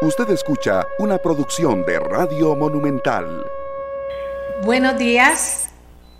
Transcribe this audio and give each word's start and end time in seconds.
Usted 0.00 0.30
escucha 0.30 0.86
una 1.00 1.18
producción 1.18 1.84
de 1.84 1.98
Radio 1.98 2.54
Monumental. 2.54 3.44
Buenos 4.62 4.96
días, 4.96 5.70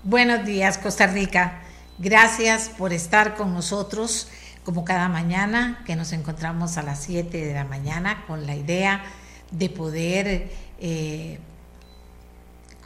buenos 0.03 0.45
días 0.45 0.79
Costa 0.79 1.07
Rica. 1.07 1.61
Gracias 1.97 2.71
por 2.71 2.93
estar 2.93 3.37
con 3.37 3.55
nosotros 3.55 4.27
como 4.65 4.85
cada 4.85 5.09
mañana 5.09 5.85
que 5.87 5.95
nos 5.95 6.13
encontramos 6.13 6.77
a 6.77 6.83
las 6.83 7.05
7 7.05 7.45
de 7.45 7.55
la 7.55 7.63
mañana 7.63 8.25
con 8.27 8.47
la 8.47 8.57
idea 8.57 9.05
de 9.53 9.71
poder 9.71 10.51
eh, 10.81 11.39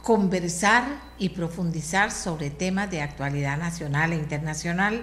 conversar 0.03 0.83
y 1.17 1.29
profundizar 1.29 2.11
sobre 2.11 2.51
temas 2.51 2.91
de 2.91 3.01
actualidad 3.01 3.57
nacional 3.57 4.13
e 4.13 4.17
internacional 4.17 5.01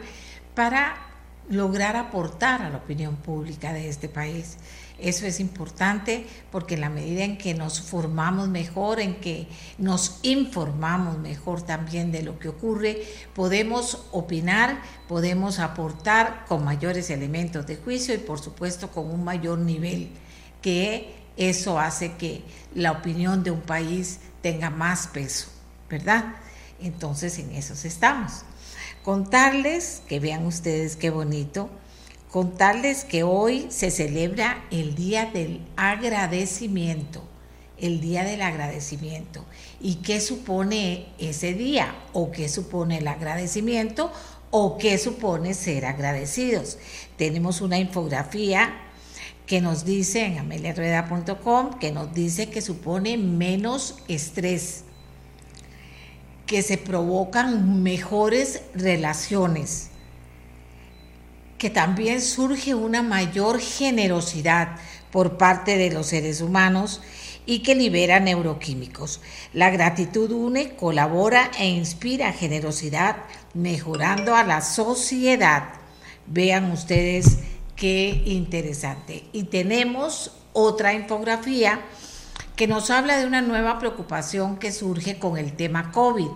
para 0.55 1.11
lograr 1.49 1.97
aportar 1.97 2.63
a 2.63 2.71
la 2.71 2.77
opinión 2.77 3.17
pública 3.17 3.73
de 3.73 3.89
este 3.89 4.09
país. 4.09 4.57
Eso 5.03 5.27
es 5.27 5.41
importante 5.41 6.27
porque 6.53 6.75
en 6.75 6.83
la 6.83 6.91
medida 6.91 7.25
en 7.25 7.39
que 7.39 7.55
nos 7.55 7.81
formamos 7.81 8.49
mejor, 8.49 9.01
en 9.01 9.17
que 9.17 9.47
nos 9.79 10.19
informamos 10.23 11.19
mejor 11.19 11.63
también 11.63 12.13
de 12.13 12.23
lo 12.23 12.39
que 12.39 12.49
ocurre, 12.49 13.03
podemos 13.35 14.07
opinar, 14.13 14.83
podemos 15.09 15.59
aportar 15.59 16.45
con 16.47 16.65
mayores 16.65 17.11
elementos 17.11 17.67
de 17.67 17.77
juicio 17.77 18.15
y 18.15 18.19
por 18.19 18.41
supuesto 18.41 18.91
con 18.91 19.11
un 19.11 19.25
mayor 19.25 19.59
nivel, 19.59 20.11
que 20.61 21.15
eso 21.37 21.79
hace 21.79 22.13
que 22.17 22.43
la 22.75 22.93
opinión 22.93 23.43
de 23.43 23.51
un 23.51 23.63
país 23.63 24.21
tenga 24.43 24.69
más 24.69 25.07
peso, 25.07 25.49
¿verdad? 25.89 26.37
Entonces 26.81 27.39
en 27.39 27.53
eso 27.53 27.75
estamos. 27.87 28.43
Contarles, 29.03 30.03
que 30.07 30.21
vean 30.21 30.45
ustedes 30.45 30.97
qué 30.97 31.09
bonito, 31.09 31.71
contarles 32.31 33.05
que 33.05 33.23
hoy 33.25 33.67
se 33.71 33.91
celebra 33.91 34.65
el 34.71 34.95
Día 34.95 35.27
del 35.27 35.61
Agradecimiento, 35.77 37.23
el 37.77 38.01
Día 38.01 38.25
del 38.25 38.43
Agradecimiento. 38.43 39.45
¿Y 39.81 39.97
qué 39.97 40.21
supone 40.21 41.09
ese 41.19 41.55
día? 41.55 41.95
¿O 42.13 42.31
qué 42.31 42.49
supone 42.49 42.99
el 42.99 43.09
agradecimiento? 43.09 44.13
¿O 44.51 44.79
qué 44.79 44.99
supone 44.99 45.55
ser 45.55 45.85
agradecidos? 45.85 46.79
Tenemos 47.17 47.61
una 47.61 47.79
infografía 47.79 48.75
que 49.47 49.61
nos 49.61 49.85
dice 49.85 50.25
en 50.25 50.39
ameliarueda.com 50.39 51.79
que 51.81 51.91
nos 51.91 52.15
dice 52.15 52.51
que 52.51 52.61
supone 52.61 53.17
menos 53.17 53.97
estrés, 54.07 54.85
que 56.47 56.63
se 56.63 56.79
provocan 56.79 57.83
mejores 57.83 58.63
relaciones 58.75 59.90
que 61.61 61.69
también 61.69 62.23
surge 62.23 62.75
una 62.75 63.03
mayor 63.03 63.61
generosidad 63.61 64.79
por 65.13 65.37
parte 65.37 65.77
de 65.77 65.91
los 65.91 66.07
seres 66.07 66.41
humanos 66.41 67.03
y 67.45 67.59
que 67.59 67.75
libera 67.75 68.19
neuroquímicos. 68.19 69.21
La 69.53 69.69
gratitud 69.69 70.31
une, 70.31 70.75
colabora 70.75 71.51
e 71.59 71.69
inspira 71.69 72.33
generosidad, 72.33 73.17
mejorando 73.53 74.35
a 74.35 74.43
la 74.43 74.63
sociedad. 74.63 75.65
Vean 76.27 76.73
ustedes 76.73 77.41
qué 77.77 78.23
interesante. 78.25 79.25
Y 79.35 79.45
tenemos 79.45 80.33
otra 80.55 80.95
infografía 80.95 81.83
que 82.57 82.69
nos 82.69 82.89
habla 82.89 83.19
de 83.19 83.27
una 83.27 83.43
nueva 83.43 83.79
preocupación 83.79 84.57
que 84.57 84.73
surge 84.73 85.19
con 85.19 85.37
el 85.37 85.53
tema 85.53 85.93
COVID 85.93 86.31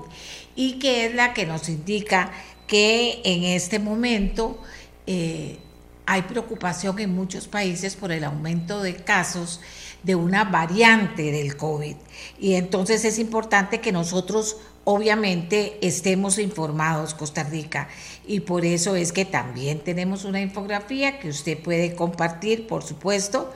y 0.55 0.79
que 0.79 1.07
es 1.07 1.15
la 1.15 1.33
que 1.33 1.47
nos 1.47 1.71
indica 1.71 2.31
que 2.67 3.23
en 3.25 3.45
este 3.45 3.79
momento 3.79 4.59
eh, 5.07 5.59
hay 6.07 6.23
preocupación 6.23 6.99
en 6.99 7.15
muchos 7.15 7.49
países 7.49 7.97
por 7.97 8.13
el 8.13 8.25
aumento 8.25 8.83
de 8.83 8.97
casos 8.97 9.61
de 10.03 10.15
una 10.15 10.45
variante 10.45 11.33
del 11.33 11.57
COVID. 11.57 11.97
Y 12.39 12.55
entonces 12.55 13.07
es 13.07 13.19
importante 13.19 13.81
que 13.81 13.91
nosotros 13.91 14.59
obviamente 14.85 15.79
estemos 15.81 16.39
informados, 16.39 17.15
Costa 17.15 17.43
Rica. 17.43 17.89
Y 18.27 18.41
por 18.41 18.67
eso 18.67 18.97
es 18.97 19.13
que 19.13 19.25
también 19.25 19.81
tenemos 19.81 20.25
una 20.25 20.43
infografía 20.43 21.19
que 21.19 21.31
usted 21.31 21.59
puede 21.59 21.95
compartir, 21.95 22.67
por 22.67 22.83
supuesto, 22.83 23.51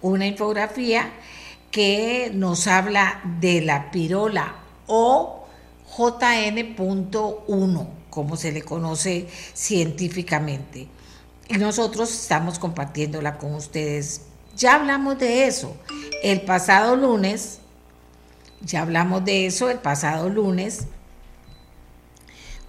una 0.00 0.26
infografía 0.26 1.10
que 1.72 2.30
nos 2.32 2.68
habla 2.68 3.20
de 3.40 3.60
la 3.60 3.90
pirola 3.90 4.54
o 4.86 5.46
JN.1 5.96 7.97
como 8.10 8.36
se 8.36 8.52
le 8.52 8.62
conoce 8.62 9.28
científicamente. 9.54 10.88
Y 11.48 11.54
nosotros 11.58 12.12
estamos 12.12 12.58
compartiéndola 12.58 13.38
con 13.38 13.54
ustedes. 13.54 14.22
Ya 14.56 14.74
hablamos 14.74 15.18
de 15.18 15.46
eso 15.46 15.76
el 16.22 16.42
pasado 16.42 16.96
lunes, 16.96 17.60
ya 18.60 18.82
hablamos 18.82 19.24
de 19.24 19.46
eso 19.46 19.70
el 19.70 19.78
pasado 19.78 20.28
lunes, 20.28 20.86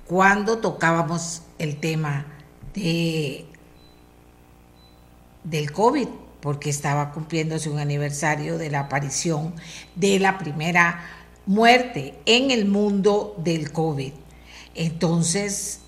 cuando 0.07 0.59
tocábamos 0.59 1.41
el 1.57 1.79
tema 1.79 2.25
de, 2.73 3.45
del 5.43 5.71
COVID, 5.71 6.07
porque 6.41 6.69
estaba 6.69 7.11
cumpliéndose 7.11 7.69
un 7.69 7.79
aniversario 7.79 8.57
de 8.57 8.69
la 8.69 8.81
aparición 8.81 9.53
de 9.95 10.19
la 10.19 10.37
primera 10.37 11.03
muerte 11.45 12.17
en 12.25 12.51
el 12.51 12.65
mundo 12.65 13.35
del 13.37 13.71
COVID. 13.71 14.13
Entonces, 14.75 15.79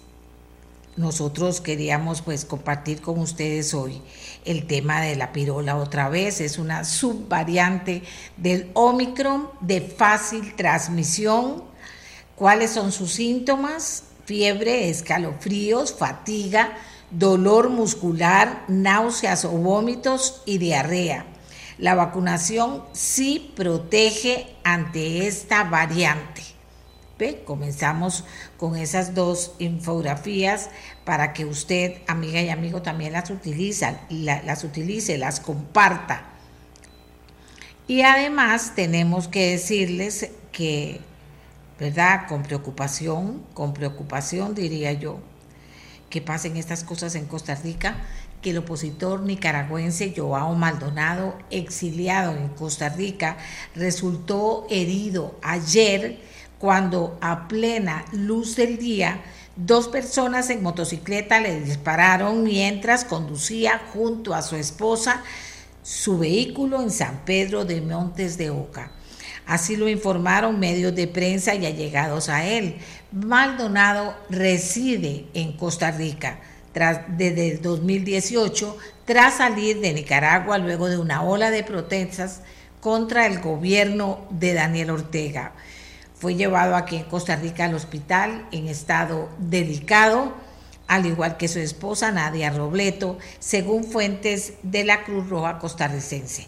nosotros 0.97 1.62
queríamos 1.62 2.22
pues 2.22 2.44
compartir 2.44 3.02
con 3.02 3.18
ustedes 3.19 3.74
hoy 3.74 4.02
el 4.44 4.68
tema 4.68 5.02
de 5.02 5.16
la 5.16 5.31
pirola 5.31 5.78
otra 5.78 6.09
vez. 6.09 6.42
Es 6.42 6.58
una 6.58 6.84
subvariante 6.84 8.03
del 8.38 8.69
Omicron 8.74 9.50
de 9.62 9.81
fácil 9.81 10.56
transmisión. 10.56 11.64
¿Cuáles 12.36 12.72
son 12.72 12.92
sus 12.92 13.14
síntomas? 13.14 14.03
Fiebre, 14.25 14.90
escalofríos, 14.90 15.94
fatiga, 15.94 16.78
dolor 17.09 17.69
muscular, 17.69 18.66
náuseas 18.68 19.46
o 19.46 19.52
vómitos 19.52 20.42
y 20.46 20.58
diarrea. 20.58 21.25
La 21.78 21.96
vacunación 21.96 22.84
sí 22.92 23.53
protege 23.56 24.56
ante 24.63 25.25
esta 25.28 25.63
variante. 25.63 26.50
Comenzamos 27.45 28.23
con 28.57 28.75
esas 28.75 29.13
dos 29.13 29.53
infografías 29.59 30.69
para 31.05 31.33
que 31.33 31.45
usted, 31.45 32.01
amiga 32.07 32.41
y 32.41 32.49
amigo, 32.49 32.81
también 32.81 33.13
las 33.13 33.29
utilice, 33.29 33.97
las 34.09 34.63
utilice, 34.63 35.17
las 35.17 35.39
comparta. 35.39 36.25
Y 37.87 38.01
además 38.01 38.73
tenemos 38.75 39.27
que 39.27 39.51
decirles 39.51 40.31
que, 40.51 41.01
¿verdad? 41.79 42.27
Con 42.27 42.43
preocupación, 42.43 43.43
con 43.53 43.73
preocupación 43.73 44.55
diría 44.55 44.93
yo, 44.93 45.19
que 46.09 46.21
pasen 46.21 46.57
estas 46.57 46.83
cosas 46.83 47.15
en 47.15 47.25
Costa 47.25 47.55
Rica, 47.55 47.95
que 48.41 48.51
el 48.51 48.57
opositor 48.57 49.21
nicaragüense 49.21 50.13
Joao 50.15 50.55
Maldonado, 50.55 51.38
exiliado 51.49 52.35
en 52.35 52.49
Costa 52.49 52.89
Rica, 52.89 53.38
resultó 53.75 54.65
herido 54.69 55.38
ayer 55.41 56.19
cuando 56.61 57.17
a 57.22 57.47
plena 57.47 58.05
luz 58.11 58.55
del 58.55 58.77
día 58.77 59.19
dos 59.55 59.88
personas 59.88 60.51
en 60.51 60.61
motocicleta 60.61 61.39
le 61.39 61.59
dispararon 61.59 62.44
mientras 62.44 63.03
conducía 63.03 63.81
junto 63.91 64.35
a 64.35 64.44
su 64.44 64.55
esposa 64.55 65.23
su 65.81 66.19
vehículo 66.19 66.79
en 66.79 66.91
San 66.91 67.25
Pedro 67.25 67.66
de 67.66 67.81
Montes 67.81 68.38
de 68.38 68.51
Oca. 68.51 68.91
Así 69.47 69.75
lo 69.75 69.89
informaron 69.89 70.59
medios 70.59 70.94
de 70.94 71.07
prensa 71.07 71.55
y 71.55 71.66
allegados 71.66 72.29
a 72.29 72.45
él. 72.45 72.77
Maldonado 73.11 74.16
reside 74.29 75.25
en 75.33 75.53
Costa 75.53 75.89
Rica 75.89 76.41
desde 77.07 77.53
el 77.53 77.61
2018 77.63 78.77
tras 79.05 79.38
salir 79.38 79.81
de 79.81 79.94
Nicaragua 79.94 80.59
luego 80.59 80.89
de 80.89 81.00
una 81.00 81.24
ola 81.24 81.50
de 81.50 81.63
protestas 81.63 82.41
contra 82.81 83.25
el 83.25 83.39
gobierno 83.39 84.27
de 84.30 84.53
Daniel 84.53 84.91
Ortega. 84.91 85.53
Fue 86.21 86.35
llevado 86.35 86.75
aquí 86.75 86.97
en 86.97 87.06
Costa 87.06 87.35
Rica 87.35 87.65
al 87.65 87.73
hospital 87.73 88.45
en 88.51 88.68
estado 88.68 89.27
delicado, 89.39 90.35
al 90.85 91.07
igual 91.07 91.35
que 91.35 91.47
su 91.47 91.57
esposa 91.57 92.12
Nadia 92.12 92.51
Robleto, 92.51 93.18
según 93.39 93.83
fuentes 93.83 94.53
de 94.62 94.83
la 94.83 95.03
Cruz 95.03 95.27
Roja 95.29 95.57
costarricense. 95.57 96.45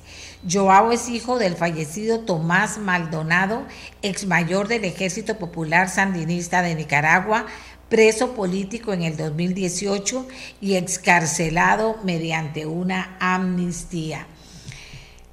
Joao 0.47 0.91
es 0.91 1.09
hijo 1.09 1.39
del 1.39 1.55
fallecido 1.55 2.19
Tomás 2.19 2.77
Maldonado, 2.77 3.63
ex 4.03 4.27
mayor 4.27 4.67
del 4.67 4.85
Ejército 4.85 5.39
Popular 5.39 5.89
Sandinista 5.89 6.61
de 6.61 6.75
Nicaragua, 6.75 7.47
preso 7.89 8.35
político 8.35 8.93
en 8.93 9.01
el 9.01 9.17
2018 9.17 10.27
y 10.61 10.75
excarcelado 10.75 11.97
mediante 12.03 12.67
una 12.67 13.17
amnistía. 13.19 14.27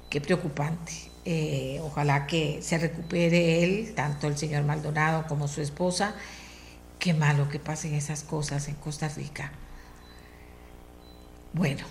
Qué 0.09 0.19
preocupante. 0.19 1.10
Eh, 1.23 1.79
ojalá 1.83 2.25
que 2.25 2.61
se 2.61 2.77
recupere 2.77 3.63
él, 3.63 3.93
tanto 3.95 4.27
el 4.27 4.37
señor 4.37 4.63
Maldonado 4.63 5.27
como 5.27 5.47
su 5.47 5.61
esposa. 5.61 6.15
Qué 6.99 7.13
malo 7.13 7.49
que 7.49 7.59
pasen 7.59 7.93
esas 7.93 8.23
cosas 8.23 8.67
en 8.67 8.75
Costa 8.75 9.07
Rica. 9.09 9.51
Bueno, 11.53 11.85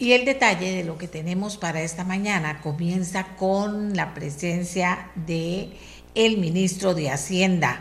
Y 0.00 0.12
el 0.12 0.24
detalle 0.24 0.76
de 0.76 0.84
lo 0.84 0.96
que 0.96 1.08
tenemos 1.08 1.56
para 1.56 1.82
esta 1.82 2.04
mañana 2.04 2.60
comienza 2.60 3.34
con 3.36 3.96
la 3.96 4.14
presencia 4.14 5.10
de 5.16 5.76
el 6.14 6.38
ministro 6.38 6.94
de 6.94 7.10
Hacienda, 7.10 7.80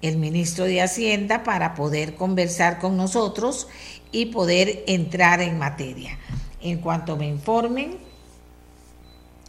el 0.00 0.16
ministro 0.16 0.64
de 0.64 0.80
Hacienda 0.80 1.44
para 1.44 1.74
poder 1.74 2.14
conversar 2.14 2.78
con 2.78 2.96
nosotros 2.96 3.68
y 4.10 4.26
poder 4.26 4.84
entrar 4.86 5.42
en 5.42 5.58
materia. 5.58 6.18
En 6.62 6.78
cuanto 6.78 7.18
me 7.18 7.28
informen 7.28 7.98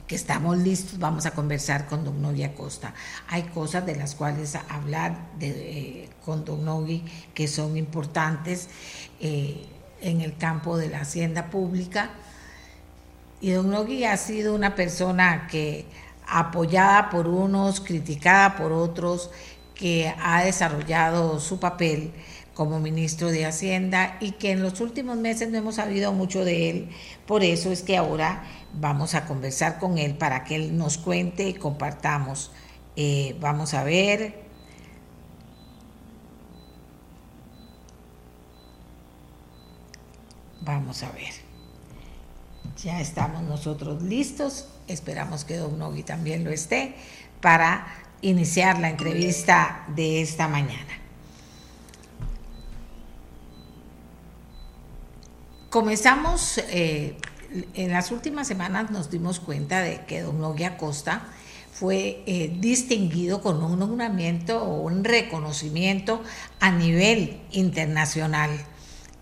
que 0.08 0.16
estamos 0.16 0.58
listos, 0.58 1.00
vamos 1.00 1.26
a 1.26 1.32
conversar 1.32 1.88
con 1.88 2.04
don 2.04 2.22
Nogi 2.22 2.44
Acosta. 2.44 2.94
Hay 3.28 3.44
cosas 3.44 3.86
de 3.86 3.96
las 3.96 4.16
cuales 4.16 4.56
hablar 4.70 5.18
de, 5.40 5.50
eh, 5.50 6.10
con 6.24 6.46
don 6.46 6.64
Nogi 6.64 7.04
que 7.34 7.48
son 7.48 7.78
importantes. 7.78 8.70
Eh, 9.20 9.66
en 10.02 10.22
el 10.22 10.38
campo 10.38 10.78
de 10.78 10.90
la 10.90 11.02
hacienda 11.02 11.50
pública. 11.50 12.12
Y 13.42 13.52
don 13.52 13.70
Nogui 13.70 14.06
ha 14.06 14.18
sido 14.18 14.56
una 14.56 14.76
persona 14.76 15.48
que 15.48 15.86
apoyada 16.28 17.10
por 17.10 17.28
unos, 17.28 17.82
criticada 17.82 18.56
por 18.56 18.72
otros, 18.72 19.30
que 19.74 20.14
ha 20.22 20.44
desarrollado 20.44 21.40
su 21.40 21.60
papel 21.60 22.14
como 22.56 22.80
ministro 22.80 23.30
de 23.30 23.46
Hacienda 23.46 24.18
y 24.20 24.32
que 24.32 24.52
en 24.52 24.64
los 24.64 24.82
últimos 24.82 25.18
meses 25.18 25.52
no 25.52 25.58
hemos 25.60 25.76
sabido 25.76 26.14
mucho 26.14 26.44
de 26.44 26.72
él. 26.72 26.90
Por 27.28 27.44
eso 27.44 27.72
es 27.72 27.84
que 27.84 27.98
ahora 27.98 28.44
vamos 28.74 29.14
a 29.14 29.28
conversar 29.28 29.78
con 29.78 30.00
él 30.00 30.16
para 30.16 30.44
que 30.44 30.56
él 30.56 30.76
nos 30.76 30.98
cuente 30.98 31.48
y 31.48 31.54
compartamos. 31.54 32.52
Eh, 32.96 33.36
vamos 33.40 33.74
a 33.76 33.84
ver, 33.84 34.46
Vamos 40.66 41.04
a 41.04 41.12
ver. 41.12 41.32
Ya 42.84 43.00
estamos 43.00 43.44
nosotros 43.44 44.02
listos. 44.02 44.68
Esperamos 44.88 45.46
que 45.46 45.58
Don 45.58 45.78
Nogui 45.78 46.02
también 46.02 46.44
lo 46.44 46.50
esté 46.50 46.96
para 47.40 47.86
iniciar 48.22 48.80
la 48.80 48.90
entrevista 48.90 49.86
de 49.96 50.22
esta 50.22 50.48
mañana. 50.48 51.05
Comenzamos, 55.76 56.58
eh, 56.70 57.18
en 57.74 57.92
las 57.92 58.12
últimas 58.12 58.48
semanas 58.48 58.92
nos 58.92 59.12
dimos 59.12 59.42
cuenta 59.42 59.82
de 59.82 60.06
que 60.06 60.22
Don 60.22 60.40
Nogui 60.40 60.64
Acosta 60.64 61.24
fue 61.74 62.24
eh, 62.28 62.56
distinguido 62.62 63.42
con 63.42 63.62
un 63.62 63.78
nombramiento 63.78 64.64
o 64.64 64.84
un 64.84 65.04
reconocimiento 65.04 66.24
a 66.62 66.72
nivel 66.72 67.42
internacional 67.52 68.52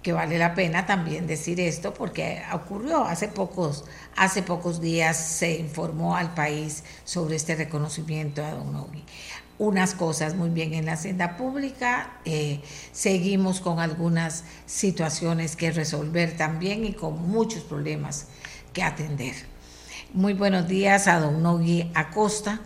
que 0.04 0.14
vale 0.14 0.38
la 0.38 0.54
pena 0.54 0.86
también 0.86 1.26
decir 1.26 1.60
esto 1.60 1.96
porque 1.96 2.44
ocurrió 2.54 3.04
hace 3.04 3.30
pocos, 3.30 3.86
hace 4.16 4.44
pocos 4.44 4.80
días 4.80 5.18
se 5.18 5.56
informó 5.56 6.16
al 6.16 6.36
país 6.36 6.84
sobre 7.04 7.36
este 7.36 7.56
reconocimiento 7.56 8.46
a 8.46 8.52
Don 8.52 8.72
Nogui. 8.74 9.04
Unas 9.64 9.94
cosas 9.94 10.36
muy 10.36 10.50
bien 10.50 10.74
en 10.74 10.88
la 10.88 10.94
hacienda 10.94 11.38
pública, 11.38 12.18
eh, 12.26 12.60
seguimos 12.92 13.62
con 13.62 13.80
algunas 13.80 14.44
situaciones 14.66 15.56
que 15.56 15.72
resolver 15.72 16.36
también 16.36 16.84
y 16.84 16.92
con 16.92 17.30
muchos 17.30 17.64
problemas 17.64 18.28
que 18.74 18.84
atender. 18.84 19.36
Muy 20.14 20.34
buenos 20.34 20.68
días 20.68 21.08
a 21.08 21.22
Don 21.22 21.42
Nogui 21.42 21.90
Acosta 21.94 22.60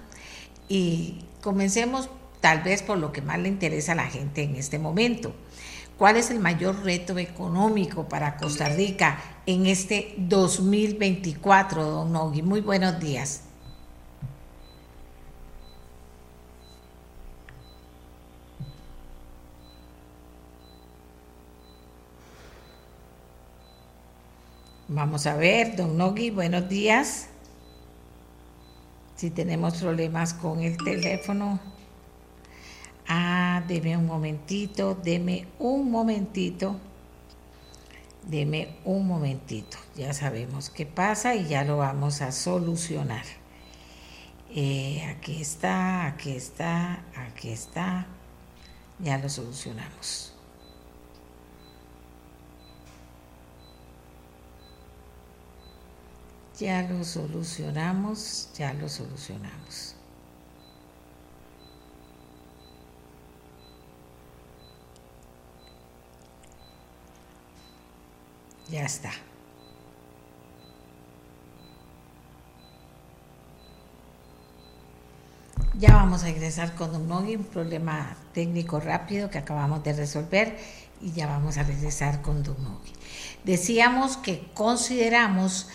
y 0.68 1.24
comencemos 1.42 2.10
tal 2.42 2.64
vez 2.64 2.82
por 2.82 2.98
lo 2.98 3.12
que 3.12 3.22
más 3.22 3.38
le 3.38 3.50
interesa 3.50 3.92
a 3.92 3.96
la 3.96 4.08
gente 4.08 4.42
en 4.42 4.56
este 4.56 4.80
momento 4.80 5.36
¿Cuál 5.98 6.18
es 6.18 6.30
el 6.30 6.38
mayor 6.38 6.84
reto 6.84 7.18
económico 7.18 8.08
para 8.08 8.38
Costa 8.38 8.70
Rica 8.70 9.20
en 9.48 9.66
este 9.66 10.14
2024, 10.20 11.84
don 11.84 12.12
Nogui? 12.12 12.44
Muy 12.44 12.62
buenos 12.62 13.00
días. 13.00 13.47
Vamos 24.90 25.28
a 25.28 25.36
ver, 25.36 25.76
don 25.76 25.98
Nogui, 25.98 26.30
buenos 26.30 26.70
días. 26.70 27.28
Si 29.18 29.30
tenemos 29.32 29.76
problemas 29.82 30.34
con 30.34 30.62
el 30.62 30.78
teléfono. 30.78 31.60
Ah, 33.06 33.64
deme 33.68 33.98
un 33.98 34.06
momentito, 34.06 34.96
deme 34.96 35.46
un 35.60 35.92
momentito. 35.92 36.80
Deme 38.24 38.78
un 38.86 39.06
momentito. 39.06 39.78
Ya 39.98 40.14
sabemos 40.14 40.70
qué 40.70 40.86
pasa 40.86 41.36
y 41.36 41.48
ya 41.48 41.66
lo 41.66 41.76
vamos 41.76 42.22
a 42.22 42.32
solucionar. 42.32 43.26
Eh, 44.56 45.04
aquí 45.10 45.42
está, 45.42 46.06
aquí 46.06 46.32
está, 46.32 47.04
aquí 47.14 47.50
está. 47.50 48.08
Ya 49.00 49.18
lo 49.18 49.28
solucionamos. 49.28 50.37
Ya 56.60 56.82
lo 56.82 57.04
solucionamos, 57.04 58.50
ya 58.56 58.74
lo 58.74 58.90
solucionamos. 58.90 59.96
Ya 68.70 68.86
está. 68.86 69.12
Ya 75.78 75.94
vamos 75.94 76.24
a 76.24 76.30
ingresar 76.30 76.74
con 76.74 76.96
un 76.96 77.44
problema 77.44 78.18
técnico 78.34 78.80
rápido 78.80 79.30
que 79.30 79.38
acabamos 79.38 79.84
de 79.84 79.94
resolver 79.94 80.58
y 81.02 81.12
ya 81.12 81.28
vamos 81.28 81.58
a 81.58 81.64
regresar 81.64 82.24
con 82.24 82.42
Don 82.42 82.58
Decíamos 83.44 84.18
que 84.18 84.50
consideramos 84.56 85.68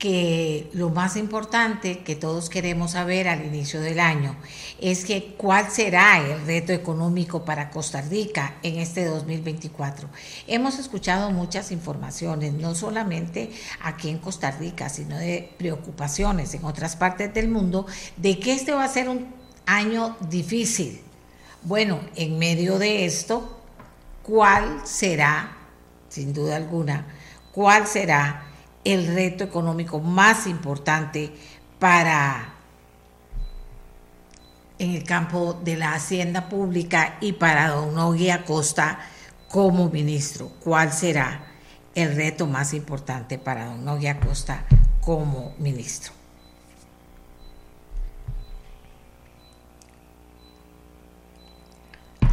que 0.00 0.70
lo 0.72 0.88
más 0.88 1.16
importante 1.16 1.98
que 1.98 2.16
todos 2.16 2.48
queremos 2.48 2.92
saber 2.92 3.28
al 3.28 3.44
inicio 3.44 3.82
del 3.82 4.00
año 4.00 4.34
es 4.80 5.04
que 5.04 5.34
cuál 5.36 5.70
será 5.70 6.18
el 6.18 6.46
reto 6.46 6.72
económico 6.72 7.44
para 7.44 7.68
Costa 7.68 8.00
Rica 8.00 8.54
en 8.62 8.78
este 8.78 9.04
2024. 9.04 10.08
Hemos 10.46 10.78
escuchado 10.78 11.30
muchas 11.30 11.70
informaciones, 11.70 12.54
no 12.54 12.74
solamente 12.74 13.52
aquí 13.82 14.08
en 14.08 14.18
Costa 14.18 14.50
Rica, 14.50 14.88
sino 14.88 15.18
de 15.18 15.52
preocupaciones 15.58 16.54
en 16.54 16.64
otras 16.64 16.96
partes 16.96 17.34
del 17.34 17.48
mundo, 17.48 17.86
de 18.16 18.40
que 18.40 18.54
este 18.54 18.72
va 18.72 18.84
a 18.84 18.88
ser 18.88 19.10
un 19.10 19.28
año 19.66 20.16
difícil. 20.30 21.02
Bueno, 21.62 22.00
en 22.16 22.38
medio 22.38 22.78
de 22.78 23.04
esto, 23.04 23.60
¿cuál 24.22 24.80
será, 24.86 25.58
sin 26.08 26.32
duda 26.32 26.56
alguna, 26.56 27.06
cuál 27.52 27.86
será 27.86 28.46
el 28.84 29.06
reto 29.06 29.44
económico 29.44 30.00
más 30.00 30.46
importante 30.46 31.32
para 31.78 32.54
en 34.78 34.92
el 34.92 35.04
campo 35.04 35.60
de 35.62 35.76
la 35.76 35.92
hacienda 35.92 36.48
pública 36.48 37.18
y 37.20 37.34
para 37.34 37.68
don 37.68 37.94
Nogui 37.94 38.30
Acosta 38.30 38.98
como 39.48 39.90
ministro. 39.90 40.50
¿Cuál 40.64 40.90
será 40.92 41.44
el 41.94 42.16
reto 42.16 42.46
más 42.46 42.72
importante 42.72 43.38
para 43.38 43.66
don 43.66 43.84
Nogui 43.84 44.06
Acosta 44.06 44.64
como 45.02 45.54
ministro? 45.58 46.14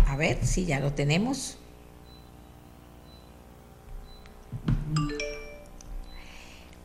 A 0.07 0.15
ver 0.15 0.45
si 0.45 0.65
ya 0.65 0.79
lo 0.79 0.93
tenemos. 0.93 1.57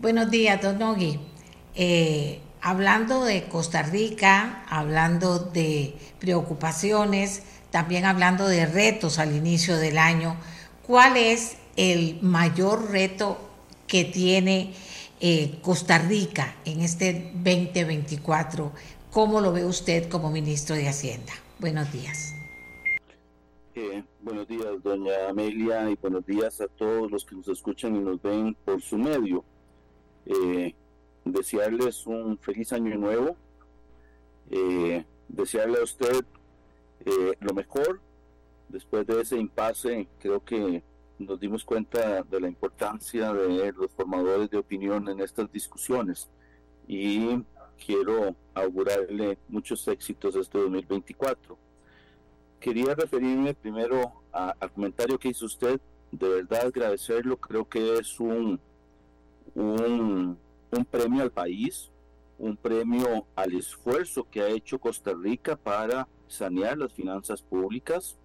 Buenos 0.02 0.32
días, 0.32 0.60
don 0.60 0.80
Nogui. 0.80 1.20
Eh, 1.76 2.40
hablando 2.60 3.22
de 3.22 3.44
Costa 3.44 3.84
Rica, 3.84 4.64
hablando 4.68 5.38
de 5.38 5.94
preocupaciones, 6.18 7.44
también 7.70 8.04
hablando 8.04 8.48
de 8.48 8.66
retos 8.66 9.20
al 9.20 9.32
inicio 9.32 9.76
del 9.76 9.98
año, 9.98 10.36
¿cuál 10.84 11.16
es 11.16 11.56
el 11.76 12.18
mayor 12.20 12.90
reto 12.90 13.38
que 13.86 14.04
tiene 14.04 14.74
eh, 15.20 15.60
Costa 15.62 15.98
Rica 15.98 16.56
en 16.64 16.80
este 16.80 17.30
2024? 17.34 18.72
¿Cómo 19.12 19.40
lo 19.40 19.52
ve 19.52 19.64
usted 19.64 20.08
como 20.08 20.32
ministro 20.32 20.74
de 20.74 20.88
Hacienda? 20.88 21.32
Buenos 21.60 21.92
días. 21.92 22.34
Eh, 23.76 24.02
buenos 24.20 24.48
días, 24.48 24.82
doña 24.82 25.28
Amelia, 25.28 25.88
y 25.88 25.94
buenos 25.94 26.26
días 26.26 26.60
a 26.60 26.66
todos 26.66 27.08
los 27.08 27.24
que 27.24 27.36
nos 27.36 27.46
escuchan 27.46 27.94
y 27.94 28.00
nos 28.00 28.20
ven 28.20 28.56
por 28.64 28.82
su 28.82 28.98
medio 28.98 29.44
eh, 30.26 30.74
desearles 31.24 32.06
un 32.06 32.38
feliz 32.38 32.72
año 32.72 32.96
nuevo, 32.96 33.36
eh, 34.50 35.04
desearle 35.28 35.78
a 35.80 35.84
usted 35.84 36.24
eh, 37.04 37.34
lo 37.40 37.54
mejor. 37.54 38.00
Después 38.68 39.06
de 39.06 39.20
ese 39.20 39.36
impasse, 39.36 40.08
creo 40.18 40.42
que 40.42 40.82
nos 41.18 41.38
dimos 41.38 41.64
cuenta 41.64 42.22
de 42.22 42.40
la 42.40 42.48
importancia 42.48 43.32
de 43.32 43.72
los 43.72 43.90
formadores 43.92 44.48
de 44.50 44.58
opinión 44.58 45.08
en 45.08 45.20
estas 45.20 45.50
discusiones. 45.52 46.28
Y 46.88 47.42
quiero 47.84 48.34
augurarle 48.54 49.38
muchos 49.48 49.86
éxitos 49.88 50.36
este 50.36 50.58
2024. 50.58 51.58
Quería 52.60 52.94
referirme 52.94 53.54
primero 53.54 54.22
al 54.32 54.72
comentario 54.72 55.18
que 55.18 55.28
hizo 55.28 55.46
usted, 55.46 55.80
de 56.10 56.28
verdad 56.28 56.66
agradecerlo, 56.66 57.36
creo 57.36 57.68
que 57.68 57.98
es 57.98 58.20
un, 58.20 58.60
un, 59.54 60.38
premio 60.90 61.22
al 61.22 61.30
país, 61.30 61.90
un 62.38 62.56
premio 62.56 63.26
al 63.34 63.54
esfuerzo 63.54 64.26
que 64.30 64.40
ha 64.40 64.48
hecho 64.48 64.78
Costa 64.78 65.12
Rica 65.14 65.56
para 65.56 66.08
sanear 66.28 66.78
las 66.78 66.92
finanzas 66.92 67.42
públicas. 67.42 68.16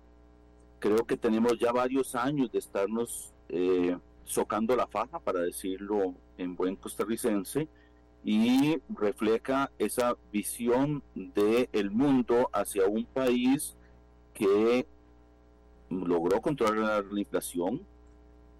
Creo 0.79 1.05
que 1.05 1.17
tenemos 1.17 1.57
ya 1.59 1.71
varios 1.71 2.15
años 2.15 2.51
de 2.51 2.59
estarnos 2.59 3.33
eh, 3.49 3.97
socando 4.25 4.75
la 4.75 4.87
faja, 4.87 5.19
para 5.19 5.39
decirlo 5.39 6.13
en 6.37 6.55
buen 6.55 6.75
costarricense, 6.75 7.67
y 8.23 8.81
refleja 8.89 9.71
esa 9.79 10.17
visión 10.31 11.01
del 11.15 11.69
el 11.71 11.91
mundo 11.91 12.49
hacia 12.51 12.85
un 12.85 13.05
país 13.05 13.75
que 14.33 14.85
logró 15.89 16.41
controlar 16.41 17.05
la 17.05 17.19
inflación, 17.19 17.81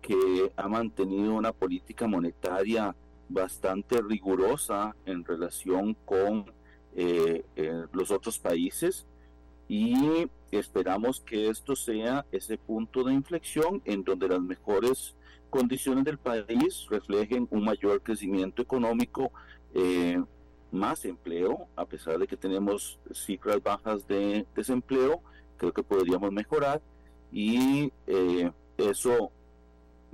que 0.02 0.52
ha 0.56 0.68
mantenido 0.68 1.34
una 1.34 1.52
política 1.52 2.08
monetaria 2.08 2.96
bastante 3.30 4.02
rigurosa 4.02 4.96
en 5.06 5.24
relación 5.26 5.96
con 6.06 6.52
eh, 6.96 7.44
eh, 7.56 7.84
los 7.92 8.12
otros 8.12 8.40
países 8.40 9.06
y 9.68 10.28
esperamos 10.52 11.20
que 11.22 11.50
esto 11.50 11.76
sea 11.76 12.26
ese 12.32 12.58
punto 12.58 13.04
de 13.04 13.14
inflexión 13.14 13.82
en 13.86 14.04
donde 14.04 14.30
las 14.30 14.42
mejores 14.42 15.16
condiciones 15.50 16.06
del 16.06 16.18
país 16.18 16.88
reflejen 16.90 17.48
un 17.52 17.64
mayor 17.64 18.02
crecimiento 18.02 18.62
económico, 18.62 19.32
eh, 19.74 20.22
más 20.72 21.06
empleo, 21.06 21.68
a 21.76 21.86
pesar 21.86 22.18
de 22.20 22.28
que 22.28 22.38
tenemos 22.38 23.00
cifras 23.14 23.62
bajas 23.62 24.08
de 24.08 24.46
desempleo, 24.56 25.22
creo 25.58 25.74
que 25.74 25.84
podríamos 25.84 26.32
mejorar 26.32 26.82
y 27.32 27.92
eh, 28.06 28.52
eso 28.78 29.32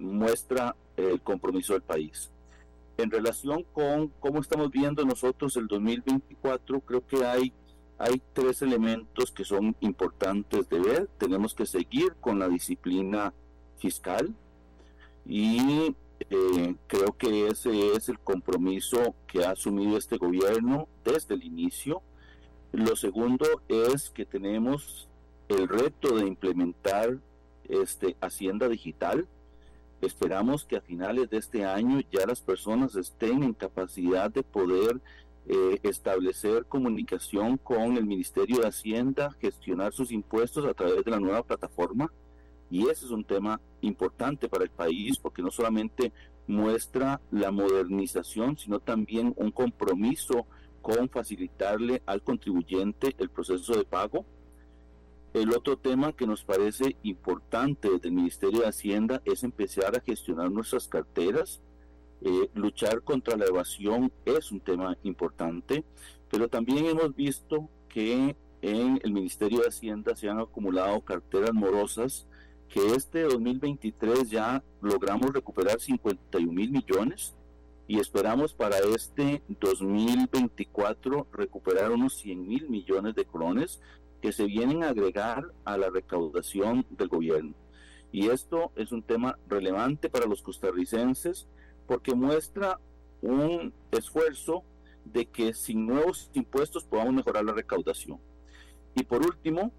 muestra 0.04 0.76
el 0.98 1.22
compromiso 1.22 1.74
del 1.74 1.82
país. 1.82 2.30
En 2.98 3.10
relación 3.10 3.64
con 3.74 4.10
cómo 4.20 4.40
estamos 4.40 4.70
viendo 4.70 5.04
nosotros 5.04 5.58
el 5.58 5.68
2024, 5.68 6.82
creo 6.82 7.08
que 7.08 7.26
hay, 7.26 7.52
hay 7.98 8.22
tres 8.34 8.62
elementos 8.62 9.32
que 9.32 9.44
son 9.44 9.76
importantes 9.80 10.70
de 10.70 10.80
ver. 10.80 11.10
Tenemos 11.18 11.56
que 11.56 11.66
seguir 11.66 12.14
con 12.22 12.38
la 12.38 12.48
disciplina 12.48 13.34
fiscal 13.80 14.36
y 15.26 15.96
eh, 16.30 16.76
creo 16.88 17.18
que 17.18 17.48
ese 17.48 17.94
es 17.94 18.10
el 18.10 18.20
compromiso 18.20 19.16
que 19.28 19.44
ha 19.44 19.52
asumido 19.52 19.98
este 19.98 20.18
gobierno 20.18 20.88
desde 21.04 21.34
el 21.34 21.44
inicio. 21.44 22.02
Lo 22.72 22.96
segundo 22.96 23.46
es 23.68 24.10
que 24.10 24.26
tenemos 24.26 25.08
el 25.48 25.68
reto 25.68 26.16
de 26.16 26.26
implementar 26.26 27.20
este 27.68 28.16
Hacienda 28.22 28.68
Digital. 28.68 29.28
Esperamos 30.04 30.66
que 30.66 30.76
a 30.76 30.82
finales 30.82 31.30
de 31.30 31.38
este 31.38 31.64
año 31.64 32.02
ya 32.12 32.26
las 32.28 32.42
personas 32.42 32.94
estén 32.98 33.42
en 33.42 33.54
capacidad 33.54 34.30
de 34.30 34.44
poder 34.44 35.00
eh, 35.48 35.80
establecer 35.84 36.66
comunicación 36.66 37.58
con 37.58 37.96
el 37.96 38.06
Ministerio 38.06 38.58
de 38.58 38.68
Hacienda, 38.68 39.32
gestionar 39.40 39.94
sus 39.94 40.12
impuestos 40.12 40.66
a 40.66 40.74
través 40.74 41.06
de 41.06 41.12
la 41.12 41.22
nueva 41.22 41.44
plataforma. 41.44 42.12
Y 42.70 42.90
ese 42.90 43.06
es 43.06 43.12
un 43.12 43.24
tema 43.24 43.62
importante 43.80 44.50
para 44.50 44.66
el 44.66 44.72
país 44.72 45.18
porque 45.20 45.42
no 45.42 45.52
solamente 45.52 46.12
muestra 46.48 47.22
la 47.32 47.52
modernización, 47.52 48.58
sino 48.58 48.82
también 48.82 49.34
un 49.38 49.52
compromiso 49.52 50.48
con 50.82 51.08
facilitarle 51.08 52.02
al 52.06 52.22
contribuyente 52.24 53.16
el 53.20 53.30
proceso 53.30 53.74
de 53.74 53.86
pago 53.86 54.26
el 55.34 55.52
otro 55.52 55.78
tema 55.78 56.14
que 56.14 56.28
nos 56.28 56.44
parece 56.44 56.96
importante 57.04 57.90
desde 57.90 58.10
el 58.10 58.14
Ministerio 58.14 58.62
de 58.62 58.68
Hacienda 58.68 59.22
es 59.26 59.44
empezar 59.44 59.96
a 59.96 60.02
gestionar 60.02 60.52
nuestras 60.52 60.88
carteras. 60.88 61.62
Eh, 62.22 62.50
luchar 62.54 63.02
contra 63.02 63.36
la 63.36 63.46
evasión 63.46 64.12
es 64.26 64.52
un 64.52 64.60
tema 64.60 64.96
importante, 65.04 65.84
pero 66.30 66.48
también 66.48 66.86
hemos 66.86 67.16
visto 67.16 67.68
que 67.90 68.36
en 68.62 69.00
el 69.04 69.12
Ministerio 69.12 69.60
de 69.60 69.68
Hacienda 69.68 70.16
se 70.16 70.30
han 70.30 70.40
acumulado 70.40 71.02
carteras 71.02 71.54
morosas, 71.54 72.28
que 72.70 72.96
este 72.96 73.24
2023 73.24 74.30
ya 74.30 74.64
logramos 74.82 75.34
recuperar 75.34 75.82
51 75.82 76.52
mil 76.52 76.72
millones 76.72 77.34
y 77.88 78.00
esperamos 78.00 78.54
para 78.54 78.78
este 78.80 79.44
2024 79.60 81.28
recuperar 81.34 81.92
unos 81.92 82.14
100 82.16 82.48
mil 82.48 82.70
millones 82.70 83.16
de 83.16 83.26
colones, 83.26 83.82
que 84.24 84.32
se 84.32 84.46
vienen 84.46 84.86
a 84.86 84.90
agregar 84.92 85.44
a 85.66 85.78
la 85.78 85.90
recaudación 85.90 86.86
del 86.92 87.10
gobierno. 87.10 87.54
Y 88.10 88.30
esto 88.30 88.72
es 88.78 88.94
un 88.94 89.04
tema 89.04 89.38
relevante 89.50 90.10
para 90.10 90.28
los 90.28 90.42
costarricenses 90.42 91.46
porque 91.88 92.16
muestra 92.16 92.80
un 93.22 93.74
esfuerzo 93.92 94.64
de 95.04 95.26
que 95.26 95.54
sin 95.54 95.86
nuevos 95.86 96.30
impuestos 96.32 96.86
podamos 96.86 97.16
mejorar 97.16 97.44
la 97.44 97.52
recaudación. 97.52 98.18
Y 98.96 99.04
por 99.04 99.26
último, 99.26 99.74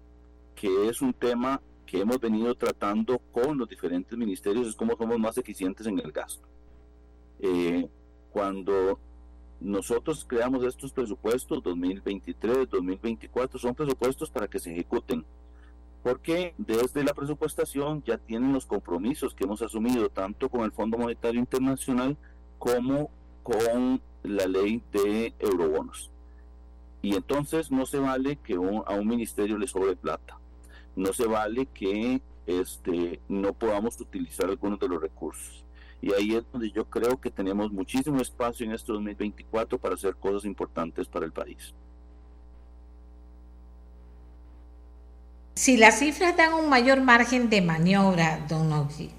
que 0.53 0.89
es 0.89 1.01
un 1.01 1.13
tema 1.13 1.59
que 1.87 2.01
hemos 2.01 2.19
venido 2.19 2.53
tratando 2.53 3.17
con 3.31 3.57
los 3.57 3.67
diferentes 3.67 4.15
ministerios, 4.15 4.67
es 4.67 4.75
cómo 4.75 4.95
somos 4.95 5.17
más 5.17 5.39
eficientes 5.39 5.87
en 5.87 5.97
el 5.97 6.11
gasto. 6.11 6.47
Eh, 7.39 7.89
cuando 8.31 8.99
nosotros 9.65 10.25
creamos 10.25 10.63
estos 10.63 10.93
presupuestos 10.93 11.63
2023, 11.63 12.69
2024, 12.69 13.57
son 13.57 13.73
presupuestos 13.73 14.29
para 14.29 14.47
que 14.47 14.59
se 14.59 14.71
ejecuten, 14.71 15.25
porque 16.03 16.53
desde 16.59 17.03
la 17.03 17.15
presupuestación 17.15 18.03
ya 18.03 18.19
tienen 18.19 18.53
los 18.53 18.67
compromisos 18.67 19.33
que 19.33 19.43
hemos 19.43 19.63
asumido 19.63 20.09
tanto 20.09 20.49
con 20.49 20.61
el 20.61 20.71
Fondo 20.71 20.99
Monetario 20.99 21.39
Internacional 21.39 22.15
como 22.59 23.09
con 23.41 23.99
la 24.21 24.45
ley 24.45 24.83
de 24.91 25.33
eurobonos. 25.39 26.11
Y 27.01 27.15
entonces 27.15 27.71
no 27.71 27.87
se 27.87 27.97
vale 27.97 28.35
que 28.35 28.53
a 28.53 28.59
un 28.59 29.07
ministerio 29.07 29.57
le 29.57 29.67
sobre 29.67 29.95
plata, 29.95 30.37
no 30.95 31.11
se 31.11 31.25
vale 31.25 31.65
que 31.65 32.21
este, 32.45 33.19
no 33.29 33.53
podamos 33.53 33.99
utilizar 33.99 34.47
algunos 34.47 34.79
de 34.79 34.89
los 34.89 35.01
recursos. 35.01 35.64
Y 36.05 36.13
ahí 36.13 36.35
es 36.35 36.43
donde 36.51 36.69
yo 36.69 36.85
creo 36.85 37.19
que 37.19 37.31
tenemos 37.31 37.71
muchísimo 37.71 38.21
espacio 38.21 38.63
en 38.63 38.73
este 38.73 38.91
2024 38.91 39.79
para 39.79 39.95
hacer 39.95 40.15
cosas 40.17 40.45
importantes 40.45 41.07
para 41.07 41.25
el 41.25 41.31
país. 41.31 41.73
Si 45.55 45.77
las 45.77 45.97
cifras 45.97 46.37
dan 46.37 46.53
un 46.53 46.69
mayor 46.69 47.01
margen 47.01 47.49
de 47.49 47.63
maniobra, 47.63 48.45
don 48.47 48.69
Noxi, 48.69 49.09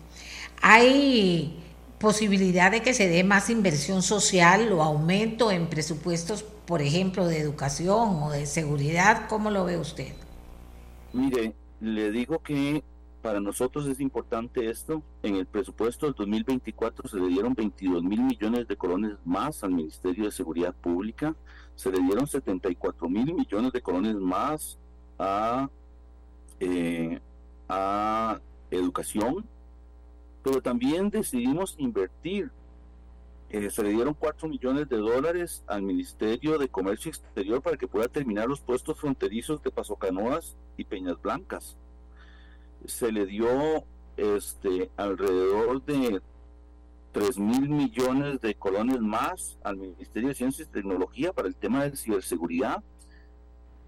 ¿hay 0.62 1.60
posibilidad 1.98 2.70
de 2.70 2.82
que 2.82 2.94
se 2.94 3.08
dé 3.08 3.24
más 3.24 3.50
inversión 3.50 4.00
social 4.00 4.70
o 4.70 4.80
aumento 4.80 5.50
en 5.50 5.66
presupuestos, 5.66 6.44
por 6.44 6.82
ejemplo, 6.82 7.26
de 7.26 7.40
educación 7.40 8.22
o 8.22 8.30
de 8.30 8.46
seguridad? 8.46 9.26
¿Cómo 9.28 9.50
lo 9.50 9.64
ve 9.64 9.76
usted? 9.76 10.14
Mire, 11.12 11.52
le 11.80 12.12
digo 12.12 12.38
que 12.44 12.84
para 13.26 13.40
nosotros 13.40 13.88
es 13.88 13.98
importante 13.98 14.70
esto. 14.70 15.02
En 15.24 15.34
el 15.34 15.46
presupuesto 15.46 16.06
del 16.06 16.14
2024 16.14 17.08
se 17.08 17.16
le 17.16 17.26
dieron 17.26 17.54
22 17.54 18.04
mil 18.04 18.22
millones 18.22 18.68
de 18.68 18.76
colones 18.76 19.16
más 19.24 19.64
al 19.64 19.72
Ministerio 19.72 20.26
de 20.26 20.30
Seguridad 20.30 20.72
Pública, 20.72 21.34
se 21.74 21.90
le 21.90 21.98
dieron 21.98 22.28
74 22.28 23.08
mil 23.08 23.34
millones 23.34 23.72
de 23.72 23.82
colones 23.82 24.14
más 24.14 24.78
a, 25.18 25.68
eh, 26.60 27.20
educación, 28.70 29.44
pero 30.44 30.62
también 30.62 31.10
decidimos 31.10 31.74
invertir. 31.78 32.52
Eh, 33.50 33.70
se 33.70 33.82
le 33.82 33.88
dieron 33.88 34.14
4 34.14 34.48
millones 34.48 34.88
de 34.88 34.98
dólares 34.98 35.64
al 35.66 35.82
Ministerio 35.82 36.58
de 36.58 36.68
Comercio 36.68 37.08
Exterior 37.08 37.60
para 37.60 37.76
que 37.76 37.88
pueda 37.88 38.06
terminar 38.06 38.46
los 38.46 38.60
puestos 38.60 39.00
fronterizos 39.00 39.60
de 39.64 39.72
Paso 39.72 39.96
Canoas 39.96 40.56
y 40.76 40.84
Peñas 40.84 41.20
Blancas 41.20 41.76
se 42.86 43.12
le 43.12 43.26
dio 43.26 43.84
este 44.16 44.90
alrededor 44.96 45.84
de 45.84 46.22
3 47.12 47.38
mil 47.38 47.68
millones 47.68 48.40
de 48.40 48.54
colones 48.54 49.00
más 49.00 49.58
al 49.64 49.76
Ministerio 49.76 50.28
de 50.28 50.34
Ciencia 50.34 50.64
y 50.64 50.68
Tecnología 50.68 51.32
para 51.32 51.48
el 51.48 51.56
tema 51.56 51.84
de 51.84 51.96
ciberseguridad. 51.96 52.82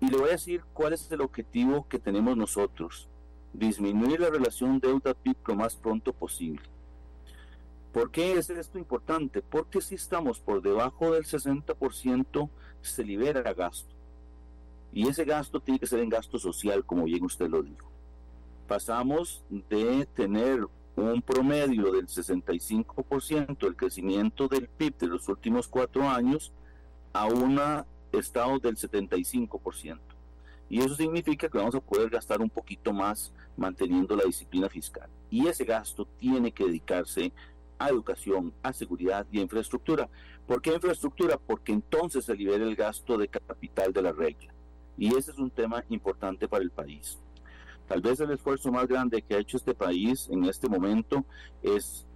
Y 0.00 0.08
le 0.08 0.16
voy 0.16 0.28
a 0.28 0.32
decir 0.32 0.62
cuál 0.72 0.92
es 0.92 1.10
el 1.10 1.20
objetivo 1.20 1.86
que 1.88 1.98
tenemos 1.98 2.36
nosotros. 2.36 3.08
Disminuir 3.52 4.20
la 4.20 4.30
relación 4.30 4.78
deuda-PIB 4.78 5.36
lo 5.46 5.56
más 5.56 5.76
pronto 5.76 6.12
posible. 6.12 6.62
¿Por 7.92 8.10
qué 8.10 8.34
es 8.34 8.50
esto 8.50 8.78
importante? 8.78 9.42
Porque 9.42 9.80
si 9.80 9.96
estamos 9.96 10.38
por 10.40 10.62
debajo 10.62 11.12
del 11.12 11.24
60%, 11.24 12.50
se 12.80 13.04
libera 13.04 13.52
gasto. 13.54 13.94
Y 14.92 15.08
ese 15.08 15.24
gasto 15.24 15.60
tiene 15.60 15.80
que 15.80 15.86
ser 15.86 16.00
en 16.00 16.08
gasto 16.08 16.38
social, 16.38 16.84
como 16.84 17.04
bien 17.04 17.24
usted 17.24 17.48
lo 17.48 17.62
dijo 17.62 17.87
pasamos 18.68 19.42
de 19.48 20.06
tener 20.14 20.68
un 20.94 21.22
promedio 21.22 21.90
del 21.90 22.06
65% 22.06 23.58
del 23.58 23.74
crecimiento 23.74 24.46
del 24.46 24.68
PIB 24.68 24.98
de 24.98 25.06
los 25.06 25.28
últimos 25.28 25.66
cuatro 25.66 26.08
años 26.08 26.52
a 27.12 27.26
un 27.26 27.58
estado 28.12 28.58
del 28.58 28.76
75%. 28.76 29.98
Y 30.68 30.80
eso 30.80 30.94
significa 30.94 31.48
que 31.48 31.56
vamos 31.56 31.74
a 31.74 31.80
poder 31.80 32.10
gastar 32.10 32.42
un 32.42 32.50
poquito 32.50 32.92
más 32.92 33.32
manteniendo 33.56 34.14
la 34.14 34.24
disciplina 34.24 34.68
fiscal. 34.68 35.08
Y 35.30 35.46
ese 35.46 35.64
gasto 35.64 36.06
tiene 36.18 36.52
que 36.52 36.66
dedicarse 36.66 37.32
a 37.78 37.88
educación, 37.88 38.52
a 38.62 38.72
seguridad 38.74 39.26
y 39.32 39.38
a 39.38 39.42
infraestructura. 39.42 40.10
¿Por 40.46 40.60
qué 40.60 40.74
infraestructura? 40.74 41.38
Porque 41.38 41.72
entonces 41.72 42.26
se 42.26 42.34
libera 42.34 42.64
el 42.64 42.76
gasto 42.76 43.16
de 43.16 43.28
capital 43.28 43.94
de 43.94 44.02
la 44.02 44.12
regla. 44.12 44.52
Y 44.98 45.16
ese 45.16 45.30
es 45.30 45.38
un 45.38 45.50
tema 45.50 45.84
importante 45.88 46.48
para 46.48 46.64
el 46.64 46.70
país. 46.70 47.18
Tal 47.88 48.02
vez 48.02 48.20
el 48.20 48.30
esfuerzo 48.30 48.70
más 48.70 48.86
grande 48.86 49.22
que 49.22 49.34
ha 49.34 49.38
hecho 49.38 49.56
este 49.56 49.74
país 49.74 50.28
en 50.30 50.44
este 50.44 50.68
momento 50.68 51.24
es 51.62 52.06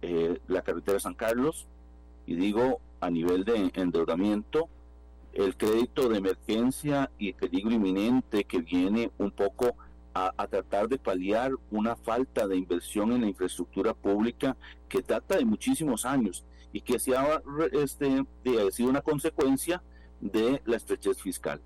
eh, 0.00 0.40
la 0.48 0.62
carretera 0.62 0.98
San 0.98 1.14
Carlos, 1.14 1.66
y 2.26 2.34
digo 2.34 2.80
a 3.00 3.10
nivel 3.10 3.44
de 3.44 3.70
endeudamiento, 3.74 4.68
el 5.32 5.56
crédito 5.56 6.08
de 6.08 6.18
emergencia 6.18 7.10
y 7.18 7.28
el 7.28 7.34
peligro 7.34 7.72
inminente 7.72 8.44
que 8.44 8.60
viene 8.60 9.10
un 9.18 9.30
poco 9.30 9.76
a, 10.14 10.48
tratar 10.48 10.88
de 10.88 10.98
paliar 10.98 11.52
una 11.70 11.94
falta 11.94 12.48
de 12.48 12.56
inversión 12.56 13.12
en 13.12 13.20
la 13.20 13.28
infraestructura 13.28 13.94
pública 13.94 14.56
que 14.88 15.00
data 15.00 15.36
de 15.36 15.44
muchísimos 15.44 16.04
años 16.04 16.44
y 16.72 16.80
que 16.80 16.98
se 16.98 17.16
ha 17.16 17.40
este, 17.70 18.24
sido 18.72 18.90
una 18.90 19.00
consecuencia 19.00 19.80
de 20.20 20.60
la 20.64 20.76
estrechez 20.76 21.22
fiscal. 21.22 21.60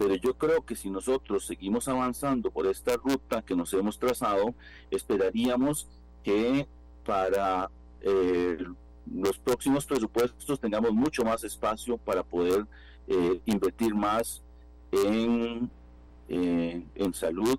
Pero 0.00 0.14
yo 0.14 0.32
creo 0.32 0.64
que 0.64 0.76
si 0.76 0.88
nosotros 0.88 1.44
seguimos 1.44 1.86
avanzando 1.86 2.50
por 2.50 2.66
esta 2.66 2.96
ruta 2.96 3.42
que 3.42 3.54
nos 3.54 3.70
hemos 3.74 3.98
trazado, 3.98 4.54
esperaríamos 4.90 5.86
que 6.24 6.66
para 7.04 7.70
eh, 8.00 8.64
los 9.12 9.38
próximos 9.38 9.84
presupuestos 9.84 10.58
tengamos 10.58 10.92
mucho 10.92 11.22
más 11.22 11.44
espacio 11.44 11.98
para 11.98 12.22
poder 12.22 12.64
eh, 13.08 13.42
invertir 13.44 13.94
más 13.94 14.42
en, 14.90 15.70
eh, 16.30 16.82
en 16.94 17.12
salud, 17.12 17.58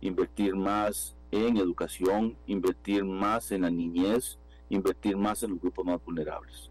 invertir 0.00 0.54
más 0.54 1.16
en 1.32 1.56
educación, 1.56 2.36
invertir 2.46 3.04
más 3.04 3.50
en 3.50 3.62
la 3.62 3.70
niñez, 3.70 4.38
invertir 4.68 5.16
más 5.16 5.42
en 5.42 5.50
los 5.50 5.60
grupos 5.60 5.84
más 5.84 6.04
vulnerables. 6.04 6.69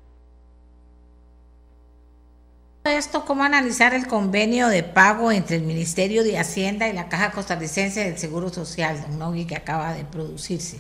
Esto, 2.90 3.24
¿cómo 3.24 3.44
analizar 3.44 3.94
el 3.94 4.08
convenio 4.08 4.68
de 4.68 4.84
pago 4.84 5.32
entre 5.32 5.58
el 5.58 5.64
Ministerio 5.64 6.24
de 6.24 6.38
Hacienda 6.38 6.90
y 6.90 6.94
la 6.94 7.08
Caja 7.08 7.32
Costarricense 7.32 8.04
del 8.04 8.18
Seguro 8.18 8.50
Social, 8.50 9.00
don 9.02 9.20
Nogui, 9.20 9.46
que 9.46 9.56
acaba 9.56 9.94
de 9.94 10.06
producirse? 10.06 10.80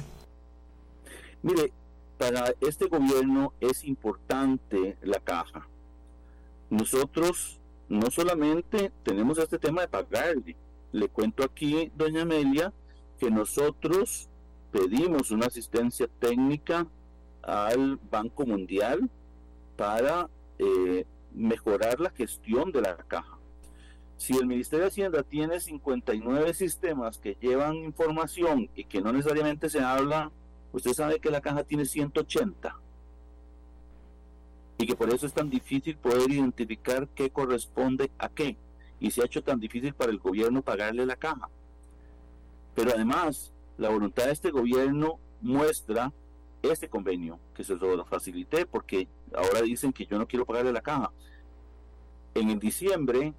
Mire, 1.43 1.71
para 2.17 2.51
este 2.61 2.87
gobierno 2.87 3.53
es 3.59 3.83
importante 3.83 4.97
la 5.01 5.19
caja. 5.19 5.67
Nosotros 6.69 7.59
no 7.87 8.09
solamente 8.11 8.91
tenemos 9.03 9.37
este 9.37 9.59
tema 9.59 9.81
de 9.81 9.87
pagarle, 9.87 10.55
le 10.91 11.07
cuento 11.09 11.43
aquí, 11.43 11.91
doña 11.95 12.23
Amelia, 12.23 12.73
que 13.19 13.29
nosotros 13.29 14.27
pedimos 14.71 15.31
una 15.31 15.45
asistencia 15.45 16.09
técnica 16.19 16.87
al 17.43 17.99
Banco 18.09 18.45
Mundial 18.45 19.09
para 19.77 20.27
eh, 20.57 21.05
mejorar 21.33 21.99
la 21.99 22.09
gestión 22.11 22.71
de 22.71 22.81
la 22.81 22.97
caja. 22.97 23.37
Si 24.17 24.35
el 24.35 24.47
Ministerio 24.47 24.85
de 24.85 24.89
Hacienda 24.89 25.23
tiene 25.23 25.59
59 25.59 26.53
sistemas 26.53 27.19
que 27.19 27.37
llevan 27.39 27.75
información 27.75 28.69
y 28.75 28.83
que 28.83 29.01
no 29.01 29.13
necesariamente 29.13 29.69
se 29.69 29.79
habla, 29.79 30.31
usted 30.73 30.91
sabe 30.91 31.19
que 31.19 31.31
la 31.31 31.41
caja 31.41 31.63
tiene 31.63 31.85
180 31.85 32.75
y 34.77 34.85
que 34.85 34.95
por 34.95 35.13
eso 35.13 35.25
es 35.25 35.33
tan 35.33 35.49
difícil 35.49 35.97
poder 35.97 36.31
identificar 36.31 37.07
qué 37.09 37.29
corresponde 37.29 38.11
a 38.17 38.29
qué 38.29 38.57
y 38.99 39.11
se 39.11 39.21
ha 39.21 39.25
hecho 39.25 39.43
tan 39.43 39.59
difícil 39.59 39.93
para 39.93 40.11
el 40.11 40.19
gobierno 40.19 40.61
pagarle 40.61 41.05
la 41.05 41.15
caja. 41.15 41.49
Pero 42.75 42.91
además, 42.93 43.53
la 43.77 43.89
voluntad 43.89 44.25
de 44.25 44.31
este 44.31 44.51
gobierno 44.51 45.19
muestra 45.41 46.13
este 46.61 46.89
convenio 46.89 47.39
que 47.53 47.63
se 47.63 47.75
lo 47.75 48.05
facilité 48.05 48.65
porque 48.65 49.07
ahora 49.33 49.61
dicen 49.61 49.93
que 49.93 50.05
yo 50.05 50.17
no 50.17 50.27
quiero 50.27 50.45
pagarle 50.45 50.73
la 50.73 50.81
caja. 50.81 51.11
En 52.35 52.49
el 52.49 52.59
diciembre 52.59 53.33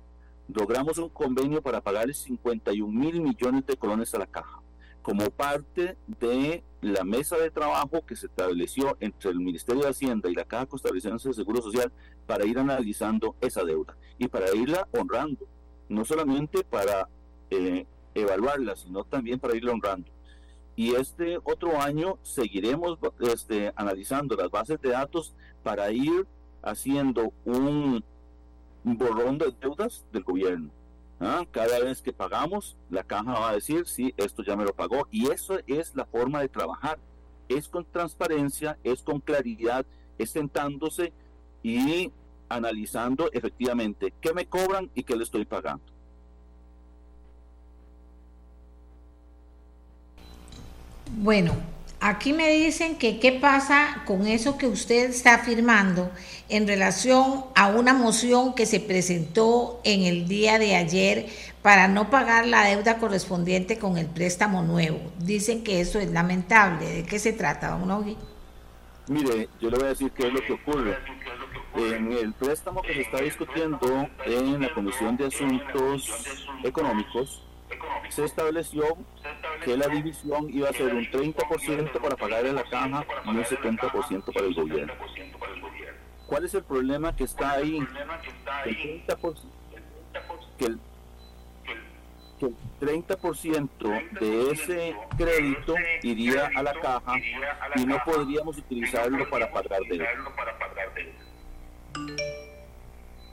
logramos 0.49 0.99
un 0.99 1.09
convenio 1.11 1.63
para 1.63 1.81
pagarle 1.81 2.15
51 2.15 2.93
mil 2.93 3.21
millones 3.21 3.67
de 3.67 3.77
colones 3.77 4.15
a 4.15 4.19
la 4.19 4.27
caja 4.27 4.61
como 5.03 5.31
parte 5.31 5.97
de 6.07 6.63
la 6.83 7.05
mesa 7.05 7.37
de 7.37 7.51
trabajo 7.51 8.05
que 8.07 8.17
se 8.17 8.27
estableció 8.27 8.97
entre 9.01 9.31
el 9.31 9.41
Ministerio 9.41 9.83
de 9.83 9.91
Hacienda 9.91 10.31
y 10.31 10.35
la 10.35 10.45
Caja 10.45 10.67
Costarricense 10.67 11.29
de 11.29 11.35
Seguro 11.35 11.63
Social 11.63 11.93
para 12.27 12.45
ir 12.45 12.59
analizando 12.59 13.35
esa 13.41 13.65
deuda 13.65 13.97
y 14.19 14.29
para 14.29 14.55
irla 14.55 14.87
honrando, 14.93 15.47
no 15.89 16.05
solamente 16.05 16.65
para 16.65 17.09
eh, 17.51 17.87
evaluarla, 18.15 18.77
sino 18.77 19.05
también 19.05 19.39
para 19.39 19.57
irla 19.57 19.73
honrando. 19.73 20.11
Y 20.81 20.95
este 20.95 21.37
otro 21.45 21.79
año 21.79 22.17
seguiremos 22.23 22.99
este, 23.21 23.71
analizando 23.77 24.35
las 24.35 24.51
bases 24.51 24.81
de 24.81 24.89
datos 24.89 25.35
para 25.63 25.91
ir 25.93 26.27
haciendo 26.63 27.35
un 27.45 28.03
borrón 28.83 29.37
de 29.37 29.55
deudas 29.61 30.07
del 30.11 30.25
gobierno 30.25 30.71
¿Ah? 31.21 31.45
Cada 31.51 31.81
vez 31.81 32.01
que 32.01 32.15
pagamos, 32.15 32.79
la 32.89 33.03
caja 33.03 33.31
va 33.31 33.51
a 33.51 33.55
decir, 33.57 33.87
sí, 33.87 34.15
esto 34.17 34.43
ya 34.43 34.57
me 34.57 34.65
lo 34.65 34.73
pagó. 34.73 35.07
Y 35.11 35.31
eso 35.31 35.59
es 35.67 35.95
la 35.95 36.07
forma 36.07 36.41
de 36.41 36.49
trabajar. 36.49 36.99
Es 37.51 37.69
con 37.69 37.85
transparencia, 37.85 38.79
es 38.83 39.03
con 39.03 39.21
claridad, 39.21 39.85
es 40.17 40.31
sentándose 40.31 41.13
y 41.63 42.11
analizando 42.49 43.31
efectivamente 43.33 44.15
qué 44.23 44.33
me 44.33 44.47
cobran 44.47 44.91
y 44.95 45.03
qué 45.03 45.15
le 45.15 45.25
estoy 45.25 45.45
pagando. 45.45 45.85
Bueno, 51.17 51.55
Aquí 52.03 52.33
me 52.33 52.49
dicen 52.49 52.97
que 52.97 53.21
qué 53.21 53.31
pasa 53.31 54.03
con 54.07 54.27
eso 54.27 54.57
que 54.57 54.67
usted 54.67 55.11
está 55.11 55.35
afirmando 55.35 56.11
en 56.49 56.67
relación 56.67 57.45
a 57.55 57.69
una 57.69 57.93
moción 57.93 58.55
que 58.55 58.65
se 58.65 58.81
presentó 58.81 59.83
en 59.85 60.05
el 60.05 60.27
día 60.27 60.59
de 60.59 60.77
ayer 60.77 61.27
para 61.61 61.89
no 61.89 62.09
pagar 62.09 62.47
la 62.47 62.65
deuda 62.65 62.97
correspondiente 62.97 63.79
con 63.79 63.99
el 63.99 64.07
préstamo 64.07 64.63
nuevo. 64.63 64.99
Dicen 65.19 65.63
que 65.63 65.83
eso 65.83 65.99
es 65.99 66.11
lamentable. 66.11 66.87
¿De 66.87 67.03
qué 67.05 67.19
se 67.19 67.35
trata, 67.35 67.73
don 67.73 67.87
Nogui? 67.87 68.17
Mire, 69.09 69.51
yo 69.61 69.69
le 69.69 69.77
voy 69.77 69.85
a 69.85 69.89
decir 69.91 70.11
qué 70.13 70.27
es 70.29 70.33
lo 70.33 70.41
que 70.41 70.55
ocurre. 70.55 70.97
En 71.77 72.13
el 72.13 72.33
préstamo 72.33 72.81
que 72.81 72.95
se 72.95 73.01
está 73.03 73.21
discutiendo 73.21 74.09
en 74.25 74.63
la 74.63 74.73
Comisión 74.73 75.19
de 75.19 75.27
Asuntos 75.27 76.11
Económicos, 76.65 77.43
se 78.09 78.25
estableció 78.25 78.85
que 79.65 79.77
la 79.77 79.89
división 79.89 80.49
iba 80.51 80.69
a 80.69 80.73
ser 80.73 80.95
un 80.95 81.05
30% 81.05 82.01
para 82.01 82.17
pagar 82.17 82.47
en 82.47 82.57
la 82.57 82.65
caja 82.65 83.05
y 83.25 83.29
un 83.29 83.45
70% 83.45 84.33
para 84.33 84.47
el 84.47 84.55
gobierno. 84.55 84.93
¿Cuál 86.27 86.45
es 86.45 86.55
el 86.55 86.63
problema 86.65 87.15
que 87.15 87.25
está 87.25 87.53
ahí? 87.53 87.79
El 88.65 89.07
30%, 89.07 89.37
que 90.59 90.65
el, 90.67 90.81
que 92.39 92.47
el 92.47 92.57
30% 92.81 94.21
de 94.21 94.51
ese 94.51 94.97
crédito 95.17 95.75
iría 96.03 96.51
a 96.55 96.63
la 96.63 96.73
caja 96.75 97.15
y 97.77 97.85
no 97.85 97.99
podríamos 98.05 98.59
utilizarlo 98.59 99.29
para 99.29 99.51
pagar 99.51 99.81
deuda. 99.89 100.07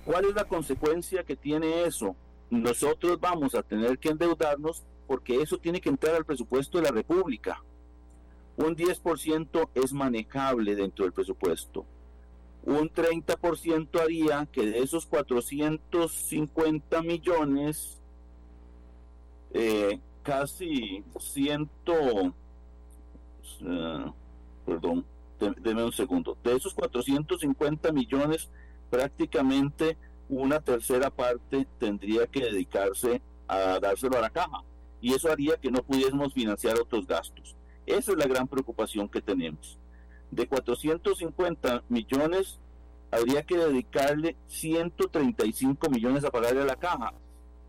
¿Cuál 0.04 0.26
es 0.26 0.36
la 0.36 0.46
consecuencia 0.46 1.24
que 1.24 1.36
tiene 1.36 1.84
eso? 1.84 2.16
Nosotros 2.50 3.20
vamos 3.20 3.56
a 3.56 3.64
tener 3.64 4.00
que 4.00 4.10
endeudarnos 4.10 4.84
porque 5.06 5.42
eso 5.42 5.58
tiene 5.58 5.82
que 5.82 5.90
entrar 5.90 6.16
al 6.16 6.26
presupuesto 6.26 6.78
de 6.78 6.86
la 6.86 6.92
República. 6.92 7.64
Un 8.58 8.76
10% 8.76 9.70
es 9.76 9.94
manejable 9.94 10.76
dentro 10.76 11.06
del 11.06 11.14
presupuesto. 11.14 11.86
Un 12.64 12.90
30% 12.90 14.02
haría 14.02 14.48
que 14.52 14.66
de 14.66 14.80
esos 14.80 15.06
450 15.06 17.02
millones, 17.02 18.02
eh, 19.54 20.00
casi 20.24 21.04
100, 21.18 21.70
uh, 21.88 22.34
perdón, 24.66 25.06
déme 25.62 25.86
un 25.86 25.94
segundo, 25.94 26.38
de 26.44 26.56
esos 26.56 26.74
450 26.74 27.92
millones 27.94 28.50
prácticamente 28.90 29.98
una 30.30 30.60
tercera 30.60 31.10
parte 31.10 31.68
tendría 31.80 32.28
que 32.28 32.42
dedicarse 32.42 33.22
a 33.48 33.80
dárselo 33.80 34.18
a 34.18 34.22
la 34.22 34.30
caja 34.30 34.64
y 35.02 35.14
eso 35.14 35.32
haría 35.32 35.58
que 35.58 35.72
no 35.72 35.84
pudiésemos 35.84 36.34
financiar 36.34 36.80
otros 36.80 37.08
gastos. 37.08 37.56
Esa 37.86 38.12
es 38.12 38.18
la 38.18 38.28
gran 38.28 38.48
preocupación 38.48 39.08
que 39.08 39.22
tenemos. 39.22 39.80
De 40.32 40.48
450 40.48 41.84
millones, 41.88 42.60
habría 43.12 43.44
que 43.44 43.58
dedicarle 43.58 44.36
135 44.48 45.90
millones 45.90 46.26
a 46.26 46.32
pagarle 46.32 46.62
a 46.64 46.66
la 46.66 46.76
caja 46.76 47.14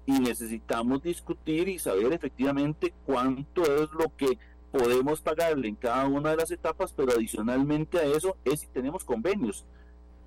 y 0.06 0.18
necesitamos 0.18 1.02
discutir 1.02 1.68
y 1.68 1.78
saber 1.78 2.12
efectivamente 2.12 2.94
cuánto 3.06 3.62
es 3.62 3.90
lo 3.92 4.14
que 4.16 4.38
podemos 4.72 5.20
pagarle 5.20 5.68
en 5.68 5.76
cada 5.76 6.06
una 6.06 6.30
de 6.30 6.36
las 6.36 6.50
etapas, 6.50 6.92
pero 6.92 7.12
adicionalmente 7.12 7.98
a 7.98 8.04
eso 8.04 8.36
es 8.44 8.60
si 8.60 8.66
tenemos 8.68 9.04
convenios. 9.04 9.64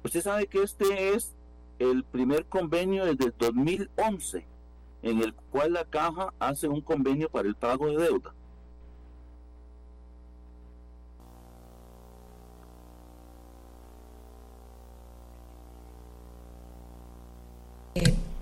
Usted 0.04 0.22
sabe 0.22 0.48
que 0.48 0.64
este 0.64 1.14
es 1.14 1.36
el 1.82 2.04
primer 2.04 2.46
convenio 2.46 3.06
desde 3.06 3.26
el 3.26 3.34
2011 3.38 4.46
en 5.02 5.22
el 5.22 5.34
cual 5.34 5.74
la 5.74 5.86
caja 5.86 6.34
hace 6.40 6.68
un 6.68 6.82
convenio 6.82 7.28
para 7.30 7.48
el 7.48 7.56
pago 7.56 7.88
de 7.88 8.04
deuda. 8.04 8.34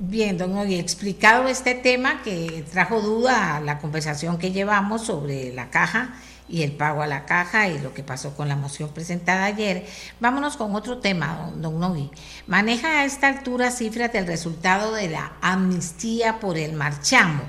Bien, 0.01 0.37
don 0.37 0.57
Ogui, 0.57 0.75
explicado 0.75 1.47
este 1.47 1.75
tema 1.75 2.23
que 2.23 2.65
trajo 2.71 2.99
duda 3.01 3.57
a 3.57 3.61
la 3.61 3.79
conversación 3.79 4.37
que 4.37 4.51
llevamos 4.51 5.05
sobre 5.05 5.53
la 5.53 5.69
caja 5.69 6.15
y 6.49 6.63
el 6.63 6.71
pago 6.71 7.01
a 7.01 7.07
la 7.07 7.25
caja 7.25 7.69
y 7.69 7.79
lo 7.79 7.93
que 7.93 8.03
pasó 8.03 8.35
con 8.35 8.47
la 8.47 8.55
moción 8.55 8.89
presentada 8.89 9.45
ayer, 9.45 9.85
vámonos 10.19 10.57
con 10.57 10.75
otro 10.75 10.97
tema, 10.97 11.51
don, 11.55 11.79
don 11.79 12.11
Maneja 12.47 13.01
a 13.01 13.05
esta 13.05 13.27
altura 13.27 13.71
cifras 13.71 14.11
del 14.11 14.27
resultado 14.27 14.93
de 14.93 15.09
la 15.09 15.33
amnistía 15.41 16.39
por 16.39 16.57
el 16.57 16.73
marchamo. 16.73 17.43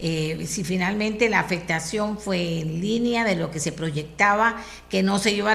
Eh, 0.00 0.46
si 0.46 0.62
finalmente 0.62 1.28
la 1.28 1.40
afectación 1.40 2.18
fue 2.18 2.60
en 2.60 2.80
línea 2.80 3.24
de 3.24 3.34
lo 3.34 3.50
que 3.50 3.58
se 3.58 3.72
proyectaba 3.72 4.56
que 4.88 5.02
no 5.02 5.18
se 5.18 5.32
iba 5.32 5.52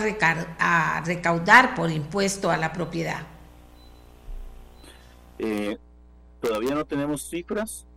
a, 0.60 1.02
recaudar 1.06 1.76
por 1.76 1.89
impuesto 1.89 2.52
a 2.52 2.58
la 2.58 2.74
propiedad. 2.74 3.22
Eh, 5.39 5.78
Todavía 6.43 6.76
no 6.76 6.84
tenemos 6.84 7.30
cifras. 7.30 7.88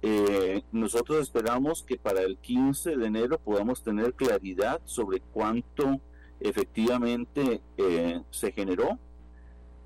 Eh, 0.00 0.62
nosotros 0.70 1.20
esperamos 1.20 1.82
que 1.82 1.96
para 1.96 2.22
el 2.22 2.38
15 2.38 2.96
de 2.96 3.06
enero 3.06 3.38
podamos 3.38 3.82
tener 3.82 4.14
claridad 4.14 4.80
sobre 4.84 5.20
cuánto 5.20 6.00
efectivamente 6.40 7.60
eh, 7.76 8.22
se 8.30 8.52
generó. 8.52 8.98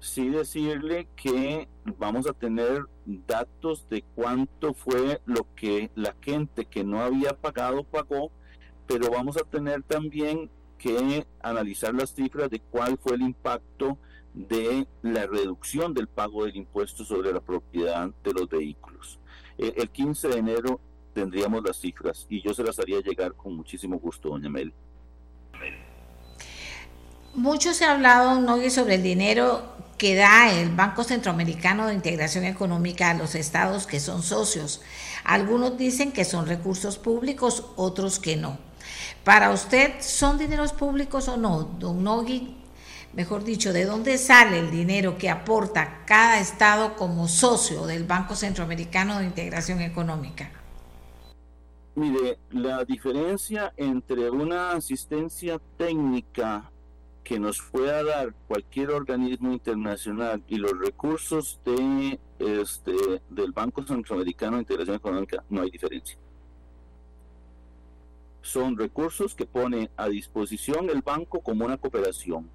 Sí 0.00 0.28
decirle 0.28 1.08
que 1.16 1.68
vamos 1.96 2.26
a 2.26 2.32
tener 2.32 2.86
datos 3.06 3.88
de 3.88 4.02
cuánto 4.14 4.74
fue 4.74 5.20
lo 5.24 5.46
que 5.54 5.90
la 5.94 6.14
gente 6.20 6.64
que 6.66 6.84
no 6.84 7.00
había 7.00 7.36
pagado 7.36 7.84
pagó, 7.84 8.30
pero 8.86 9.10
vamos 9.10 9.36
a 9.36 9.44
tener 9.44 9.82
también 9.84 10.50
que 10.76 11.24
analizar 11.40 11.94
las 11.94 12.12
cifras 12.12 12.50
de 12.50 12.58
cuál 12.58 12.98
fue 12.98 13.14
el 13.14 13.22
impacto 13.22 13.96
de 14.34 14.88
la 15.02 15.26
reducción 15.26 15.94
del 15.94 16.08
pago 16.08 16.44
del 16.44 16.56
impuesto 16.56 17.04
sobre 17.04 17.32
la 17.32 17.40
propiedad 17.40 18.10
de 18.24 18.32
los 18.32 18.48
vehículos. 18.48 19.20
El, 19.58 19.88
15 19.88 20.28
de 20.28 20.38
enero 20.38 20.80
tendríamos 21.12 21.62
las 21.62 21.78
cifras 21.78 22.26
y 22.28 22.42
yo 22.42 22.54
se 22.54 22.62
las 22.62 22.78
haría 22.78 23.00
llegar 23.00 23.34
con 23.34 23.54
muchísimo 23.54 23.98
gusto, 23.98 24.30
doña 24.30 24.48
Mel. 24.48 24.72
Mucho 27.34 27.72
se 27.72 27.84
ha 27.84 27.92
hablado 27.92 28.40
¿no? 28.40 28.58
sobre 28.70 28.96
el 28.96 29.02
dinero 29.02 29.62
que 29.96 30.16
da 30.16 30.52
el 30.52 30.70
Banco 30.70 31.04
Centroamericano 31.04 31.86
de 31.86 31.94
Integración 31.94 32.44
Económica 32.44 33.10
a 33.10 33.14
los 33.14 33.34
estados 33.34 33.86
que 33.86 34.00
son 34.00 34.22
socios. 34.22 34.80
Algunos 35.24 35.78
dicen 35.78 36.12
que 36.12 36.24
son 36.24 36.46
recursos 36.46 36.98
públicos, 36.98 37.66
otros 37.76 38.18
que 38.18 38.36
no. 38.36 38.58
Para 39.24 39.50
usted, 39.50 39.92
¿son 40.00 40.38
dineros 40.38 40.72
públicos 40.72 41.28
o 41.28 41.36
no? 41.36 41.62
Don 41.78 42.02
Nogui, 42.02 42.56
mejor 43.14 43.44
dicho, 43.44 43.72
de 43.72 43.84
dónde 43.84 44.18
sale 44.18 44.58
el 44.58 44.70
dinero 44.70 45.18
que 45.18 45.30
aporta 45.30 46.04
cada 46.06 46.40
Estado 46.40 46.94
como 46.96 47.28
socio 47.28 47.86
del 47.86 48.04
Banco 48.04 48.34
Centroamericano 48.34 49.18
de 49.18 49.26
Integración 49.26 49.80
Económica? 49.80 50.50
Mire, 51.94 52.38
la 52.50 52.84
diferencia 52.84 53.72
entre 53.76 54.30
una 54.30 54.72
asistencia 54.72 55.60
técnica 55.76 56.70
que 57.22 57.38
nos 57.38 57.60
pueda 57.60 58.02
dar 58.02 58.34
cualquier 58.48 58.90
organismo 58.90 59.52
internacional 59.52 60.42
y 60.48 60.56
los 60.56 60.72
recursos 60.78 61.60
de 61.64 62.18
este 62.38 62.92
del 63.28 63.52
Banco 63.52 63.84
Centroamericano 63.84 64.56
de 64.56 64.62
Integración 64.62 64.96
Económica 64.96 65.44
no 65.50 65.62
hay 65.62 65.70
diferencia. 65.70 66.16
Son 68.40 68.76
recursos 68.76 69.34
que 69.34 69.46
pone 69.46 69.90
a 69.96 70.08
disposición 70.08 70.90
el 70.90 71.02
banco 71.02 71.40
como 71.40 71.64
una 71.64 71.76
cooperación 71.76 72.50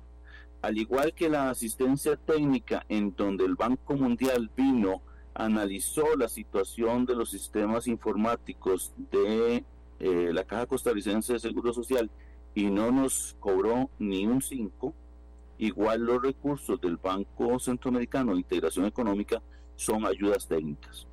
al 0.61 0.77
igual 0.77 1.13
que 1.13 1.29
la 1.29 1.49
asistencia 1.49 2.15
técnica 2.15 2.85
en 2.89 3.15
donde 3.15 3.45
el 3.45 3.55
Banco 3.55 3.95
Mundial 3.95 4.49
vino, 4.55 5.01
analizó 5.33 6.15
la 6.17 6.27
situación 6.27 7.05
de 7.05 7.15
los 7.15 7.29
sistemas 7.29 7.87
informáticos 7.87 8.93
de 9.11 9.63
eh, 9.99 10.31
la 10.33 10.43
Caja 10.43 10.65
Costarricense 10.65 11.33
de 11.33 11.39
Seguro 11.39 11.73
Social 11.73 12.09
y 12.55 12.65
no 12.65 12.91
nos 12.91 13.35
cobró 13.39 13.89
ni 13.99 14.25
un 14.25 14.41
5, 14.41 14.93
igual 15.59 16.01
los 16.01 16.23
recursos 16.23 16.81
del 16.81 16.97
Banco 16.97 17.59
Centroamericano 17.59 18.31
de 18.33 18.39
Integración 18.39 18.85
Económica 18.85 19.41
son 19.75 20.07
ayudas 20.07 20.47
técnicas. 20.47 21.05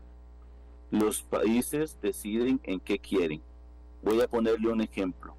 Los 0.91 1.23
países 1.23 1.99
deciden 2.01 2.61
en 2.63 2.81
qué 2.81 2.99
quieren. 2.99 3.43
Voy 4.03 4.21
a 4.23 4.29
ponerle 4.29 4.69
un 4.69 4.81
ejemplo 4.81 5.37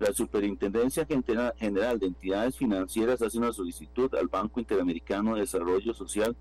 la 0.00 0.14
Superintendencia 0.14 1.06
General 1.06 1.98
de 1.98 2.06
Entidades 2.06 2.56
Financieras 2.56 3.20
hace 3.20 3.36
una 3.36 3.52
solicitud 3.52 4.12
al 4.14 4.28
Banco 4.28 4.58
Interamericano 4.58 5.34
de 5.34 5.42
Desarrollo 5.42 5.92
Social 5.92 6.34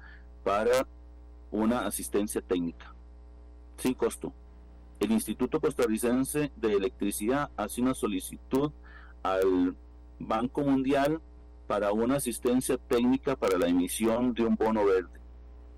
para 0.45 0.87
una 1.51 1.85
asistencia 1.85 2.39
técnica, 2.41 2.95
sin 3.75 3.95
costo. 3.95 4.31
El 5.01 5.11
Instituto 5.11 5.59
Costarricense 5.59 6.53
de 6.55 6.73
Electricidad 6.73 7.51
hace 7.57 7.81
una 7.81 7.93
solicitud 7.93 8.71
al 9.23 9.75
Banco 10.19 10.61
Mundial 10.61 11.21
para 11.67 11.91
una 11.91 12.15
asistencia 12.15 12.77
técnica 12.77 13.35
para 13.35 13.57
la 13.57 13.67
emisión 13.67 14.33
de 14.33 14.45
un 14.45 14.55
bono 14.55 14.85
verde. 14.85 15.19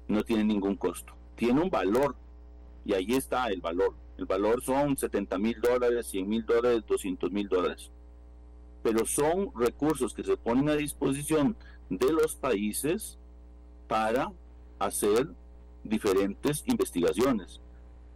No 0.07 0.23
tiene 0.23 0.43
ningún 0.43 0.75
costo. 0.75 1.13
Tiene 1.35 1.61
un 1.61 1.71
valor 1.71 2.15
y 2.85 2.93
ahí 2.93 3.13
está 3.13 3.47
el 3.47 3.59
valor. 3.59 3.95
El 4.21 4.27
valor 4.27 4.61
son 4.61 4.95
70 4.95 5.39
mil 5.39 5.59
dólares, 5.59 6.05
100 6.11 6.29
mil 6.29 6.45
dólares, 6.45 6.83
200 6.87 7.31
mil 7.31 7.49
dólares. 7.49 7.89
Pero 8.83 9.03
son 9.07 9.49
recursos 9.55 10.13
que 10.13 10.23
se 10.23 10.37
ponen 10.37 10.69
a 10.69 10.75
disposición 10.75 11.57
de 11.89 12.13
los 12.13 12.35
países 12.35 13.17
para 13.87 14.31
hacer 14.77 15.27
diferentes 15.83 16.63
investigaciones. 16.67 17.61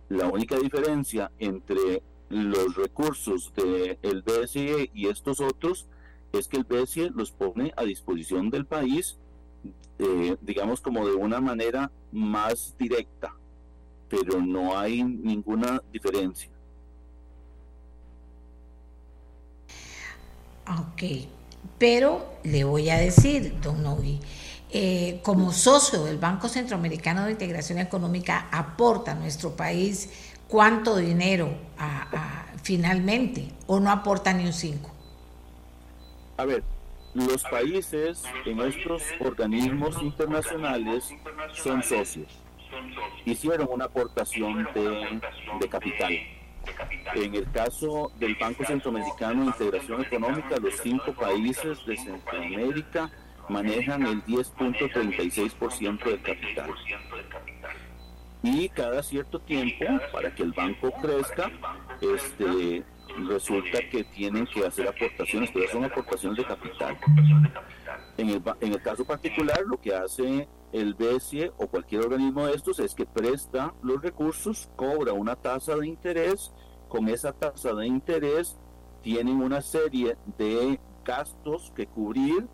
La 0.07 0.27
única 0.27 0.59
diferencia 0.59 1.31
entre 1.39 2.03
los 2.29 2.75
recursos 2.75 3.51
del 3.55 3.97
de 4.03 4.21
BSE 4.21 4.91
y 4.93 5.07
estos 5.07 5.39
otros 5.39 5.87
es 6.33 6.47
que 6.47 6.57
el 6.57 6.65
BSE 6.65 7.09
los 7.15 7.31
pone 7.31 7.73
a 7.77 7.83
disposición 7.83 8.51
del 8.51 8.67
país, 8.67 9.17
eh, 9.97 10.37
digamos 10.41 10.81
como 10.81 11.07
de 11.07 11.15
una 11.15 11.41
manera 11.41 11.91
más 12.11 12.75
directa 12.77 13.33
pero 14.09 14.41
no 14.41 14.77
hay 14.77 15.03
ninguna 15.03 15.81
diferencia. 15.91 16.49
Ok, 20.67 21.03
pero 21.77 22.37
le 22.43 22.63
voy 22.63 22.89
a 22.89 22.97
decir, 22.97 23.59
don 23.61 23.83
Novi, 23.83 24.19
eh, 24.71 25.21
como 25.23 25.51
socio 25.53 26.03
del 26.03 26.17
Banco 26.17 26.47
Centroamericano 26.47 27.25
de 27.25 27.31
Integración 27.31 27.79
Económica, 27.79 28.47
aporta 28.51 29.11
a 29.11 29.15
nuestro 29.15 29.55
país 29.55 30.09
cuánto 30.47 30.97
dinero 30.97 31.55
finalmente 32.63 33.51
o 33.67 33.79
no 33.79 33.91
aporta 33.91 34.33
ni 34.33 34.45
un 34.45 34.53
5? 34.53 34.91
A 36.37 36.45
ver, 36.45 36.63
los 37.13 37.43
países 37.43 38.23
en 38.45 38.59
estos 38.61 39.03
organismos 39.19 40.01
internacionales 40.01 41.09
son 41.53 41.83
socios 41.83 42.44
hicieron 43.25 43.67
una 43.71 43.85
aportación 43.85 44.67
de, 44.73 45.69
capital. 45.69 46.13
En 47.15 47.35
el 47.35 47.51
caso 47.51 48.11
del 48.19 48.35
Banco 48.35 48.65
Centroamericano 48.65 49.41
de 49.41 49.47
Integración 49.47 50.01
Económica, 50.01 50.57
los 50.61 50.75
cinco 50.77 51.13
países 51.13 51.85
de 51.85 51.97
Centroamérica 51.97 53.11
manejan 53.49 54.05
el 54.05 54.23
10.36% 54.25 56.03
del 56.03 56.21
capital. 56.21 56.73
Y 58.41 58.69
cada 58.69 59.01
cierto 59.01 59.39
tiempo, 59.39 59.85
para 60.11 60.33
que 60.33 60.43
el 60.43 60.51
banco 60.51 60.91
crezca, 61.01 61.51
este, 62.01 62.83
resulta 63.27 63.79
que 63.89 64.03
tienen 64.03 64.45
que 64.45 64.65
hacer 64.65 64.87
aportaciones, 64.87 65.49
pero 65.51 65.71
son 65.71 65.85
aportaciones 65.85 66.37
de 66.37 66.45
capital. 66.45 66.97
En 68.17 68.29
el, 68.29 68.41
en 68.61 68.73
el 68.73 68.81
caso 68.81 69.03
particular, 69.03 69.61
lo 69.65 69.79
que 69.79 69.93
hace 69.93 70.47
el 70.71 70.93
BCE 70.93 71.51
o 71.57 71.67
cualquier 71.67 72.01
organismo 72.01 72.45
de 72.45 72.53
estos 72.53 72.79
es 72.79 72.95
que 72.95 73.05
presta 73.05 73.73
los 73.81 74.01
recursos, 74.01 74.69
cobra 74.75 75.13
una 75.13 75.35
tasa 75.35 75.75
de 75.75 75.87
interés, 75.87 76.51
con 76.87 77.09
esa 77.09 77.33
tasa 77.33 77.73
de 77.73 77.87
interés 77.87 78.57
tienen 79.01 79.41
una 79.41 79.61
serie 79.61 80.17
de 80.37 80.79
gastos 81.03 81.71
que 81.75 81.87
cubrir 81.87 82.47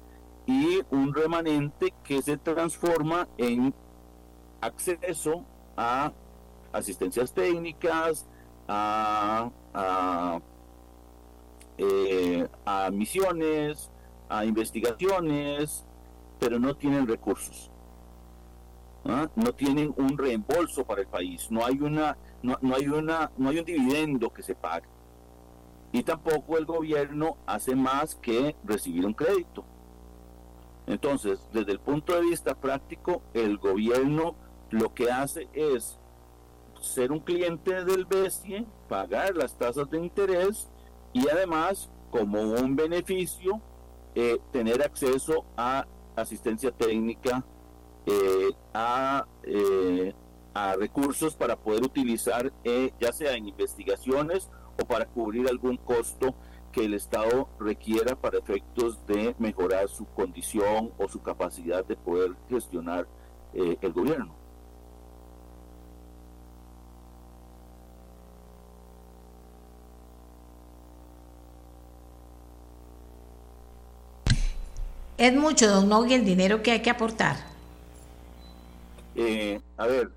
y 0.46 0.82
un 0.90 1.14
remanente 1.14 1.94
que 2.04 2.22
se 2.22 2.38
transforma 2.38 3.28
en 3.38 3.74
acceso 4.60 5.46
a 5.78 6.12
asistencias 6.74 7.34
técnicas, 7.34 8.28
a, 8.68 9.50
eh, 11.78 12.48
a 12.66 12.90
misiones, 12.92 13.90
a 14.32 14.46
investigaciones, 14.46 15.86
pero 16.40 16.58
no 16.58 16.76
tienen 16.76 17.06
recursos. 17.06 17.70
¿ah? 19.06 19.30
No 19.36 19.54
tienen 19.54 19.94
un 19.98 20.18
reembolso 20.18 20.86
para 20.86 21.02
el 21.02 21.08
país, 21.08 21.52
no 21.52 21.66
hay 21.66 21.80
una, 21.82 22.18
no, 22.42 22.58
hay 22.74 22.88
una, 22.88 23.30
no 23.38 23.50
hay 23.50 23.60
un 23.60 23.66
dividendo 23.66 24.32
que 24.32 24.42
se 24.42 24.56
pague. 24.56 24.88
Y 25.92 26.04
tampoco 26.04 26.58
el 26.58 26.66
gobierno 26.66 27.36
hace 27.46 27.76
más 27.76 28.16
que 28.16 28.56
recibir 28.64 29.06
un 29.06 29.14
crédito. 29.14 29.66
Entonces, 30.88 31.46
desde 31.52 31.74
el 31.74 31.80
punto 31.80 32.16
de 32.16 32.22
vista 32.22 32.56
práctico, 32.56 33.22
el 33.34 33.58
gobierno 33.58 34.36
lo 34.70 34.94
que 34.94 35.12
hace 35.12 35.50
es 35.54 36.00
ser 36.80 37.12
un 37.12 37.20
cliente 37.20 37.84
del 37.84 38.06
BESIE, 38.06 38.66
pagar 38.88 39.36
las 39.36 39.58
tasas 39.58 39.90
de 39.90 40.00
interés 40.00 40.70
y 41.12 41.28
además, 41.28 41.90
como 42.10 42.42
un 42.42 42.78
beneficio, 42.78 43.62
eh, 44.16 44.40
tener 44.52 44.82
acceso 44.84 45.46
a 45.56 45.86
asistencia 46.16 46.72
técnica, 46.72 47.44
eh, 48.06 48.52
a, 48.74 49.26
eh, 49.44 50.14
a, 50.54 50.76
recursos 50.76 51.36
para 51.36 51.56
poder 51.56 51.84
utilizar, 51.84 52.52
ya 53.00 53.14
sea 53.14 53.36
en 53.36 53.48
investigaciones 53.48 54.50
o 54.82 54.86
para 54.86 55.06
cubrir 55.06 55.48
algún 55.48 55.78
costo 55.78 56.36
que 56.72 56.86
el 56.86 56.94
Estado 56.94 57.48
requiera 57.60 58.16
para 58.16 58.40
efectos 58.40 59.06
de 59.08 59.36
mejorar 59.40 59.88
su 59.88 60.06
condición 60.08 60.92
o 60.98 61.08
su 61.08 61.22
capacidad 61.22 61.86
de 61.86 61.96
poder 61.96 62.36
gestionar 62.50 63.08
el 63.54 63.94
gobierno. 63.94 64.41
¿Es 75.22 75.36
mucho, 75.36 75.68
don 75.68 75.88
Nogui, 75.88 76.16
el 76.16 76.26
dinero 76.26 76.64
que 76.64 76.72
hay 76.72 76.82
que 76.82 76.90
aportar? 76.90 77.36
Eh, 79.14 79.62
a 79.78 79.86
ver, 79.86 80.10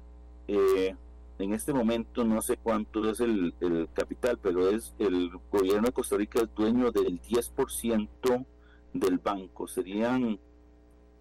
eh, 0.48 0.96
en 1.38 1.52
este 1.52 1.74
momento 1.74 2.24
no 2.24 2.40
sé 2.40 2.56
cuánto 2.56 3.10
es 3.10 3.20
el, 3.20 3.52
capital, 3.92 4.38
pero 4.42 4.70
es 4.70 4.94
el 4.98 5.30
gobierno 5.52 5.88
de 5.88 5.92
Costa 5.92 6.16
Rica 6.16 6.40
es 6.40 6.54
dueño 6.54 6.90
del 6.90 7.20
10% 7.20 8.46
del 8.94 9.18
banco. 9.18 9.68
Serían, 9.68 10.38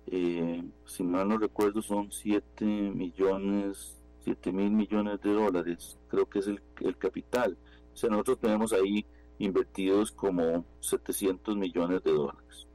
eh, 0.08 0.64
si 0.86 1.04
mal 1.04 1.28
no 1.28 1.38
recuerdo, 1.38 1.82
son 1.82 2.10
7 2.10 2.64
millones, 2.64 3.98
7 4.24 4.54
mil 4.54 4.72
millones 4.72 5.20
de 5.22 5.34
dólares. 5.34 5.98
Creo 6.08 6.26
que 6.30 6.40
es 6.40 6.48
el, 6.48 6.62
el 6.80 6.98
capital. 6.98 7.58
O 7.94 7.98
sea, 7.98 8.10
nosotros 8.10 8.40
tenemos 8.40 8.72
ahí 8.72 9.06
invertidos 9.40 10.10
como 10.14 10.64
700 10.80 11.58
millones 11.58 12.02
de 12.02 12.14
dólares. 12.14 12.68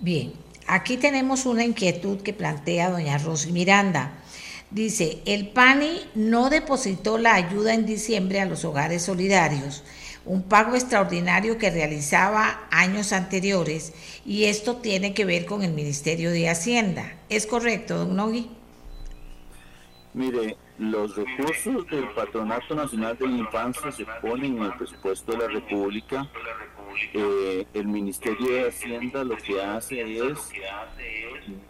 Bien, 0.00 0.32
aquí 0.66 0.96
tenemos 0.96 1.46
una 1.46 1.64
inquietud 1.64 2.20
que 2.20 2.32
plantea 2.32 2.90
doña 2.90 3.18
Rosy 3.18 3.52
Miranda. 3.52 4.12
Dice, 4.70 5.22
el 5.24 5.48
PANI 5.48 6.00
no 6.14 6.50
depositó 6.50 7.16
la 7.16 7.34
ayuda 7.34 7.74
en 7.74 7.86
diciembre 7.86 8.40
a 8.40 8.46
los 8.46 8.64
hogares 8.64 9.02
solidarios, 9.02 9.84
un 10.24 10.42
pago 10.42 10.74
extraordinario 10.74 11.58
que 11.58 11.70
realizaba 11.70 12.66
años 12.70 13.12
anteriores, 13.12 13.92
y 14.26 14.44
esto 14.44 14.76
tiene 14.76 15.14
que 15.14 15.24
ver 15.24 15.46
con 15.46 15.62
el 15.62 15.72
Ministerio 15.72 16.32
de 16.32 16.48
Hacienda. 16.48 17.12
¿Es 17.28 17.46
correcto, 17.46 17.98
don 17.98 18.16
Nogui? 18.16 18.50
Mire, 20.12 20.56
los 20.78 21.14
recursos 21.14 21.86
del 21.88 22.08
Patronato 22.14 22.74
Nacional 22.74 23.16
de 23.16 23.28
la 23.28 23.36
Infancia 23.36 23.92
se 23.92 24.04
ponen 24.20 24.56
en 24.56 24.64
el 24.64 24.72
presupuesto 24.74 25.32
de 25.32 25.38
la 25.38 25.48
República 25.48 26.28
eh, 27.12 27.66
el 27.74 27.86
Ministerio 27.86 28.46
de 28.46 28.68
Hacienda 28.68 29.24
lo 29.24 29.36
que 29.36 29.62
hace 29.62 30.28
es 30.28 30.38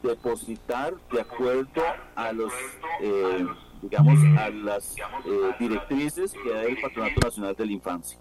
depositar 0.03 0.95
de 1.11 1.21
acuerdo 1.21 1.83
a 2.15 2.33
los, 2.33 2.53
eh, 3.01 3.47
digamos, 3.83 4.19
a 4.39 4.51
las 4.51 4.97
eh, 4.97 5.55
directrices 5.59 6.33
que 6.33 6.51
da 6.51 6.63
el 6.65 6.81
Patronato 6.81 7.21
Nacional 7.21 7.55
de 7.55 7.67
la 7.67 7.73
Infancia. 7.73 8.19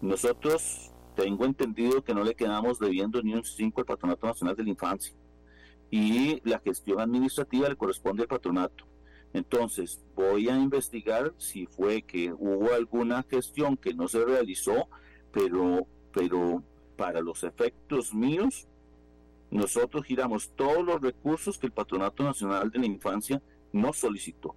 Nosotros 0.00 0.90
tengo 1.14 1.44
entendido 1.44 2.02
que 2.02 2.14
no 2.14 2.24
le 2.24 2.34
quedamos 2.34 2.78
debiendo 2.78 3.22
ni 3.22 3.34
un 3.34 3.44
5 3.44 3.80
al 3.80 3.86
Patronato 3.86 4.26
Nacional 4.26 4.56
de 4.56 4.64
la 4.64 4.70
Infancia 4.70 5.14
y 5.90 6.40
la 6.48 6.58
gestión 6.58 7.00
administrativa 7.00 7.68
le 7.68 7.76
corresponde 7.76 8.22
al 8.22 8.28
patronato. 8.28 8.86
Entonces, 9.34 10.02
voy 10.14 10.48
a 10.48 10.56
investigar 10.56 11.34
si 11.36 11.66
fue 11.66 12.02
que 12.02 12.32
hubo 12.32 12.72
alguna 12.72 13.22
gestión 13.28 13.76
que 13.76 13.94
no 13.94 14.08
se 14.08 14.24
realizó, 14.24 14.88
pero 15.32 15.86
pero 16.12 16.62
para 16.96 17.20
los 17.20 17.42
efectos 17.42 18.14
míos, 18.14 18.68
nosotros 19.50 20.04
giramos 20.04 20.52
todos 20.56 20.84
los 20.84 21.00
recursos 21.00 21.58
que 21.58 21.66
el 21.66 21.72
Patronato 21.72 22.22
Nacional 22.22 22.70
de 22.70 22.78
la 22.78 22.86
Infancia 22.86 23.42
nos 23.72 23.98
solicitó. 23.98 24.54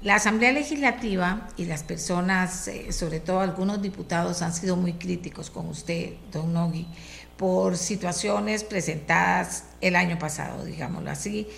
La 0.00 0.14
Asamblea 0.14 0.52
Legislativa 0.52 1.48
y 1.56 1.64
las 1.64 1.82
personas, 1.82 2.68
eh, 2.68 2.92
sobre 2.92 3.18
todo 3.18 3.40
algunos 3.40 3.82
diputados, 3.82 4.42
han 4.42 4.54
sido 4.54 4.76
muy 4.76 4.92
críticos 4.92 5.50
con 5.50 5.66
usted, 5.66 6.12
don 6.30 6.52
Nogui, 6.52 6.86
por 7.36 7.76
situaciones 7.76 8.62
presentadas 8.62 9.64
el 9.80 9.96
año 9.96 10.16
pasado, 10.16 10.64
digámoslo 10.64 11.10
así, 11.10 11.48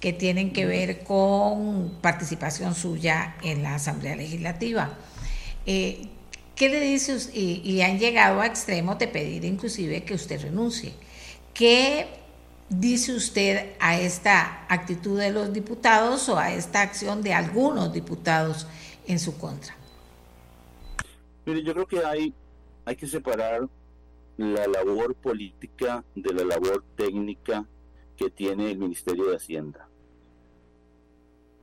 que 0.00 0.14
tienen 0.14 0.54
que 0.54 0.64
ver 0.64 1.04
con 1.04 1.98
participación 2.00 2.74
suya 2.74 3.36
en 3.42 3.62
la 3.62 3.74
Asamblea 3.74 4.16
Legislativa. 4.16 4.96
Eh, 5.66 6.08
¿Qué 6.56 6.70
le 6.70 6.80
dice 6.80 7.14
usted? 7.14 7.34
Y, 7.34 7.60
y 7.64 7.82
han 7.82 7.98
llegado 7.98 8.40
a 8.40 8.46
extremos 8.46 8.98
de 8.98 9.08
pedir 9.08 9.44
inclusive 9.44 10.04
que 10.04 10.14
usted 10.14 10.40
renuncie. 10.40 10.94
¿Qué 11.52 12.06
dice 12.70 13.14
usted 13.14 13.74
a 13.80 14.00
esta 14.00 14.64
actitud 14.68 15.18
de 15.18 15.32
los 15.32 15.52
diputados 15.52 16.28
o 16.28 16.38
a 16.38 16.54
esta 16.54 16.80
acción 16.80 17.22
de 17.22 17.34
algunos 17.34 17.92
diputados 17.92 18.66
en 19.06 19.18
su 19.18 19.36
contra? 19.36 19.76
Mire, 21.44 21.62
yo 21.64 21.74
creo 21.74 21.86
que 21.86 22.04
hay, 22.04 22.32
hay 22.84 22.96
que 22.96 23.06
separar 23.06 23.68
la 24.36 24.66
labor 24.68 25.14
política 25.16 26.04
de 26.14 26.32
la 26.32 26.44
labor 26.44 26.84
técnica 26.96 27.66
que 28.16 28.30
tiene 28.30 28.70
el 28.70 28.78
Ministerio 28.78 29.26
de 29.26 29.36
Hacienda. 29.36 29.88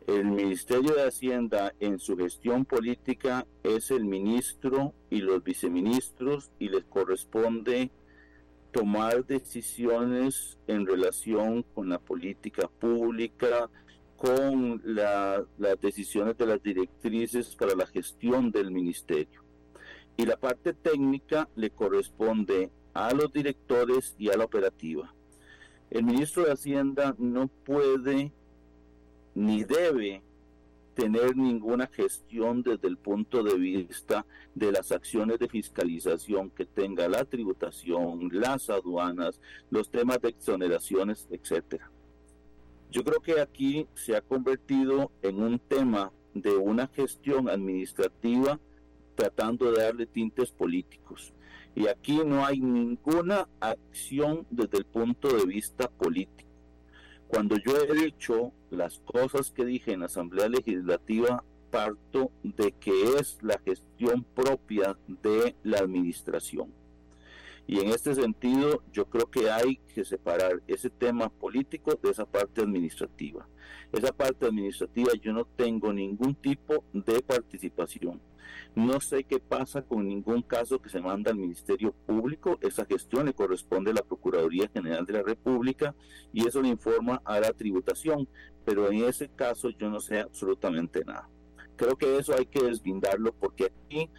El 0.05 0.25
Ministerio 0.25 0.93
de 0.93 1.07
Hacienda 1.07 1.73
en 1.79 1.99
su 1.99 2.17
gestión 2.17 2.65
política 2.65 3.45
es 3.63 3.91
el 3.91 4.05
ministro 4.05 4.93
y 5.09 5.17
los 5.21 5.43
viceministros 5.43 6.51
y 6.59 6.69
les 6.69 6.85
corresponde 6.85 7.91
tomar 8.77 9.25
decisiones 9.25 10.59
en 10.67 10.85
relación 10.85 11.63
con 11.73 11.89
la 11.89 11.97
política 11.97 12.67
pública, 12.67 13.71
con 14.15 14.79
las 14.85 15.47
decisiones 15.81 16.37
de 16.37 16.45
las 16.45 16.61
directrices 16.61 17.55
para 17.55 17.73
la 17.73 17.87
gestión 17.87 18.51
del 18.51 18.69
ministerio. 18.69 19.41
Y 20.15 20.27
la 20.27 20.37
parte 20.37 20.73
técnica 20.73 21.49
le 21.55 21.71
corresponde 21.71 22.69
a 22.93 23.11
los 23.15 23.33
directores 23.33 24.15
y 24.19 24.29
a 24.29 24.37
la 24.37 24.45
operativa. 24.45 25.11
El 25.89 26.03
ministro 26.03 26.45
de 26.45 26.51
Hacienda 26.51 27.15
no 27.17 27.47
puede 27.47 28.31
ni 29.33 29.63
debe 29.63 30.21
tener 30.97 31.37
ninguna 31.37 31.85
gestión 31.85 32.63
desde 32.63 32.87
el 32.87 32.97
punto 32.97 33.43
de 33.43 33.55
vista 33.55 34.25
de 34.55 34.71
las 34.71 34.91
acciones 34.91 35.37
de 35.37 35.47
fiscalización 35.47 36.49
que 36.49 36.65
tenga 36.65 37.07
la 37.07 37.23
tributación, 37.23 38.29
las 38.31 38.71
aduanas, 38.71 39.39
los 39.69 39.91
temas 39.91 40.19
de 40.21 40.29
exoneraciones, 40.29 41.27
etcétera. 41.29 41.91
Yo 42.89 43.03
creo 43.03 43.19
que 43.19 43.39
aquí 43.39 43.87
se 43.93 44.15
ha 44.15 44.21
convertido 44.21 45.11
en 45.21 45.39
un 45.39 45.59
tema 45.59 46.11
de 46.33 46.57
una 46.57 46.87
gestión 46.87 47.47
administrativa 47.47 48.59
tratando 49.13 49.71
de 49.71 49.83
darle 49.83 50.07
tintes 50.07 50.51
políticos. 50.51 51.31
Y 51.75 51.87
aquí 51.87 52.21
no 52.25 52.43
hay 52.43 52.59
ninguna 52.59 53.47
acción 53.59 54.47
desde 54.49 54.79
el 54.79 54.85
punto 54.85 55.27
de 55.27 55.45
vista 55.45 55.87
político. 55.89 56.46
Cuando 57.27 57.57
yo 57.57 57.75
he 57.75 57.93
dicho 57.93 58.53
las 58.69 58.99
cosas 58.99 59.51
que 59.51 59.65
dije 59.65 59.91
en 59.91 59.99
la 59.99 60.05
Asamblea 60.05 60.47
Legislativa, 60.47 61.43
parto 61.69 62.31
de 62.41 62.71
que 62.71 63.15
es 63.19 63.37
la 63.41 63.59
gestión 63.59 64.23
propia 64.33 64.97
de 65.07 65.55
la 65.63 65.79
administración. 65.79 66.73
Y 67.67 67.79
en 67.81 67.89
este 67.89 68.15
sentido, 68.15 68.81
yo 68.93 69.05
creo 69.05 69.29
que 69.29 69.51
hay 69.51 69.77
que 69.93 70.05
separar 70.05 70.63
ese 70.67 70.89
tema 70.89 71.27
político 71.27 71.99
de 72.01 72.11
esa 72.11 72.25
parte 72.25 72.61
administrativa. 72.61 73.45
Esa 73.91 74.13
parte 74.13 74.45
administrativa 74.45 75.11
yo 75.21 75.33
no 75.33 75.43
tengo 75.43 75.91
ningún 75.91 76.33
tipo 76.35 76.85
de 76.93 77.21
participación. 77.21 78.21
No 78.75 78.99
sé 78.99 79.23
qué 79.23 79.39
pasa 79.39 79.81
con 79.81 80.07
ningún 80.07 80.41
caso 80.41 80.81
que 80.81 80.89
se 80.89 81.01
manda 81.01 81.31
al 81.31 81.37
Ministerio 81.37 81.93
Público. 82.05 82.57
Esa 82.61 82.85
gestión 82.85 83.25
le 83.25 83.33
corresponde 83.33 83.91
a 83.91 83.95
la 83.95 84.03
Procuraduría 84.03 84.69
General 84.73 85.05
de 85.05 85.13
la 85.13 85.23
República 85.23 85.95
y 86.33 86.47
eso 86.47 86.61
le 86.61 86.69
informa 86.69 87.21
a 87.25 87.39
la 87.39 87.53
tributación. 87.53 88.27
Pero 88.65 88.91
en 88.91 89.03
ese 89.03 89.29
caso 89.29 89.69
yo 89.69 89.89
no 89.89 89.99
sé 89.99 90.19
absolutamente 90.19 91.03
nada. 91.05 91.29
Creo 91.75 91.95
que 91.95 92.17
eso 92.17 92.35
hay 92.35 92.45
que 92.45 92.63
deslindarlo 92.63 93.33
porque 93.33 93.65
aquí 93.65 94.09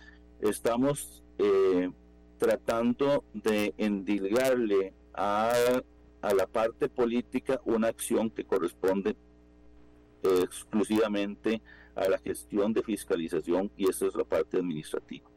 estamos 0.41 1.23
eh, 1.38 1.91
tratando 2.38 3.25
de 3.35 3.75
endilgarle 3.77 4.95
a, 5.14 5.53
a 6.23 6.35
la 6.35 6.47
parte 6.47 6.88
política 6.88 7.61
una 7.64 7.88
acción 7.88 8.31
que 8.31 8.45
corresponde 8.45 9.17
exclusivamente 10.23 11.61
a 11.61 11.62
la 12.06 12.18
gestión 12.18 12.72
de 12.74 12.82
fiscalización 12.82 13.70
y 13.76 13.88
esa 13.88 14.06
es 14.06 14.14
la 14.14 14.24
parte 14.24 14.58
administrativa. 14.58 15.28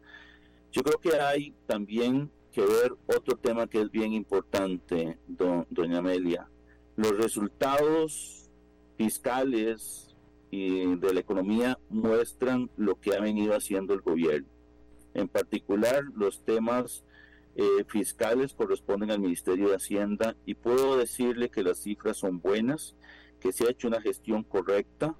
Yo 0.71 0.83
creo 0.83 0.99
que 0.99 1.19
hay 1.19 1.55
también 1.65 2.29
que 2.51 2.61
ver 2.61 2.93
otro 3.07 3.37
tema 3.37 3.67
que 3.67 3.81
es 3.81 3.89
bien 3.89 4.11
importante, 4.11 5.17
doña 5.27 5.99
Amelia. 5.99 6.49
Los 6.97 7.17
resultados 7.17 8.49
fiscales 8.97 10.15
y 10.51 10.95
de 10.97 11.13
la 11.13 11.21
economía 11.21 11.79
muestran 11.89 12.69
lo 12.75 12.99
que 12.99 13.15
ha 13.15 13.21
venido 13.21 13.55
haciendo 13.55 13.93
el 13.93 14.01
gobierno. 14.01 14.47
En 15.13 15.27
particular, 15.27 16.03
los 16.15 16.43
temas 16.43 17.03
eh, 17.55 17.85
fiscales 17.87 18.53
corresponden 18.53 19.11
al 19.11 19.19
Ministerio 19.19 19.69
de 19.69 19.75
Hacienda 19.75 20.35
y 20.45 20.55
puedo 20.55 20.97
decirle 20.97 21.49
que 21.49 21.63
las 21.63 21.79
cifras 21.79 22.17
son 22.17 22.39
buenas, 22.39 22.95
que 23.39 23.51
se 23.51 23.65
ha 23.65 23.71
hecho 23.71 23.87
una 23.87 24.01
gestión 24.01 24.43
correcta, 24.43 25.15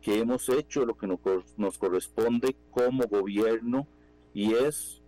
que 0.00 0.18
hemos 0.18 0.48
hecho 0.48 0.84
lo 0.84 0.96
que 0.96 1.06
nos, 1.06 1.78
corresponde 1.78 2.56
como 2.70 3.06
gobierno 3.06 3.86
y 4.32 4.54
es, 4.54 5.02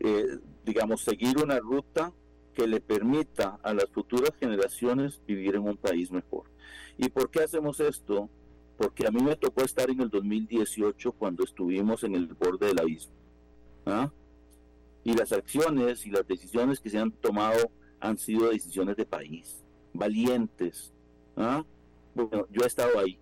eh, 0.00 0.38
digamos, 0.64 1.02
seguir 1.02 1.38
una 1.38 1.58
ruta 1.58 2.12
que 2.54 2.66
le 2.66 2.80
permita 2.80 3.58
a 3.62 3.72
las 3.72 3.88
futuras 3.90 4.32
generaciones 4.38 5.20
vivir 5.26 5.54
en 5.54 5.62
un 5.62 5.76
país 5.76 6.10
mejor. 6.10 6.44
¿Y 6.98 7.08
por 7.08 7.30
qué 7.30 7.42
hacemos 7.42 7.80
esto? 7.80 8.28
Porque 8.76 9.06
a 9.06 9.10
mí 9.10 9.22
me 9.22 9.36
tocó 9.36 9.62
estar 9.62 9.88
en 9.90 10.00
el 10.00 10.10
2018 10.10 11.12
cuando 11.12 11.44
estuvimos 11.44 12.02
en 12.02 12.14
el 12.14 12.26
borde 12.26 12.68
del 12.68 12.80
abismo. 12.80 13.14
¿ah? 13.86 14.10
Y 15.04 15.14
las 15.14 15.32
acciones 15.32 16.06
y 16.06 16.10
las 16.10 16.26
decisiones 16.26 16.80
que 16.80 16.90
se 16.90 16.98
han 16.98 17.12
tomado 17.12 17.70
han 18.00 18.18
sido 18.18 18.50
decisiones 18.50 18.96
de 18.96 19.06
país, 19.06 19.62
valientes, 19.92 20.92
¿Ah? 21.36 21.64
Bueno, 22.14 22.46
yo 22.50 22.64
he 22.64 22.66
estado 22.66 22.98
ahí 22.98 23.19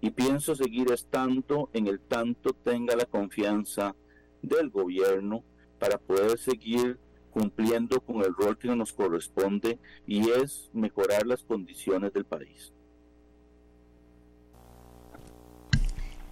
y 0.00 0.10
pienso 0.10 0.54
seguir 0.54 0.90
estando 0.92 1.68
en 1.72 1.86
el 1.86 2.00
tanto 2.00 2.52
tenga 2.52 2.96
la 2.96 3.04
confianza 3.04 3.94
del 4.42 4.70
gobierno 4.70 5.44
para 5.78 5.98
poder 5.98 6.38
seguir 6.38 6.98
cumpliendo 7.30 8.00
con 8.00 8.22
el 8.22 8.34
rol 8.34 8.58
que 8.58 8.74
nos 8.74 8.92
corresponde 8.92 9.78
y 10.06 10.30
es 10.30 10.70
mejorar 10.72 11.26
las 11.26 11.42
condiciones 11.42 12.12
del 12.12 12.24
país. 12.24 12.72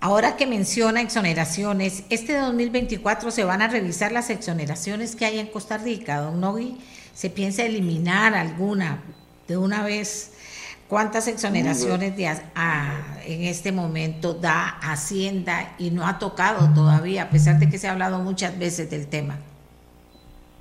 Ahora 0.00 0.36
que 0.36 0.46
menciona 0.46 1.00
exoneraciones, 1.00 2.04
este 2.08 2.38
2024 2.38 3.32
se 3.32 3.42
van 3.42 3.62
a 3.62 3.68
revisar 3.68 4.12
las 4.12 4.30
exoneraciones 4.30 5.16
que 5.16 5.26
hay 5.26 5.40
en 5.40 5.48
Costa 5.48 5.76
Rica. 5.76 6.20
Don 6.20 6.40
Nogui, 6.40 6.78
¿se 7.14 7.30
piensa 7.30 7.64
eliminar 7.64 8.34
alguna 8.34 9.02
de 9.48 9.56
una 9.56 9.82
vez? 9.82 10.37
¿Cuántas 10.88 11.28
exoneraciones 11.28 12.16
de, 12.16 12.24
en 12.24 13.42
este 13.42 13.72
momento 13.72 14.32
da 14.32 14.78
Hacienda 14.80 15.74
y 15.78 15.90
no 15.90 16.06
ha 16.06 16.18
tocado 16.18 16.72
todavía, 16.72 17.24
a 17.24 17.30
pesar 17.30 17.58
de 17.58 17.68
que 17.68 17.76
se 17.76 17.88
ha 17.88 17.92
hablado 17.92 18.20
muchas 18.20 18.58
veces 18.58 18.88
del 18.88 19.06
tema? 19.06 19.38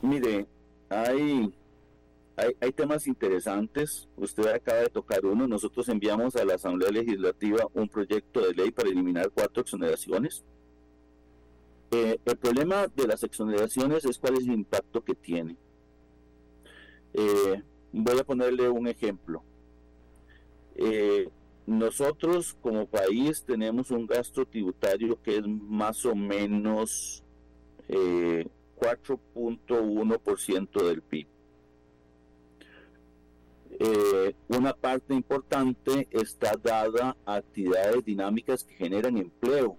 Mire, 0.01 0.45
hay, 0.89 1.53
hay, 2.35 2.71
temas 2.73 3.07
interesantes. 3.07 4.09
Usted 4.17 4.47
acaba 4.47 4.79
de 4.79 4.89
tocar 4.89 5.25
uno. 5.25 5.47
Nosotros 5.47 5.87
enviamos 5.87 6.35
a 6.35 6.43
la 6.43 6.55
Asamblea 6.55 6.91
Legislativa 6.91 7.65
un 7.73 7.87
proyecto 7.87 8.41
de 8.41 8.53
ley 8.53 8.71
para 8.71 8.89
eliminar 8.89 9.31
cuatro 9.33 9.61
exoneraciones. 9.61 10.43
Eh, 11.91 12.19
el 12.25 12.35
problema 12.35 12.87
de 12.93 13.07
las 13.07 13.23
exoneraciones 13.23 14.03
es 14.03 14.17
cuál 14.19 14.33
es 14.33 14.41
el 14.41 14.51
impacto 14.51 15.01
que 15.05 15.15
tiene. 15.15 15.55
Eh, 17.13 17.63
voy 17.93 18.19
a 18.19 18.25
ponerle 18.25 18.67
un 18.67 18.89
ejemplo 18.89 19.41
eh, 20.77 21.29
nosotros 21.67 22.55
como 22.61 22.85
país 22.85 23.43
tenemos 23.43 23.91
un 23.91 24.07
gasto 24.07 24.45
tributario 24.45 25.21
que 25.21 25.37
es 25.37 25.45
más 25.45 26.05
o 26.05 26.15
menos 26.15 27.21
eh, 27.89 28.47
4.1% 28.79 30.87
del 30.87 31.01
PIB. 31.01 31.27
Eh, 33.79 34.33
una 34.47 34.73
parte 34.73 35.13
importante 35.13 36.07
está 36.11 36.53
dada 36.55 37.17
a 37.25 37.35
actividades 37.35 38.05
dinámicas 38.05 38.63
que 38.63 38.75
generan 38.75 39.17
empleo. 39.17 39.77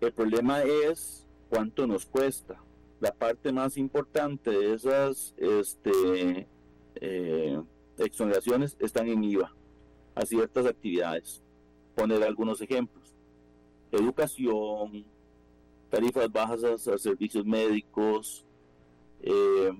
El 0.00 0.14
problema 0.14 0.62
es 0.62 1.26
cuánto 1.50 1.86
nos 1.86 2.06
cuesta. 2.06 2.58
La 3.00 3.12
parte 3.12 3.52
más 3.52 3.76
importante 3.76 4.50
de 4.50 4.72
esas 4.72 5.34
este, 5.36 6.48
eh, 7.02 7.60
exoneraciones 7.98 8.78
están 8.80 9.08
en 9.08 9.24
IVA 9.24 9.52
a 10.14 10.24
ciertas 10.24 10.66
actividades. 10.66 11.42
Poner 11.94 12.22
algunos 12.22 12.60
ejemplos. 12.60 13.14
Educación, 13.92 15.04
tarifas 15.90 16.30
bajas 16.30 16.64
a, 16.64 16.98
servicios 16.98 17.44
médicos, 17.44 18.44
eh, 19.22 19.72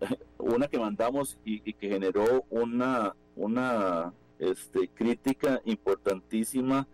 una 0.38 0.68
que 0.68 0.78
mandamos 0.78 1.38
y, 1.44 1.60
que 1.60 1.88
generó 1.88 2.44
una, 2.50 3.14
una 3.36 4.12
este, 4.38 4.88
crítica 4.88 5.60
importantísima 5.64 6.86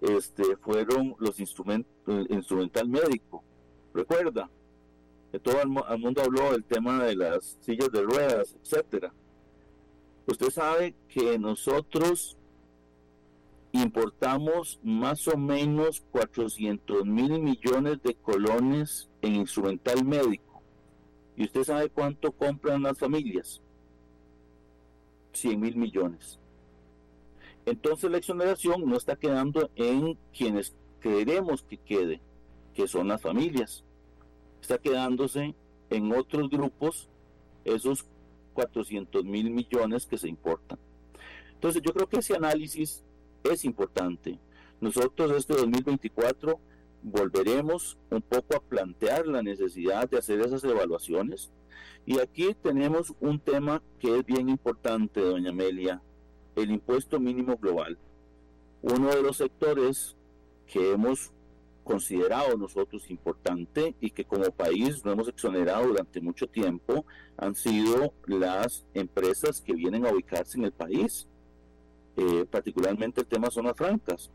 este, 0.00 0.56
fueron 0.56 1.14
los 1.18 1.40
instrumentos, 1.40 1.90
instrumental 2.28 2.88
médico. 2.88 3.42
Recuerda, 3.92 4.50
todo 5.42 5.62
el, 5.62 5.68
mundo 5.98 6.22
habló 6.22 6.52
del 6.52 6.64
tema 6.64 7.04
de 7.04 7.16
las 7.16 7.58
sillas 7.60 7.90
de 7.92 8.02
ruedas, 8.02 8.56
etcétera. 8.62 9.12
Usted 10.26 10.50
sabe 10.50 10.94
que 11.08 11.38
nosotros 11.38 12.36
importamos 13.72 14.80
más 14.82 15.26
o 15.28 15.36
menos 15.36 16.02
400 16.10 17.04
mil 17.04 17.40
millones 17.40 18.02
de 18.02 18.14
colones 18.14 19.08
en 19.22 19.36
instrumental 19.36 20.04
médico. 20.04 20.62
¿Y 21.36 21.44
usted 21.44 21.64
sabe 21.64 21.88
cuánto 21.88 22.32
compran 22.32 22.82
las 22.82 22.98
familias? 22.98 23.60
100 25.32 25.60
mil 25.60 25.76
millones. 25.76 26.38
Entonces 27.66 28.10
la 28.10 28.18
exoneración 28.18 28.88
no 28.88 28.96
está 28.96 29.16
quedando 29.16 29.70
en 29.76 30.18
quienes 30.36 30.74
queremos 31.00 31.62
que 31.62 31.78
quede, 31.78 32.20
que 32.74 32.88
son 32.88 33.08
las 33.08 33.22
familias. 33.22 33.84
Está 34.60 34.78
quedándose 34.78 35.54
en 35.90 36.12
otros 36.12 36.50
grupos 36.50 37.08
esos 37.64 38.04
400 38.52 39.24
mil 39.24 39.50
millones 39.50 40.06
que 40.06 40.18
se 40.18 40.28
importan. 40.28 40.78
Entonces 41.54 41.82
yo 41.82 41.92
creo 41.92 42.08
que 42.08 42.18
ese 42.18 42.34
análisis 42.34 43.04
es 43.44 43.64
importante. 43.64 44.38
Nosotros 44.80 45.32
este 45.32 45.54
2024 45.54 46.58
volveremos 47.02 47.98
un 48.10 48.22
poco 48.22 48.56
a 48.56 48.60
plantear 48.60 49.26
la 49.26 49.42
necesidad 49.42 50.08
de 50.08 50.18
hacer 50.18 50.40
esas 50.40 50.64
evaluaciones. 50.64 51.50
Y 52.06 52.18
aquí 52.18 52.54
tenemos 52.62 53.14
un 53.20 53.40
tema 53.40 53.82
que 53.98 54.18
es 54.18 54.26
bien 54.26 54.48
importante, 54.48 55.20
doña 55.20 55.50
Amelia, 55.50 56.02
el 56.56 56.70
impuesto 56.70 57.20
mínimo 57.20 57.56
global. 57.56 57.98
Uno 58.82 59.10
de 59.10 59.22
los 59.22 59.36
sectores 59.36 60.16
que 60.66 60.92
hemos 60.92 61.32
considerado 61.90 62.56
nosotros 62.56 63.10
importante 63.10 63.96
y 64.00 64.10
que 64.12 64.24
como 64.24 64.48
país 64.52 65.04
no 65.04 65.10
hemos 65.10 65.26
exonerado 65.26 65.88
durante 65.88 66.20
mucho 66.20 66.46
tiempo 66.46 67.04
han 67.36 67.56
sido 67.56 68.14
las 68.26 68.86
empresas 68.94 69.60
que 69.60 69.74
vienen 69.74 70.06
a 70.06 70.12
ubicarse 70.12 70.56
en 70.56 70.66
el 70.66 70.72
país, 70.72 71.26
eh, 72.16 72.46
particularmente 72.48 73.22
el 73.22 73.26
tema 73.26 73.50
zonas 73.50 73.76
francas. 73.76 74.30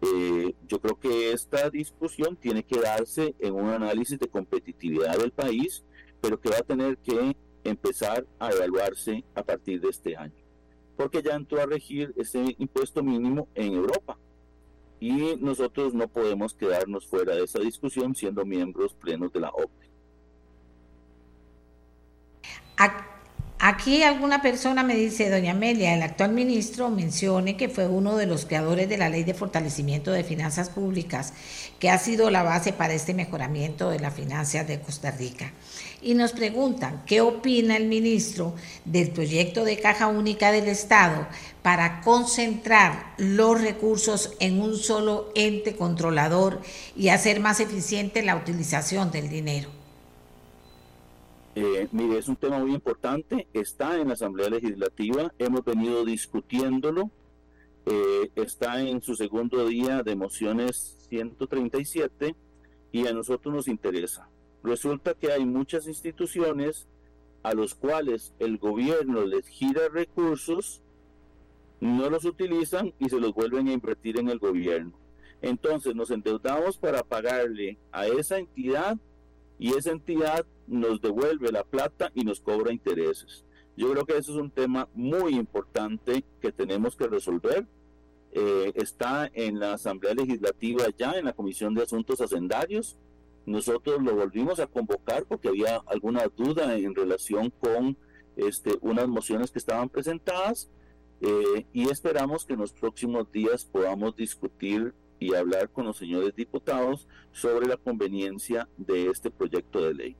Eh, 0.00 0.54
yo 0.66 0.80
creo 0.80 0.98
que 0.98 1.32
esta 1.32 1.68
discusión 1.68 2.36
tiene 2.36 2.62
que 2.62 2.80
darse 2.80 3.34
en 3.38 3.52
un 3.52 3.68
análisis 3.68 4.18
de 4.18 4.28
competitividad 4.28 5.18
del 5.18 5.32
país, 5.32 5.84
pero 6.22 6.40
que 6.40 6.48
va 6.48 6.56
a 6.56 6.62
tener 6.62 6.96
que 6.96 7.36
empezar 7.64 8.24
a 8.38 8.50
evaluarse 8.50 9.24
a 9.34 9.42
partir 9.42 9.78
de 9.82 9.90
este 9.90 10.16
año, 10.16 10.40
porque 10.96 11.22
ya 11.22 11.34
entró 11.34 11.60
a 11.60 11.66
regir 11.66 12.14
ese 12.16 12.56
impuesto 12.58 13.02
mínimo 13.02 13.46
en 13.54 13.74
Europa 13.74 14.16
y 15.00 15.36
nosotros 15.36 15.94
no 15.94 16.08
podemos 16.08 16.54
quedarnos 16.54 17.06
fuera 17.06 17.34
de 17.34 17.44
esa 17.44 17.60
discusión 17.60 18.14
siendo 18.14 18.44
miembros 18.44 18.94
plenos 18.94 19.32
de 19.32 19.40
la 19.40 19.50
OPE. 19.50 19.88
Aquí 23.60 24.04
alguna 24.04 24.40
persona 24.40 24.84
me 24.84 24.94
dice, 24.94 25.30
doña 25.30 25.50
Amelia, 25.50 25.92
el 25.92 26.02
actual 26.04 26.32
ministro 26.32 26.90
mencione 26.90 27.56
que 27.56 27.68
fue 27.68 27.88
uno 27.88 28.16
de 28.16 28.26
los 28.26 28.46
creadores 28.46 28.88
de 28.88 28.96
la 28.96 29.08
Ley 29.08 29.24
de 29.24 29.34
Fortalecimiento 29.34 30.12
de 30.12 30.22
Finanzas 30.22 30.70
Públicas, 30.70 31.32
que 31.80 31.90
ha 31.90 31.98
sido 31.98 32.30
la 32.30 32.44
base 32.44 32.72
para 32.72 32.94
este 32.94 33.14
mejoramiento 33.14 33.90
de 33.90 33.98
las 33.98 34.14
finanzas 34.14 34.68
de 34.68 34.78
Costa 34.78 35.10
Rica. 35.10 35.52
Y 36.00 36.14
nos 36.14 36.30
preguntan, 36.30 37.02
¿qué 37.04 37.20
opina 37.20 37.76
el 37.76 37.88
ministro 37.88 38.54
del 38.84 39.10
proyecto 39.10 39.64
de 39.64 39.80
Caja 39.80 40.06
Única 40.06 40.52
del 40.52 40.68
Estado 40.68 41.26
para 41.62 42.00
concentrar 42.00 43.14
los 43.18 43.60
recursos 43.60 44.36
en 44.40 44.60
un 44.60 44.76
solo 44.76 45.30
ente 45.34 45.76
controlador 45.76 46.60
y 46.96 47.08
hacer 47.08 47.40
más 47.40 47.60
eficiente 47.60 48.22
la 48.22 48.36
utilización 48.36 49.10
del 49.10 49.28
dinero? 49.28 49.68
Eh, 51.54 51.88
mire, 51.90 52.18
es 52.18 52.28
un 52.28 52.36
tema 52.36 52.58
muy 52.60 52.72
importante, 52.72 53.48
está 53.52 53.98
en 53.98 54.08
la 54.08 54.14
Asamblea 54.14 54.48
Legislativa, 54.48 55.32
hemos 55.38 55.64
venido 55.64 56.04
discutiéndolo, 56.04 57.10
eh, 57.86 58.30
está 58.36 58.80
en 58.80 59.02
su 59.02 59.16
segundo 59.16 59.66
día 59.66 60.02
de 60.02 60.14
mociones 60.14 60.96
137 61.08 62.36
y 62.92 63.06
a 63.06 63.12
nosotros 63.12 63.52
nos 63.52 63.66
interesa. 63.66 64.28
Resulta 64.62 65.14
que 65.14 65.32
hay 65.32 65.44
muchas 65.44 65.86
instituciones 65.88 66.86
a 67.42 67.54
los 67.54 67.74
cuales 67.74 68.34
el 68.38 68.58
gobierno 68.58 69.24
les 69.24 69.46
gira 69.48 69.88
recursos, 69.88 70.82
no 71.80 72.10
los 72.10 72.24
utilizan 72.24 72.92
y 72.98 73.08
se 73.08 73.20
los 73.20 73.32
vuelven 73.32 73.68
a 73.68 73.72
invertir 73.72 74.18
en 74.18 74.28
el 74.28 74.38
gobierno. 74.38 74.92
Entonces 75.40 75.94
nos 75.94 76.10
endeudamos 76.10 76.78
para 76.78 77.02
pagarle 77.02 77.78
a 77.92 78.06
esa 78.06 78.38
entidad 78.38 78.98
y 79.58 79.74
esa 79.74 79.90
entidad 79.90 80.46
nos 80.66 81.00
devuelve 81.00 81.52
la 81.52 81.64
plata 81.64 82.10
y 82.14 82.24
nos 82.24 82.40
cobra 82.40 82.72
intereses. 82.72 83.44
Yo 83.76 83.92
creo 83.92 84.04
que 84.04 84.16
eso 84.16 84.32
es 84.32 84.38
un 84.38 84.50
tema 84.50 84.88
muy 84.94 85.34
importante 85.34 86.24
que 86.40 86.50
tenemos 86.50 86.96
que 86.96 87.06
resolver. 87.06 87.66
Eh, 88.32 88.72
está 88.74 89.30
en 89.32 89.60
la 89.60 89.74
Asamblea 89.74 90.14
Legislativa 90.14 90.84
ya, 90.96 91.12
en 91.12 91.26
la 91.26 91.32
Comisión 91.32 91.74
de 91.74 91.82
Asuntos 91.82 92.20
Hacendarios. 92.20 92.96
Nosotros 93.46 94.02
lo 94.02 94.14
volvimos 94.14 94.60
a 94.60 94.66
convocar 94.66 95.24
porque 95.26 95.48
había 95.48 95.76
alguna 95.86 96.26
duda 96.36 96.76
en 96.76 96.94
relación 96.94 97.50
con 97.50 97.96
este, 98.36 98.76
unas 98.80 99.08
mociones 99.08 99.50
que 99.50 99.58
estaban 99.58 99.88
presentadas 99.88 100.68
eh, 101.20 101.66
y 101.72 101.88
esperamos 101.88 102.44
que 102.44 102.54
en 102.54 102.60
los 102.60 102.72
próximos 102.72 103.30
días 103.32 103.64
podamos 103.64 104.14
discutir 104.16 104.94
y 105.18 105.34
hablar 105.34 105.70
con 105.70 105.86
los 105.86 105.96
señores 105.96 106.34
diputados 106.34 107.08
sobre 107.32 107.66
la 107.66 107.76
conveniencia 107.76 108.68
de 108.76 109.08
este 109.08 109.30
proyecto 109.30 109.80
de 109.80 109.94
ley. 109.94 110.16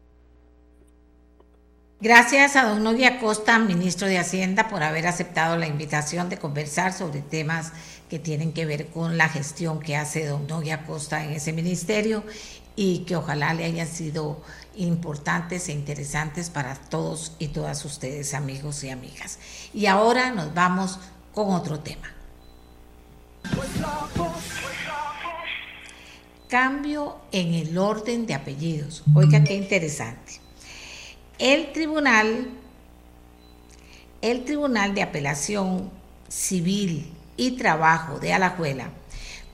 Gracias 2.01 2.55
a 2.55 2.65
don 2.65 2.85
Nogui 2.85 3.05
Acosta, 3.05 3.59
ministro 3.59 4.07
de 4.07 4.19
Hacienda, 4.19 4.69
por 4.69 4.85
haber 4.85 5.09
aceptado 5.09 5.57
la 5.57 5.67
invitación 5.67 6.29
de 6.29 6.39
conversar 6.39 6.93
sobre 6.93 7.23
temas 7.23 7.73
que 8.09 8.21
tienen 8.21 8.53
que 8.53 8.67
ver 8.67 8.87
con 8.87 9.19
la 9.19 9.29
gestión 9.29 9.81
que 9.81 9.97
hace 9.97 10.25
don 10.25 10.47
Nogui 10.47 10.71
Acosta 10.71 11.25
en 11.25 11.33
ese 11.33 11.53
ministerio 11.53 12.23
y 12.81 13.01
que 13.01 13.17
ojalá 13.17 13.55
le 13.55 13.65
hayan 13.65 13.89
sido 13.89 14.41
importantes 14.77 15.69
e 15.69 15.73
interesantes 15.73 16.49
para 16.49 16.77
todos 16.77 17.33
y 17.41 17.49
todas 17.49 17.85
ustedes, 17.85 18.35
amigos 18.35 18.85
y 18.85 18.91
amigas. 18.91 19.41
Y 19.75 19.87
ahora 19.87 20.31
nos 20.31 20.55
vamos 20.55 21.01
con 21.35 21.53
otro 21.53 21.81
tema. 21.81 22.09
Cambio 26.47 27.19
en 27.33 27.55
el 27.55 27.77
orden 27.77 28.27
de 28.27 28.35
apellidos. 28.35 29.03
Oiga, 29.13 29.43
qué 29.43 29.57
interesante. 29.57 30.41
El 31.41 31.73
tribunal, 31.73 32.47
el 34.23 34.45
Tribunal 34.45 34.95
de 34.95 35.03
Apelación 35.03 35.91
Civil 36.29 37.13
y 37.37 37.57
Trabajo 37.57 38.21
de 38.21 38.35
Alajuela 38.35 38.93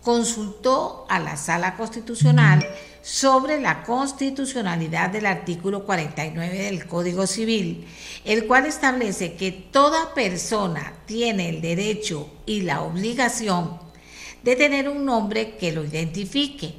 consultó 0.02 1.06
a 1.08 1.18
la 1.18 1.38
Sala 1.38 1.74
Constitucional 1.78 2.62
sobre 3.04 3.60
la 3.60 3.82
constitucionalidad 3.82 5.10
del 5.10 5.26
artículo 5.26 5.84
49 5.84 6.56
del 6.56 6.86
Código 6.86 7.26
Civil, 7.26 7.86
el 8.24 8.46
cual 8.46 8.64
establece 8.64 9.34
que 9.34 9.52
toda 9.52 10.14
persona 10.14 10.94
tiene 11.04 11.50
el 11.50 11.60
derecho 11.60 12.30
y 12.46 12.62
la 12.62 12.80
obligación 12.80 13.78
de 14.42 14.56
tener 14.56 14.88
un 14.88 15.04
nombre 15.04 15.56
que 15.58 15.72
lo 15.72 15.84
identifique 15.84 16.76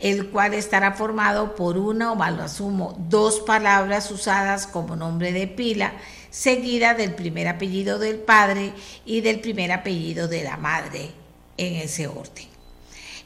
el 0.00 0.30
cual 0.30 0.54
estará 0.54 0.92
formado 0.92 1.54
por 1.54 1.76
una 1.76 2.12
o 2.12 2.16
malo 2.16 2.42
asumo 2.42 2.96
dos 3.08 3.40
palabras 3.40 4.10
usadas 4.10 4.66
como 4.66 4.96
nombre 4.96 5.32
de 5.32 5.46
pila, 5.48 5.94
seguida 6.30 6.94
del 6.94 7.14
primer 7.14 7.48
apellido 7.48 7.98
del 7.98 8.16
padre 8.16 8.72
y 9.04 9.20
del 9.20 9.40
primer 9.40 9.72
apellido 9.72 10.28
de 10.28 10.44
la 10.44 10.56
madre, 10.56 11.10
en 11.56 11.74
ese 11.74 12.06
orden. 12.06 12.57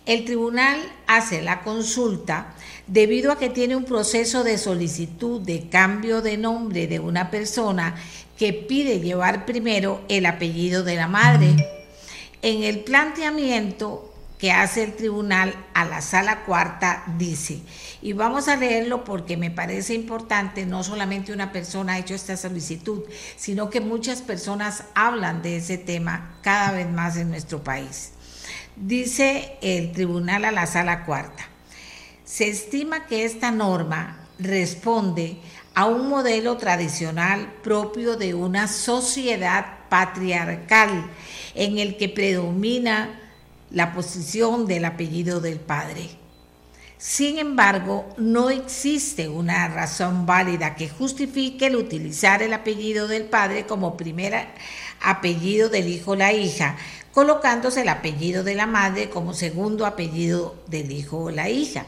El 0.05 0.25
tribunal 0.25 0.81
hace 1.07 1.43
la 1.43 1.63
consulta 1.63 2.55
debido 2.89 3.31
a 3.31 3.39
que 3.39 3.51
tiene 3.51 3.77
un 3.77 3.85
proceso 3.85 4.43
de 4.43 4.59
solicitud 4.59 5.41
de 5.41 5.69
cambio 5.69 6.23
de 6.23 6.37
nombre 6.37 6.89
de 6.89 6.99
una 6.99 7.31
persona 7.31 7.95
que 8.37 8.53
pide 8.53 8.99
llevar 8.99 9.47
primero 9.47 10.03
el 10.09 10.27
apellido 10.27 10.83
de 10.83 10.97
la 10.97 11.07
madre. 11.07 11.55
En 12.43 12.65
el 12.65 12.81
planteamiento 12.81 14.13
que 14.41 14.51
hace 14.51 14.83
el 14.83 14.97
tribunal 14.97 15.55
a 15.73 15.85
la 15.85 16.01
sala 16.01 16.45
cuarta 16.45 17.05
dice, 17.17 17.61
y 18.03 18.13
vamos 18.13 18.49
a 18.49 18.57
leerlo 18.57 19.05
porque 19.05 19.37
me 19.37 19.53
parece 19.53 19.95
importante, 19.95 20.67
no 20.67 20.83
solamente 20.83 21.33
una 21.33 21.53
persona 21.53 21.93
ha 21.93 21.99
hecho 22.01 22.17
esta 22.17 22.37
solicitud, 22.37 23.05
sino 23.37 23.71
que 23.71 23.81
muchas 23.81 24.21
personas 24.21 24.83
hablan 24.97 25.43
de 25.43 25.59
ese 25.59 25.79
tema 25.79 26.39
cada 26.43 26.73
vez 26.73 26.91
más 26.91 27.17
en 27.17 27.31
nuestro 27.31 27.63
país. 27.63 28.15
Dice 28.77 29.59
el 29.61 29.93
tribunal 29.93 30.47
a 30.47 30.51
la 30.51 30.67
sala 30.67 31.05
cuarta, 31.05 31.47
se 32.25 32.49
estima 32.49 33.07
que 33.07 33.25
esta 33.25 33.51
norma 33.51 34.29
responde 34.39 35.37
a 35.75 35.85
un 35.85 36.09
modelo 36.09 36.57
tradicional 36.57 37.53
propio 37.63 38.17
de 38.17 38.33
una 38.33 38.69
sociedad 38.69 39.67
patriarcal 39.91 41.11
en 41.55 41.79
el 41.79 41.99
que 41.99 42.09
predomina 42.09 43.21
la 43.71 43.93
posición 43.93 44.67
del 44.67 44.87
apellido 44.87 45.41
del 45.41 45.61
padre. 45.61 46.09
Sin 46.97 47.39
embargo, 47.39 48.09
no 48.17 48.49
existe 48.49 49.29
una 49.29 49.67
razón 49.69 50.25
válida 50.25 50.77
que 50.77 50.89
justifique 50.89 51.67
el 51.67 51.77
utilizar 51.77 52.43
el 52.43 52.53
apellido 52.53 53.09
del 53.09 53.25
padre 53.25 53.67
como 53.67 53.97
primer 53.97 54.47
apellido 55.01 55.69
del 55.69 55.89
hijo 55.89 56.13
o 56.13 56.17
la 56.17 56.33
hija, 56.33 56.77
colocándose 57.13 57.83
el 57.83 57.89
apellido 57.89 58.43
de 58.43 58.55
la 58.55 58.67
madre 58.67 59.11
como 59.11 59.35
segundo 59.35 59.87
apellido 59.87 60.57
del 60.67 60.91
hijo 60.91 61.25
o 61.25 61.31
la 61.31 61.51
hija. 61.51 61.87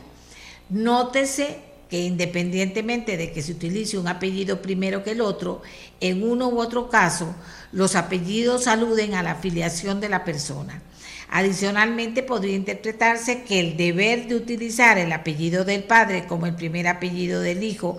Nótese 0.68 1.58
que 1.88 2.00
independientemente 2.00 3.16
de 3.16 3.32
que 3.32 3.42
se 3.42 3.52
utilice 3.52 3.98
un 3.98 4.08
apellido 4.08 4.60
primero 4.62 5.04
que 5.04 5.12
el 5.12 5.20
otro, 5.20 5.62
en 6.00 6.28
uno 6.28 6.48
u 6.48 6.58
otro 6.58 6.88
caso, 6.88 7.34
los 7.72 7.94
apellidos 7.94 8.66
aluden 8.66 9.14
a 9.14 9.22
la 9.22 9.32
afiliación 9.32 10.00
de 10.00 10.08
la 10.08 10.24
persona. 10.24 10.82
Adicionalmente, 11.30 12.22
podría 12.22 12.54
interpretarse 12.54 13.42
que 13.42 13.60
el 13.60 13.76
deber 13.76 14.28
de 14.28 14.36
utilizar 14.36 14.98
el 14.98 15.12
apellido 15.12 15.64
del 15.64 15.84
padre 15.84 16.26
como 16.26 16.46
el 16.46 16.54
primer 16.54 16.86
apellido 16.86 17.40
del 17.40 17.62
hijo 17.62 17.98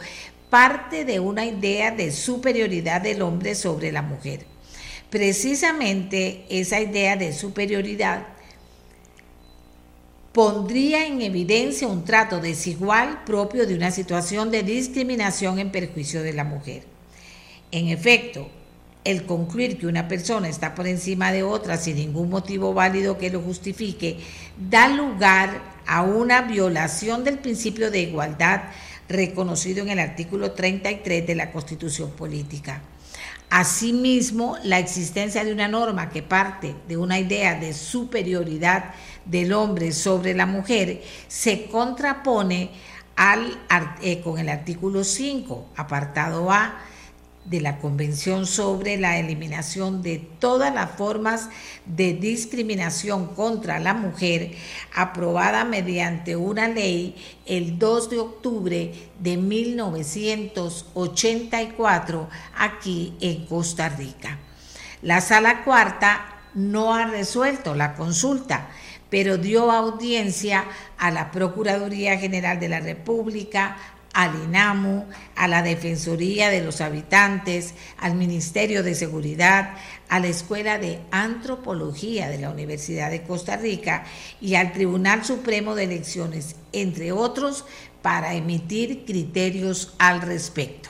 parte 0.49 1.05
de 1.05 1.19
una 1.19 1.45
idea 1.45 1.91
de 1.91 2.11
superioridad 2.11 3.01
del 3.01 3.21
hombre 3.21 3.55
sobre 3.55 3.91
la 3.91 4.01
mujer. 4.01 4.55
Precisamente 5.16 6.43
esa 6.49 6.82
idea 6.82 7.16
de 7.16 7.32
superioridad 7.32 8.28
pondría 10.34 11.07
en 11.07 11.22
evidencia 11.22 11.88
un 11.88 12.03
trato 12.03 12.41
desigual 12.41 13.24
propio 13.24 13.66
de 13.66 13.76
una 13.76 13.91
situación 13.91 14.51
de 14.51 14.63
discriminación 14.63 15.57
en 15.59 15.72
perjuicio 15.72 16.22
de 16.22 16.34
la 16.34 16.43
mujer. 16.43 16.84
En 17.72 17.88
efecto, 17.88 18.49
el 19.05 19.26
concluir 19.26 19.78
que 19.78 19.88
una 19.88 20.09
persona 20.09 20.49
está 20.49 20.76
por 20.76 20.86
encima 20.86 21.32
de 21.32 21.43
otra 21.43 21.78
sin 21.78 21.95
ningún 21.95 22.30
motivo 22.30 22.74
válido 22.74 23.18
que 23.18 23.30
lo 23.30 23.39
justifique, 23.39 24.18
da 24.70 24.89
lugar 24.89 25.61
a 25.88 26.01
una 26.01 26.41
violación 26.41 27.24
del 27.24 27.39
principio 27.39 27.89
de 27.89 28.01
igualdad 28.01 28.63
reconocido 29.07 29.82
en 29.82 29.91
el 29.91 29.99
artículo 29.99 30.51
33 30.51 31.26
de 31.26 31.36
la 31.36 31.53
Constitución 31.53 32.11
Política. 32.11 32.82
Asimismo, 33.50 34.58
la 34.64 34.80
existencia 34.80 35.43
de 35.43 35.54
una 35.54 35.68
norma 35.68 36.10
que 36.10 36.24
parte 36.24 36.76
de 36.88 36.98
una 36.98 37.20
idea 37.20 37.60
de 37.60 37.74
superioridad 37.74 38.93
del 39.26 39.54
hombre 39.54 39.91
sobre 39.91 40.34
la 40.34 40.46
mujer 40.46 41.04
se 41.28 41.68
contrapone 41.68 42.72
eh, 44.02 44.22
con 44.22 44.39
el 44.39 44.50
artículo 44.50 45.04
5, 45.04 45.70
apartado 45.76 46.52
A, 46.52 46.80
de 47.46 47.62
la 47.62 47.78
Convención 47.78 48.46
sobre 48.48 48.98
la 48.98 49.18
Eliminación 49.18 50.02
de 50.02 50.18
todas 50.39 50.74
las 50.74 50.91
formas 50.91 51.48
de 51.86 52.12
discriminación 52.14 53.28
contra 53.28 53.80
la 53.80 53.93
mujer, 53.93 54.52
aprobada 54.93 55.64
mediante 55.64 56.36
una 56.36 56.68
ley 56.68 57.16
el 57.46 57.80
2 57.80 58.10
de 58.10 58.20
octubre 58.20 58.91
de 59.20 59.38
1984 59.38 62.28
aquí 62.58 63.14
en 63.22 63.46
Costa 63.46 63.88
Rica. 63.89 64.39
La 65.02 65.22
Sala 65.22 65.64
Cuarta 65.64 66.36
no 66.56 66.96
ha 66.96 67.06
resuelto 67.06 67.76
la 67.76 67.93
consulta, 67.93 68.68
pero 69.10 69.38
dio 69.38 69.72
audiencia 69.72 70.66
a 70.98 71.12
la 71.12 71.32
Procuraduría 71.32 72.18
General 72.18 72.60
de 72.60 72.70
la 72.70 72.80
República, 72.80 73.78
al 74.16 74.34
INAMU, 74.45 75.05
a 75.36 75.47
la 75.49 75.61
Defensoría 75.61 76.49
de 76.49 76.61
los 76.61 76.80
Habitantes, 76.80 77.74
al 77.99 78.16
Ministerio 78.16 78.82
de 78.82 78.95
Seguridad, 78.95 79.74
a 80.07 80.22
la 80.22 80.28
Escuela 80.28 80.78
de 80.78 81.01
Antropología 81.11 82.30
de 82.30 82.39
la 82.39 82.49
Universidad 82.49 83.11
de 83.11 83.24
Costa 83.24 83.57
Rica 83.57 84.05
y 84.39 84.55
al 84.55 84.72
Tribunal 84.72 85.26
Supremo 85.26 85.76
de 85.76 85.84
Elecciones, 85.84 86.55
entre 86.72 87.11
otros, 87.11 87.66
para 88.01 88.36
emitir 88.36 89.03
criterios 89.05 89.93
al 89.99 90.22
respecto. 90.22 90.89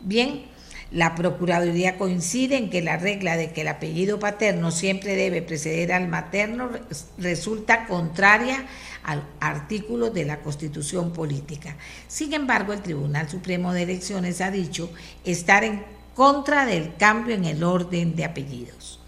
Bien, 0.00 0.44
la 0.90 1.14
Procuraduría 1.14 1.96
coincide 1.96 2.56
en 2.56 2.68
que 2.68 2.82
la 2.82 2.98
regla 2.98 3.36
de 3.36 3.50
que 3.52 3.62
el 3.62 3.68
apellido 3.68 4.18
paterno 4.18 4.70
siempre 4.70 5.16
debe 5.16 5.40
preceder 5.40 5.92
al 5.92 6.08
materno 6.08 6.70
resulta 7.16 7.86
contraria 7.86 8.66
al 9.08 9.26
artículo 9.40 10.10
de 10.10 10.26
la 10.26 10.40
Constitución 10.40 11.14
Política. 11.14 11.78
Sin 12.08 12.34
embargo, 12.34 12.74
el 12.74 12.82
Tribunal 12.82 13.26
Supremo 13.26 13.72
de 13.72 13.84
Elecciones 13.84 14.42
ha 14.42 14.50
dicho 14.50 14.90
estar 15.24 15.64
en 15.64 15.82
contra 16.14 16.66
del 16.66 16.94
cambio 16.96 17.34
en 17.34 17.46
el 17.46 17.64
orden 17.64 18.14
de 18.16 18.26
apellidos. 18.26 19.00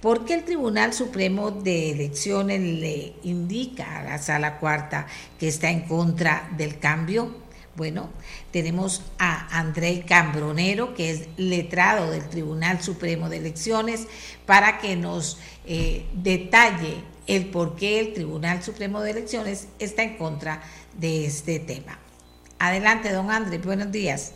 ¿Por 0.00 0.24
qué 0.24 0.32
el 0.32 0.44
Tribunal 0.44 0.94
Supremo 0.94 1.50
de 1.50 1.90
Elecciones 1.90 2.58
le 2.58 3.16
indica 3.22 4.00
a 4.00 4.04
la 4.04 4.18
Sala 4.18 4.58
Cuarta 4.58 5.06
que 5.38 5.48
está 5.48 5.68
en 5.68 5.82
contra 5.82 6.48
del 6.56 6.78
cambio? 6.78 7.36
Bueno, 7.76 8.08
tenemos 8.50 9.02
a 9.18 9.58
André 9.58 10.04
Cambronero, 10.06 10.94
que 10.94 11.10
es 11.10 11.28
letrado 11.36 12.10
del 12.10 12.26
Tribunal 12.30 12.80
Supremo 12.82 13.28
de 13.28 13.38
Elecciones, 13.38 14.06
para 14.46 14.78
que 14.78 14.96
nos 14.96 15.38
eh, 15.66 16.06
detalle 16.14 17.02
el 17.26 17.46
por 17.46 17.76
qué 17.76 18.00
el 18.00 18.12
Tribunal 18.12 18.62
Supremo 18.62 19.00
de 19.00 19.12
Elecciones 19.12 19.68
está 19.78 20.02
en 20.02 20.16
contra 20.16 20.62
de 20.98 21.26
este 21.26 21.58
tema. 21.58 21.98
Adelante, 22.58 23.12
don 23.12 23.30
André, 23.30 23.58
buenos 23.58 23.90
días. 23.90 24.34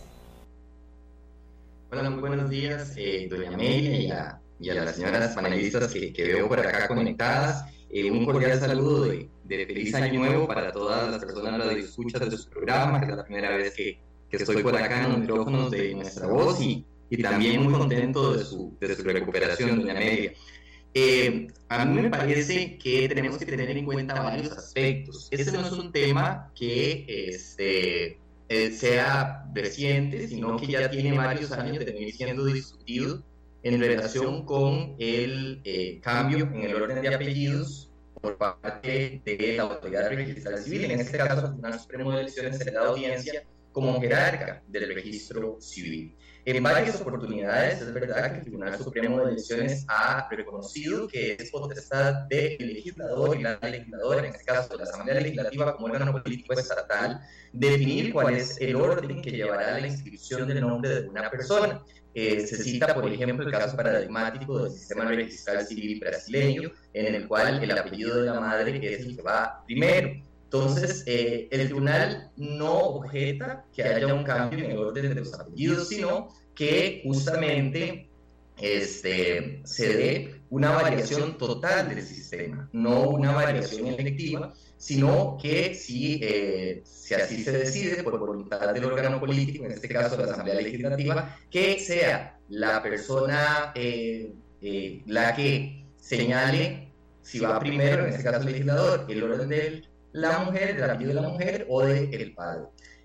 Hola, 1.91 2.11
muy 2.11 2.21
buenos 2.21 2.51
días, 2.51 2.93
eh, 2.97 3.29
doña 3.31 3.49
Amelia 3.49 4.41
y 4.61 4.69
a, 4.71 4.75
las 4.75 4.97
señoras 4.97 5.35
panelistas 5.35 5.93
que, 5.93 6.13
veo 6.17 6.49
por 6.49 6.61
acá 6.61 6.87
conectadas. 6.89 7.65
Eh, 7.91 8.11
un 8.11 8.27
cordial 8.27 8.61
saludo 8.61 9.05
de, 9.05 9.31
de 9.45 9.67
feliz 9.67 9.95
año 9.95 10.21
nuevo 10.21 10.47
para 10.47 10.71
todas 10.71 11.11
las 11.11 11.25
personas 11.25 11.67
que 11.67 11.81
escuchan 11.81 12.29
de 12.29 12.37
su 12.37 12.51
programa, 12.51 13.01
que 13.01 13.11
es 13.11 13.17
la 13.17 13.25
primera 13.25 13.57
vez 13.57 13.75
que, 13.75 13.99
que 14.31 14.37
estoy 14.37 14.63
por 14.63 14.77
acá 14.77 15.05
en 15.05 15.11
los 15.11 15.19
micrófonos 15.21 15.71
de 15.71 15.95
nuestra 15.95 16.27
voz 16.27 16.61
y, 16.61 16.85
y 17.09 17.23
también 17.23 17.63
muy 17.63 17.73
contento 17.73 18.35
de 18.35 18.45
su, 18.45 18.77
de 18.79 18.95
su 18.95 19.03
recuperación, 19.03 19.81
doña 19.81 19.93
Amelia. 19.93 20.33
Eh, 21.01 21.47
a 21.69 21.85
mí 21.85 22.03
me 22.03 22.11
parece 22.11 22.77
que 22.77 23.09
tenemos 23.09 23.39
que 23.39 23.47
tener 23.47 23.71
en 23.71 23.85
cuenta 23.85 24.21
varios 24.21 24.51
aspectos. 24.51 25.29
Este 25.31 25.53
no 25.53 25.65
es 25.65 25.73
un 25.73 25.93
tema 25.93 26.51
que 26.57 27.05
este, 27.07 28.19
eh, 28.49 28.71
sea 28.73 29.45
reciente, 29.55 30.27
sino 30.27 30.57
que 30.57 30.67
ya 30.67 30.91
tiene 30.91 31.17
varios 31.17 31.53
años 31.53 31.79
de 31.79 31.85
venir 31.85 32.13
siendo 32.13 32.45
discutido 32.47 33.23
en 33.63 33.81
relación 33.81 34.45
con 34.45 34.97
el 34.99 35.61
eh, 35.65 36.01
cambio 36.03 36.51
en 36.53 36.65
el 36.65 36.75
orden 36.75 37.01
de 37.01 37.15
apellidos 37.15 37.93
por 38.21 38.37
parte 38.37 39.23
de 39.25 39.55
la 39.57 39.63
autoridad 39.65 40.09
registral 40.09 40.59
civil. 40.59 40.91
En 40.91 41.01
este 41.01 41.19
caso, 41.19 41.47
el 41.47 41.53
Tribunal 41.53 41.81
Supremo 41.81 42.11
de 42.11 42.21
Elecciones 42.23 42.59
se 42.59 42.65
le 42.65 42.73
da 42.73 42.87
audiencia 42.87 43.45
como 43.71 44.01
jerarca 44.01 44.63
del 44.67 44.93
registro 44.95 45.61
civil. 45.61 46.17
En 46.51 46.63
varias 46.63 46.99
oportunidades 46.99 47.83
es 47.83 47.93
verdad 47.93 48.31
que 48.31 48.39
el 48.39 48.41
Tribunal 48.41 48.79
Supremo 48.79 49.21
de 49.21 49.33
Elecciones 49.33 49.85
ha 49.87 50.27
reconocido 50.31 51.07
que 51.07 51.37
es 51.39 51.51
potestad 51.51 52.27
del 52.31 52.57
legislador 52.59 53.39
y 53.39 53.43
la 53.43 53.59
legisladora, 53.61 54.21
en 54.21 54.33
este 54.33 54.47
caso 54.47 54.71
de 54.71 54.79
la 54.79 54.85
Asamblea 54.85 55.21
Legislativa 55.21 55.77
como 55.77 55.93
órgano 55.93 56.11
político 56.23 56.55
estatal, 56.55 57.21
definir 57.53 58.15
cuál 58.15 58.35
es 58.35 58.59
el 58.63 58.77
orden 58.77 59.21
que 59.21 59.31
llevará 59.31 59.77
a 59.77 59.81
la 59.81 59.89
inscripción 59.89 60.49
del 60.49 60.63
nombre 60.63 61.03
de 61.03 61.09
una 61.11 61.31
persona. 61.31 61.83
Eh, 62.15 62.47
se 62.47 62.57
cita, 62.57 62.95
por 62.95 63.07
ejemplo, 63.13 63.45
el 63.45 63.53
caso 63.53 63.77
paradigmático 63.77 64.63
del 64.63 64.73
sistema 64.73 65.05
registral 65.05 65.67
civil 65.67 66.01
brasileño, 66.01 66.73
en 66.95 67.15
el 67.15 67.29
cual 67.29 67.63
el 67.63 67.71
apellido 67.73 68.23
de 68.23 68.27
la 68.31 68.41
madre 68.41 68.81
es 68.95 69.05
el 69.05 69.17
que 69.17 69.23
va 69.23 69.63
primero. 69.67 70.28
Entonces, 70.51 71.05
eh, 71.07 71.47
el 71.51 71.67
tribunal 71.67 72.31
no 72.39 72.73
objeta 72.73 73.67
que 73.75 73.83
haya 73.83 74.15
un 74.15 74.25
cambio 74.25 74.65
en 74.65 74.71
el 74.71 74.79
orden 74.79 75.11
de 75.11 75.15
los 75.17 75.35
apellidos, 75.35 75.89
sino 75.89 76.29
que 76.55 77.03
justamente 77.05 78.09
este, 78.57 79.61
se 79.65 79.95
dé 79.95 80.41
una 80.51 80.71
variación 80.71 81.37
total 81.37 81.89
del 81.89 82.03
sistema, 82.03 82.69
no 82.73 83.11
una 83.11 83.33
variación 83.33 83.87
efectiva, 83.89 84.55
sino 84.77 85.37
que 85.41 85.75
si, 85.75 86.19
eh, 86.23 86.83
si 86.85 87.15
así 87.15 87.45
se 87.45 87.53
decide 87.53 88.03
por 88.03 88.19
voluntad 88.19 88.73
del 88.73 88.85
órgano 88.85 89.21
político, 89.21 89.65
en 89.65 89.73
este 89.73 89.89
caso 89.89 90.17
la 90.17 90.33
Asamblea 90.33 90.61
Legislativa, 90.61 91.37
que 91.51 91.79
sea 91.79 92.39
la 92.49 92.83
persona 92.83 93.73
eh, 93.75 94.33
eh, 94.63 95.03
la 95.07 95.35
que 95.35 95.85
señale 96.01 96.89
si 97.23 97.39
va 97.41 97.61
primero, 97.61 98.05
en 98.05 98.11
este 98.11 98.25
caso 98.25 98.41
el 98.41 98.53
legislador, 98.53 99.05
el 99.09 99.23
orden 99.23 99.49
de 99.51 99.83
la 100.21 100.41
mujer, 100.41 100.77
del 100.77 100.91
apellido 100.91 101.15
de 101.15 101.21
la 101.21 101.29
mujer 101.29 101.67
o 101.69 101.83
del 101.83 102.13
el 102.13 102.35
padre. 102.35 102.65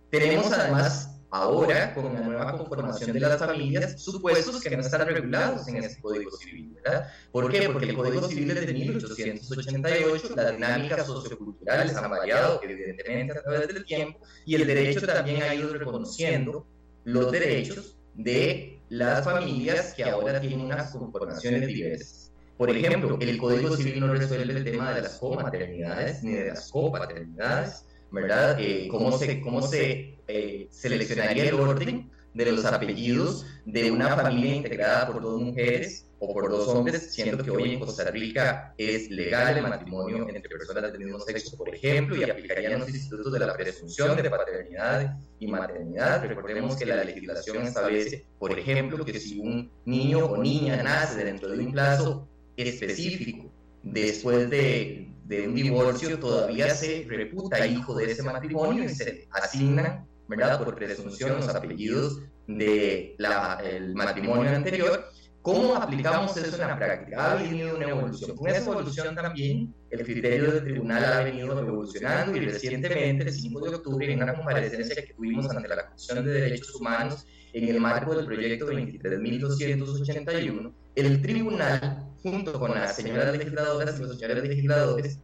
Tenemos 0.10 0.52
además 0.52 1.14
ahora, 1.34 1.96
con 1.96 2.14
la 2.14 2.22
nueva 2.22 2.58
conformación 2.58 3.12
de 3.12 3.20
las 3.20 3.40
familias, 3.40 4.00
supuestos 4.00 4.62
que 4.62 4.78
no 4.78 4.84
están 4.84 5.08
regulados 5.08 5.68
en 5.68 5.78
ese 5.78 6.00
Código 6.00 6.30
Civil, 6.32 6.76
¿verdad? 6.76 7.08
¿Por 7.32 7.52
qué? 7.52 7.70
Porque 7.70 7.90
el 7.90 7.96
Código 7.96 8.28
Civil 8.28 8.52
es 8.52 8.68
de 8.68 8.74
1888, 8.74 10.36
las 10.36 10.52
dinámicas 10.52 11.08
socioculturales 11.08 11.96
han 11.96 12.10
variado 12.12 12.62
evidentemente 12.62 13.38
a 13.38 13.42
través 13.42 13.68
del 13.68 13.84
tiempo 13.84 14.20
y 14.46 14.56
el 14.56 14.68
derecho 14.68 15.08
también 15.08 15.42
ha 15.42 15.56
ido 15.56 15.74
reconociendo 15.74 16.68
los 17.04 17.32
derechos 17.32 17.98
de 18.14 18.80
las 18.90 19.26
familias 19.26 19.96
que 19.96 20.04
ahora 20.04 20.40
tienen 20.40 20.62
unas 20.62 20.92
conformaciones 20.92 21.66
diversas. 21.66 22.23
Por 22.58 22.70
ejemplo, 22.70 23.18
el 23.20 23.38
Código 23.38 23.76
Civil 23.76 24.00
no 24.00 24.14
resuelve 24.14 24.58
el 24.58 24.64
tema 24.64 24.94
de 24.94 25.02
las 25.02 25.18
comaternidades 25.18 26.24
ni 26.24 26.34
de 26.34 26.50
las 26.50 26.70
copaternidades, 26.70 27.86
¿verdad? 28.12 28.58
Eh, 28.60 28.88
¿Cómo 28.90 29.18
se, 29.18 29.42
cómo 29.42 29.62
se 29.62 30.20
eh, 30.28 30.68
seleccionaría 30.70 31.46
el 31.46 31.56
orden 31.56 32.12
de 32.34 32.52
los 32.52 32.66
apellidos 32.66 33.46
de 33.66 33.92
una 33.92 34.16
familia 34.16 34.56
integrada 34.56 35.08
por 35.08 35.22
dos 35.22 35.42
mujeres 35.42 36.08
o 36.20 36.34
por 36.34 36.50
dos 36.50 36.68
hombres, 36.70 37.14
siendo 37.14 37.44
que 37.44 37.52
hoy 37.52 37.74
en 37.74 37.80
Costa 37.80 38.10
Rica 38.10 38.74
es 38.78 39.10
legal 39.10 39.58
el 39.58 39.64
matrimonio 39.64 40.28
entre 40.30 40.48
personas 40.48 40.92
del 40.94 41.04
mismo 41.04 41.20
sexo, 41.20 41.58
por 41.58 41.74
ejemplo, 41.74 42.16
y 42.16 42.24
aplicarían 42.24 42.80
los 42.80 42.90
institutos 42.90 43.34
de 43.34 43.40
la 43.40 43.54
presunción 43.54 44.16
de 44.16 44.30
paternidad 44.30 45.18
y 45.40 45.48
maternidad. 45.48 46.26
Recordemos 46.26 46.78
que 46.78 46.86
la 46.86 47.04
legislación 47.04 47.64
establece, 47.64 48.26
por 48.40 48.58
ejemplo, 48.58 49.04
que 49.04 49.20
si 49.20 49.40
un 49.40 49.70
niño 49.86 50.26
o 50.26 50.38
niña 50.38 50.82
nace 50.82 51.26
dentro 51.26 51.50
de 51.50 51.60
un 51.60 51.72
plazo 51.74 52.30
específico 52.58 53.52
después 53.84 54.50
de, 54.50 55.14
de 55.26 55.48
un 55.48 55.56
divorcio 55.56 56.20
todavía 56.20 56.74
se 56.74 57.06
reputa 57.08 57.66
hijo 57.66 57.96
de 57.96 58.12
ese 58.12 58.24
matrimonio 58.24 58.86
y 58.86 58.90
se 58.90 59.28
asignan, 59.32 60.08
¿verdad? 60.28 60.64
Por 60.64 60.76
presunción 60.76 61.38
los 61.38 61.50
apellidos 61.50 62.22
del 62.48 63.16
el 63.64 63.96
matrimonio 63.96 64.56
anterior. 64.56 65.06
¿Cómo 65.42 65.76
aplicamos 65.76 66.38
eso 66.38 66.56
en 66.56 66.68
la 66.70 66.78
práctica? 66.78 67.34
Ha 67.34 67.36
venido 67.36 67.76
una 67.76 67.90
evolución. 67.90 68.38
Con 68.38 68.48
esa 68.48 68.60
evolución 68.60 69.14
también 69.14 69.74
el 69.90 70.06
criterio 70.06 70.54
del 70.54 70.64
tribunal 70.64 71.04
ha 71.04 71.24
venido 71.24 71.60
evolucionando 71.60 72.38
y 72.38 72.46
recientemente, 72.46 73.26
el 73.26 73.34
5 73.34 73.60
de 73.60 73.76
octubre, 73.76 74.14
en 74.14 74.24
una 74.24 74.36
comparecencia 74.36 74.96
que 74.96 75.14
tuvimos 75.14 75.50
ante 75.50 75.68
la 75.68 75.86
Comisión 75.86 76.24
de 76.24 76.32
Derechos 76.32 76.74
Humanos 76.76 77.28
en 77.54 77.70
el 77.70 77.80
marco 77.80 78.14
del 78.16 78.26
proyecto 78.26 78.68
23.281, 78.68 80.74
el 80.96 81.22
tribunal, 81.22 82.10
junto 82.22 82.60
con 82.60 82.72
las 82.72 82.96
señoras 82.96 83.38
legisladoras 83.38 84.00
y 84.00 84.04
los 84.04 84.18
señores 84.18 84.44
legisladores, 84.44 85.20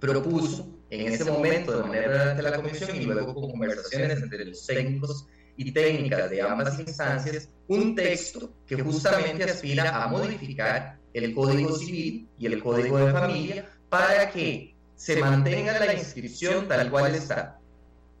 propuso 0.00 0.68
en 0.90 1.12
ese 1.12 1.24
momento 1.24 1.76
de 1.76 1.84
manera 1.84 2.34
de 2.34 2.42
la 2.42 2.56
comisión 2.56 2.96
y 2.96 3.04
luego 3.04 3.32
con 3.34 3.52
conversaciones 3.52 4.20
entre 4.20 4.46
los 4.46 4.66
técnicos 4.66 5.28
y 5.56 5.70
técnicas 5.70 6.28
de 6.28 6.42
ambas 6.42 6.80
instancias 6.80 7.48
un 7.68 7.94
texto 7.94 8.52
que 8.66 8.82
justamente 8.82 9.44
aspira 9.44 10.02
a 10.02 10.08
modificar 10.08 10.98
el 11.14 11.32
Código 11.34 11.76
Civil 11.76 12.28
y 12.38 12.46
el 12.46 12.60
Código 12.62 12.98
de 12.98 13.12
Familia 13.12 13.70
para 13.88 14.28
que 14.30 14.74
se 14.96 15.20
mantenga 15.20 15.78
la 15.78 15.94
inscripción 15.94 16.66
tal 16.66 16.90
cual 16.90 17.14
está, 17.14 17.60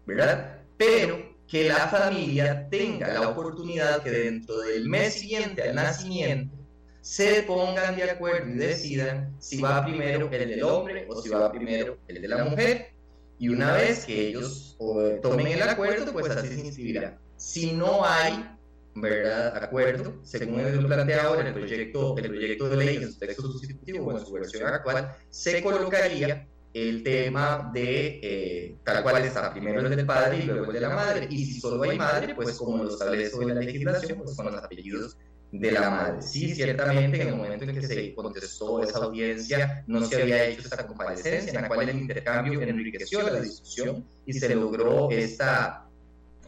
¿verdad? 0.06 0.60
Pero 0.76 1.31
que 1.52 1.68
la 1.68 1.86
familia 1.86 2.66
tenga 2.70 3.12
la 3.12 3.28
oportunidad 3.28 4.02
que 4.02 4.10
dentro 4.10 4.58
del 4.60 4.88
mes 4.88 5.12
siguiente 5.12 5.60
al 5.62 5.74
nacimiento 5.74 6.56
se 7.02 7.42
pongan 7.42 7.94
de 7.94 8.10
acuerdo 8.10 8.48
y 8.48 8.54
decidan 8.54 9.36
si 9.38 9.60
va 9.60 9.84
primero 9.84 10.30
el 10.32 10.48
del 10.48 10.62
hombre 10.62 11.06
o 11.10 11.20
si 11.20 11.28
va 11.28 11.52
primero 11.52 11.98
el 12.08 12.22
de 12.22 12.28
la 12.28 12.44
mujer. 12.44 12.94
Y 13.38 13.50
una 13.50 13.74
vez 13.74 14.06
que 14.06 14.28
ellos 14.28 14.78
tomen 15.20 15.46
el 15.48 15.60
acuerdo, 15.60 16.10
pues 16.10 16.30
así 16.30 16.48
se 16.48 16.66
inscribirá. 16.68 17.20
Si 17.36 17.72
no 17.72 18.02
hay 18.02 18.48
¿verdad? 18.94 19.54
acuerdo, 19.62 20.20
según 20.22 20.82
lo 20.82 20.88
plantea 20.88 21.24
ahora 21.24 21.46
el 21.46 21.52
proyecto, 21.52 22.16
el 22.16 22.28
proyecto 22.28 22.68
de 22.70 22.76
ley 22.78 22.96
en 22.96 23.12
su 23.12 23.18
texto 23.18 23.42
sustitutivo 23.42 24.06
o 24.06 24.18
en 24.18 24.24
su 24.24 24.32
versión 24.32 24.68
actual, 24.68 25.14
se 25.28 25.62
colocaría 25.62 26.48
el 26.74 27.02
tema 27.02 27.70
de 27.72 28.20
eh, 28.22 28.76
tal 28.82 29.02
cual 29.02 29.24
está 29.24 29.52
primero 29.52 29.80
el 29.80 29.94
del 29.94 30.06
padre 30.06 30.38
y 30.38 30.42
luego 30.46 30.66
el 30.66 30.72
de 30.72 30.80
la 30.80 30.90
madre. 30.90 31.26
Y 31.30 31.44
si 31.44 31.60
solo 31.60 31.82
hay 31.82 31.98
madre, 31.98 32.34
pues 32.34 32.56
como 32.56 32.82
lo 32.82 32.90
establece 32.90 33.44
la 33.44 33.54
legislación, 33.54 34.18
pues 34.18 34.36
con 34.36 34.46
los 34.46 34.62
apellidos 34.62 35.16
de 35.52 35.70
la 35.70 35.90
madre. 35.90 36.22
Sí, 36.22 36.54
ciertamente 36.54 37.20
en 37.20 37.28
el 37.28 37.36
momento 37.36 37.64
en 37.64 37.74
que 37.74 37.86
se 37.86 38.14
contestó 38.14 38.82
esa 38.82 38.98
audiencia 38.98 39.84
no 39.86 40.04
se 40.06 40.22
había 40.22 40.46
hecho 40.46 40.62
esta 40.62 40.86
comparecencia 40.86 41.52
en 41.52 41.62
la 41.62 41.68
cual 41.68 41.88
el 41.90 41.98
intercambio 41.98 42.60
enriqueció 42.62 43.22
la 43.22 43.40
discusión 43.40 44.06
y 44.24 44.32
se 44.32 44.54
logró 44.54 45.10
esta 45.10 45.86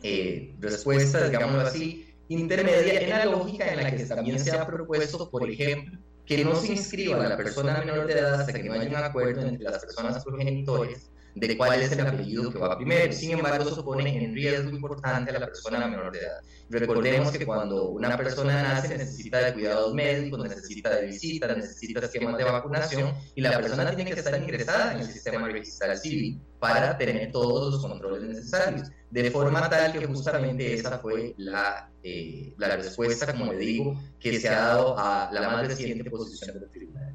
eh, 0.03 0.55
respuesta, 0.59 1.29
digámoslo 1.29 1.61
así, 1.61 2.07
intermedia 2.29 3.01
en 3.01 3.11
la 3.11 3.27
lógica 3.27 3.70
en 3.70 3.83
la 3.83 3.95
que 3.95 4.07
también 4.07 4.39
se 4.39 4.53
ha 4.53 4.66
propuesto, 4.66 5.31
por 5.31 5.49
ejemplo, 5.49 5.99
que 6.25 6.45
no 6.45 6.55
se 6.57 6.72
inscriba 6.72 7.25
a 7.25 7.29
la 7.29 7.37
persona 7.37 7.79
menor 7.79 8.07
de 8.07 8.14
edad 8.14 8.41
hasta 8.41 8.53
que 8.53 8.68
no 8.68 8.75
haya 8.75 8.99
un 8.99 9.05
acuerdo 9.05 9.43
entre 9.43 9.64
las 9.64 9.81
personas 9.81 10.25
progenitores 10.25 11.13
de 11.35 11.57
cuál 11.57 11.82
es 11.82 11.93
el 11.93 12.07
apellido 12.07 12.53
que 12.53 12.59
va 12.59 12.76
primero. 12.76 13.12
Sin 13.12 13.32
embargo, 13.32 13.68
eso 13.68 13.85
pone 13.85 14.24
en 14.24 14.35
riesgo 14.35 14.70
importante 14.70 15.30
a 15.30 15.39
la 15.39 15.47
persona 15.47 15.87
menor 15.87 16.12
de 16.12 16.20
edad. 16.20 16.41
Recordemos 16.70 17.32
que 17.32 17.45
cuando 17.45 17.91
una 17.91 18.16
persona 18.16 18.62
nace 18.62 18.97
necesita 18.97 19.39
de 19.39 19.53
cuidados 19.53 19.93
médicos, 19.95 20.43
necesita 20.43 20.97
de 20.97 21.07
visitas, 21.07 21.57
necesita 21.57 22.01
esquemas 22.01 22.39
de 22.39 22.45
vacunación 22.45 23.14
y 23.35 23.41
la 23.41 23.59
persona 23.59 23.95
tiene 23.95 24.12
que 24.12 24.20
estar 24.20 24.41
ingresada 24.41 24.95
en 24.95 25.01
el 25.01 25.07
sistema 25.07 25.47
registral 25.49 25.99
civil 25.99 26.41
para 26.59 26.97
tener 26.97 27.30
todos 27.30 27.74
los 27.74 27.82
controles 27.82 28.22
necesarios. 28.22 28.89
De 29.11 29.30
forma 29.30 29.68
tal 29.68 29.93
que 29.93 30.07
justamente 30.07 30.72
esa 30.72 30.99
fue 30.99 31.35
la, 31.37 31.91
eh, 32.03 32.55
la 32.57 32.76
respuesta, 32.76 33.32
como 33.32 33.53
le 33.53 33.59
digo, 33.59 34.01
que 34.18 34.41
se 34.41 34.49
ha 34.49 34.59
dado 34.59 34.99
a 34.99 35.30
la 35.32 35.49
más 35.51 35.68
reciente 35.68 36.11
posición 36.11 36.59
del 36.59 36.70
tribunal. 36.70 37.13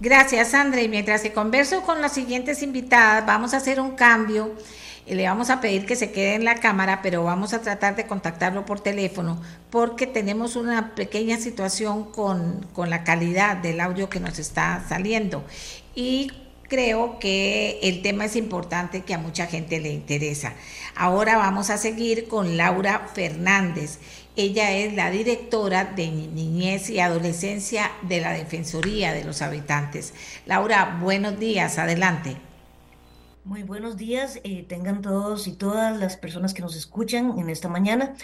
Gracias, 0.00 0.48
Sandra. 0.48 0.80
Y 0.80 0.88
mientras 0.88 1.22
se 1.22 1.32
converso 1.32 1.82
con 1.82 2.00
las 2.00 2.12
siguientes 2.12 2.62
invitadas, 2.62 3.26
vamos 3.26 3.52
a 3.52 3.56
hacer 3.56 3.80
un 3.80 3.96
cambio. 3.96 4.54
Le 5.06 5.26
vamos 5.26 5.50
a 5.50 5.60
pedir 5.60 5.86
que 5.86 5.96
se 5.96 6.12
quede 6.12 6.34
en 6.34 6.44
la 6.44 6.56
cámara, 6.60 7.00
pero 7.02 7.24
vamos 7.24 7.52
a 7.52 7.62
tratar 7.62 7.96
de 7.96 8.06
contactarlo 8.06 8.66
por 8.66 8.80
teléfono 8.80 9.40
porque 9.70 10.06
tenemos 10.06 10.54
una 10.54 10.94
pequeña 10.94 11.38
situación 11.38 12.12
con, 12.12 12.66
con 12.74 12.90
la 12.90 13.04
calidad 13.04 13.56
del 13.56 13.80
audio 13.80 14.08
que 14.08 14.20
nos 14.20 14.38
está 14.38 14.84
saliendo. 14.88 15.42
Y 15.94 16.30
creo 16.68 17.18
que 17.18 17.80
el 17.82 18.02
tema 18.02 18.26
es 18.26 18.36
importante 18.36 19.02
que 19.02 19.14
a 19.14 19.18
mucha 19.18 19.46
gente 19.46 19.80
le 19.80 19.92
interesa. 19.92 20.54
Ahora 20.94 21.36
vamos 21.36 21.70
a 21.70 21.78
seguir 21.78 22.28
con 22.28 22.56
Laura 22.56 23.08
Fernández. 23.14 23.98
Ella 24.36 24.72
es 24.72 24.94
la 24.94 25.10
directora 25.10 25.84
de 25.84 26.08
Niñez 26.10 26.90
y 26.90 27.00
Adolescencia 27.00 27.90
de 28.02 28.20
la 28.20 28.32
Defensoría 28.32 29.12
de 29.12 29.24
los 29.24 29.42
Habitantes. 29.42 30.14
Laura, 30.46 30.98
buenos 31.00 31.40
días, 31.40 31.78
adelante. 31.78 32.36
Muy 33.44 33.62
buenos 33.62 33.96
días, 33.96 34.40
eh, 34.44 34.64
tengan 34.68 35.00
todos 35.00 35.48
y 35.48 35.52
todas 35.52 35.98
las 35.98 36.18
personas 36.18 36.52
que 36.52 36.60
nos 36.60 36.76
escuchan 36.76 37.38
en 37.38 37.48
esta 37.48 37.68
mañana. 37.68 38.14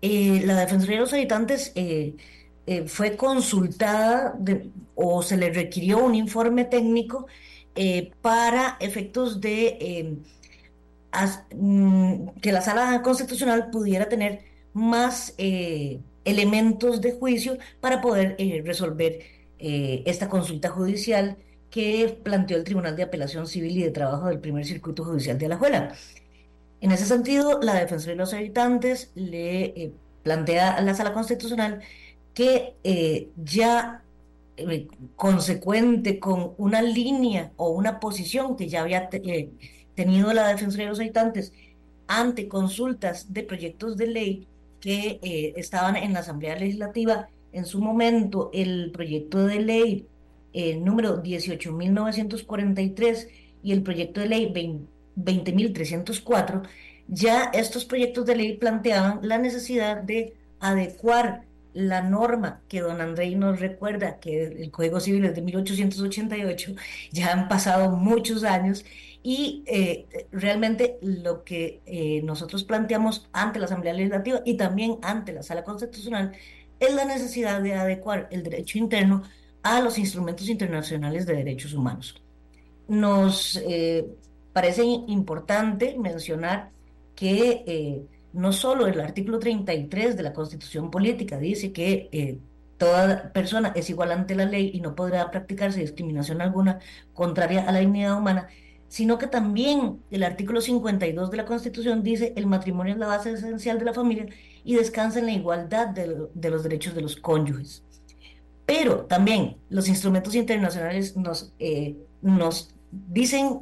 Eh, 0.00 0.42
la 0.46 0.56
Defensoría 0.56 0.96
de 0.96 1.02
los 1.02 1.12
Habitantes 1.12 1.72
eh, 1.74 2.16
fue 2.86 3.16
consultada 3.16 4.34
o 4.94 5.22
se 5.22 5.36
le 5.36 5.50
requirió 5.52 6.02
un 6.02 6.14
informe 6.14 6.64
técnico 6.64 7.26
para 8.20 8.76
efectos 8.80 9.40
de 9.40 10.18
mm, 11.54 12.28
que 12.40 12.52
la 12.52 12.60
sala 12.62 13.02
constitucional 13.02 13.70
pudiera 13.70 14.08
tener 14.08 14.52
más 14.72 15.34
eh, 15.38 16.00
elementos 16.24 17.00
de 17.00 17.12
juicio 17.12 17.58
para 17.80 18.00
poder 18.00 18.36
eh, 18.38 18.62
resolver 18.64 19.20
eh, 19.58 20.02
esta 20.06 20.28
consulta 20.28 20.68
judicial 20.70 21.36
que 21.70 22.18
planteó 22.22 22.56
el 22.56 22.64
Tribunal 22.64 22.96
de 22.96 23.04
Apelación 23.04 23.46
Civil 23.46 23.78
y 23.78 23.82
de 23.82 23.90
Trabajo 23.90 24.28
del 24.28 24.40
Primer 24.40 24.64
Circuito 24.64 25.04
Judicial 25.04 25.38
de 25.38 25.46
Alajuela. 25.46 25.94
En 26.80 26.90
ese 26.92 27.06
sentido, 27.06 27.60
la 27.62 27.74
Defensoría 27.74 28.14
de 28.14 28.18
los 28.18 28.34
Habitantes 28.34 29.10
le 29.14 29.92
plantea 30.22 30.74
a 30.74 30.82
la 30.82 30.94
Sala 30.94 31.12
Constitucional 31.12 31.80
que 32.34 32.74
ya 33.36 34.02
consecuente 35.16 36.18
con 36.18 36.54
una 36.58 36.82
línea 36.82 37.52
o 37.56 37.70
una 37.70 38.00
posición 38.00 38.56
que 38.56 38.68
ya 38.68 38.82
había 38.82 39.08
tenido 39.08 40.32
la 40.32 40.48
Defensoría 40.48 40.86
de 40.86 40.90
los 40.90 41.00
Habitantes 41.00 41.52
ante 42.06 42.48
consultas 42.48 43.32
de 43.32 43.42
proyectos 43.42 43.96
de 43.96 44.06
ley 44.06 44.46
que 44.80 45.18
eh, 45.22 45.54
estaban 45.56 45.96
en 45.96 46.12
la 46.12 46.20
Asamblea 46.20 46.56
Legislativa. 46.56 47.28
En 47.52 47.64
su 47.64 47.80
momento, 47.80 48.50
el 48.52 48.90
proyecto 48.92 49.46
de 49.46 49.60
ley 49.60 50.06
eh, 50.52 50.76
número 50.76 51.22
18.943 51.22 53.28
y 53.62 53.72
el 53.72 53.82
proyecto 53.82 54.20
de 54.20 54.28
ley 54.28 54.52
20.304, 55.16 56.62
ya 57.08 57.44
estos 57.54 57.84
proyectos 57.84 58.26
de 58.26 58.36
ley 58.36 58.56
planteaban 58.56 59.20
la 59.22 59.38
necesidad 59.38 60.02
de 60.02 60.34
adecuar 60.60 61.44
la 61.74 62.02
norma 62.02 62.62
que 62.68 62.80
don 62.80 63.00
Andrei 63.00 63.34
nos 63.34 63.60
recuerda, 63.60 64.18
que 64.18 64.44
el 64.44 64.70
Código 64.70 65.00
Civil 65.00 65.24
es 65.24 65.34
de 65.34 65.42
1888, 65.42 66.74
ya 67.10 67.32
han 67.32 67.48
pasado 67.48 67.90
muchos 67.90 68.44
años 68.44 68.84
y 69.22 69.62
eh, 69.66 70.06
realmente 70.32 70.98
lo 71.00 71.44
que 71.44 71.80
eh, 71.86 72.22
nosotros 72.24 72.64
planteamos 72.64 73.28
ante 73.32 73.58
la 73.58 73.66
Asamblea 73.66 73.94
Legislativa 73.94 74.40
y 74.44 74.56
también 74.56 74.98
ante 75.02 75.32
la 75.32 75.42
Sala 75.42 75.64
Constitucional 75.64 76.32
es 76.80 76.94
la 76.94 77.04
necesidad 77.04 77.62
de 77.62 77.74
adecuar 77.74 78.28
el 78.32 78.42
derecho 78.42 78.78
interno 78.78 79.22
a 79.62 79.80
los 79.80 79.98
instrumentos 79.98 80.48
internacionales 80.48 81.24
de 81.24 81.36
derechos 81.36 81.72
humanos. 81.72 82.20
Nos 82.88 83.56
eh, 83.64 84.06
parece 84.52 84.82
importante 84.82 85.96
mencionar 85.96 86.70
que 87.14 88.08
no 88.32 88.52
solo 88.52 88.86
el 88.86 89.00
artículo 89.00 89.38
33 89.38 90.16
de 90.16 90.22
la 90.22 90.32
Constitución 90.32 90.90
Política 90.90 91.38
dice 91.38 91.72
que 91.72 92.40
toda 92.82 93.32
persona 93.32 93.72
es 93.76 93.90
igual 93.90 94.10
ante 94.10 94.34
la 94.34 94.44
ley 94.44 94.72
y 94.74 94.80
no 94.80 94.96
podrá 94.96 95.30
practicarse 95.30 95.78
discriminación 95.78 96.40
alguna 96.40 96.80
contraria 97.14 97.62
a 97.68 97.70
la 97.70 97.78
dignidad 97.78 98.18
humana, 98.18 98.48
sino 98.88 99.18
que 99.18 99.28
también 99.28 100.02
el 100.10 100.24
artículo 100.24 100.60
52 100.60 101.30
de 101.30 101.36
la 101.36 101.44
Constitución 101.44 102.02
dice 102.02 102.32
el 102.36 102.46
matrimonio 102.46 102.94
es 102.94 102.98
la 102.98 103.06
base 103.06 103.32
esencial 103.32 103.78
de 103.78 103.84
la 103.84 103.94
familia 103.94 104.26
y 104.64 104.74
descansa 104.74 105.20
en 105.20 105.26
la 105.26 105.32
igualdad 105.32 105.88
de, 105.88 106.50
los 106.50 106.62
derechos 106.64 106.94
de 106.94 107.02
los 107.02 107.14
cónyuges. 107.14 107.84
Pero 108.66 109.06
también 109.06 109.58
los 109.68 109.88
instrumentos 109.88 110.34
internacionales 110.34 111.16
nos, 111.16 111.54
eh, 111.60 111.96
nos 112.20 112.74
dicen 112.90 113.60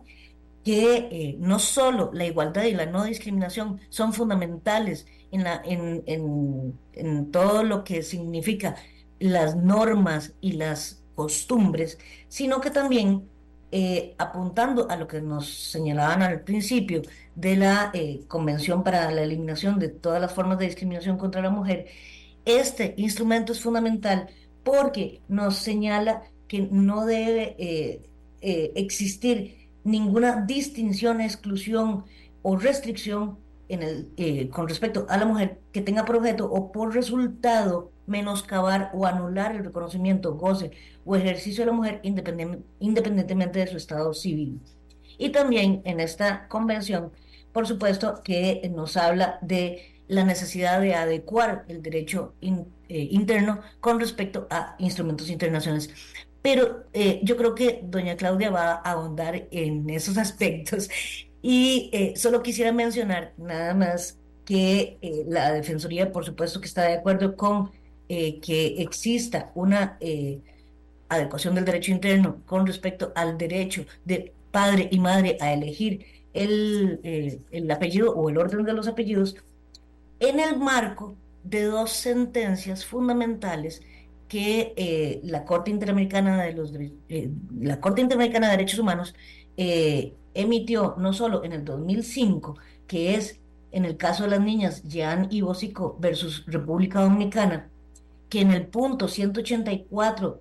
que 0.70 1.08
eh, 1.10 1.36
no 1.40 1.58
solo 1.58 2.12
la 2.14 2.26
igualdad 2.26 2.62
y 2.62 2.74
la 2.74 2.86
no 2.86 3.02
discriminación 3.02 3.80
son 3.88 4.12
fundamentales 4.12 5.04
en, 5.32 5.44
en, 6.06 6.78
en, 6.92 7.32
todo 7.32 7.64
lo 7.64 7.82
que 7.82 8.04
significa 8.04 8.76
las 9.18 9.56
normas 9.56 10.32
y 10.40 10.52
las 10.52 11.02
costumbres, 11.16 11.98
sino 12.28 12.60
que 12.60 12.70
también 12.70 13.28
eh, 13.72 14.14
apuntando 14.16 14.88
a 14.88 14.96
lo 14.96 15.08
que 15.08 15.20
nos 15.20 15.48
señalaban 15.48 16.22
al 16.22 16.42
principio 16.42 17.02
de 17.34 17.56
la 17.56 17.90
eh, 17.92 18.20
Convención 18.28 18.84
para 18.84 19.10
la 19.10 19.22
Eliminación 19.22 19.80
de 19.80 19.88
todas 19.88 20.20
las 20.20 20.32
formas 20.32 20.56
de 20.60 20.66
discriminación 20.66 21.18
contra 21.18 21.42
la 21.42 21.50
mujer, 21.50 21.86
este 22.44 22.94
instrumento 22.96 23.52
es 23.54 23.60
fundamental 23.60 24.28
porque 24.62 25.20
nos 25.26 25.56
señala 25.56 26.22
que 26.46 26.68
no 26.70 27.06
debe 27.06 28.04
existir 28.40 29.59
ninguna 29.84 30.44
distinción, 30.46 31.20
exclusión 31.20 32.04
o 32.42 32.56
restricción 32.56 33.38
el, 33.68 34.50
con 34.50 34.68
respecto 34.68 35.06
a 35.08 35.16
la 35.16 35.26
mujer 35.26 35.60
que 35.72 35.80
tenga 35.80 36.04
por 36.04 36.16
objeto 36.16 36.50
o 36.50 36.72
por 36.72 36.92
resultado 36.94 37.92
menoscabar 38.06 38.90
o 38.92 39.06
anular 39.06 39.54
el 39.54 39.64
reconocimiento, 39.64 40.34
goce 40.34 40.72
o 41.04 41.14
ejercicio 41.14 41.62
de 41.62 41.70
la 41.70 41.76
mujer 41.76 42.00
independientemente 42.02 43.60
de 43.60 43.66
su 43.68 43.76
estado 43.76 44.12
civil. 44.12 44.60
Y 45.18 45.30
también 45.30 45.82
en 45.84 46.00
esta 46.00 46.48
convención, 46.48 47.12
por 47.52 47.66
supuesto, 47.66 48.20
que 48.24 48.68
nos 48.74 48.96
habla 48.96 49.38
de 49.42 50.00
la 50.08 50.24
necesidad 50.24 50.80
de 50.80 50.94
adecuar 50.94 51.64
el 51.68 51.82
derecho 51.82 52.34
eh, 52.40 52.66
interno 52.88 53.60
con 53.78 54.00
respecto 54.00 54.48
a 54.50 54.74
instrumentos 54.78 55.30
internacionales. 55.30 55.90
Pero 56.42 56.84
eh, 56.92 57.20
yo 57.22 57.36
creo 57.36 57.54
que 57.54 57.80
doña 57.82 58.16
Claudia 58.16 58.50
va 58.50 58.72
a 58.72 58.92
ahondar 58.92 59.48
en 59.50 59.88
esos 59.90 60.16
aspectos. 60.18 60.88
Y 61.42 61.90
eh, 61.92 62.14
solo 62.16 62.42
quisiera 62.42 62.72
mencionar 62.72 63.32
nada 63.36 63.74
más 63.74 64.18
que 64.44 64.98
eh, 65.00 65.24
la 65.28 65.52
Defensoría, 65.52 66.12
por 66.12 66.24
supuesto 66.24 66.60
que 66.60 66.66
está 66.66 66.82
de 66.82 66.94
acuerdo 66.94 67.36
con 67.36 67.70
que 68.08 68.82
exista 68.82 69.52
una 69.54 69.96
adecuación 71.08 71.54
del 71.54 71.64
derecho 71.64 71.92
interno 71.92 72.42
con 72.44 72.66
respecto 72.66 73.12
al 73.14 73.38
derecho 73.38 73.86
de 74.04 74.34
padre 74.50 74.88
y 74.90 74.98
madre 74.98 75.36
a 75.40 75.52
elegir 75.52 76.04
el, 76.34 76.98
el 77.52 77.70
apellido 77.70 78.12
o 78.12 78.28
el 78.28 78.36
orden 78.36 78.64
de 78.64 78.72
los 78.72 78.88
apellidos 78.88 79.36
en 80.18 80.40
el 80.40 80.58
marco 80.58 81.16
de 81.44 81.66
dos 81.66 81.92
sentencias 81.92 82.84
fundamentales 82.84 83.80
que 84.30 84.74
eh, 84.76 85.20
la 85.24 85.44
Corte 85.44 85.72
Interamericana 85.72 86.44
de 86.44 86.52
los 86.52 86.72
eh, 87.08 87.30
la 87.58 87.80
Corte 87.80 88.00
Interamericana 88.00 88.46
de 88.46 88.52
Derechos 88.58 88.78
Humanos 88.78 89.12
eh, 89.56 90.14
emitió 90.34 90.94
no 90.98 91.12
solo 91.12 91.42
en 91.42 91.52
el 91.52 91.64
2005, 91.64 92.56
que 92.86 93.16
es 93.16 93.40
en 93.72 93.84
el 93.84 93.96
caso 93.96 94.22
de 94.22 94.30
las 94.30 94.40
niñas 94.40 94.84
Jean 94.84 95.26
y 95.30 95.40
Bosico 95.40 95.96
versus 95.98 96.44
República 96.46 97.00
Dominicana, 97.00 97.70
que 98.28 98.40
en 98.42 98.52
el 98.52 98.68
punto 98.68 99.08
184 99.08 100.40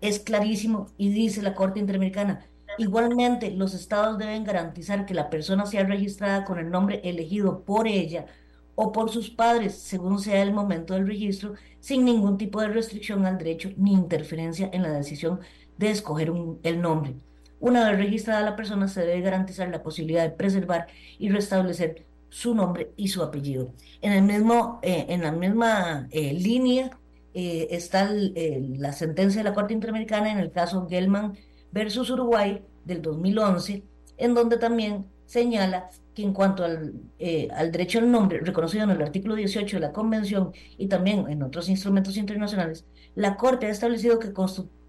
es 0.00 0.18
clarísimo 0.18 0.88
y 0.98 1.10
dice 1.10 1.42
la 1.42 1.54
Corte 1.54 1.78
Interamericana, 1.78 2.44
igualmente 2.76 3.52
los 3.52 3.72
estados 3.72 4.18
deben 4.18 4.42
garantizar 4.42 5.06
que 5.06 5.14
la 5.14 5.30
persona 5.30 5.64
sea 5.66 5.84
registrada 5.84 6.44
con 6.44 6.58
el 6.58 6.70
nombre 6.72 7.00
elegido 7.04 7.62
por 7.62 7.86
ella 7.86 8.26
o 8.74 8.92
por 8.92 9.10
sus 9.10 9.30
padres, 9.30 9.74
según 9.74 10.18
sea 10.18 10.42
el 10.42 10.52
momento 10.52 10.94
del 10.94 11.06
registro, 11.06 11.54
sin 11.80 12.04
ningún 12.04 12.38
tipo 12.38 12.60
de 12.60 12.68
restricción 12.68 13.26
al 13.26 13.38
derecho 13.38 13.70
ni 13.76 13.92
interferencia 13.92 14.70
en 14.72 14.82
la 14.82 14.90
decisión 14.90 15.40
de 15.78 15.90
escoger 15.90 16.32
el 16.62 16.80
nombre. 16.80 17.14
Una 17.60 17.88
vez 17.88 17.98
registrada 17.98 18.42
la 18.42 18.56
persona, 18.56 18.88
se 18.88 19.02
debe 19.02 19.20
garantizar 19.20 19.68
la 19.68 19.82
posibilidad 19.82 20.24
de 20.24 20.30
preservar 20.30 20.88
y 21.18 21.28
restablecer 21.28 22.04
su 22.28 22.54
nombre 22.54 22.92
y 22.96 23.08
su 23.08 23.22
apellido. 23.22 23.72
En, 24.00 24.12
el 24.12 24.22
mismo, 24.22 24.80
eh, 24.82 25.06
en 25.08 25.22
la 25.22 25.32
misma 25.32 26.08
eh, 26.10 26.32
línea 26.32 26.98
eh, 27.34 27.68
está 27.70 28.10
la 28.10 28.92
sentencia 28.92 29.42
de 29.42 29.48
la 29.48 29.54
Corte 29.54 29.74
Interamericana 29.74 30.32
en 30.32 30.38
el 30.38 30.50
caso 30.50 30.88
Gelman 30.88 31.36
versus 31.70 32.10
Uruguay 32.10 32.62
del 32.84 33.02
2011, 33.02 33.84
en 34.16 34.34
donde 34.34 34.56
también 34.56 35.06
señala 35.26 35.90
que 36.14 36.22
en 36.22 36.32
cuanto 36.32 36.64
al, 36.64 36.94
eh, 37.18 37.48
al, 37.54 37.72
derecho 37.72 37.98
al 37.98 38.10
nombre, 38.10 38.40
reconocido 38.40 38.84
en 38.84 38.90
el 38.90 39.02
artículo 39.02 39.34
18 39.34 39.76
de 39.76 39.80
la 39.80 39.92
Convención 39.92 40.52
y 40.78 40.88
también 40.88 41.28
en 41.28 41.42
otros 41.42 41.68
instrumentos 41.68 42.16
internacionales, 42.16 42.84
la 43.14 43.36
Corte 43.36 43.66
ha 43.66 43.70
establecido 43.70 44.18
que 44.18 44.32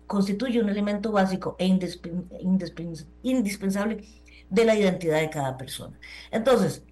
constituye 0.07 0.61
un 0.61 0.69
elemento 0.69 1.11
básico 1.11 1.55
e 1.59 1.65
indispensable 3.23 4.03
de 4.49 4.65
la 4.65 4.75
identidad 4.75 5.19
de 5.19 5.29
cada 5.29 5.57
persona. 5.57 5.97
Entonces, 6.31 6.83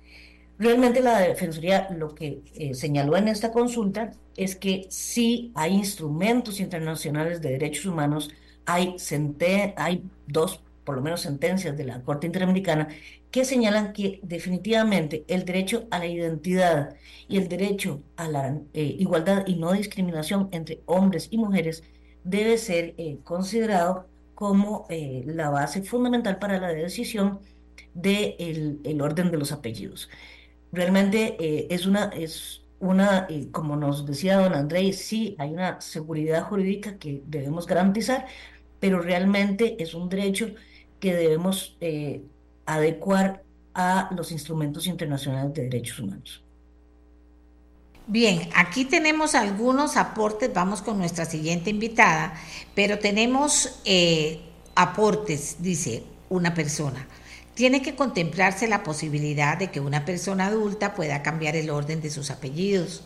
realmente 0.58 1.02
la 1.02 1.20
Defensoría 1.20 1.90
lo 1.92 2.16
que 2.16 2.42
eh, 2.56 2.74
señaló 2.74 3.18
en 3.18 3.28
esta 3.28 3.52
consulta 3.52 4.12
es 4.36 4.56
que 4.56 4.88
sí 4.90 5.52
hay 5.56 5.74
instrumentos 5.74 6.60
internacionales 6.60 7.42
de 7.42 7.52
derechos 7.52 7.86
humanos, 7.86 8.32
hay, 8.66 8.96
hay 9.76 10.04
dos, 10.28 10.62
por 10.92 10.98
lo 10.98 11.04
menos 11.04 11.22
sentencias 11.22 11.78
de 11.78 11.86
la 11.86 12.02
Corte 12.04 12.28
Interamericana 12.28 12.90
que 13.32 13.46
señalan 13.46 13.94
que 13.94 14.20
definitivamente 14.24 15.24
el 15.30 15.46
derecho 15.46 15.88
a 15.90 16.00
la 16.00 16.06
identidad 16.06 16.98
y 17.30 17.38
el 17.38 17.48
derecho 17.48 18.04
a 18.18 18.28
la 18.28 18.60
eh, 18.74 18.98
igualdad 19.00 19.48
y 19.48 19.56
no 19.56 19.72
discriminación 19.72 20.50
entre 20.52 20.82
hombres 20.88 21.30
y 21.32 21.38
mujeres 21.38 21.84
debe 22.26 22.58
ser 22.58 22.94
eh, 22.98 23.20
considerado 23.24 24.10
como 24.36 24.86
eh, 24.90 25.24
la 25.28 25.50
base 25.50 25.82
fundamental 25.82 26.40
para 26.40 26.60
la 26.60 26.74
decisión 26.74 27.40
del 27.94 28.82
de 28.84 28.92
el 28.92 29.02
orden 29.02 29.32
de 29.32 29.38
los 29.38 29.54
apellidos. 29.54 30.10
Realmente 30.74 31.74
es 31.74 31.86
una, 31.86 32.06
es 32.08 32.66
una 32.80 33.28
como 33.54 33.78
nos 33.78 34.06
decía 34.06 34.40
don 34.40 34.56
Andrés, 34.56 34.98
sí 35.00 35.38
hay 35.40 35.52
una 35.54 35.80
seguridad 35.80 36.44
jurídica 36.44 36.98
que 36.98 37.24
debemos 37.28 37.66
garantizar, 37.66 38.26
pero 38.82 39.00
realmente 39.00 39.82
es 39.82 39.94
un 39.94 40.10
derecho 40.10 40.54
que 41.02 41.14
debemos 41.14 41.76
adecuar 42.66 43.44
a 43.74 44.10
los 44.16 44.32
instrumentos 44.32 44.88
internacionales 44.88 45.54
de 45.54 45.64
derechos 45.64 46.00
humanos. 46.00 46.42
Bien, 48.08 48.50
aquí 48.56 48.86
tenemos 48.86 49.36
algunos 49.36 49.96
aportes, 49.96 50.54
vamos 50.54 50.82
con 50.82 50.98
nuestra 50.98 51.26
siguiente 51.26 51.70
invitada, 51.70 52.34
pero 52.76 53.00
tenemos 53.00 53.80
eh, 53.86 54.42
aportes, 54.76 55.58
dice 55.60 56.04
una 56.30 56.54
persona. 56.54 57.08
Tiene 57.54 57.82
que 57.82 57.96
contemplarse 57.96 58.68
la 58.68 58.82
posibilidad 58.82 59.58
de 59.58 59.72
que 59.72 59.80
una 59.80 60.04
persona 60.04 60.48
adulta 60.48 60.96
pueda 60.96 61.22
cambiar 61.22 61.56
el 61.56 61.70
orden 61.70 62.02
de 62.02 62.10
sus 62.10 62.32
apellidos. 62.32 63.04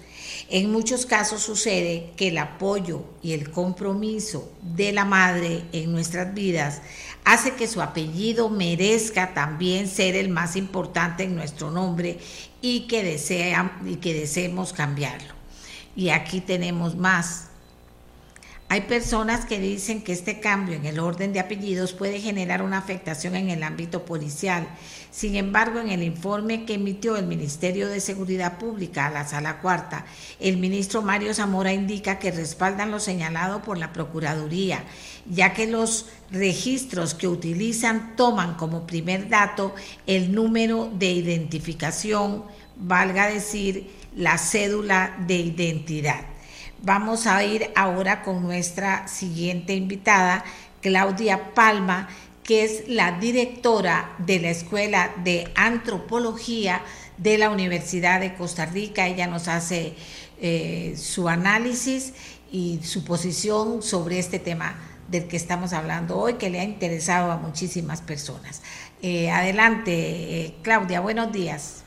En 0.50 0.72
muchos 0.72 1.06
casos 1.06 1.42
sucede 1.42 2.12
que 2.16 2.30
el 2.30 2.38
apoyo 2.38 3.04
y 3.22 3.34
el 3.34 3.52
compromiso 3.52 4.52
de 4.62 4.92
la 4.92 5.04
madre 5.04 5.66
en 5.72 5.92
nuestras 5.92 6.34
vidas 6.34 6.82
hace 7.26 7.56
que 7.56 7.68
su 7.68 7.82
apellido 7.82 8.50
merezca 8.50 9.34
también 9.34 9.88
ser 9.88 10.16
el 10.16 10.30
más 10.30 10.56
importante 10.56 11.24
en 11.24 11.36
nuestro 11.36 11.72
nombre 11.72 12.20
y 12.62 12.88
que, 12.88 13.04
desean, 13.04 13.72
y 13.86 13.96
que 13.98 14.14
deseemos 14.14 14.72
cambiarlo. 14.72 15.34
Y 15.96 16.10
aquí 16.10 16.40
tenemos 16.40 16.96
más. 16.96 17.48
Hay 18.70 18.82
personas 18.82 19.46
que 19.46 19.60
dicen 19.60 20.04
que 20.04 20.14
este 20.14 20.40
cambio 20.40 20.76
en 20.76 20.86
el 20.86 21.00
orden 21.00 21.34
de 21.34 21.40
apellidos 21.40 21.94
puede 21.94 22.20
generar 22.20 22.62
una 22.62 22.78
afectación 22.78 23.36
en 23.36 23.50
el 23.50 23.64
ámbito 23.64 24.06
policial. 24.06 24.68
Sin 25.16 25.38
embargo, 25.38 25.80
en 25.80 25.88
el 25.88 26.04
informe 26.04 26.66
que 26.66 26.74
emitió 26.74 27.16
el 27.16 27.26
Ministerio 27.26 27.88
de 27.88 28.02
Seguridad 28.02 28.58
Pública 28.58 29.06
a 29.06 29.10
la 29.10 29.26
Sala 29.26 29.62
Cuarta, 29.62 30.06
el 30.42 30.58
ministro 30.58 31.02
Mario 31.02 31.34
Zamora 31.34 31.72
indica 31.72 32.20
que 32.20 32.32
respaldan 32.32 32.92
lo 32.92 33.00
señalado 33.00 33.62
por 33.62 33.78
la 33.78 33.94
Procuraduría, 33.94 34.84
ya 35.26 35.54
que 35.54 35.68
los 35.68 36.08
registros 36.32 37.14
que 37.14 37.30
utilizan 37.30 38.18
toman 38.18 38.56
como 38.56 38.86
primer 38.86 39.30
dato 39.30 39.74
el 40.06 40.36
número 40.36 40.92
de 40.94 41.14
identificación, 41.14 42.44
valga 42.76 43.28
decir, 43.28 43.90
la 44.18 44.38
cédula 44.38 45.16
de 45.26 45.36
identidad. 45.36 46.26
Vamos 46.82 47.26
a 47.26 47.42
ir 47.46 47.72
ahora 47.78 48.22
con 48.22 48.44
nuestra 48.44 49.08
siguiente 49.08 49.76
invitada, 49.76 50.44
Claudia 50.82 51.54
Palma, 51.54 52.10
que 52.46 52.64
es 52.64 52.88
la 52.88 53.20
directora 53.20 54.16
de 54.20 54.40
la 54.40 54.52
Escuela 54.52 55.14
de 55.24 55.48
Antropología 55.56 56.82
de 57.18 57.38
la 57.38 57.50
Universidad 57.50 58.20
de 58.20 58.36
Costa 58.36 58.66
Rica. 58.66 59.08
Ella 59.08 59.26
nos 59.28 59.48
hace 59.48 59.96
eh, 60.40 60.94
su 60.96 61.28
análisis 61.28 62.14
y 62.52 62.80
su 62.84 63.04
posición 63.04 63.82
sobre 63.82 64.20
este 64.20 64.38
tema 64.38 64.76
del 65.10 65.28
que 65.28 65.38
estamos 65.38 65.74
hablando 65.74 66.18
hoy, 66.18 66.34
que 66.34 66.50
le 66.50 66.60
ha 66.60 66.64
interesado 66.64 67.32
a 67.32 67.38
muchísimas 67.38 68.02
personas. 68.02 68.62
Eh, 69.02 69.30
adelante, 69.32 70.46
eh, 70.46 70.56
Claudia, 70.62 71.00
buenos 71.00 71.32
días. 71.32 71.84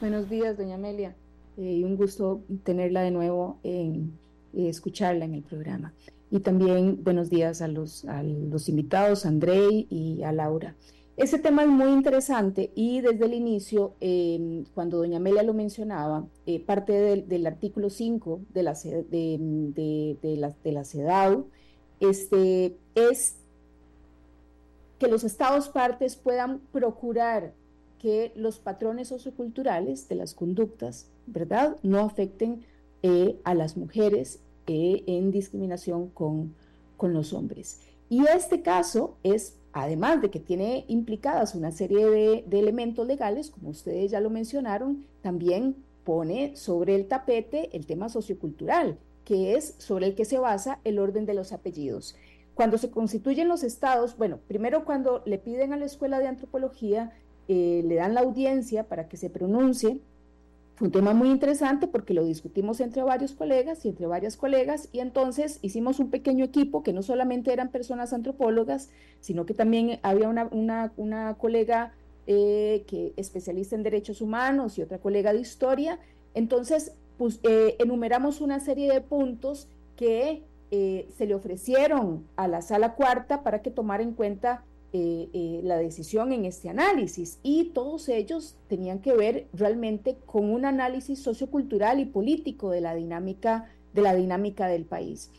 Buenos 0.00 0.28
días, 0.30 0.56
doña 0.56 0.76
Amelia. 0.76 1.16
Un 1.56 1.96
gusto 1.96 2.44
tenerla 2.64 3.00
de 3.00 3.10
nuevo, 3.10 3.58
en, 3.62 4.18
escucharla 4.52 5.24
en 5.24 5.34
el 5.34 5.42
programa. 5.42 5.92
Y 6.36 6.40
también 6.40 7.02
buenos 7.02 7.30
días 7.30 7.62
a 7.62 7.68
los, 7.68 8.04
a 8.04 8.22
los 8.22 8.68
invitados, 8.68 9.24
a 9.24 9.28
Andrei 9.28 9.86
y 9.88 10.22
a 10.22 10.32
Laura. 10.32 10.76
Ese 11.16 11.38
tema 11.38 11.62
es 11.62 11.68
muy 11.70 11.90
interesante 11.90 12.72
y 12.74 13.00
desde 13.00 13.24
el 13.24 13.32
inicio, 13.32 13.94
em, 14.00 14.66
cuando 14.74 14.98
doña 14.98 15.16
Amelia 15.16 15.42
lo 15.42 15.54
mencionaba, 15.54 16.26
eh, 16.44 16.60
parte 16.60 16.92
del, 16.92 17.46
artículo 17.46 17.88
5 17.88 18.42
de 18.52 18.62
la, 18.62 18.74
de, 18.74 20.18
de, 20.20 20.36
la, 20.36 20.54
de 20.62 20.72
la 20.72 20.84
CEDAW 20.84 21.46
este, 22.00 22.76
es 22.94 23.38
que 24.98 25.08
los 25.08 25.24
estados 25.24 25.70
partes 25.70 26.16
puedan 26.16 26.58
procurar 26.70 27.54
que 27.98 28.32
los 28.36 28.58
patrones 28.58 29.08
socioculturales 29.08 30.06
de 30.06 30.16
las 30.16 30.34
conductas 30.34 31.10
¿verdad? 31.26 31.78
No 31.82 32.00
afecten 32.00 32.66
eh, 33.02 33.38
a 33.44 33.54
las 33.54 33.78
mujeres 33.78 34.40
en 34.68 35.30
discriminación 35.30 36.08
con, 36.08 36.54
con 36.96 37.12
los 37.12 37.32
hombres. 37.32 37.80
Y 38.08 38.24
este 38.26 38.62
caso 38.62 39.16
es, 39.22 39.56
además 39.72 40.22
de 40.22 40.30
que 40.30 40.40
tiene 40.40 40.84
implicadas 40.88 41.54
una 41.54 41.72
serie 41.72 42.06
de, 42.06 42.44
de 42.46 42.58
elementos 42.58 43.06
legales, 43.06 43.50
como 43.50 43.70
ustedes 43.70 44.10
ya 44.10 44.20
lo 44.20 44.30
mencionaron, 44.30 45.04
también 45.22 45.76
pone 46.04 46.54
sobre 46.56 46.94
el 46.94 47.06
tapete 47.06 47.76
el 47.76 47.86
tema 47.86 48.08
sociocultural, 48.08 48.98
que 49.24 49.54
es 49.54 49.74
sobre 49.78 50.06
el 50.06 50.14
que 50.14 50.24
se 50.24 50.38
basa 50.38 50.78
el 50.84 50.98
orden 50.98 51.26
de 51.26 51.34
los 51.34 51.52
apellidos. 51.52 52.14
Cuando 52.54 52.78
se 52.78 52.90
constituyen 52.90 53.48
los 53.48 53.64
estados, 53.64 54.16
bueno, 54.16 54.38
primero 54.46 54.84
cuando 54.84 55.22
le 55.26 55.38
piden 55.38 55.72
a 55.72 55.76
la 55.76 55.84
Escuela 55.84 56.20
de 56.20 56.28
Antropología, 56.28 57.12
eh, 57.48 57.82
le 57.84 57.96
dan 57.96 58.14
la 58.14 58.20
audiencia 58.20 58.84
para 58.84 59.08
que 59.08 59.16
se 59.16 59.28
pronuncie 59.28 60.00
fue 60.76 60.88
un 60.88 60.92
tema 60.92 61.14
muy 61.14 61.30
interesante 61.30 61.88
porque 61.88 62.12
lo 62.12 62.22
discutimos 62.22 62.80
entre 62.80 63.02
varios 63.02 63.32
colegas 63.32 63.82
y 63.86 63.88
entre 63.88 64.06
varias 64.06 64.36
colegas 64.36 64.90
y 64.92 65.00
entonces 65.00 65.58
hicimos 65.62 66.00
un 66.00 66.10
pequeño 66.10 66.44
equipo 66.44 66.82
que 66.82 66.92
no 66.92 67.02
solamente 67.02 67.50
eran 67.50 67.70
personas 67.70 68.12
antropólogas, 68.12 68.90
sino 69.20 69.46
que 69.46 69.54
también 69.54 69.98
había 70.02 70.28
una, 70.28 70.92
una, 70.96 71.34
colega 71.38 71.94
eh, 72.26 72.84
que 72.86 73.14
especialista 73.16 73.74
en 73.74 73.84
derechos 73.84 74.20
humanos 74.20 74.76
y 74.76 74.82
otra 74.82 74.98
colega 74.98 75.32
de 75.32 75.40
historia. 75.40 75.98
Entonces, 76.34 76.92
pues, 77.16 77.40
eh, 77.42 77.76
enumeramos 77.78 78.42
una 78.42 78.60
serie 78.60 78.92
de 78.92 79.00
puntos 79.00 79.68
que 79.96 80.42
eh, 80.70 81.08
se 81.16 81.24
le 81.24 81.34
ofrecieron 81.34 82.26
a 82.36 82.48
la 82.48 82.60
sala 82.60 82.96
cuarta 82.96 83.42
para 83.42 83.62
que 83.62 83.70
tomara 83.70 84.02
en 84.02 84.12
cuenta 84.12 84.62
eh, 84.92 85.28
eh, 85.32 85.60
la 85.62 85.76
decisión 85.76 86.32
en 86.32 86.44
este 86.44 86.68
análisis 86.68 87.38
y 87.42 87.70
todos 87.74 88.08
ellos 88.08 88.56
tenían 88.68 89.00
que 89.00 89.14
ver 89.14 89.48
realmente 89.52 90.16
con 90.26 90.50
un 90.50 90.64
análisis 90.64 91.22
sociocultural 91.22 92.00
y 92.00 92.06
político 92.06 92.70
de 92.70 92.80
la 92.80 92.94
dinámica 92.94 93.70
de 93.92 94.02
la 94.02 94.14
dinámica 94.14 94.68
del 94.68 94.84
país. 94.84 95.30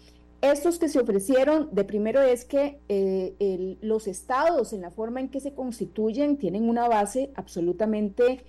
Estos 0.42 0.80
que 0.80 0.90
se 0.90 1.00
ofrecieron, 1.00 1.70
de 1.72 1.84
primero 1.84 2.22
es 2.22 2.44
que 2.44 2.80
los 3.82 4.08
estados 4.08 4.74
en 4.74 4.82
la 4.82 4.90
forma 4.90 5.20
en 5.20 5.30
que 5.30 5.40
se 5.40 5.54
constituyen 5.54 6.38
tienen 6.38 6.68
una 6.68 6.88
base 6.88 7.32
absolutamente 7.36 8.44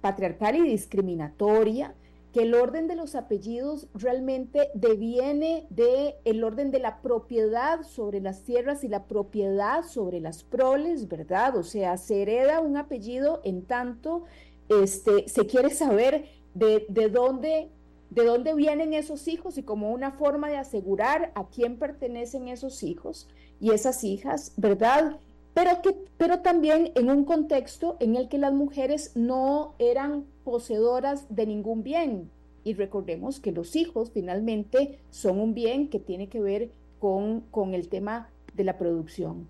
patriarcal 0.00 0.56
y 0.56 0.62
discriminatoria, 0.68 1.94
que 2.32 2.42
el 2.42 2.54
orden 2.54 2.86
de 2.86 2.94
los 2.94 3.14
apellidos 3.14 3.88
realmente 3.94 4.70
deviene 4.74 5.66
de 5.70 6.16
el 6.24 6.44
orden 6.44 6.70
de 6.70 6.78
la 6.78 7.02
propiedad 7.02 7.82
sobre 7.82 8.20
las 8.20 8.44
tierras 8.44 8.84
y 8.84 8.88
la 8.88 9.04
propiedad 9.06 9.82
sobre 9.82 10.20
las 10.20 10.44
proles, 10.44 11.08
¿verdad? 11.08 11.56
O 11.56 11.62
sea, 11.62 11.96
se 11.96 12.22
hereda 12.22 12.60
un 12.60 12.76
apellido 12.76 13.40
en 13.44 13.64
tanto 13.64 14.24
este, 14.68 15.28
se 15.28 15.46
quiere 15.46 15.70
saber 15.70 16.28
de, 16.54 16.86
de 16.88 17.08
dónde 17.08 17.70
de 18.10 18.24
dónde 18.24 18.54
vienen 18.54 18.92
esos 18.92 19.28
hijos 19.28 19.56
y 19.56 19.62
como 19.62 19.92
una 19.92 20.10
forma 20.10 20.48
de 20.48 20.56
asegurar 20.56 21.30
a 21.36 21.48
quién 21.48 21.78
pertenecen 21.78 22.48
esos 22.48 22.82
hijos 22.82 23.28
y 23.60 23.70
esas 23.70 24.02
hijas, 24.02 24.52
¿verdad? 24.56 25.16
Pero, 25.54 25.82
que, 25.82 25.96
pero 26.16 26.40
también 26.40 26.92
en 26.94 27.10
un 27.10 27.24
contexto 27.24 27.96
en 28.00 28.16
el 28.16 28.28
que 28.28 28.38
las 28.38 28.52
mujeres 28.52 29.12
no 29.14 29.74
eran 29.78 30.24
poseedoras 30.44 31.26
de 31.28 31.46
ningún 31.46 31.82
bien. 31.82 32.30
Y 32.62 32.74
recordemos 32.74 33.40
que 33.40 33.52
los 33.52 33.74
hijos 33.74 34.10
finalmente 34.12 34.98
son 35.10 35.40
un 35.40 35.54
bien 35.54 35.88
que 35.88 35.98
tiene 35.98 36.28
que 36.28 36.40
ver 36.40 36.70
con, 36.98 37.40
con 37.50 37.74
el 37.74 37.88
tema 37.88 38.28
de 38.54 38.64
la 38.64 38.78
producción. 38.78 39.48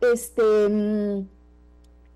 Este, 0.00 0.42
mm, 0.68 1.28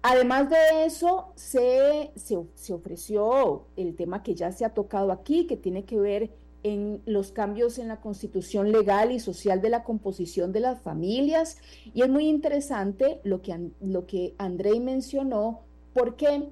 además 0.03 0.51
de 0.51 0.85
eso, 0.87 1.33
se, 1.35 2.11
se, 2.17 2.39
se 2.55 2.73
ofreció 2.73 3.67
el 3.77 3.95
tema 3.95 4.23
que 4.23 4.35
ya 4.35 4.51
se 4.53 4.65
ha 4.65 4.71
tocado 4.71 5.13
aquí, 5.13 5.47
que 5.47 5.57
tiene 5.57 5.85
que 5.85 5.99
ver 5.99 6.31
en 6.63 7.03
los 7.07 7.33
cambios 7.33 7.79
en 7.79 7.89
la 7.89 8.01
constitución 8.01 8.73
legal 8.73 9.13
y 9.13 9.21
social 9.21 9.61
de 9.61 9.71
la 9.71 9.85
composición 9.85 10.53
de 10.53 10.61
las 10.61 10.81
familias. 10.83 11.59
Y 11.95 12.03
es 12.03 12.09
muy 12.09 12.29
interesante 12.29 13.21
lo 13.25 13.43
que, 13.43 13.71
lo 13.81 14.07
que 14.07 14.35
Andrei 14.39 14.81
mencionó, 14.81 15.61
porque 15.95 16.51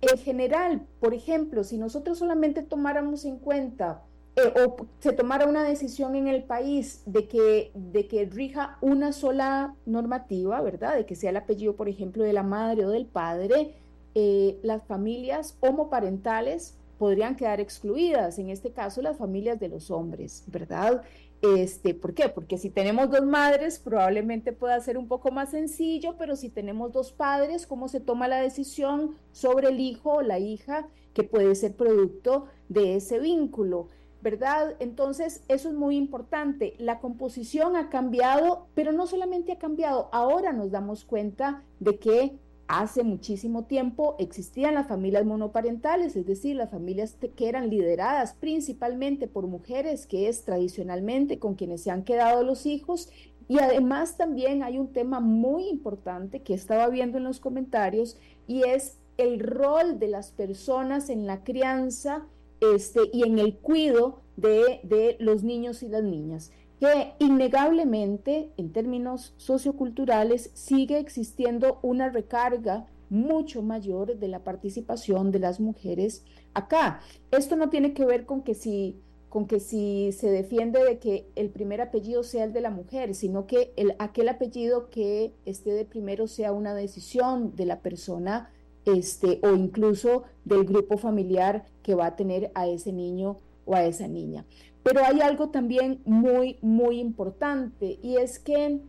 en 0.00 0.18
general, 0.18 0.86
por 1.00 1.14
ejemplo, 1.14 1.64
si 1.64 1.78
nosotros 1.78 2.18
solamente 2.18 2.62
tomáramos 2.62 3.24
en 3.24 3.38
cuenta 3.38 4.02
eh, 4.36 4.52
o 4.64 4.86
se 5.00 5.12
tomara 5.12 5.46
una 5.46 5.64
decisión 5.64 6.14
en 6.14 6.28
el 6.28 6.44
país 6.44 7.02
de 7.06 7.26
que, 7.26 7.72
de 7.74 8.06
que 8.06 8.24
rija 8.26 8.78
una 8.80 9.12
sola 9.12 9.74
normativa, 9.84 10.60
¿verdad? 10.60 10.94
De 10.94 11.06
que 11.06 11.16
sea 11.16 11.30
el 11.30 11.36
apellido, 11.38 11.74
por 11.74 11.88
ejemplo, 11.88 12.22
de 12.22 12.32
la 12.32 12.44
madre 12.44 12.86
o 12.86 12.90
del 12.90 13.06
padre, 13.06 13.74
eh, 14.14 14.58
las 14.62 14.84
familias 14.84 15.56
homoparentales 15.60 16.77
podrían 16.98 17.36
quedar 17.36 17.60
excluidas, 17.60 18.38
en 18.38 18.50
este 18.50 18.72
caso 18.72 19.00
las 19.00 19.16
familias 19.16 19.58
de 19.58 19.68
los 19.68 19.90
hombres, 19.90 20.44
¿verdad? 20.48 21.02
Este, 21.40 21.94
¿Por 21.94 22.14
qué? 22.14 22.28
Porque 22.28 22.58
si 22.58 22.68
tenemos 22.68 23.10
dos 23.10 23.24
madres, 23.24 23.78
probablemente 23.78 24.52
pueda 24.52 24.80
ser 24.80 24.98
un 24.98 25.06
poco 25.06 25.30
más 25.30 25.50
sencillo, 25.50 26.16
pero 26.18 26.34
si 26.34 26.48
tenemos 26.48 26.92
dos 26.92 27.12
padres, 27.12 27.66
¿cómo 27.66 27.88
se 27.88 28.00
toma 28.00 28.26
la 28.26 28.40
decisión 28.40 29.16
sobre 29.30 29.68
el 29.68 29.78
hijo 29.78 30.14
o 30.14 30.22
la 30.22 30.40
hija 30.40 30.88
que 31.14 31.22
puede 31.22 31.54
ser 31.54 31.76
producto 31.76 32.46
de 32.68 32.96
ese 32.96 33.20
vínculo? 33.20 33.86
¿Verdad? 34.20 34.74
Entonces, 34.80 35.44
eso 35.46 35.68
es 35.68 35.76
muy 35.76 35.96
importante. 35.96 36.74
La 36.78 36.98
composición 36.98 37.76
ha 37.76 37.88
cambiado, 37.88 38.66
pero 38.74 38.90
no 38.90 39.06
solamente 39.06 39.52
ha 39.52 39.58
cambiado, 39.58 40.08
ahora 40.10 40.52
nos 40.52 40.72
damos 40.72 41.04
cuenta 41.04 41.62
de 41.78 42.00
que 42.00 42.36
Hace 42.68 43.02
muchísimo 43.02 43.64
tiempo 43.64 44.14
existían 44.18 44.74
las 44.74 44.88
familias 44.88 45.24
monoparentales, 45.24 46.14
es 46.16 46.26
decir, 46.26 46.54
las 46.54 46.70
familias 46.70 47.16
que 47.34 47.48
eran 47.48 47.70
lideradas 47.70 48.34
principalmente 48.34 49.26
por 49.26 49.46
mujeres, 49.46 50.06
que 50.06 50.28
es 50.28 50.44
tradicionalmente 50.44 51.38
con 51.38 51.54
quienes 51.54 51.80
se 51.80 51.90
han 51.90 52.04
quedado 52.04 52.42
los 52.42 52.66
hijos. 52.66 53.08
Y 53.48 53.58
además 53.58 54.18
también 54.18 54.62
hay 54.62 54.78
un 54.78 54.92
tema 54.92 55.18
muy 55.18 55.66
importante 55.66 56.42
que 56.42 56.52
estaba 56.52 56.90
viendo 56.90 57.16
en 57.16 57.24
los 57.24 57.40
comentarios 57.40 58.18
y 58.46 58.64
es 58.64 58.98
el 59.16 59.40
rol 59.40 59.98
de 59.98 60.08
las 60.08 60.32
personas 60.32 61.08
en 61.08 61.26
la 61.26 61.44
crianza 61.44 62.26
este, 62.60 63.00
y 63.14 63.22
en 63.22 63.38
el 63.38 63.56
cuidado 63.56 64.20
de, 64.36 64.80
de 64.82 65.16
los 65.20 65.42
niños 65.42 65.82
y 65.82 65.88
las 65.88 66.02
niñas 66.02 66.52
que 66.80 67.12
innegablemente 67.18 68.52
en 68.56 68.72
términos 68.72 69.34
socioculturales 69.36 70.50
sigue 70.54 70.98
existiendo 70.98 71.78
una 71.82 72.08
recarga 72.08 72.86
mucho 73.10 73.62
mayor 73.62 74.16
de 74.18 74.28
la 74.28 74.44
participación 74.44 75.32
de 75.32 75.38
las 75.38 75.60
mujeres 75.60 76.24
acá. 76.54 77.00
Esto 77.30 77.56
no 77.56 77.70
tiene 77.70 77.94
que 77.94 78.04
ver 78.04 78.26
con 78.26 78.42
que 78.42 78.54
si 78.54 79.00
con 79.28 79.46
que 79.46 79.60
si 79.60 80.10
se 80.12 80.30
defiende 80.30 80.82
de 80.82 80.98
que 80.98 81.28
el 81.36 81.50
primer 81.50 81.82
apellido 81.82 82.22
sea 82.22 82.44
el 82.44 82.54
de 82.54 82.62
la 82.62 82.70
mujer, 82.70 83.14
sino 83.14 83.46
que 83.46 83.74
el, 83.76 83.94
aquel 83.98 84.30
apellido 84.30 84.88
que 84.88 85.34
esté 85.44 85.72
de 85.72 85.84
primero 85.84 86.26
sea 86.26 86.52
una 86.52 86.74
decisión 86.74 87.54
de 87.54 87.66
la 87.66 87.80
persona 87.80 88.50
este, 88.86 89.38
o 89.42 89.50
incluso 89.50 90.22
del 90.46 90.64
grupo 90.64 90.96
familiar 90.96 91.66
que 91.82 91.94
va 91.94 92.06
a 92.06 92.16
tener 92.16 92.50
a 92.54 92.68
ese 92.68 92.90
niño 92.90 93.36
o 93.66 93.74
a 93.74 93.84
esa 93.84 94.08
niña. 94.08 94.46
Pero 94.82 95.04
hay 95.04 95.20
algo 95.20 95.50
también 95.50 96.00
muy, 96.04 96.58
muy 96.62 96.98
importante 97.00 97.98
y 98.02 98.16
es 98.16 98.38
que 98.38 98.80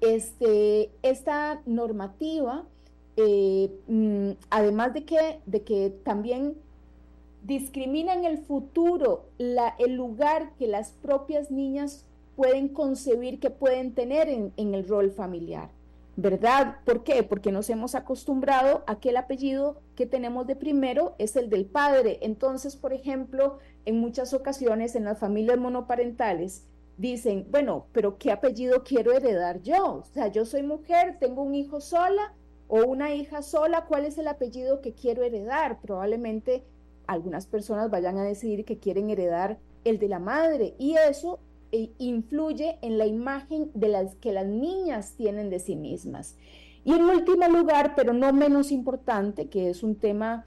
este, 0.00 0.90
esta 1.02 1.60
normativa, 1.66 2.64
eh, 3.16 3.70
mm, 3.88 4.30
además 4.50 4.94
de 4.94 5.04
que, 5.04 5.40
de 5.46 5.62
que 5.62 5.90
también 6.04 6.56
discrimina 7.42 8.14
en 8.14 8.24
el 8.24 8.38
futuro 8.38 9.26
la, 9.38 9.74
el 9.78 9.94
lugar 9.94 10.52
que 10.58 10.66
las 10.66 10.92
propias 10.92 11.50
niñas 11.50 12.04
pueden 12.36 12.68
concebir 12.68 13.40
que 13.40 13.50
pueden 13.50 13.94
tener 13.94 14.28
en, 14.28 14.52
en 14.56 14.74
el 14.74 14.86
rol 14.86 15.10
familiar. 15.10 15.70
¿Verdad? 16.18 16.78
¿Por 16.84 17.04
qué? 17.04 17.22
Porque 17.22 17.52
nos 17.52 17.70
hemos 17.70 17.94
acostumbrado 17.94 18.82
a 18.88 18.98
que 18.98 19.10
el 19.10 19.16
apellido 19.16 19.80
que 19.94 20.04
tenemos 20.04 20.48
de 20.48 20.56
primero 20.56 21.14
es 21.18 21.36
el 21.36 21.48
del 21.48 21.64
padre. 21.64 22.18
Entonces, 22.22 22.74
por 22.74 22.92
ejemplo, 22.92 23.58
en 23.84 24.00
muchas 24.00 24.34
ocasiones 24.34 24.96
en 24.96 25.04
las 25.04 25.20
familias 25.20 25.58
monoparentales 25.58 26.66
dicen, 26.96 27.46
bueno, 27.52 27.86
pero 27.92 28.18
¿qué 28.18 28.32
apellido 28.32 28.82
quiero 28.82 29.12
heredar 29.12 29.62
yo? 29.62 29.98
O 29.98 30.04
sea, 30.06 30.26
yo 30.26 30.44
soy 30.44 30.64
mujer, 30.64 31.18
tengo 31.20 31.42
un 31.42 31.54
hijo 31.54 31.80
sola 31.80 32.34
o 32.66 32.82
una 32.82 33.14
hija 33.14 33.40
sola, 33.40 33.86
¿cuál 33.86 34.04
es 34.04 34.18
el 34.18 34.26
apellido 34.26 34.80
que 34.80 34.94
quiero 34.94 35.22
heredar? 35.22 35.80
Probablemente 35.80 36.64
algunas 37.06 37.46
personas 37.46 37.92
vayan 37.92 38.18
a 38.18 38.24
decidir 38.24 38.64
que 38.64 38.80
quieren 38.80 39.08
heredar 39.10 39.60
el 39.84 40.00
de 40.00 40.08
la 40.08 40.18
madre 40.18 40.74
y 40.78 40.96
eso 40.96 41.38
influye 41.98 42.78
en 42.82 42.98
la 42.98 43.06
imagen 43.06 43.70
de 43.74 43.88
las 43.88 44.14
que 44.16 44.32
las 44.32 44.46
niñas 44.46 45.14
tienen 45.16 45.50
de 45.50 45.58
sí 45.58 45.76
mismas. 45.76 46.36
Y 46.84 46.92
en 46.92 47.04
último 47.04 47.46
lugar, 47.48 47.94
pero 47.94 48.12
no 48.12 48.32
menos 48.32 48.72
importante, 48.72 49.48
que 49.48 49.68
es 49.68 49.82
un 49.82 49.96
tema 49.96 50.44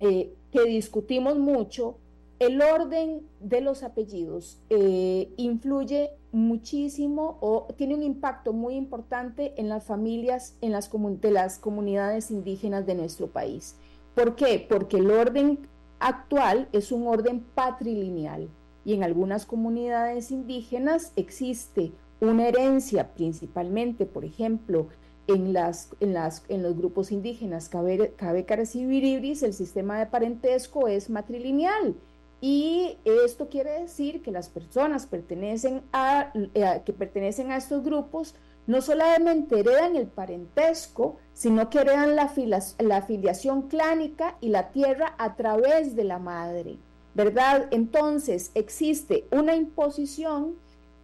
eh, 0.00 0.32
que 0.50 0.64
discutimos 0.64 1.38
mucho, 1.38 1.98
el 2.38 2.60
orden 2.62 3.22
de 3.40 3.60
los 3.60 3.82
apellidos 3.82 4.58
eh, 4.70 5.32
influye 5.36 6.10
muchísimo 6.32 7.38
o 7.40 7.68
tiene 7.76 7.94
un 7.94 8.02
impacto 8.02 8.52
muy 8.52 8.74
importante 8.74 9.54
en 9.56 9.68
las 9.68 9.84
familias 9.84 10.56
en 10.60 10.72
las 10.72 10.90
de 11.20 11.30
las 11.30 11.58
comunidades 11.58 12.30
indígenas 12.30 12.86
de 12.86 12.94
nuestro 12.94 13.28
país. 13.28 13.76
¿Por 14.14 14.36
qué? 14.36 14.64
Porque 14.68 14.98
el 14.98 15.10
orden 15.10 15.60
actual 16.00 16.68
es 16.72 16.90
un 16.90 17.06
orden 17.06 17.40
patrilineal 17.54 18.48
y 18.84 18.94
en 18.94 19.02
algunas 19.02 19.46
comunidades 19.46 20.30
indígenas 20.30 21.12
existe 21.16 21.92
una 22.20 22.48
herencia 22.48 23.14
principalmente, 23.14 24.06
por 24.06 24.24
ejemplo, 24.24 24.88
en, 25.26 25.52
las, 25.52 25.90
en, 26.00 26.14
las, 26.14 26.42
en 26.48 26.62
los 26.62 26.76
grupos 26.76 27.10
indígenas 27.10 27.68
Cabecaras 27.68 28.76
y 28.76 28.84
el 28.84 29.54
sistema 29.54 29.98
de 29.98 30.06
parentesco 30.06 30.88
es 30.88 31.08
matrilineal. 31.10 31.94
Y 32.40 32.98
esto 33.04 33.48
quiere 33.48 33.80
decir 33.80 34.20
que 34.20 34.30
las 34.30 34.50
personas 34.50 35.06
pertenecen 35.06 35.82
a, 35.92 36.30
eh, 36.34 36.82
que 36.84 36.92
pertenecen 36.92 37.50
a 37.50 37.56
estos 37.56 37.82
grupos 37.82 38.34
no 38.66 38.80
solamente 38.80 39.60
heredan 39.60 39.96
el 39.96 40.06
parentesco, 40.06 41.16
sino 41.32 41.68
que 41.68 41.78
heredan 41.78 42.16
la, 42.16 42.32
la 42.78 42.96
afiliación 42.96 43.62
clánica 43.68 44.36
y 44.40 44.48
la 44.48 44.70
tierra 44.70 45.14
a 45.18 45.36
través 45.36 45.96
de 45.96 46.04
la 46.04 46.18
madre, 46.18 46.78
¿verdad? 47.14 47.68
Entonces 47.70 48.50
existe 48.54 49.26
una 49.30 49.54
imposición 49.54 50.56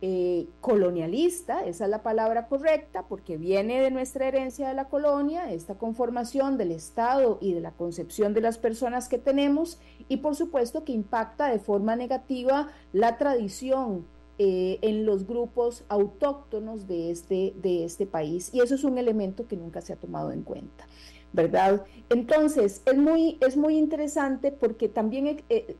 eh, 0.02 0.48
colonialista, 0.62 1.60
esa 1.66 1.84
es 1.84 1.90
la 1.90 2.02
palabra 2.02 2.48
correcta, 2.48 3.04
porque 3.06 3.36
viene 3.36 3.82
de 3.82 3.90
nuestra 3.90 4.28
herencia 4.28 4.68
de 4.68 4.74
la 4.74 4.88
colonia, 4.88 5.52
esta 5.52 5.74
conformación 5.74 6.56
del 6.56 6.72
Estado 6.72 7.36
y 7.42 7.52
de 7.52 7.60
la 7.60 7.72
concepción 7.72 8.32
de 8.32 8.40
las 8.40 8.56
personas 8.56 9.10
que 9.10 9.18
tenemos, 9.18 9.78
y 10.08 10.16
por 10.16 10.36
supuesto 10.36 10.84
que 10.84 10.92
impacta 10.92 11.48
de 11.48 11.58
forma 11.58 11.96
negativa 11.96 12.68
la 12.94 13.18
tradición 13.18 14.06
eh, 14.38 14.78
en 14.80 15.04
los 15.04 15.26
grupos 15.26 15.84
autóctonos 15.90 16.88
de 16.88 17.10
este, 17.10 17.52
de 17.56 17.84
este 17.84 18.06
país, 18.06 18.48
y 18.54 18.60
eso 18.60 18.74
es 18.74 18.84
un 18.84 18.96
elemento 18.96 19.46
que 19.46 19.58
nunca 19.58 19.82
se 19.82 19.92
ha 19.92 19.96
tomado 19.96 20.32
en 20.32 20.44
cuenta. 20.44 20.86
¿Verdad? 21.32 21.84
Entonces, 22.08 22.82
es 22.86 22.96
muy, 22.96 23.38
es 23.40 23.56
muy 23.56 23.78
interesante 23.78 24.52
porque 24.52 24.88
también 24.88 25.42
eh, 25.48 25.76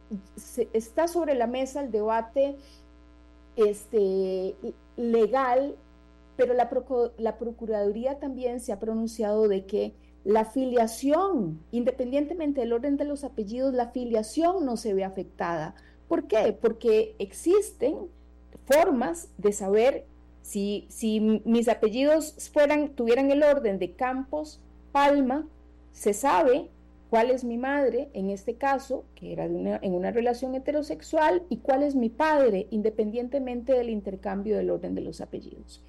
está 0.73 1.09
sobre 1.09 1.35
la 1.35 1.47
mesa 1.47 1.83
el 1.83 1.91
debate 1.91 2.57
este, 3.57 4.55
legal, 4.97 5.77
pero 6.37 6.55
la, 6.55 6.71
la 7.19 7.39
Procuraduría 7.39 8.19
también 8.19 8.61
se 8.61 8.73
ha 8.73 8.79
pronunciado 8.81 9.49
de 9.49 9.67
que 9.67 9.95
la 10.25 10.45
filiación, 10.45 11.61
independientemente 11.71 12.61
del 12.61 12.73
orden 12.73 12.97
de 12.97 13.05
los 13.05 13.25
apellidos, 13.25 13.75
la 13.75 13.91
filiación 13.91 14.65
no 14.65 14.77
se 14.77 14.95
ve 14.95 15.05
afectada. 15.05 15.75
¿Por 16.09 16.27
qué? 16.27 16.57
Porque 16.61 17.15
existen 17.19 17.97
formas 18.67 19.29
de 19.39 19.53
saber 19.53 20.07
si, 20.43 20.87
si 20.91 21.21
mis 21.45 21.69
apellidos 21.69 22.51
fueran, 22.53 22.91
tuvieran 22.91 23.31
el 23.31 23.43
orden 23.43 23.79
de 23.79 23.93
Campos, 23.93 24.61
Palma, 24.93 25.47
se 25.93 26.13
sabe 26.13 26.71
cuál 27.11 27.31
es 27.31 27.43
mi 27.45 27.59
madre, 27.59 28.09
en 28.15 28.31
este 28.31 28.55
caso, 28.55 29.05
que 29.15 29.33
era 29.33 29.45
en 29.45 29.95
una 29.95 30.13
relación 30.13 30.55
heterosexual, 30.55 31.43
y 31.49 31.59
cuál 31.59 31.83
es 31.83 31.97
mi 31.97 32.09
padre, 32.09 32.69
independientemente 32.71 33.73
del 33.73 33.91
intercambio 33.91 34.57
del 34.57 34.71
orden 34.71 34.95
de 34.95 35.01
los 35.01 35.21
apellidos. 35.21 35.83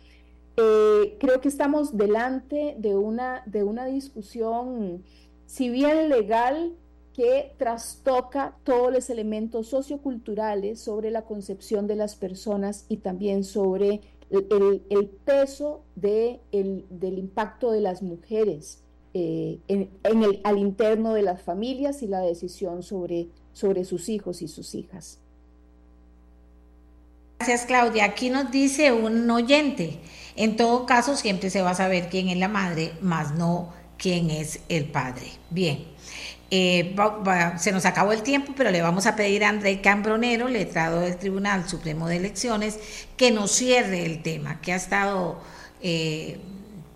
Eh, 0.58 1.18
creo 1.20 1.40
que 1.40 1.48
estamos 1.48 1.96
delante 1.96 2.76
de 2.78 2.98
una, 2.98 3.44
de 3.46 3.64
una 3.64 3.86
discusión, 3.86 5.04
si 5.46 5.70
bien 5.70 6.10
legal, 6.10 6.74
que 7.14 7.54
trastoca 7.58 8.58
todos 8.64 8.92
los 8.92 9.10
elementos 9.10 9.68
socioculturales 9.68 10.80
sobre 10.80 11.12
la 11.12 11.24
concepción 11.24 11.86
de 11.86 11.96
las 11.96 12.16
personas 12.16 12.86
y 12.90 12.98
también 12.98 13.44
sobre 13.44 14.02
el, 14.32 15.10
peso 15.26 15.84
de 15.96 16.40
del 16.52 17.20
impacto 17.20 17.72
de 17.72 17.82
las 17.82 18.02
mujeres 18.02 18.82
eh, 19.14 19.60
al 20.44 20.58
interno 20.58 21.14
de 21.14 21.22
las 21.22 21.42
familias 21.42 22.02
y 22.02 22.08
la 22.08 22.22
decisión 22.22 22.84
sobre, 22.84 23.28
sobre 23.54 23.84
sus 23.84 24.10
hijos 24.10 24.42
y 24.42 24.48
sus 24.48 24.74
hijas. 24.76 25.20
Gracias, 27.40 27.66
Claudia. 27.66 28.06
Aquí 28.06 28.30
nos 28.30 28.52
dice 28.52 28.92
un 28.92 29.30
oyente, 29.30 30.00
en 30.36 30.56
todo 30.56 30.86
caso 30.86 31.18
siempre 31.18 31.50
se 31.50 31.62
va 31.62 31.72
a 31.72 31.76
saber 31.76 32.08
quién 32.10 32.30
es 32.30 32.38
la 32.38 32.48
madre, 32.48 32.94
más 33.02 33.34
no 33.36 33.74
quién 33.98 34.30
es 34.30 34.62
el 34.70 34.86
padre. 34.86 35.26
Bien, 35.50 35.86
eh, 36.52 36.96
se 37.58 37.72
nos 37.72 37.86
acabó 37.86 38.14
el 38.14 38.24
tiempo, 38.24 38.54
pero 38.56 38.72
le 38.72 38.82
vamos 38.82 39.08
a 39.08 39.16
pedir 39.16 39.44
a 39.44 39.50
André 39.50 39.82
Cambronero, 39.82 40.48
letrado 40.48 41.02
del 41.02 41.18
Tribunal 41.18 41.68
Supremo 41.68 42.08
de 42.08 42.18
Elecciones, 42.18 42.80
que 43.18 43.32
nos 43.32 43.52
cierre 43.52 44.06
el 44.06 44.22
tema, 44.22 44.62
que 44.62 44.74
ha 44.74 44.78
estado... 44.78 45.40
Eh, 45.82 46.40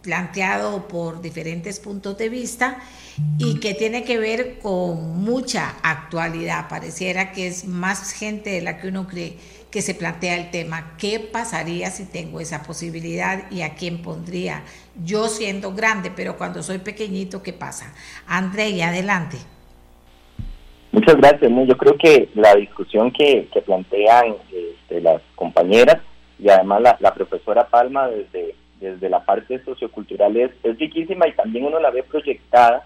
planteado 0.05 0.87
por 0.87 1.19
diferentes 1.19 1.79
puntos 1.79 2.15
de 2.17 2.29
vista 2.29 2.77
y 3.39 3.59
que 3.59 3.73
tiene 3.73 4.03
que 4.03 4.19
ver 4.19 4.59
con 4.59 5.17
mucha 5.23 5.73
actualidad. 5.81 6.69
Pareciera 6.69 7.31
que 7.31 7.47
es 7.47 7.65
más 7.65 8.13
gente 8.13 8.51
de 8.51 8.61
la 8.61 8.77
que 8.77 8.89
uno 8.89 9.07
cree 9.07 9.37
que 9.71 9.81
se 9.81 9.95
plantea 9.95 10.37
el 10.37 10.51
tema. 10.51 10.93
¿Qué 10.99 11.19
pasaría 11.19 11.89
si 11.89 12.05
tengo 12.05 12.39
esa 12.39 12.61
posibilidad 12.61 13.51
y 13.51 13.63
a 13.63 13.73
quién 13.73 14.03
pondría? 14.03 14.61
Yo 15.03 15.27
siendo 15.27 15.73
grande, 15.73 16.11
pero 16.15 16.37
cuando 16.37 16.61
soy 16.61 16.77
pequeñito, 16.77 17.41
¿qué 17.41 17.51
pasa? 17.51 17.93
André, 18.27 18.83
adelante. 18.83 19.37
Muchas 20.91 21.17
gracias. 21.17 21.51
Yo 21.67 21.77
creo 21.77 21.97
que 21.97 22.29
la 22.35 22.55
discusión 22.55 23.11
que, 23.11 23.49
plantean 23.65 24.35
este, 24.53 25.01
las 25.01 25.21
compañeras 25.35 25.97
y 26.37 26.47
además 26.47 26.81
la 26.99 27.13
profesora 27.13 27.67
Palma 27.67 28.07
desde 28.07 28.55
desde 28.91 29.09
la 29.09 29.23
parte 29.23 29.63
sociocultural 29.63 30.35
es, 30.37 30.51
es 30.63 30.77
riquísima 30.77 31.27
y 31.27 31.33
también 31.33 31.65
uno 31.65 31.79
la 31.79 31.91
ve 31.91 32.03
proyectada 32.03 32.85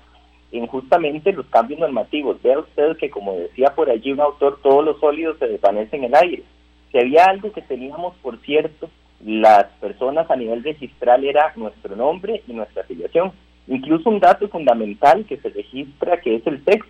en 0.51 0.67
justamente 0.67 1.31
los 1.31 1.45
cambios 1.47 1.79
normativos. 1.79 2.41
Vea 2.41 2.59
usted 2.59 2.97
que, 2.97 3.09
como 3.09 3.33
decía 3.33 3.73
por 3.75 3.89
allí 3.89 4.11
un 4.11 4.21
autor, 4.21 4.59
todos 4.61 4.83
los 4.83 4.99
sólidos 4.99 5.37
se 5.37 5.47
desvanecen 5.47 6.03
en 6.03 6.13
el 6.13 6.15
aire. 6.15 6.43
Si 6.91 6.97
había 6.97 7.25
algo 7.25 7.51
que 7.51 7.61
teníamos, 7.61 8.15
por 8.17 8.39
cierto, 8.41 8.89
las 9.23 9.65
personas 9.79 10.29
a 10.31 10.35
nivel 10.35 10.63
registral 10.63 11.23
era 11.23 11.53
nuestro 11.55 11.95
nombre 11.95 12.41
y 12.47 12.53
nuestra 12.53 12.81
afiliación. 12.81 13.31
Incluso 13.67 14.09
un 14.09 14.19
dato 14.19 14.47
fundamental 14.47 15.25
que 15.25 15.37
se 15.37 15.49
registra 15.49 16.19
que 16.21 16.35
es 16.35 16.47
el 16.47 16.63
sexo. 16.65 16.89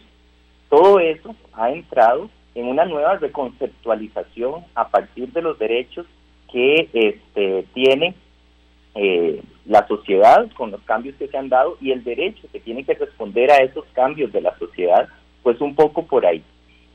Todo 0.70 1.00
eso 1.00 1.36
ha 1.54 1.72
entrado 1.72 2.30
en 2.56 2.68
una 2.68 2.86
nueva 2.86 3.18
reconceptualización 3.18 4.64
a 4.76 4.88
partir 4.88 5.32
de 5.34 5.42
los 5.42 5.58
derechos 5.60 6.06
que 6.52 6.90
este, 6.94 7.66
tiene 7.74 8.16
eh, 8.96 9.42
la 9.66 9.88
sociedad 9.88 10.50
con 10.54 10.72
los 10.72 10.82
cambios 10.82 11.16
que 11.16 11.28
se 11.28 11.38
han 11.38 11.50
dado 11.50 11.78
y 11.80 11.92
el 11.92 12.04
derecho 12.04 12.48
que 12.52 12.60
tiene 12.60 12.84
que 12.84 12.96
responder 12.96 13.52
a 13.52 13.58
esos 13.58 13.86
cambios 13.94 14.32
de 14.32 14.42
la 14.42 14.58
sociedad, 14.58 15.08
pues 15.44 15.62
un 15.62 15.76
poco 15.76 16.06
por 16.06 16.26
ahí. 16.26 16.44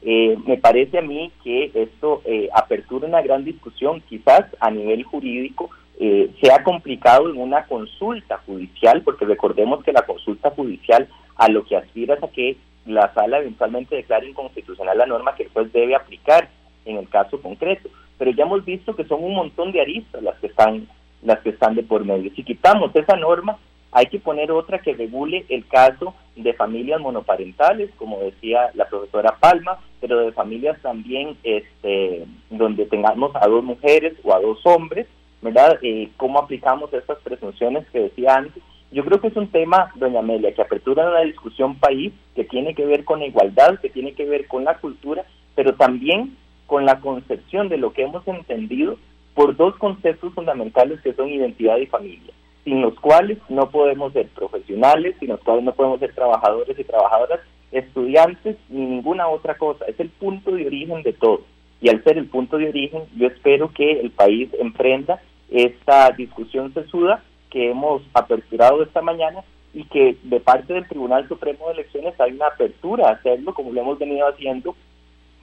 Eh, 0.03 0.37
me 0.47 0.59
parece 0.59 0.99
a 0.99 1.03
mí 1.03 1.33
que 1.43 1.71
esto 1.75 2.21
eh, 2.27 2.51
apertura 2.53 3.09
una 3.09 3.23
gran 3.23 3.43
discusión, 3.43 4.03
quizás 4.07 4.45
a 4.61 4.71
nivel 4.71 5.03
jurídico 5.05 5.71
eh, 5.99 6.31
sea 6.43 6.63
complicado 6.63 7.31
en 7.31 7.39
una 7.39 7.65
consulta 7.65 8.39
judicial, 8.45 9.03
porque 9.03 9.25
recordemos 9.25 9.83
que 9.83 9.93
la 9.93 10.03
consulta 10.03 10.51
judicial 10.51 11.09
a 11.37 11.49
lo 11.49 11.65
que 11.65 11.77
aspira 11.77 12.17
es 12.17 12.23
a 12.23 12.29
que 12.29 12.57
la 12.85 13.15
sala 13.15 13.39
eventualmente 13.39 13.97
declare 13.97 14.29
inconstitucional 14.29 14.99
la 14.99 15.07
norma 15.07 15.35
que 15.37 15.45
el 15.45 15.49
juez 15.51 15.73
debe 15.73 15.95
aplicar 15.95 16.51
en 16.85 16.99
el 16.99 17.09
caso 17.09 17.41
concreto. 17.41 17.89
Pero 18.19 18.31
ya 18.33 18.45
hemos 18.45 18.65
visto 18.65 18.95
que 18.95 19.05
son 19.05 19.25
un 19.25 19.35
montón 19.35 19.73
de 19.73 19.81
aristas 19.81 20.23
las 20.23 20.39
que 20.39 20.49
están 20.49 20.87
las 21.25 21.41
que 21.41 21.51
están 21.51 21.75
de 21.75 21.83
por 21.83 22.05
medio. 22.05 22.31
Si 22.35 22.45
quitamos 22.45 22.95
esa 22.95 23.17
norma, 23.17 23.59
hay 23.91 24.07
que 24.07 24.19
poner 24.19 24.51
otra 24.51 24.81
que 24.81 24.93
regule 24.93 25.47
el 25.49 25.67
caso 25.67 26.15
de 26.37 26.53
familias 26.55 27.01
monoparentales, 27.01 27.91
como 27.97 28.19
decía 28.19 28.71
la 28.75 28.89
profesora 28.89 29.37
Palma, 29.41 29.79
pero 30.01 30.19
de 30.19 30.33
familias 30.33 30.81
también 30.83 31.37
este, 31.45 32.25
donde 32.51 32.87
tengamos 32.87 33.35
a 33.37 33.47
dos 33.47 33.63
mujeres 33.63 34.15
o 34.25 34.35
a 34.35 34.41
dos 34.41 34.59
hombres, 34.65 35.07
¿verdad? 35.41 35.79
Eh, 35.83 36.11
¿Cómo 36.17 36.41
aplicamos 36.41 36.93
estas 36.93 37.19
presunciones 37.19 37.87
que 37.91 38.01
decía 38.01 38.35
antes? 38.37 38.63
Yo 38.91 39.05
creo 39.05 39.21
que 39.21 39.29
es 39.29 39.37
un 39.37 39.49
tema, 39.49 39.93
doña 39.95 40.21
Amelia, 40.21 40.53
que 40.55 40.63
apertura 40.63 41.09
una 41.09 41.21
discusión 41.21 41.77
país 41.77 42.13
que 42.35 42.45
tiene 42.45 42.75
que 42.75 42.87
ver 42.87 43.05
con 43.05 43.21
la 43.21 43.27
igualdad, 43.27 43.79
que 43.81 43.91
tiene 43.91 44.13
que 44.15 44.25
ver 44.25 44.47
con 44.49 44.65
la 44.65 44.79
cultura, 44.79 45.25
pero 45.55 45.75
también 45.75 46.37
con 46.67 46.85
la 46.85 47.01
concepción 47.01 47.69
de 47.69 47.79
lo 47.79 47.93
que 47.93 48.03
hemos 48.03 48.27
entendido 48.27 48.99
por 49.35 49.57
dos 49.57 49.77
conceptos 49.77 50.33
fundamentales 50.33 51.01
que 51.01 51.13
son 51.13 51.29
identidad 51.29 51.77
y 51.79 51.87
familia, 51.87 52.33
sin 52.65 52.81
los 52.81 52.95
cuales 53.01 53.39
no 53.49 53.69
podemos 53.71 54.13
ser 54.13 54.29
profesionales, 54.29 55.17
sin 55.19 55.29
los 55.29 55.41
cuales 55.41 55.65
no 55.65 55.75
podemos 55.75 56.01
ser 56.01 56.15
trabajadores 56.15 56.79
y 56.79 56.85
trabajadoras, 56.85 57.41
estudiantes 57.73 58.57
ni 58.69 58.87
ninguna 58.87 59.29
otra 59.29 59.57
cosa. 59.57 59.85
Es 59.87 59.99
el 59.99 60.09
punto 60.09 60.53
de 60.53 60.67
origen 60.67 61.03
de 61.03 61.13
todo. 61.13 61.43
Y 61.81 61.89
al 61.89 62.03
ser 62.05 62.17
el 62.17 62.27
punto 62.27 62.57
de 62.57 62.69
origen, 62.69 63.03
yo 63.17 63.27
espero 63.27 63.71
que 63.73 64.01
el 64.01 64.11
país 64.11 64.49
emprenda 64.59 65.21
esta 65.51 66.11
discusión 66.11 66.73
sesuda 66.73 67.23
que 67.51 67.71
hemos 67.71 68.03
aperturado 68.15 68.83
esta 68.83 69.03
mañana 69.03 69.43
y 69.75 69.85
que 69.85 70.17
de 70.23 70.41
parte 70.41 70.73
del 70.73 70.89
Tribunal 70.89 71.27
Supremo 71.29 71.67
de 71.67 71.75
Elecciones 71.75 72.19
hay 72.21 72.33
una 72.33 72.47
apertura 72.47 73.09
a 73.09 73.13
hacerlo 73.13 73.53
como 73.55 73.73
lo 73.73 73.81
hemos 73.81 73.99
venido 73.99 74.27
haciendo 74.27 74.77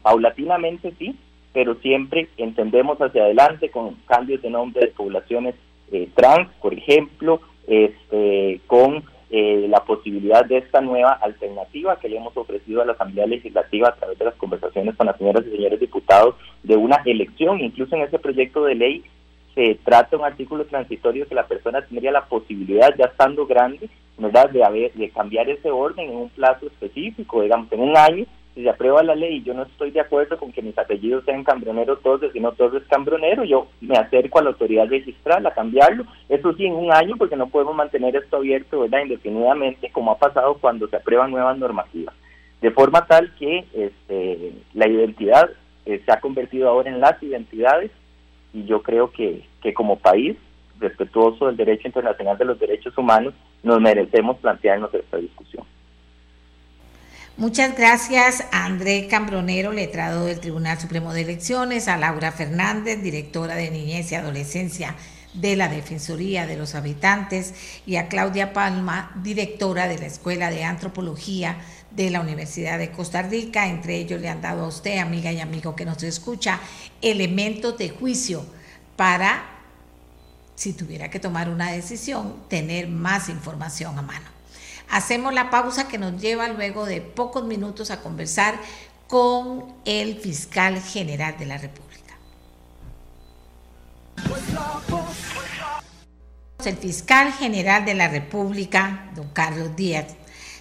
paulatinamente, 0.02 0.94
sí, 0.98 1.16
pero 1.54 1.76
siempre 1.76 2.30
entendemos 2.38 2.98
hacia 3.00 3.24
adelante 3.24 3.70
con 3.70 3.96
cambios 4.08 4.42
de 4.42 4.50
nombre 4.50 4.86
de 4.86 4.92
poblaciones 4.92 5.56
eh, 5.92 6.08
trans, 6.16 6.50
por 6.62 6.74
ejemplo, 6.74 7.42
este, 7.68 8.62
con 8.68 9.04
eh, 9.30 9.68
la 9.70 9.84
posibilidad 9.86 10.46
de 10.46 10.58
esta 10.58 10.82
nueva 10.82 11.14
alternativa 11.14 11.98
que 12.00 12.10
le 12.10 12.18
hemos 12.18 12.36
ofrecido 12.36 12.82
a 12.82 12.86
la 12.86 12.94
Asamblea 12.94 13.26
Legislativa 13.28 13.90
a 13.90 13.96
través 13.96 14.20
de 14.20 14.26
las 14.26 14.36
conversaciones 14.36 14.96
con 14.96 15.08
las 15.08 15.18
señoras 15.18 15.46
y 15.48 15.56
señores 15.56 15.80
diputados 15.80 16.36
de 16.64 16.76
una 16.76 17.02
elección. 17.06 17.62
Incluso 17.62 17.96
en 17.96 18.02
ese 18.04 18.20
proyecto 18.20 18.66
de 18.66 18.76
ley 18.76 19.04
se 19.56 19.76
trata 19.84 20.18
un 20.18 20.26
artículo 20.26 20.66
transitorio 20.66 21.28
que 21.28 21.36
la 21.36 21.48
persona 21.48 21.82
tendría 21.82 22.12
la 22.12 22.26
posibilidad, 22.26 22.94
ya 22.98 23.06
estando 23.06 23.46
grande, 23.46 23.90
¿verdad? 24.18 24.50
De, 24.50 24.64
haber, 24.64 24.94
de 24.94 25.10
cambiar 25.10 25.50
ese 25.50 25.72
orden 25.72 26.10
en 26.10 26.16
un 26.16 26.30
plazo 26.30 26.68
específico, 26.68 27.42
digamos, 27.42 27.72
en 27.72 27.80
un 27.80 27.98
año, 27.98 28.26
si 28.54 28.64
se 28.64 28.70
aprueba 28.70 29.02
la 29.04 29.16
ley 29.16 29.42
yo 29.44 29.54
no 29.54 29.64
estoy 29.64 29.92
de 29.92 30.02
acuerdo 30.02 30.38
con 30.38 30.52
que 30.52 30.62
mis 30.62 30.78
apellidos 30.78 31.24
sean 31.26 31.44
Cambronero 31.44 31.98
Torres, 31.98 32.32
sino 32.34 32.52
Torres 32.52 32.84
Cambronero, 32.90 33.44
yo 33.44 33.68
me 33.80 33.98
acerco 33.98 34.40
a 34.40 34.44
la 34.44 34.50
autoridad 34.50 34.88
registral 34.88 35.46
a 35.46 35.54
cambiarlo. 35.54 36.06
Eso 36.28 36.54
sí, 36.54 36.66
en 36.66 36.74
un 36.74 36.92
año, 36.92 37.16
porque 37.18 37.36
no 37.36 37.48
podemos 37.48 37.76
mantener 37.76 38.16
esto 38.16 38.38
abierto 38.38 38.82
¿verdad? 38.82 39.04
indefinidamente, 39.04 39.90
como 39.92 40.12
ha 40.12 40.18
pasado 40.18 40.56
cuando 40.56 40.88
se 40.88 40.98
aprueban 40.98 41.32
nuevas 41.32 41.58
normativas. 41.58 42.14
De 42.62 42.72
forma 42.72 43.06
tal 43.08 43.34
que 43.36 43.66
este, 43.74 44.54
la 44.74 44.88
identidad 44.88 45.50
eh, 45.86 46.02
se 46.06 46.12
ha 46.12 46.20
convertido 46.20 46.70
ahora 46.70 46.90
en 46.90 47.00
las 47.00 47.22
identidades 47.24 47.92
y 48.54 48.66
yo 48.66 48.84
creo 48.84 49.12
que, 49.12 49.44
que 49.62 49.74
como 49.74 49.98
país, 49.98 50.36
respetuoso 50.80 51.48
del 51.48 51.58
derecho 51.58 51.88
internacional 51.88 52.38
de 52.38 52.46
los 52.46 52.60
derechos 52.60 52.98
humanos, 52.98 53.34
nos 53.64 53.80
merecemos 53.80 54.38
plantearnos 54.38 54.94
esta 54.94 55.18
discusión. 55.18 55.64
Muchas 57.38 57.76
gracias 57.78 58.44
a 58.52 58.66
André 58.66 59.08
Cambronero, 59.08 59.72
letrado 59.72 60.26
del 60.26 60.42
Tribunal 60.42 60.80
Supremo 60.80 61.14
de 61.14 61.22
Elecciones, 61.22 61.88
a 61.88 61.98
Laura 61.98 62.34
Fernández, 62.34 63.02
directora 63.02 63.56
de 63.56 63.72
Niñez 63.72 64.12
y 64.12 64.16
Adolescencia 64.16 64.96
de 65.34 65.56
la 65.56 65.70
Defensoría 65.70 66.46
de 66.46 66.58
los 66.58 66.76
Habitantes, 66.76 67.54
y 67.86 67.96
a 67.96 68.10
Claudia 68.10 68.52
Palma, 68.52 69.12
directora 69.24 69.88
de 69.88 69.98
la 69.98 70.08
Escuela 70.08 70.52
de 70.52 70.66
Antropología 70.66 71.58
de 71.90 72.12
la 72.12 72.20
Universidad 72.20 72.78
de 72.78 72.92
Costa 72.92 73.22
Rica. 73.22 73.68
Entre 73.68 73.96
ellos 73.96 74.20
le 74.20 74.28
han 74.28 74.42
dado 74.42 74.66
a 74.66 74.68
usted, 74.68 74.98
amiga 74.98 75.32
y 75.32 75.40
amigo 75.40 75.74
que 75.74 75.86
nos 75.86 76.04
escucha, 76.04 76.60
elementos 77.02 77.78
de 77.78 77.90
juicio 77.90 78.46
para, 78.98 79.42
si 80.56 80.74
tuviera 80.74 81.10
que 81.10 81.22
tomar 81.22 81.50
una 81.50 81.72
decisión, 81.72 82.44
tener 82.50 82.90
más 82.90 83.30
información 83.30 83.98
a 83.98 84.02
mano. 84.02 84.31
Hacemos 84.92 85.34
la 85.34 85.50
pausa 85.50 85.88
que 85.88 85.98
nos 85.98 86.22
lleva 86.22 86.50
luego 86.50 86.86
de 86.86 87.00
pocos 87.00 87.46
minutos 87.46 87.92
a 87.92 88.02
conversar 88.02 88.56
con 89.08 89.74
el 89.86 90.20
fiscal 90.20 90.82
general 90.82 91.38
de 91.40 91.46
la 91.46 91.58
República. 91.58 91.92
El 96.66 96.76
fiscal 96.76 97.32
general 97.32 97.86
de 97.86 97.94
la 97.94 98.10
República, 98.10 99.10
don 99.16 99.30
Carlos 99.30 99.78
Díaz, 99.78 100.08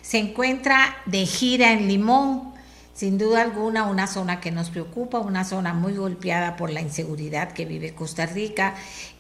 se 0.01 0.18
encuentra 0.18 0.97
de 1.07 1.26
gira 1.26 1.72
en 1.72 1.89
Limón, 1.89 2.55
sin 2.95 3.18
duda 3.18 3.43
alguna 3.43 3.85
una 3.85 4.07
zona 4.07 4.41
que 4.41 4.53
nos 4.53 4.70
preocupa, 4.70 5.18
una 5.18 5.45
zona 5.45 5.74
muy 5.74 5.95
golpeada 5.95 6.57
por 6.57 6.70
la 6.70 6.81
inseguridad 6.81 7.53
que 7.53 7.64
vive 7.64 7.95
Costa 7.95 8.26
Rica 8.26 8.74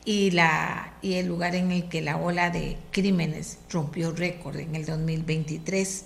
y, 0.04 0.30
la, 0.30 0.94
y 1.02 1.14
el 1.14 1.26
lugar 1.26 1.54
en 1.54 1.72
el 1.72 1.88
que 1.88 2.00
la 2.00 2.16
ola 2.16 2.50
de 2.50 2.76
crímenes 2.90 3.58
rompió 3.70 4.12
récord 4.12 4.56
en 4.56 4.74
el 4.74 4.86
2023. 4.86 6.04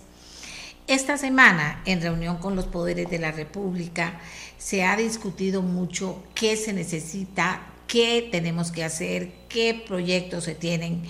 Esta 0.87 1.17
semana, 1.17 1.83
en 1.87 2.03
reunión 2.03 2.37
con 2.37 2.57
los 2.57 2.67
poderes 2.67 3.09
de 3.09 3.19
la 3.19 3.33
República, 3.33 4.21
se 4.59 4.85
ha 4.85 4.97
discutido 4.97 5.63
mucho 5.63 6.23
qué 6.35 6.57
se 6.57 6.73
necesita, 6.73 7.63
qué 7.87 8.29
tenemos 8.31 8.71
que 8.71 8.85
hacer, 8.85 9.33
qué 9.49 9.83
proyectos 9.87 10.45
se 10.45 10.55
tienen 10.55 11.03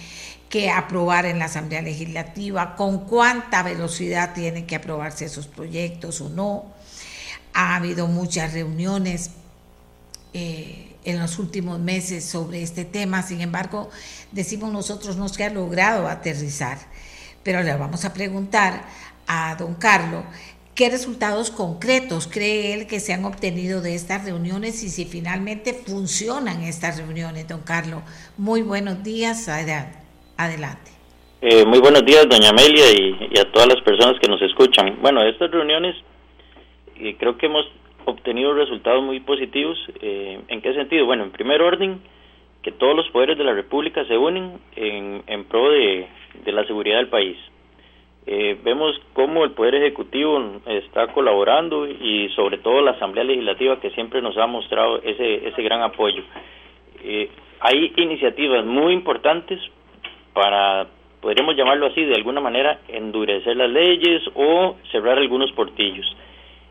que 0.49 0.71
aprobar 0.71 1.27
en 1.27 1.41
la 1.41 1.47
Asamblea 1.47 1.83
Legislativa, 1.83 2.77
con 2.77 3.07
cuánta 3.07 3.65
velocidad 3.65 4.35
tienen 4.35 4.67
que 4.67 4.77
aprobarse 4.77 5.25
esos 5.25 5.49
proyectos 5.49 6.21
o 6.21 6.29
no. 6.29 6.67
Ha 7.53 7.75
habido 7.75 8.07
muchas 8.07 8.53
reuniones 8.53 9.33
eh, 10.33 10.94
en 11.05 11.19
los 11.19 11.39
últimos 11.39 11.79
meses 11.79 12.25
sobre 12.25 12.63
este 12.63 12.85
tema, 12.85 13.23
sin 13.23 13.41
embargo, 13.41 13.91
decimos 14.33 14.73
nosotros 14.73 15.17
no 15.17 15.29
se 15.29 15.45
ha 15.45 15.51
logrado 15.51 16.09
aterrizar. 16.09 16.79
Pero 17.43 17.63
le 17.63 17.77
vamos 17.77 18.05
a 18.05 18.15
preguntar 18.15 18.85
a 19.27 19.55
don 19.57 19.75
Carlos 19.75 20.25
qué 20.75 20.91
resultados 20.91 21.51
concretos 21.51 22.27
cree 22.27 22.75
él 22.75 22.87
que 22.87 23.01
se 23.01 23.13
han 23.13 23.25
obtenido 23.25 23.81
de 23.81 23.95
estas 23.95 24.25
reuniones 24.25 24.83
y 24.83 24.89
si 24.89 25.05
finalmente 25.05 25.73
funcionan 25.73 26.63
estas 26.63 26.99
reuniones, 26.99 27.47
don 27.47 27.61
Carlos. 27.61 28.03
Muy 28.37 28.63
buenos 28.63 29.03
días, 29.03 29.49
adelante. 29.49 30.91
Eh, 31.43 31.65
muy 31.67 31.79
buenos 31.79 32.05
días, 32.07 32.27
doña 32.29 32.49
Amelia, 32.49 32.91
y, 32.91 33.39
a 33.39 33.53
todas 33.53 33.69
las 33.69 33.81
personas 33.83 34.19
que 34.21 34.29
nos 34.29 34.41
escuchan. 34.41 34.99
Bueno, 35.03 35.23
estas 35.23 35.51
reuniones 35.51 35.95
eh, 36.97 37.15
creo 37.19 37.37
que 37.37 37.47
hemos 37.47 37.67
obtenido 38.05 38.55
resultados 38.55 39.03
muy 39.03 39.21
positivos. 39.21 39.79
Eh, 40.01 40.41
¿En 40.49 40.61
qué 40.61 40.75
sentido? 40.75 41.07
Bueno, 41.07 41.25
en 41.25 41.31
primer 41.31 41.63
orden, 41.63 42.01
que 42.63 42.73
todos 42.73 42.97
los 42.97 43.09
poderes 43.11 43.37
de 43.39 43.45
la 43.45 43.53
República 43.53 44.05
se 44.07 44.17
unen 44.17 44.59
en, 44.77 45.23
en 45.27 45.45
pro 45.45 45.71
de, 45.71 46.07
la 46.47 46.65
seguridad 46.65 46.99
del 46.99 47.09
país. 47.09 47.37
vemos 48.27 48.99
cómo 49.13 49.45
el 49.45 49.51
Poder 49.51 49.75
Ejecutivo 49.75 50.61
está 50.67 51.09
colaborando 51.09 51.87
y 51.87 52.31
sobre 52.35 52.59
todo 52.59 52.81
la 52.81 52.93
Asamblea 52.93 53.25
Legislativa 53.25 53.81
que 53.81 53.91
siempre 53.91 54.23
nos 54.23 54.37
ha 54.39 54.47
mostrado 54.47 55.03
ese, 55.03 55.49
ese 55.49 55.63
gran 55.63 55.83
apoyo. 55.83 56.23
hay 57.61 57.93
iniciativas 57.97 58.65
muy 58.65 58.95
importantes 58.95 59.61
para, 60.35 60.87
podríamos 61.23 61.57
llamarlo 61.57 61.87
así, 61.87 62.05
de 62.05 62.17
alguna 62.17 62.43
manera, 62.43 62.81
endurecer 62.89 63.57
las 63.57 63.71
leyes 63.71 64.23
o 64.35 64.77
cerrar 64.93 65.17
algunos 65.17 65.51
portillos. 65.53 66.05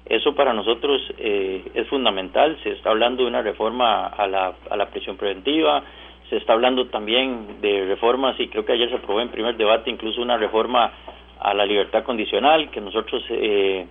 Eso 0.06 0.36
para 0.36 0.54
nosotros 0.54 1.02
eh, 1.18 1.64
es 1.74 1.88
fundamental. 1.88 2.58
Se 2.64 2.72
está 2.72 2.90
hablando 2.90 3.24
de 3.24 3.30
una 3.30 3.42
reforma 3.42 4.08
a 4.08 4.28
la, 4.28 4.54
a 4.70 4.76
la 4.76 4.90
prisión 4.90 5.18
preventiva, 5.18 5.84
se 6.30 6.38
está 6.38 6.54
hablando 6.54 6.88
también 6.88 7.62
de 7.62 7.86
reformas, 7.86 8.40
y 8.40 8.48
creo 8.48 8.66
que 8.66 8.74
ayer 8.74 8.90
se 8.90 8.96
aprobó 8.96 9.22
en 9.22 9.30
primer 9.30 9.56
debate 9.56 9.90
incluso 9.90 10.22
una 10.22 10.38
reforma 10.38 10.92
a 11.40 11.54
la 11.54 11.66
libertad 11.66 12.04
condicional, 12.04 12.70
que 12.72 12.82
nosotros 12.82 13.24
eh, 13.30 13.86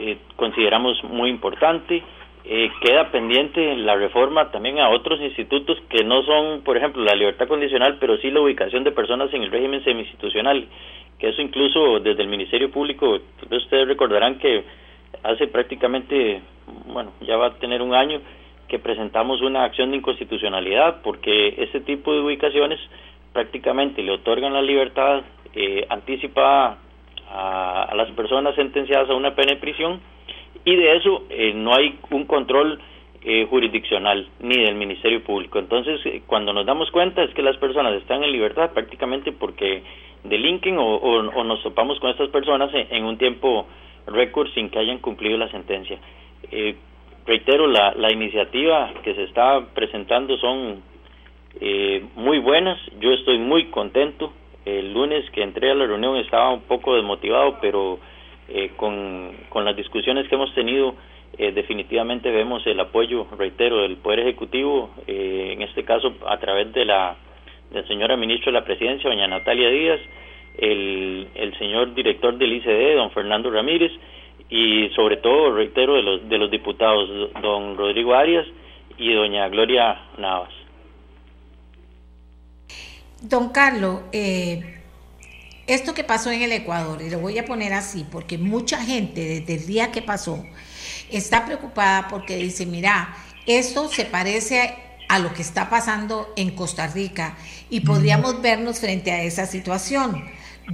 eh, 0.00 0.18
consideramos 0.36 1.02
muy 1.04 1.30
importante. 1.30 2.02
Eh, 2.44 2.70
queda 2.82 3.10
pendiente 3.10 3.76
la 3.76 3.96
reforma 3.96 4.50
también 4.50 4.80
a 4.80 4.88
otros 4.88 5.20
institutos 5.20 5.78
que 5.88 6.04
no 6.04 6.22
son, 6.22 6.62
por 6.62 6.76
ejemplo, 6.76 7.04
la 7.04 7.14
libertad 7.14 7.46
condicional, 7.46 7.98
pero 8.00 8.16
sí 8.18 8.30
la 8.30 8.40
ubicación 8.40 8.82
de 8.82 8.92
personas 8.92 9.32
en 9.32 9.42
el 9.42 9.50
régimen 9.50 9.84
semi-institucional, 9.84 10.66
que 11.18 11.28
eso 11.28 11.42
incluso 11.42 12.00
desde 12.00 12.22
el 12.22 12.28
Ministerio 12.28 12.70
Público, 12.70 13.20
ustedes 13.50 13.86
recordarán 13.86 14.38
que 14.38 14.64
hace 15.22 15.46
prácticamente, 15.48 16.42
bueno, 16.86 17.12
ya 17.20 17.36
va 17.36 17.46
a 17.46 17.54
tener 17.54 17.82
un 17.82 17.94
año 17.94 18.20
que 18.68 18.78
presentamos 18.78 19.40
una 19.42 19.64
acción 19.64 19.90
de 19.90 19.98
inconstitucionalidad, 19.98 21.02
porque 21.02 21.54
ese 21.58 21.80
tipo 21.80 22.12
de 22.12 22.20
ubicaciones 22.20 22.78
prácticamente 23.32 24.02
le 24.02 24.12
otorgan 24.12 24.52
la 24.52 24.62
libertad 24.62 25.22
eh, 25.54 25.86
anticipada 25.88 26.78
a, 27.28 27.82
a 27.84 27.94
las 27.94 28.10
personas 28.12 28.54
sentenciadas 28.54 29.10
a 29.10 29.14
una 29.14 29.34
pena 29.34 29.52
de 29.52 29.60
prisión, 29.60 30.00
y 30.64 30.76
de 30.76 30.96
eso 30.96 31.24
eh, 31.30 31.52
no 31.54 31.74
hay 31.74 31.98
un 32.10 32.26
control 32.26 32.80
eh, 33.22 33.46
jurisdiccional 33.50 34.28
ni 34.40 34.56
del 34.62 34.76
Ministerio 34.76 35.22
Público. 35.22 35.58
Entonces, 35.58 36.00
eh, 36.06 36.22
cuando 36.26 36.52
nos 36.52 36.66
damos 36.66 36.90
cuenta 36.90 37.22
es 37.22 37.32
que 37.34 37.42
las 37.42 37.56
personas 37.58 37.94
están 37.94 38.22
en 38.24 38.32
libertad 38.32 38.70
prácticamente 38.72 39.32
porque 39.32 39.82
delinquen 40.24 40.78
o, 40.78 40.96
o, 40.96 41.44
nos 41.44 41.62
topamos 41.62 41.98
con 42.00 42.10
estas 42.10 42.28
personas 42.28 42.70
en, 42.72 43.04
un 43.04 43.18
tiempo 43.18 43.66
récord 44.06 44.48
sin 44.54 44.70
que 44.70 44.78
hayan 44.78 44.98
cumplido 44.98 45.36
la 45.38 45.50
sentencia. 45.50 45.98
reitero, 47.26 47.66
la, 47.66 47.92
la 47.94 48.12
iniciativa 48.12 48.92
que 49.02 49.14
se 49.14 49.24
está 49.24 49.66
presentando 49.74 50.36
son 50.38 50.82
muy 52.14 52.38
buenas, 52.38 52.78
yo 53.00 53.12
estoy 53.12 53.38
muy 53.38 53.66
contento. 53.66 54.32
El 54.64 54.92
lunes 54.92 55.28
que 55.30 55.42
entré 55.42 55.70
a 55.70 55.74
la 55.74 55.86
reunión 55.86 56.16
estaba 56.16 56.50
un 56.50 56.62
poco 56.62 56.94
desmotivado, 56.94 57.58
pero 57.60 57.98
eh, 58.52 58.72
con, 58.76 59.36
con, 59.48 59.64
las 59.64 59.76
discusiones 59.76 60.26
que 60.26 60.34
hemos 60.34 60.52
tenido, 60.54 60.96
eh, 61.38 61.52
definitivamente 61.52 62.32
vemos 62.32 62.66
el 62.66 62.80
apoyo, 62.80 63.28
reitero, 63.38 63.82
del 63.82 63.96
Poder 63.96 64.18
Ejecutivo, 64.20 64.90
eh, 65.06 65.50
en 65.52 65.62
este 65.62 65.84
caso 65.84 66.14
a 66.26 66.36
través 66.38 66.72
de 66.72 66.84
la, 66.84 67.14
del 67.70 67.86
señora 67.86 68.16
ministra 68.16 68.46
de 68.50 68.58
la 68.58 68.64
Presidencia, 68.64 69.08
doña 69.08 69.28
Natalia 69.28 69.70
Díaz, 69.70 70.00
el, 70.60 71.28
el 71.34 71.58
señor 71.58 71.94
director 71.94 72.36
del 72.36 72.52
ICD, 72.52 72.96
don 72.96 73.10
Fernando 73.12 73.50
Ramírez, 73.50 73.92
y 74.48 74.88
sobre 74.96 75.16
todo, 75.18 75.54
reitero, 75.54 75.94
de 75.94 76.02
los, 76.02 76.28
de 76.28 76.38
los 76.38 76.50
diputados, 76.50 77.08
don 77.40 77.76
Rodrigo 77.76 78.14
Arias 78.14 78.46
y 78.98 79.12
doña 79.14 79.48
Gloria 79.48 80.00
Navas. 80.18 80.52
Don 83.22 83.50
Carlos, 83.50 84.00
eh, 84.12 84.80
esto 85.66 85.94
que 85.94 86.04
pasó 86.04 86.30
en 86.30 86.42
el 86.42 86.52
Ecuador, 86.52 87.00
y 87.00 87.10
lo 87.10 87.20
voy 87.20 87.38
a 87.38 87.44
poner 87.44 87.72
así, 87.72 88.04
porque 88.10 88.38
mucha 88.38 88.78
gente 88.78 89.20
desde 89.20 89.54
el 89.54 89.66
día 89.66 89.92
que 89.92 90.02
pasó 90.02 90.42
está 91.10 91.44
preocupada 91.44 92.08
porque 92.08 92.36
dice, 92.36 92.66
mira, 92.66 93.14
esto 93.46 93.88
se 93.88 94.04
parece 94.04 94.74
a 95.08 95.18
lo 95.18 95.32
que 95.34 95.42
está 95.42 95.68
pasando 95.68 96.32
en 96.36 96.50
Costa 96.54 96.86
Rica 96.86 97.36
y 97.68 97.80
podríamos 97.80 98.40
vernos 98.40 98.80
frente 98.80 99.10
a 99.10 99.22
esa 99.22 99.46
situación. 99.46 100.24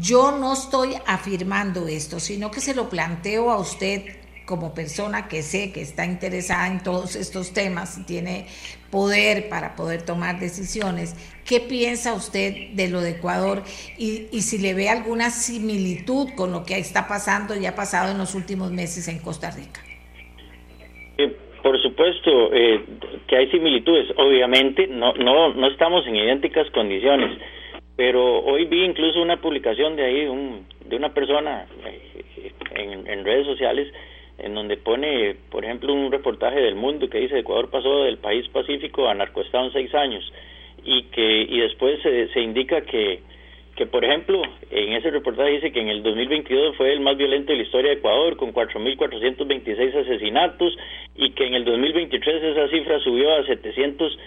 Yo 0.00 0.32
no 0.32 0.52
estoy 0.52 0.94
afirmando 1.06 1.88
esto, 1.88 2.20
sino 2.20 2.50
que 2.50 2.60
se 2.60 2.74
lo 2.74 2.88
planteo 2.88 3.50
a 3.50 3.58
usted 3.58 4.02
como 4.46 4.74
persona 4.74 5.26
que 5.26 5.42
sé 5.42 5.72
que 5.72 5.80
está 5.80 6.04
interesada 6.06 6.68
en 6.68 6.82
todos 6.82 7.16
estos 7.16 7.52
temas 7.52 7.98
y 7.98 8.04
tiene 8.04 8.46
poder 8.90 9.48
para 9.48 9.74
poder 9.74 10.02
tomar 10.02 10.38
decisiones, 10.38 11.14
¿qué 11.44 11.60
piensa 11.60 12.14
usted 12.14 12.70
de 12.72 12.88
lo 12.88 13.00
de 13.00 13.10
Ecuador 13.10 13.62
y, 13.98 14.28
si 14.40 14.58
le 14.58 14.74
ve 14.74 14.88
alguna 14.88 15.30
similitud 15.30 16.28
con 16.36 16.52
lo 16.52 16.64
que 16.64 16.78
está 16.78 17.08
pasando 17.08 17.56
y 17.56 17.66
ha 17.66 17.74
pasado 17.74 18.12
en 18.12 18.18
los 18.18 18.34
últimos 18.34 18.70
meses 18.70 19.08
en 19.08 19.18
Costa 19.18 19.50
Rica? 19.50 19.80
Eh, 21.18 21.34
por 21.62 21.80
supuesto 21.82 22.52
eh, 22.52 22.84
que 23.26 23.36
hay 23.36 23.50
similitudes. 23.50 24.06
Obviamente 24.16 24.86
no, 24.86 25.12
no, 25.14 25.52
no 25.54 25.66
estamos 25.66 26.06
en 26.06 26.16
idénticas 26.16 26.70
condiciones, 26.70 27.38
pero 27.96 28.40
hoy 28.40 28.66
vi 28.66 28.84
incluso 28.84 29.20
una 29.20 29.40
publicación 29.40 29.96
de 29.96 30.04
ahí 30.04 30.26
un, 30.26 30.66
de 30.84 30.96
una 30.96 31.12
persona 31.14 31.66
eh, 31.86 32.52
en, 32.74 33.06
en 33.08 33.24
redes 33.24 33.46
sociales 33.46 33.92
en 34.38 34.54
donde 34.54 34.76
pone, 34.76 35.34
por 35.50 35.64
ejemplo, 35.64 35.94
un 35.94 36.12
reportaje 36.12 36.60
del 36.60 36.74
mundo 36.74 37.08
que 37.08 37.20
dice 37.20 37.38
Ecuador 37.38 37.70
pasó 37.70 38.04
del 38.04 38.18
país 38.18 38.46
pacífico 38.48 39.08
a 39.08 39.14
narcoestado 39.14 39.66
en 39.66 39.72
seis 39.72 39.94
años 39.94 40.30
y 40.84 41.04
que 41.04 41.42
y 41.42 41.58
después 41.60 42.00
se, 42.02 42.28
se 42.28 42.40
indica 42.40 42.82
que 42.82 43.20
que 43.76 43.86
por 43.86 44.04
ejemplo 44.04 44.42
en 44.70 44.94
ese 44.94 45.10
reportaje 45.10 45.50
dice 45.50 45.72
que 45.72 45.80
en 45.80 45.88
el 45.88 46.02
2022 46.02 46.76
fue 46.76 46.92
el 46.92 47.00
más 47.00 47.16
violento 47.16 47.52
de 47.52 47.58
la 47.58 47.64
historia 47.64 47.90
de 47.90 47.98
Ecuador 47.98 48.36
con 48.36 48.52
4.426 48.54 49.94
asesinatos 49.94 50.76
y 51.14 51.30
que 51.32 51.46
en 51.46 51.54
el 51.54 51.64
2023 51.64 52.42
esa 52.42 52.68
cifra 52.68 52.98
subió 53.00 53.34
a 53.34 53.44
700 53.44 54.18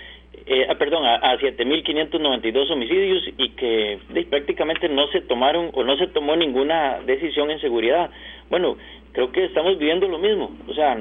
eh, 0.51 0.65
ah, 0.67 0.75
perdón, 0.75 1.05
a, 1.05 1.15
a 1.17 1.37
7.592 1.37 2.71
homicidios 2.71 3.23
y 3.37 3.49
que 3.49 3.99
prácticamente 4.31 4.89
no 4.89 5.07
se 5.09 5.21
tomaron 5.21 5.69
o 5.73 5.83
no 5.83 5.95
se 5.97 6.07
tomó 6.07 6.35
ninguna 6.35 7.01
decisión 7.05 7.51
en 7.51 7.61
seguridad. 7.61 8.09
Bueno, 8.49 8.75
creo 9.11 9.31
que 9.31 9.45
estamos 9.45 9.77
viviendo 9.77 10.07
lo 10.07 10.17
mismo. 10.17 10.49
O 10.67 10.73
sea, 10.73 10.97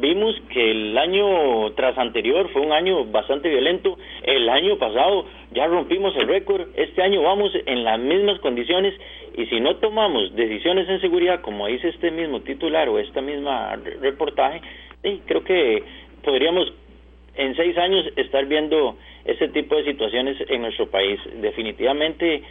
vimos 0.00 0.36
que 0.52 0.70
el 0.70 0.98
año 0.98 1.70
tras 1.76 1.96
anterior 1.96 2.50
fue 2.52 2.60
un 2.60 2.72
año 2.72 3.06
bastante 3.06 3.48
violento. 3.48 3.96
El 4.22 4.46
año 4.50 4.76
pasado 4.76 5.24
ya 5.52 5.66
rompimos 5.66 6.14
el 6.16 6.28
récord. 6.28 6.68
Este 6.76 7.02
año 7.02 7.22
vamos 7.22 7.50
en 7.64 7.84
las 7.84 7.98
mismas 7.98 8.38
condiciones 8.40 8.92
y 9.34 9.46
si 9.46 9.60
no 9.60 9.76
tomamos 9.76 10.34
decisiones 10.36 10.86
en 10.90 11.00
seguridad, 11.00 11.40
como 11.40 11.68
dice 11.68 11.88
este 11.88 12.10
mismo 12.10 12.40
titular 12.40 12.88
o 12.90 12.98
esta 12.98 13.22
misma 13.22 13.76
reportaje, 14.02 14.60
creo 15.26 15.42
que 15.42 15.82
podríamos 16.22 16.70
en 17.38 17.54
seis 17.54 17.78
años 17.78 18.04
estar 18.16 18.44
viendo 18.46 18.96
ese 19.24 19.48
tipo 19.48 19.76
de 19.76 19.84
situaciones 19.84 20.36
en 20.48 20.60
nuestro 20.60 20.90
país. 20.90 21.20
Definitivamente 21.40 22.42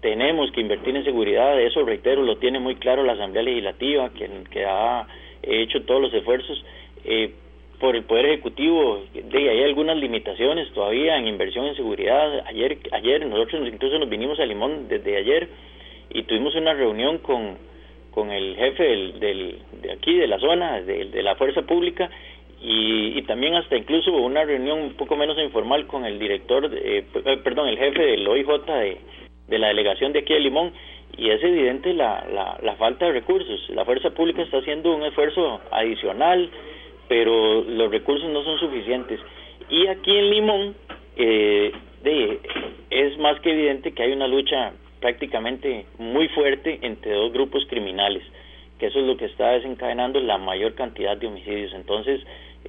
tenemos 0.00 0.50
que 0.52 0.62
invertir 0.62 0.96
en 0.96 1.04
seguridad, 1.04 1.60
eso 1.60 1.84
reitero, 1.84 2.22
lo 2.22 2.38
tiene 2.38 2.58
muy 2.58 2.76
claro 2.76 3.04
la 3.04 3.12
Asamblea 3.12 3.42
Legislativa, 3.42 4.10
que, 4.14 4.64
ha 4.64 5.06
hecho 5.42 5.82
todos 5.82 6.00
los 6.00 6.14
esfuerzos. 6.14 6.64
Eh, 7.04 7.32
por 7.78 7.96
el 7.96 8.04
Poder 8.04 8.26
Ejecutivo, 8.26 9.04
de, 9.14 9.50
hay 9.50 9.62
algunas 9.62 9.96
limitaciones 9.96 10.70
todavía 10.72 11.16
en 11.16 11.26
inversión 11.26 11.66
en 11.66 11.76
seguridad. 11.76 12.44
Ayer, 12.46 12.78
ayer 12.92 13.26
nosotros 13.26 13.66
incluso 13.66 13.98
nos 13.98 14.08
vinimos 14.08 14.38
a 14.38 14.44
Limón 14.44 14.86
desde 14.88 15.16
ayer 15.16 15.48
y 16.10 16.22
tuvimos 16.24 16.54
una 16.56 16.74
reunión 16.74 17.18
con, 17.18 17.56
con 18.10 18.30
el 18.30 18.54
jefe 18.56 18.82
del, 18.84 19.58
de 19.80 19.92
aquí, 19.92 20.14
de 20.14 20.26
la 20.26 20.38
zona, 20.38 20.82
de 20.82 21.22
la 21.22 21.36
Fuerza 21.36 21.62
Pública, 21.62 22.10
y, 22.60 23.18
y, 23.18 23.22
también 23.22 23.54
hasta 23.54 23.76
incluso 23.76 24.12
una 24.12 24.44
reunión 24.44 24.80
un 24.80 24.92
poco 24.94 25.16
menos 25.16 25.38
informal 25.38 25.86
con 25.86 26.04
el 26.04 26.18
director, 26.18 26.68
de, 26.68 26.98
eh, 26.98 27.36
perdón, 27.42 27.68
el 27.68 27.78
jefe 27.78 28.02
del 28.02 28.28
OIJ 28.28 28.48
de, 28.66 28.98
de 29.48 29.58
la 29.58 29.68
delegación 29.68 30.12
de 30.12 30.20
aquí 30.20 30.34
de 30.34 30.40
Limón 30.40 30.72
y 31.16 31.30
es 31.30 31.42
evidente 31.42 31.92
la, 31.92 32.26
la, 32.32 32.58
la, 32.62 32.76
falta 32.76 33.06
de 33.06 33.12
recursos. 33.12 33.68
La 33.70 33.84
fuerza 33.84 34.10
pública 34.10 34.42
está 34.42 34.58
haciendo 34.58 34.94
un 34.94 35.02
esfuerzo 35.04 35.60
adicional, 35.70 36.50
pero 37.08 37.62
los 37.62 37.90
recursos 37.90 38.30
no 38.30 38.42
son 38.44 38.58
suficientes. 38.58 39.20
Y 39.68 39.86
aquí 39.86 40.16
en 40.16 40.30
Limón 40.30 40.74
eh, 41.16 41.72
de, 42.02 42.40
es 42.90 43.18
más 43.18 43.40
que 43.40 43.52
evidente 43.52 43.92
que 43.92 44.02
hay 44.02 44.12
una 44.12 44.28
lucha 44.28 44.72
prácticamente 45.00 45.86
muy 45.98 46.28
fuerte 46.28 46.78
entre 46.82 47.12
dos 47.12 47.32
grupos 47.32 47.64
criminales, 47.68 48.22
que 48.78 48.86
eso 48.86 49.00
es 49.00 49.06
lo 49.06 49.16
que 49.16 49.26
está 49.26 49.50
desencadenando 49.52 50.20
la 50.20 50.38
mayor 50.38 50.74
cantidad 50.74 51.16
de 51.16 51.26
homicidios. 51.26 51.72
Entonces, 51.74 52.20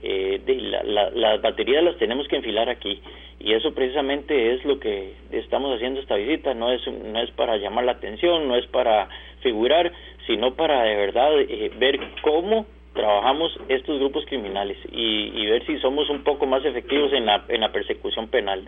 eh, 0.01 0.41
de, 0.45 0.55
la, 0.55 1.09
las 1.11 1.41
baterías 1.41 1.83
las 1.83 1.97
tenemos 1.97 2.27
que 2.27 2.37
enfilar 2.37 2.69
aquí 2.69 3.01
y 3.39 3.53
eso 3.53 3.73
precisamente 3.73 4.53
es 4.53 4.63
lo 4.65 4.79
que 4.79 5.13
estamos 5.31 5.75
haciendo 5.75 5.99
esta 5.99 6.15
visita 6.15 6.53
no 6.53 6.71
es 6.71 6.81
no 6.87 7.21
es 7.21 7.31
para 7.31 7.57
llamar 7.57 7.85
la 7.85 7.93
atención 7.93 8.47
no 8.47 8.55
es 8.55 8.65
para 8.67 9.09
figurar 9.41 9.91
sino 10.27 10.53
para 10.55 10.83
de 10.83 10.95
verdad 10.95 11.39
eh, 11.41 11.71
ver 11.77 11.99
cómo 12.21 12.65
trabajamos 12.93 13.51
estos 13.69 13.99
grupos 13.99 14.25
criminales 14.25 14.77
y, 14.91 15.31
y, 15.33 15.45
ver 15.45 15.65
si 15.65 15.79
somos 15.79 16.09
un 16.09 16.23
poco 16.23 16.45
más 16.45 16.63
efectivos 16.65 17.13
en 17.13 17.25
la, 17.25 17.45
en 17.47 17.61
la 17.61 17.71
persecución 17.71 18.27
penal. 18.27 18.67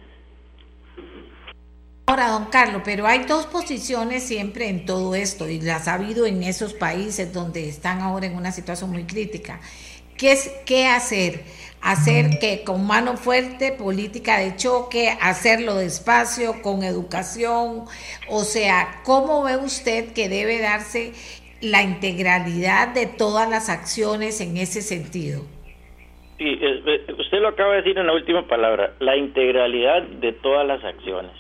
Ahora, 2.06 2.30
don 2.30 2.46
Carlos, 2.46 2.82
pero 2.86 3.08
hay 3.08 3.24
dos 3.24 3.48
posiciones 3.48 4.24
siempre 4.24 4.68
en 4.68 4.86
todo 4.86 5.16
esto 5.16 5.50
y 5.50 5.62
las 5.62 5.88
ha 5.88 5.96
habido 5.96 6.26
en 6.26 6.44
esos 6.44 6.74
países 6.74 7.34
donde 7.34 7.68
están 7.68 8.02
ahora 8.02 8.26
en 8.26 8.36
una 8.36 8.52
situación 8.52 8.92
muy 8.92 9.06
crítica. 9.06 9.62
¿Qué, 10.24 10.32
es, 10.32 10.64
qué 10.66 10.86
hacer? 10.86 11.42
Hacer 11.82 12.40
que 12.40 12.64
con 12.64 12.88
mano 12.88 13.18
fuerte, 13.18 13.74
política 13.78 14.40
de 14.40 14.56
choque, 14.56 15.10
hacerlo 15.22 15.76
despacio, 15.76 16.62
con 16.64 16.84
educación. 16.84 17.84
O 18.30 18.40
sea, 18.46 19.02
¿cómo 19.04 19.44
ve 19.44 19.58
usted 19.58 20.14
que 20.14 20.30
debe 20.30 20.62
darse 20.62 21.12
la 21.60 21.84
integralidad 21.84 22.94
de 22.94 23.06
todas 23.06 23.50
las 23.50 23.68
acciones 23.68 24.40
en 24.40 24.56
ese 24.56 24.82
sentido? 24.82 25.42
Sí, 26.38 26.58
usted 27.20 27.42
lo 27.42 27.50
acaba 27.50 27.72
de 27.72 27.82
decir 27.82 27.98
en 27.98 28.08
la 28.08 28.14
última 28.14 28.48
palabra, 28.48 28.94
la 29.00 29.18
integralidad 29.18 30.04
de 30.04 30.32
todas 30.32 30.66
las 30.66 30.82
acciones. 30.86 31.34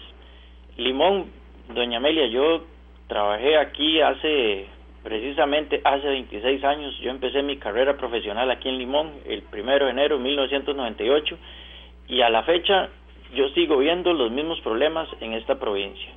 Limón, 0.75 1.27
doña 1.73 1.99
Amelia, 1.99 2.27
yo 2.27 2.65
trabajé 3.07 3.57
aquí 3.57 4.01
hace 4.01 4.67
Precisamente 5.03 5.81
hace 5.83 6.07
26 6.07 6.63
años 6.63 6.97
yo 6.99 7.11
empecé 7.11 7.43
mi 7.43 7.57
carrera 7.57 7.97
profesional 7.97 8.49
aquí 8.49 8.69
en 8.69 8.77
Limón, 8.77 9.11
el 9.25 9.41
primero 9.43 9.85
de 9.85 9.91
enero 9.91 10.17
de 10.17 10.23
1998, 10.23 11.37
y 12.07 12.21
a 12.21 12.29
la 12.29 12.43
fecha 12.43 12.89
yo 13.35 13.49
sigo 13.49 13.77
viendo 13.77 14.13
los 14.13 14.31
mismos 14.31 14.61
problemas 14.61 15.09
en 15.19 15.33
esta 15.33 15.59
provincia. 15.59 16.09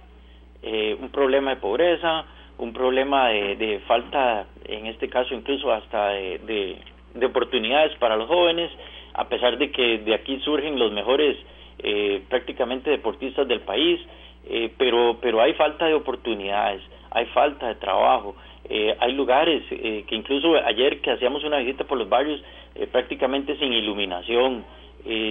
Eh, 0.62 0.96
un 1.00 1.10
problema 1.10 1.50
de 1.50 1.56
pobreza, 1.56 2.26
un 2.58 2.72
problema 2.72 3.28
de, 3.28 3.80
falta, 3.86 4.46
en 4.64 4.86
este 4.86 5.08
caso 5.08 5.34
incluso 5.34 5.72
hasta 5.72 6.10
de, 6.10 6.78
oportunidades 7.24 7.96
para 7.98 8.16
los 8.16 8.28
jóvenes, 8.28 8.70
a 9.14 9.28
pesar 9.28 9.58
de 9.58 9.70
que 9.72 9.98
de 9.98 10.14
aquí 10.14 10.38
surgen 10.44 10.78
los 10.78 10.92
mejores 10.92 11.36
eh, 11.78 12.22
prácticamente 12.28 12.90
deportistas 12.90 13.48
del 13.48 13.60
país, 13.60 14.00
eh, 14.48 14.72
pero, 14.78 15.18
pero 15.20 15.40
hay 15.40 15.54
falta 15.54 15.86
de 15.86 15.94
oportunidades, 15.94 16.82
hay 17.10 17.26
falta 17.26 17.68
de 17.68 17.74
trabajo, 17.76 18.36
eh, 18.68 18.96
hay 18.98 19.12
lugares 19.12 19.62
eh, 19.70 20.04
que 20.06 20.14
incluso 20.14 20.54
ayer 20.56 21.00
que 21.00 21.10
hacíamos 21.12 21.44
una 21.44 21.58
visita 21.58 21.84
por 21.84 21.98
los 21.98 22.08
barrios 22.08 22.42
eh, 22.74 22.86
prácticamente 22.86 23.56
sin 23.56 23.72
iluminación, 23.72 24.64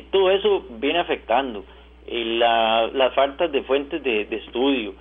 todo 0.10 0.32
eso 0.32 0.66
viene 0.80 1.00
afectando. 1.00 1.66
La, 2.08 2.88
las 2.94 3.14
faltas 3.14 3.52
de 3.52 3.62
fuentes 3.64 4.02
de, 4.04 4.24
de 4.24 4.36
estudio, 4.38 4.94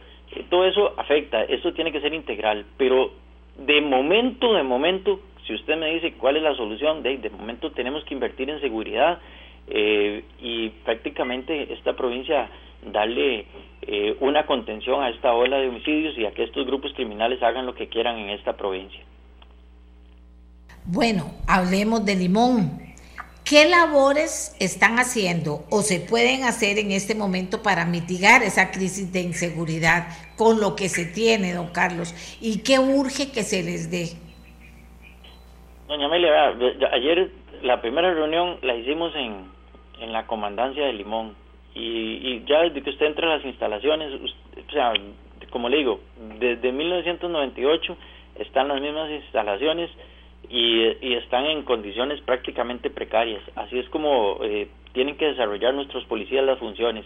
todo 0.51 0.65
eso 0.65 0.95
afecta, 0.97 1.45
eso 1.45 1.73
tiene 1.75 1.93
que 1.93 2.01
ser 2.01 2.13
integral, 2.13 2.65
pero 2.77 3.13
de 3.57 3.81
momento, 3.81 4.53
de 4.53 4.65
momento, 4.65 5.21
si 5.47 5.55
usted 5.55 5.77
me 5.77 5.95
dice 5.95 6.15
cuál 6.15 6.39
es 6.39 6.43
la 6.43 6.57
solución, 6.57 7.05
de, 7.05 7.19
de 7.19 7.31
momento 7.31 7.71
tenemos 7.71 8.03
que 8.05 8.15
invertir 8.15 8.51
en 8.51 8.61
seguridad 8.61 9.21
y 9.67 10.69
prácticamente 10.85 11.73
esta 11.73 11.95
provincia 11.95 12.51
darle 12.93 13.47
eh, 13.83 14.17
una 14.21 14.47
contención 14.47 15.03
a 15.03 15.11
esta 15.11 15.33
ola 15.33 15.59
de 15.59 15.69
homicidios 15.69 16.17
y 16.17 16.25
a 16.27 16.33
que 16.33 16.45
estos 16.45 16.67
grupos 16.67 16.93
criminales 16.95 17.43
hagan 17.43 17.67
lo 17.67 17.75
que 17.75 17.89
quieran 17.89 18.19
en 18.19 18.31
esta 18.31 18.57
provincia. 18.57 19.01
Bueno, 20.87 21.33
hablemos 21.47 22.05
de 22.05 22.17
Limón. 22.17 22.85
¿Qué 23.45 23.69
labores 23.69 24.57
están 24.59 24.99
haciendo 24.99 25.65
o 25.71 25.83
se 25.83 26.01
pueden 26.01 26.45
hacer 26.45 26.79
en 26.79 26.93
este 26.93 27.15
momento 27.15 27.63
para 27.63 27.85
mitigar 27.85 28.43
esa 28.43 28.71
crisis 28.71 29.13
de 29.13 29.21
inseguridad 29.21 30.07
con 30.37 30.61
lo 30.61 30.75
que 30.77 30.89
se 30.89 31.05
tiene, 31.05 31.53
don 31.53 31.69
Carlos? 31.69 32.15
¿Y 32.41 32.63
qué 32.63 32.79
urge 32.79 33.33
que 33.33 33.43
se 33.43 33.63
les 33.63 33.91
dé? 33.91 34.09
Doña 35.89 36.07
Amelia, 36.07 36.55
ayer 36.93 37.31
la 37.65 37.81
primera 37.81 38.13
reunión 38.13 38.59
la 38.63 38.77
hicimos 38.77 39.15
en, 39.17 39.47
en 39.99 40.13
la 40.13 40.27
comandancia 40.27 40.85
de 40.85 40.93
Limón 40.93 41.35
y, 41.75 42.45
ya 42.45 42.61
desde 42.63 42.83
que 42.83 42.91
usted 42.91 43.07
entra 43.07 43.27
a 43.27 43.37
las 43.37 43.45
instalaciones, 43.45 44.13
o 44.15 44.71
sea, 44.71 44.93
como 45.51 45.69
le 45.69 45.79
digo, 45.79 46.01
desde 46.39 46.71
1998 46.71 47.97
están 48.39 48.69
las 48.69 48.81
mismas 48.81 49.11
instalaciones 49.11 49.91
y, 50.49 50.83
y 51.01 51.15
están 51.15 51.47
en 51.47 51.63
condiciones 51.63 52.21
prácticamente 52.21 52.91
precarias. 52.91 53.43
Así 53.57 53.79
es 53.79 53.89
como 53.89 54.39
eh, 54.43 54.69
tienen 54.93 55.17
que 55.17 55.27
desarrollar 55.27 55.73
nuestros 55.75 56.05
policías 56.05 56.45
las 56.45 56.59
funciones. 56.59 57.05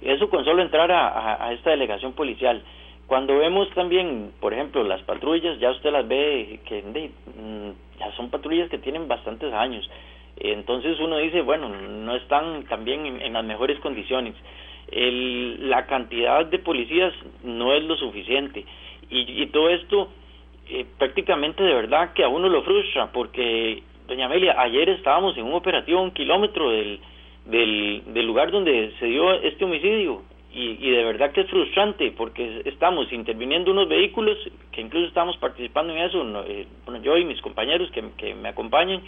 Eso 0.00 0.30
con 0.30 0.44
solo 0.46 0.62
entrar 0.62 0.90
a, 0.90 1.44
a, 1.46 1.52
esta 1.52 1.70
delegación 1.70 2.14
policial. 2.14 2.62
cuando 3.06 3.36
vemos 3.36 3.68
también, 3.74 4.32
por 4.40 4.54
ejemplo, 4.54 4.82
las 4.82 5.02
patrullas, 5.02 5.58
ya 5.60 5.70
usted 5.70 5.92
las 5.92 6.08
ve 6.08 6.60
que 6.64 6.82
mm, 6.82 7.89
ya 8.00 8.10
son 8.16 8.30
patrullas 8.30 8.68
que 8.68 8.78
tienen 8.78 9.06
bastantes 9.06 9.52
años. 9.52 9.88
Entonces 10.36 10.98
uno 10.98 11.18
dice, 11.18 11.42
bueno, 11.42 11.68
no 11.68 12.16
están 12.16 12.64
también 12.64 13.06
en, 13.06 13.32
las 13.32 13.44
mejores 13.44 13.78
condiciones. 13.80 14.34
la 14.90 15.86
cantidad 15.86 16.46
de 16.46 16.58
policías 16.58 17.12
no 17.44 17.74
es 17.74 17.84
lo 17.84 17.96
suficiente. 17.96 18.64
Y, 19.10 19.46
todo 19.46 19.68
esto 19.68 20.08
eh, 20.68 20.86
prácticamente 20.98 21.62
de 21.62 21.74
verdad 21.74 22.12
que 22.14 22.24
a 22.24 22.28
uno 22.28 22.48
lo 22.48 22.62
frustra, 22.62 23.12
porque, 23.12 23.82
doña 24.06 24.26
Amelia, 24.26 24.54
ayer 24.60 24.88
estábamos 24.88 25.36
en 25.36 25.44
un 25.44 25.54
operativo 25.54 25.98
a 25.98 26.02
un 26.02 26.12
kilómetro 26.12 26.70
del, 26.70 27.00
del 27.44 28.26
lugar 28.26 28.50
donde 28.50 28.92
se 28.98 29.06
dio 29.06 29.32
este 29.32 29.64
homicidio 29.64 30.22
y, 30.52 30.90
de 30.90 31.04
verdad 31.04 31.30
que 31.32 31.42
es 31.42 31.50
frustrante 31.50 32.12
porque 32.16 32.62
estamos 32.64 33.12
interviniendo 33.12 33.70
unos 33.70 33.88
vehículos 33.88 34.36
que 34.72 34.80
incluso 34.80 35.06
estamos 35.06 35.36
participando 35.36 35.92
en 35.94 36.02
eso, 36.02 36.44
eh, 36.44 36.66
bueno, 36.84 37.00
yo 37.02 37.16
y 37.16 37.24
mis 37.24 37.40
compañeros 37.40 37.90
que, 37.92 38.02
que, 38.16 38.34
me 38.34 38.48
acompañan, 38.48 39.00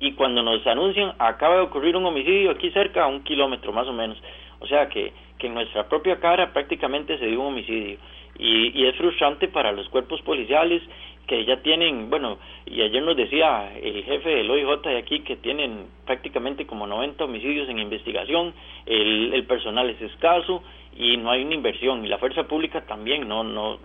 y 0.00 0.12
cuando 0.12 0.42
nos 0.42 0.66
anuncian 0.66 1.14
acaba 1.18 1.56
de 1.56 1.62
ocurrir 1.62 1.96
un 1.96 2.06
homicidio 2.06 2.50
aquí 2.50 2.70
cerca, 2.70 3.04
a 3.04 3.06
un 3.06 3.22
kilómetro 3.22 3.72
más 3.72 3.86
o 3.86 3.92
menos, 3.92 4.20
o 4.58 4.66
sea 4.66 4.88
que, 4.88 5.12
que 5.38 5.46
en 5.46 5.54
nuestra 5.54 5.88
propia 5.88 6.18
cara 6.18 6.52
prácticamente 6.52 7.18
se 7.18 7.26
dio 7.26 7.40
un 7.40 7.48
homicidio. 7.48 7.98
Y, 8.36 8.76
y 8.76 8.86
es 8.86 8.96
frustrante 8.96 9.46
para 9.46 9.70
los 9.70 9.88
cuerpos 9.90 10.20
policiales 10.22 10.82
que 11.26 11.44
ya 11.44 11.62
tienen, 11.62 12.10
bueno, 12.10 12.38
y 12.66 12.82
ayer 12.82 13.02
nos 13.02 13.16
decía 13.16 13.72
el 13.80 14.04
jefe 14.04 14.28
del 14.28 14.50
OIJ 14.50 14.82
de 14.82 14.98
aquí 14.98 15.20
que 15.20 15.36
tienen 15.36 15.86
prácticamente 16.06 16.66
como 16.66 16.86
90 16.86 17.24
homicidios 17.24 17.68
en 17.68 17.78
investigación, 17.78 18.52
el, 18.86 19.32
el 19.32 19.44
personal 19.44 19.88
es 19.90 20.00
escaso 20.02 20.62
y 20.96 21.16
no 21.16 21.30
hay 21.30 21.42
una 21.44 21.54
inversión. 21.54 22.04
Y 22.04 22.08
la 22.08 22.18
fuerza 22.18 22.44
pública 22.44 22.82
también, 22.86 23.26
no, 23.28 23.42
no, 23.42 23.78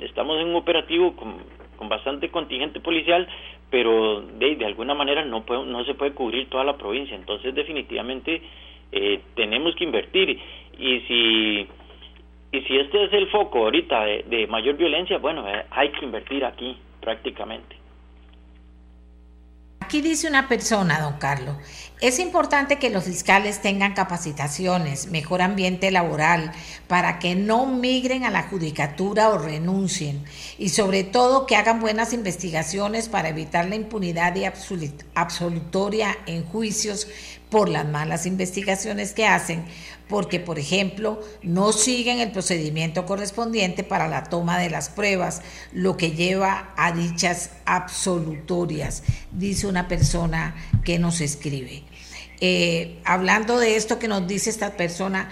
estamos 0.00 0.40
en 0.40 0.48
un 0.48 0.56
operativo 0.56 1.14
con, 1.14 1.36
con 1.76 1.88
bastante 1.88 2.28
contingente 2.30 2.80
policial, 2.80 3.26
pero 3.70 4.20
de, 4.20 4.56
de 4.56 4.66
alguna 4.66 4.94
manera 4.94 5.24
no, 5.24 5.44
puede, 5.44 5.64
no 5.64 5.84
se 5.84 5.94
puede 5.94 6.12
cubrir 6.12 6.48
toda 6.48 6.64
la 6.64 6.76
provincia, 6.76 7.14
entonces 7.14 7.54
definitivamente 7.54 8.42
eh, 8.92 9.20
tenemos 9.34 9.74
que 9.76 9.84
invertir. 9.84 10.38
Y 10.78 11.00
si 11.00 11.66
y 12.52 12.60
si 12.62 12.78
este 12.78 13.04
es 13.04 13.12
el 13.12 13.30
foco 13.30 13.58
ahorita 13.60 14.04
de, 14.04 14.46
mayor 14.48 14.76
violencia, 14.76 15.18
bueno, 15.18 15.48
eh, 15.48 15.64
hay 15.70 15.90
que 15.92 16.04
invertir 16.04 16.44
aquí 16.44 16.76
prácticamente. 17.00 17.76
Aquí 19.80 20.00
dice 20.00 20.28
una 20.28 20.48
persona, 20.48 21.00
don 21.00 21.18
Carlos, 21.18 21.56
es 22.00 22.18
importante 22.18 22.78
que 22.78 22.88
los 22.88 23.04
fiscales 23.04 23.60
tengan 23.60 23.92
capacitaciones, 23.92 25.08
mejor 25.08 25.42
ambiente 25.42 25.90
laboral, 25.90 26.52
para 26.88 27.18
que 27.18 27.34
no 27.34 27.66
migren 27.66 28.24
a 28.24 28.30
la 28.30 28.44
judicatura 28.44 29.28
o 29.28 29.38
renuncien, 29.38 30.24
y 30.58 30.70
sobre 30.70 31.04
todo 31.04 31.46
que 31.46 31.56
hagan 31.56 31.80
buenas 31.80 32.12
investigaciones 32.12 33.08
para 33.08 33.28
evitar 33.28 33.68
la 33.68 33.74
impunidad 33.74 34.34
y 34.36 34.44
absolutoria 35.14 36.16
en 36.26 36.44
juicios 36.44 37.06
por 37.50 37.68
las 37.68 37.86
malas 37.86 38.24
investigaciones 38.26 39.12
que 39.12 39.26
hacen, 39.26 39.64
porque, 40.08 40.40
por 40.40 40.58
ejemplo, 40.58 41.20
no 41.42 41.72
siguen 41.72 42.18
el 42.20 42.32
procedimiento 42.32 43.04
correspondiente 43.06 43.84
para 43.84 44.08
la 44.08 44.24
toma 44.24 44.58
de 44.58 44.70
las 44.70 44.88
pruebas, 44.88 45.42
lo 45.72 45.96
que 45.96 46.12
lleva 46.12 46.72
a 46.76 46.92
dichas 46.92 47.50
absolutorias, 47.66 49.02
dice 49.32 49.66
una 49.66 49.86
persona 49.86 50.56
que 50.84 50.98
nos 50.98 51.20
escribe. 51.20 51.84
Eh, 52.40 52.98
hablando 53.04 53.58
de 53.58 53.76
esto 53.76 53.98
que 53.98 54.08
nos 54.08 54.26
dice 54.26 54.50
esta 54.50 54.76
persona, 54.76 55.28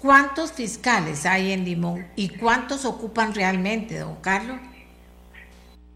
¿cuántos 0.00 0.52
fiscales 0.52 1.26
hay 1.26 1.52
en 1.52 1.64
Limón 1.64 2.06
y 2.16 2.28
cuántos 2.28 2.84
ocupan 2.84 3.34
realmente, 3.34 3.98
don 3.98 4.20
Carlos? 4.20 4.58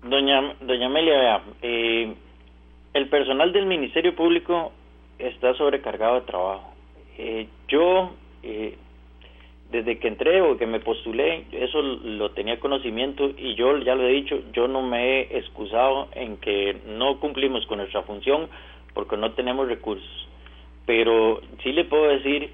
Doña, 0.03 0.55
doña 0.61 0.87
Amelia, 0.87 1.43
eh, 1.63 2.15
el 2.95 3.09
personal 3.09 3.53
del 3.53 3.67
Ministerio 3.67 4.15
Público 4.15 4.73
está 5.19 5.55
sobrecargado 5.55 6.17
de 6.17 6.21
trabajo. 6.23 6.73
Eh, 7.19 7.49
yo 7.69 8.13
eh, 8.43 8.77
desde 9.71 9.99
que 9.99 10.09
entré 10.09 10.41
o 10.43 10.57
que 10.57 10.67
me 10.67 10.81
postulé, 10.81 11.45
eso 11.53 11.83
lo 11.83 12.31
tenía 12.31 12.61
conocimiento 12.61 13.31
y 13.37 13.55
yo 13.57 13.77
ya 13.79 13.95
lo 13.95 14.07
he 14.07 14.13
dicho, 14.13 14.41
yo 14.53 14.69
no 14.69 14.83
me 14.83 15.05
he 15.05 15.39
excusado 15.39 16.09
en 16.13 16.37
que 16.37 16.77
no 16.87 17.19
cumplimos 17.19 17.67
con 17.67 17.79
nuestra 17.79 18.03
función 18.03 18.49
porque 18.95 19.17
no 19.17 19.33
tenemos 19.33 19.67
recursos. 19.67 20.26
Pero 20.87 21.41
sí 21.63 21.73
le 21.73 21.85
puedo 21.85 22.09
decir 22.09 22.51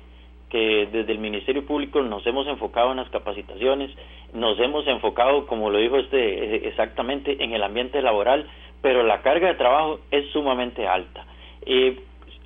que 0.50 0.88
desde 0.92 1.12
el 1.12 1.18
Ministerio 1.18 1.64
Público 1.64 2.02
nos 2.02 2.26
hemos 2.26 2.46
enfocado 2.46 2.90
en 2.90 2.98
las 2.98 3.09
capacitaciones, 3.10 3.90
nos 4.34 4.59
hemos 4.59 4.86
enfocado, 4.86 5.46
como 5.46 5.70
lo 5.70 5.78
dijo 5.78 5.96
este 5.96 6.68
exactamente, 6.68 7.42
en 7.42 7.52
el 7.52 7.62
ambiente 7.62 8.02
laboral, 8.02 8.46
pero 8.82 9.02
la 9.02 9.22
carga 9.22 9.48
de 9.48 9.54
trabajo 9.54 10.00
es 10.10 10.28
sumamente 10.32 10.86
alta. 10.86 11.24
Eh, 11.64 12.00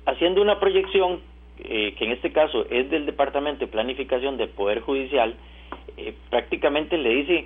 haciendo 0.05 0.41
una 0.41 0.59
proyección 0.59 1.19
eh, 1.59 1.95
que 1.97 2.05
en 2.05 2.11
este 2.11 2.31
caso 2.31 2.65
es 2.69 2.89
del 2.89 3.05
Departamento 3.05 3.65
de 3.65 3.71
Planificación 3.71 4.37
del 4.37 4.49
Poder 4.49 4.81
Judicial, 4.81 5.35
eh, 5.97 6.13
prácticamente 6.29 6.97
le 6.97 7.09
dice 7.09 7.45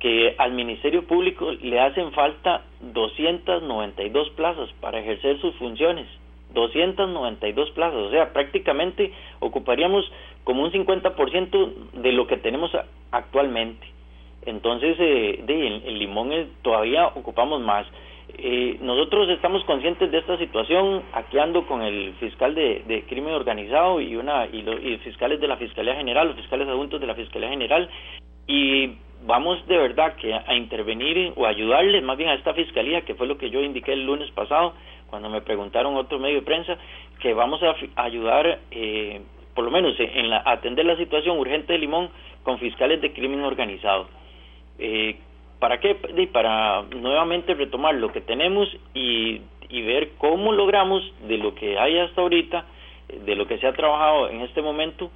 que 0.00 0.34
al 0.38 0.52
Ministerio 0.52 1.06
Público 1.06 1.52
le 1.52 1.78
hacen 1.78 2.10
falta 2.12 2.64
292 2.80 4.30
plazas 4.30 4.68
para 4.80 4.98
ejercer 4.98 5.40
sus 5.40 5.54
funciones. 5.56 6.08
292 6.52 7.70
plazas, 7.70 7.98
o 7.98 8.10
sea, 8.10 8.32
prácticamente 8.32 9.12
ocuparíamos 9.40 10.04
como 10.44 10.62
un 10.62 10.72
50% 10.72 11.74
de 11.92 12.12
lo 12.12 12.26
que 12.26 12.36
tenemos 12.36 12.70
actualmente. 13.10 13.86
Entonces, 14.44 14.96
eh, 14.98 15.40
de, 15.44 15.66
en, 15.66 15.98
Limón 15.98 16.30
todavía 16.62 17.06
ocupamos 17.08 17.60
más. 17.60 17.86
Eh, 18.38 18.78
nosotros 18.80 19.28
estamos 19.28 19.62
conscientes 19.64 20.10
de 20.10 20.18
esta 20.18 20.38
situación, 20.38 21.02
aquí 21.12 21.38
ando 21.38 21.66
con 21.66 21.82
el 21.82 22.14
fiscal 22.14 22.54
de, 22.54 23.04
crimen 23.08 23.34
organizado 23.34 24.00
y 24.00 24.16
una 24.16 24.46
y, 24.46 24.62
los 24.62 24.80
fiscales 25.02 25.40
de 25.40 25.48
la 25.48 25.56
Fiscalía 25.58 25.94
General, 25.94 26.28
los 26.28 26.36
fiscales 26.36 26.66
adjuntos 26.66 27.00
de 27.00 27.06
la 27.06 27.14
Fiscalía 27.14 27.50
General, 27.50 27.88
y 28.46 28.96
vamos 29.24 29.64
de 29.66 29.76
verdad 29.76 30.16
que 30.16 30.34
a, 30.34 30.54
intervenir 30.54 31.32
o 31.36 31.46
ayudarles 31.46 32.02
más 32.02 32.16
bien 32.16 32.30
a 32.30 32.34
esta 32.34 32.54
fiscalía, 32.54 33.02
que 33.02 33.14
fue 33.14 33.26
lo 33.26 33.38
que 33.38 33.50
yo 33.50 33.60
indiqué 33.60 33.92
el 33.92 34.06
lunes 34.06 34.30
pasado, 34.32 34.74
cuando 35.12 35.28
me 35.28 35.42
preguntaron 35.42 35.94
otro 35.94 36.18
medio 36.18 36.36
de 36.36 36.46
prensa, 36.46 36.78
que 37.20 37.34
vamos 37.34 37.60
a, 37.62 37.74
ayudar, 38.02 38.60
eh, 38.70 39.20
por 39.54 39.62
lo 39.62 39.70
menos 39.70 39.94
en 40.00 40.30
la, 40.30 40.38
atender 40.46 40.86
la 40.86 40.96
situación 40.96 41.38
urgente 41.38 41.74
de 41.74 41.80
Limón 41.80 42.08
con 42.42 42.58
fiscales 42.58 42.98
de 43.02 43.12
crimen 43.12 43.44
organizado. 43.44 44.08
Eh, 44.78 45.16
¿Para 45.58 45.80
qué? 45.80 45.96
Para 46.32 46.84
nuevamente 46.96 47.52
retomar 47.52 47.94
lo 47.96 48.10
que 48.10 48.22
tenemos 48.22 48.74
y, 48.94 49.42
ver 49.70 50.12
cómo 50.16 50.50
logramos 50.50 51.02
de 51.28 51.36
lo 51.36 51.54
que 51.54 51.78
hay 51.78 51.98
hasta 51.98 52.22
ahorita, 52.22 52.64
de 53.26 53.36
lo 53.36 53.46
que 53.46 53.58
se 53.58 53.66
ha 53.66 53.74
trabajado 53.74 54.30
en 54.30 54.40
este 54.40 54.62
momento, 54.62 55.10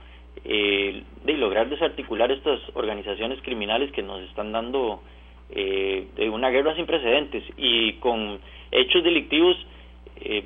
eh, 0.44 1.04
de 1.24 1.32
lograr 1.38 1.70
desarticular 1.70 2.30
estas 2.30 2.60
organizaciones 2.74 3.40
criminales 3.40 3.90
que 3.92 4.02
nos 4.02 4.20
están 4.28 4.52
dando 4.52 5.00
eh, 5.48 6.06
una 6.30 6.50
guerra 6.50 6.74
sin 6.76 6.84
precedentes 6.84 7.44
y 7.56 7.94
con 7.94 8.40
hechos 8.70 9.02
delictivos 9.02 9.56
eh, 10.20 10.44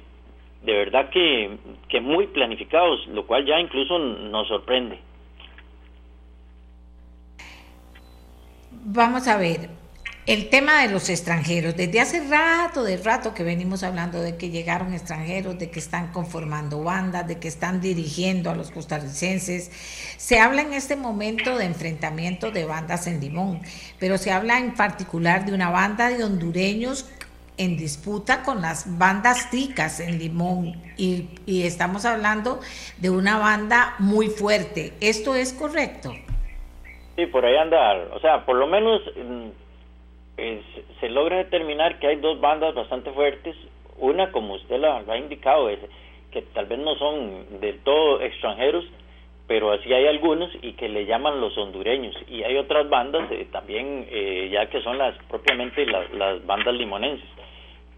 de 0.63 0.73
verdad 0.73 1.11
que, 1.11 1.59
que 1.89 2.01
muy 2.01 2.27
planificados, 2.27 3.07
lo 3.09 3.27
cual 3.27 3.47
ya 3.47 3.59
incluso 3.59 3.99
nos 3.99 4.49
sorprende. 4.49 4.99
Vamos 8.73 9.27
a 9.29 9.37
ver, 9.37 9.71
el 10.27 10.49
tema 10.49 10.83
de 10.83 10.93
los 10.93 11.09
extranjeros, 11.09 11.77
desde 11.77 11.99
hace 11.99 12.29
rato, 12.29 12.85
de 12.85 12.99
rato 12.99 13.35
que 13.35 13.43
venimos 13.43 13.83
hablando 13.83 14.21
de 14.21 14.37
que 14.37 14.51
llegaron 14.51 14.93
extranjeros, 14.93 15.59
de 15.59 15.71
que 15.71 15.81
están 15.81 16.13
conformando 16.13 16.85
bandas, 16.85 17.27
de 17.27 17.39
que 17.39 17.49
están 17.49 17.81
dirigiendo 17.81 18.51
a 18.51 18.55
los 18.55 18.71
costarricenses. 18.71 19.73
Se 20.19 20.39
habla 20.39 20.63
en 20.63 20.73
este 20.73 20.95
momento 20.95 21.57
de 21.57 21.65
enfrentamiento 21.65 22.51
de 22.51 22.65
bandas 22.65 23.07
en 23.07 23.21
Limón, 23.21 23.63
pero 23.99 24.19
se 24.19 24.31
habla 24.31 24.59
en 24.59 24.75
particular 24.75 25.47
de 25.47 25.55
una 25.55 25.71
banda 25.71 26.11
de 26.11 26.23
hondureños 26.23 27.11
en 27.61 27.77
disputa 27.77 28.43
con 28.43 28.63
las 28.63 28.99
bandas 28.99 29.51
ticas 29.51 30.01
en 30.01 30.19
Limón 30.19 30.75
y, 30.97 31.29
y 31.47 31.63
estamos 31.63 32.05
hablando 32.05 32.61
de 32.99 33.11
una 33.11 33.39
banda 33.39 33.95
muy 33.99 34.29
fuerte. 34.29 34.93
¿Esto 35.01 35.35
es 35.35 35.53
correcto? 35.53 36.13
Sí, 37.17 37.27
por 37.27 37.45
ahí 37.45 37.57
anda, 37.57 38.09
o 38.15 38.21
sea, 38.21 38.47
por 38.47 38.57
lo 38.57 38.67
menos 38.67 39.03
mm, 39.15 39.49
se 41.01 41.09
logra 41.09 41.37
determinar 41.37 41.99
que 41.99 42.07
hay 42.07 42.17
dos 42.17 42.41
bandas 42.41 42.75
bastante 42.75 43.11
fuertes. 43.13 43.57
Una, 43.99 44.33
como 44.33 44.55
usted 44.55 44.79
lo, 44.79 44.93
ha 44.93 45.19
indicado, 45.19 45.69
es 45.69 45.79
que 46.31 46.43
tal 46.43 46.67
vez 46.67 46.79
no 46.79 46.95
son 46.97 47.61
de 47.61 47.75
todo 47.85 48.23
extranjeros, 48.23 48.85
pero 49.47 49.73
así 49.73 49.93
hay 49.93 50.07
algunos 50.07 50.51
y 50.63 50.73
que 50.75 50.89
le 50.89 51.07
llaman 51.07 51.41
los 51.41 51.59
hondureños. 51.59 52.15
Y 52.29 52.43
hay 52.43 52.57
otras 52.57 52.89
bandas 52.89 53.31
eh, 53.33 53.47
también, 53.51 54.07
eh, 54.11 54.49
ya 54.51 54.67
que 54.71 54.81
son 54.81 54.97
las 54.97 55.15
propiamente 55.25 55.85
las, 55.87 56.47
bandas 56.47 56.75
limonenses. 56.75 57.29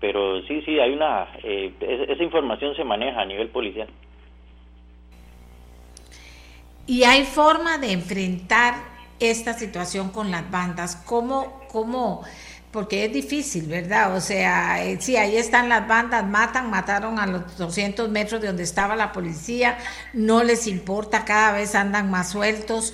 Pero 0.03 0.43
sí, 0.49 0.61
sí, 0.63 0.81
hay 0.81 0.95
una, 0.95 1.29
eh, 1.45 1.73
esa 1.81 2.25
información 2.25 2.75
se 2.75 2.83
maneja 2.83 3.21
a 3.21 3.25
nivel 3.25 3.49
policial. 3.51 3.89
¿Y 6.89 7.05
hay 7.05 7.23
forma 7.23 7.79
de 7.79 7.93
enfrentar 7.93 8.75
esta 9.21 9.53
situación 9.53 10.11
con 10.11 10.33
las 10.33 10.51
bandas? 10.51 10.97
¿Cómo, 11.07 11.61
cómo, 11.71 12.25
porque 12.73 13.05
es 13.05 13.13
difícil, 13.13 13.67
¿verdad? 13.69 14.17
O 14.17 14.21
sea, 14.21 14.85
eh, 14.85 14.97
sí, 15.01 15.17
ahí 15.17 15.37
están 15.37 15.69
las 15.69 15.87
bandas, 15.87 16.27
matan, 16.27 16.69
mataron 16.69 17.21
a 17.21 17.27
los 17.29 17.57
200 17.57 18.09
metros 18.09 18.41
de 18.41 18.49
donde 18.49 18.65
estaba 18.65 18.97
la 18.97 19.13
policía, 19.13 19.79
no 20.15 20.43
les 20.43 20.67
importa, 20.67 21.25
cada 21.25 21.53
vez 21.53 21.77
andan 21.77 22.11
más 22.11 22.33
sueltos. 22.33 22.93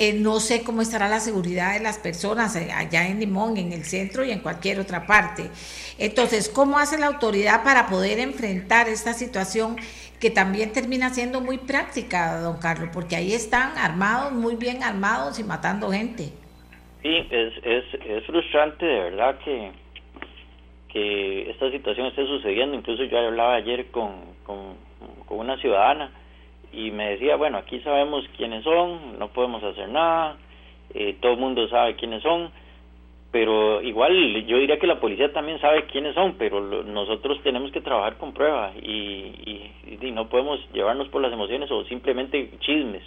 Eh, 0.00 0.12
no 0.12 0.38
sé 0.38 0.62
cómo 0.62 0.80
estará 0.80 1.08
la 1.08 1.18
seguridad 1.18 1.74
de 1.74 1.80
las 1.80 1.98
personas 1.98 2.54
eh, 2.54 2.70
allá 2.72 3.08
en 3.08 3.18
Limón, 3.18 3.56
en 3.56 3.72
el 3.72 3.84
centro 3.84 4.24
y 4.24 4.30
en 4.30 4.40
cualquier 4.40 4.78
otra 4.78 5.06
parte. 5.06 5.50
Entonces, 5.98 6.48
¿cómo 6.48 6.78
hace 6.78 6.98
la 6.98 7.06
autoridad 7.06 7.64
para 7.64 7.88
poder 7.88 8.20
enfrentar 8.20 8.88
esta 8.88 9.12
situación 9.12 9.76
que 10.20 10.30
también 10.30 10.72
termina 10.72 11.10
siendo 11.10 11.40
muy 11.40 11.58
práctica, 11.58 12.40
don 12.40 12.58
Carlos? 12.58 12.90
Porque 12.92 13.16
ahí 13.16 13.32
están 13.32 13.76
armados, 13.76 14.32
muy 14.32 14.54
bien 14.54 14.84
armados 14.84 15.40
y 15.40 15.44
matando 15.44 15.90
gente. 15.90 16.32
Sí, 17.02 17.26
es, 17.30 17.52
es, 17.64 17.84
es 18.06 18.24
frustrante 18.26 18.84
de 18.84 19.00
verdad 19.00 19.38
que, 19.44 19.72
que 20.92 21.50
esta 21.50 21.70
situación 21.70 22.06
esté 22.06 22.26
sucediendo. 22.26 22.76
Incluso 22.76 23.04
yo 23.04 23.18
hablaba 23.18 23.54
ayer 23.54 23.86
con, 23.90 24.12
con, 24.44 24.76
una 25.28 25.56
ciudadana 25.58 26.10
y 26.72 26.90
me 26.90 27.10
decía, 27.10 27.36
bueno, 27.36 27.58
aquí 27.58 27.80
sabemos 27.80 28.24
quiénes 28.36 28.64
son, 28.64 29.18
no 29.18 29.28
podemos 29.28 29.62
hacer 29.62 29.88
nada, 29.88 30.36
eh, 30.94 31.16
todo 31.20 31.32
el 31.32 31.38
mundo 31.38 31.66
sabe 31.68 31.96
quiénes 31.96 32.22
son, 32.22 32.50
pero 33.30 33.82
igual 33.82 34.14
yo 34.46 34.56
diría 34.56 34.78
que 34.78 34.86
la 34.86 35.00
policía 35.00 35.32
también 35.32 35.60
sabe 35.60 35.84
quiénes 35.84 36.14
son, 36.14 36.36
pero 36.38 36.60
nosotros 36.84 37.40
tenemos 37.42 37.70
que 37.72 37.82
trabajar 37.82 38.16
con 38.16 38.32
pruebas 38.32 38.74
y, 38.82 39.70
y, 40.00 40.10
no 40.12 40.28
podemos 40.28 40.58
llevarnos 40.72 41.08
por 41.08 41.20
las 41.22 41.32
emociones 41.32 41.70
o 41.70 41.84
simplemente 41.84 42.50
chismes. 42.60 43.02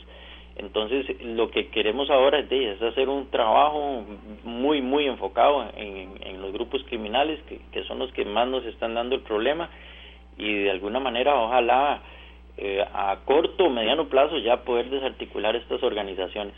Entonces, 0.56 1.08
lo 1.22 1.50
que 1.50 1.70
queremos 1.70 2.10
ahora 2.10 2.40
es, 2.40 2.82
hacer 2.82 3.10
un 3.10 3.30
trabajo 3.32 4.04
muy, 4.44 4.82
muy 4.82 5.08
enfocado 5.08 5.66
en, 5.76 6.42
los 6.42 6.54
grupos 6.54 6.84
criminales, 6.84 7.40
que, 7.72 7.84
son 7.84 8.00
los 8.00 8.12
que 8.14 8.26
más 8.26 8.48
nos 8.48 8.64
están 8.66 8.94
dando 8.94 9.16
el 9.16 9.22
problema, 9.22 9.70
y 10.38 10.54
de 10.64 10.72
alguna 10.72 11.00
manera, 11.00 11.36
ojalá 11.36 12.02
eh, 12.58 12.84
a 12.94 13.18
corto 13.26 13.66
o 13.66 13.70
mediano 13.70 14.08
plazo 14.08 14.38
ya 14.38 14.64
poder 14.64 14.90
desarticular 14.90 15.56
estas 15.56 15.82
organizaciones. 15.84 16.54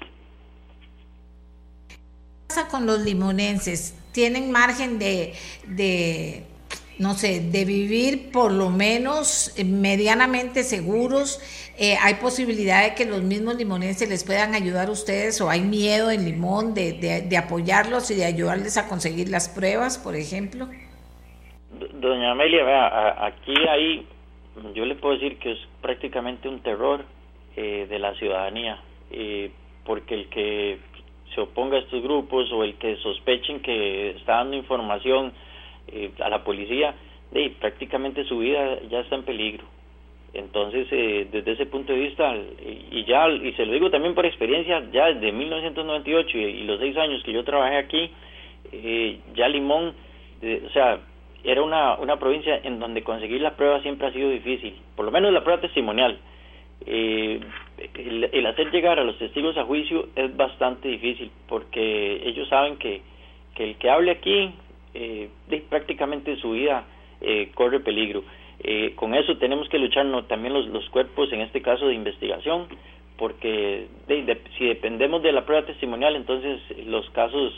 ¿Qué 1.87 1.97
pasa 2.47 2.67
con 2.67 2.85
los 2.85 2.99
limonenses? 2.99 3.99
¿Tienen 4.11 4.51
margen 4.51 4.99
de 4.99 5.33
no 6.99 7.13
sé, 7.13 7.41
de 7.41 7.65
vivir 7.65 8.31
por 8.31 8.51
lo 8.51 8.69
menos 8.69 9.57
eh, 9.57 9.63
medianamente 9.63 10.63
seguros? 10.63 11.39
Eh, 11.77 11.97
¿Hay 12.01 12.15
posibilidad 12.15 12.83
de 12.83 12.95
que 12.95 13.05
los 13.05 13.23
mismos 13.23 13.55
limonenses 13.55 14.09
les 14.09 14.23
puedan 14.23 14.53
ayudar 14.53 14.89
a 14.89 14.91
ustedes 14.91 15.41
o 15.41 15.49
hay 15.49 15.61
miedo 15.61 16.11
en 16.11 16.25
Limón 16.25 16.73
de, 16.73 16.93
de, 17.27 17.37
apoyarlos 17.37 18.11
y 18.11 18.15
de 18.15 18.25
ayudarles 18.25 18.77
a 18.77 18.87
conseguir 18.87 19.29
las 19.29 19.49
pruebas, 19.49 19.97
por 19.97 20.15
ejemplo? 20.15 20.67
Doña 21.93 22.31
Amelia, 22.31 22.63
vea, 22.63 23.25
aquí 23.25 23.55
hay, 23.67 24.07
yo 24.73 24.85
le 24.85 24.95
puedo 24.95 25.15
decir 25.15 25.37
que 25.39 25.53
es 25.53 25.59
prácticamente 25.81 26.47
un 26.47 26.59
terror 26.59 27.03
eh, 27.55 27.87
de 27.89 27.99
la 27.99 28.13
ciudadanía, 28.15 28.81
porque 29.85 30.15
el 30.15 30.29
que 30.29 30.79
se 31.33 31.41
oponga 31.41 31.77
a 31.77 31.79
estos 31.79 32.01
grupos 32.01 32.51
o 32.51 32.63
el 32.63 32.75
que 32.75 32.95
sospechen 32.97 33.61
que 33.61 34.11
está 34.11 34.37
dando 34.37 34.55
información, 34.55 35.33
eh, 35.87 36.11
a 36.19 36.29
la 36.29 36.43
policía, 36.43 36.95
y 37.33 37.49
prácticamente 37.49 38.23
su 38.25 38.39
vida 38.39 38.79
ya 38.89 39.01
está 39.01 39.15
en 39.15 39.23
peligro. 39.23 39.65
Entonces, 40.33 40.87
eh, 40.91 41.27
desde 41.31 41.51
ese 41.51 41.65
punto 41.65 41.93
de 41.93 41.99
vista, 41.99 42.35
y 42.91 43.03
ya, 43.05 43.29
y 43.29 43.53
se 43.53 43.65
lo 43.65 43.73
digo 43.73 43.91
también 43.91 44.15
por 44.15 44.25
experiencia, 44.25 44.83
ya 44.91 45.13
desde 45.13 45.31
1998 45.31 46.37
y, 46.37 46.63
los 46.63 46.79
seis 46.79 46.95
años 46.97 47.21
que 47.23 47.33
yo 47.33 47.43
trabajé 47.43 47.77
aquí, 47.77 48.09
eh, 48.71 49.19
ya 49.35 49.47
Limón, 49.47 49.93
o 50.65 50.69
sea, 50.71 50.99
era 51.43 51.61
una, 51.61 51.95
una 51.95 52.17
provincia 52.17 52.59
en 52.63 52.79
donde 52.79 53.03
conseguir 53.03 53.41
la 53.41 53.55
prueba 53.55 53.81
siempre 53.81 54.07
ha 54.07 54.13
sido 54.13 54.29
difícil, 54.29 54.75
por 54.95 55.05
lo 55.05 55.11
menos 55.11 55.33
la 55.33 55.43
prueba 55.43 55.61
testimonial. 55.61 56.17
el, 56.85 57.43
el, 58.31 58.45
hacer 58.45 58.71
llegar 58.71 58.99
a 58.99 59.03
los 59.03 59.17
testigos 59.17 59.57
a 59.57 59.63
juicio 59.63 60.07
es 60.15 60.35
bastante 60.35 60.87
difícil 60.87 61.31
porque 61.47 62.21
ellos 62.25 62.47
saben 62.49 62.77
que, 62.77 63.01
que 63.55 63.63
el 63.63 63.75
que 63.77 63.89
hable 63.89 64.11
aquí 64.11 64.53
eh, 64.93 65.29
prácticamente 65.69 66.35
su 66.37 66.51
vida 66.51 66.85
eh, 67.21 67.51
corre 67.53 67.79
peligro. 67.79 68.23
Eh, 68.59 68.93
con 68.95 69.13
eso 69.13 69.37
tenemos 69.37 69.67
que 69.69 69.79
luchar 69.79 70.05
también 70.27 70.53
los, 70.53 70.67
los, 70.67 70.87
cuerpos, 70.89 71.31
en 71.33 71.41
este 71.41 71.61
caso 71.61 71.87
de 71.87 71.95
investigación, 71.95 72.67
porque 73.17 73.87
si 74.57 74.65
dependemos 74.65 75.21
de 75.21 75.31
la 75.31 75.45
prueba 75.45 75.65
testimonial, 75.65 76.15
entonces 76.15 76.61
los 76.85 77.09
casos 77.11 77.53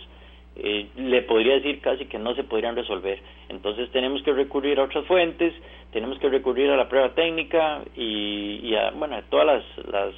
eh, 0.57 0.88
le 0.95 1.22
podría 1.23 1.56
decir 1.56 1.80
casi 1.82 2.06
que 2.06 2.19
no 2.19 2.36
se 2.36 2.44
podrían 2.44 2.76
resolver. 2.76 3.19
Entonces 3.49 3.90
tenemos 3.91 4.22
que 4.23 4.34
recurrir 4.34 4.80
a 4.80 4.84
otras 4.84 5.06
fuentes, 5.06 5.53
tenemos 5.91 6.18
que 6.19 6.30
recurrir 6.30 6.69
a 6.69 6.77
la 6.77 6.90
prueba 6.90 7.14
técnica 7.14 7.82
y, 7.95 8.73
a, 8.76 8.91
bueno, 8.91 9.22
todas 9.30 9.45
las, 9.45 9.88
las, 9.88 10.15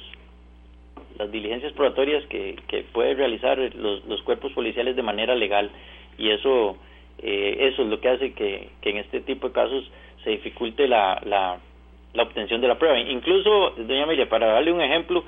las 1.18 1.30
diligencias 1.30 1.72
probatorias 1.72 2.24
que, 2.26 2.56
que 2.68 2.82
pueden 2.92 3.16
realizar 3.16 3.58
los, 3.74 4.04
los 4.06 4.22
cuerpos 4.22 4.52
policiales 4.52 4.96
de 4.96 5.02
manera 5.02 5.34
legal. 5.34 5.70
Y 6.16 6.30
eso 6.30 6.76
eh, 7.20 7.68
eso 7.72 7.82
es 7.82 7.88
lo 7.88 8.00
que 8.00 8.08
hace 8.08 8.32
que, 8.32 8.70
en 8.82 8.96
este 8.98 9.20
tipo 9.20 9.48
de 9.48 9.52
casos 9.52 9.90
se 10.22 10.30
dificulte 10.30 10.86
la, 10.86 11.20
la, 11.24 12.22
obtención 12.22 12.60
de 12.60 12.68
la 12.68 12.78
prueba. 12.78 12.98
Incluso, 12.98 13.70
doña 13.76 14.04
Amelia, 14.04 14.28
para 14.28 14.46
darle 14.46 14.72
un 14.72 14.80
ejemplo, 14.80 15.24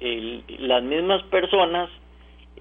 las 0.00 0.82
mismas 0.82 1.22
personas, 1.24 1.90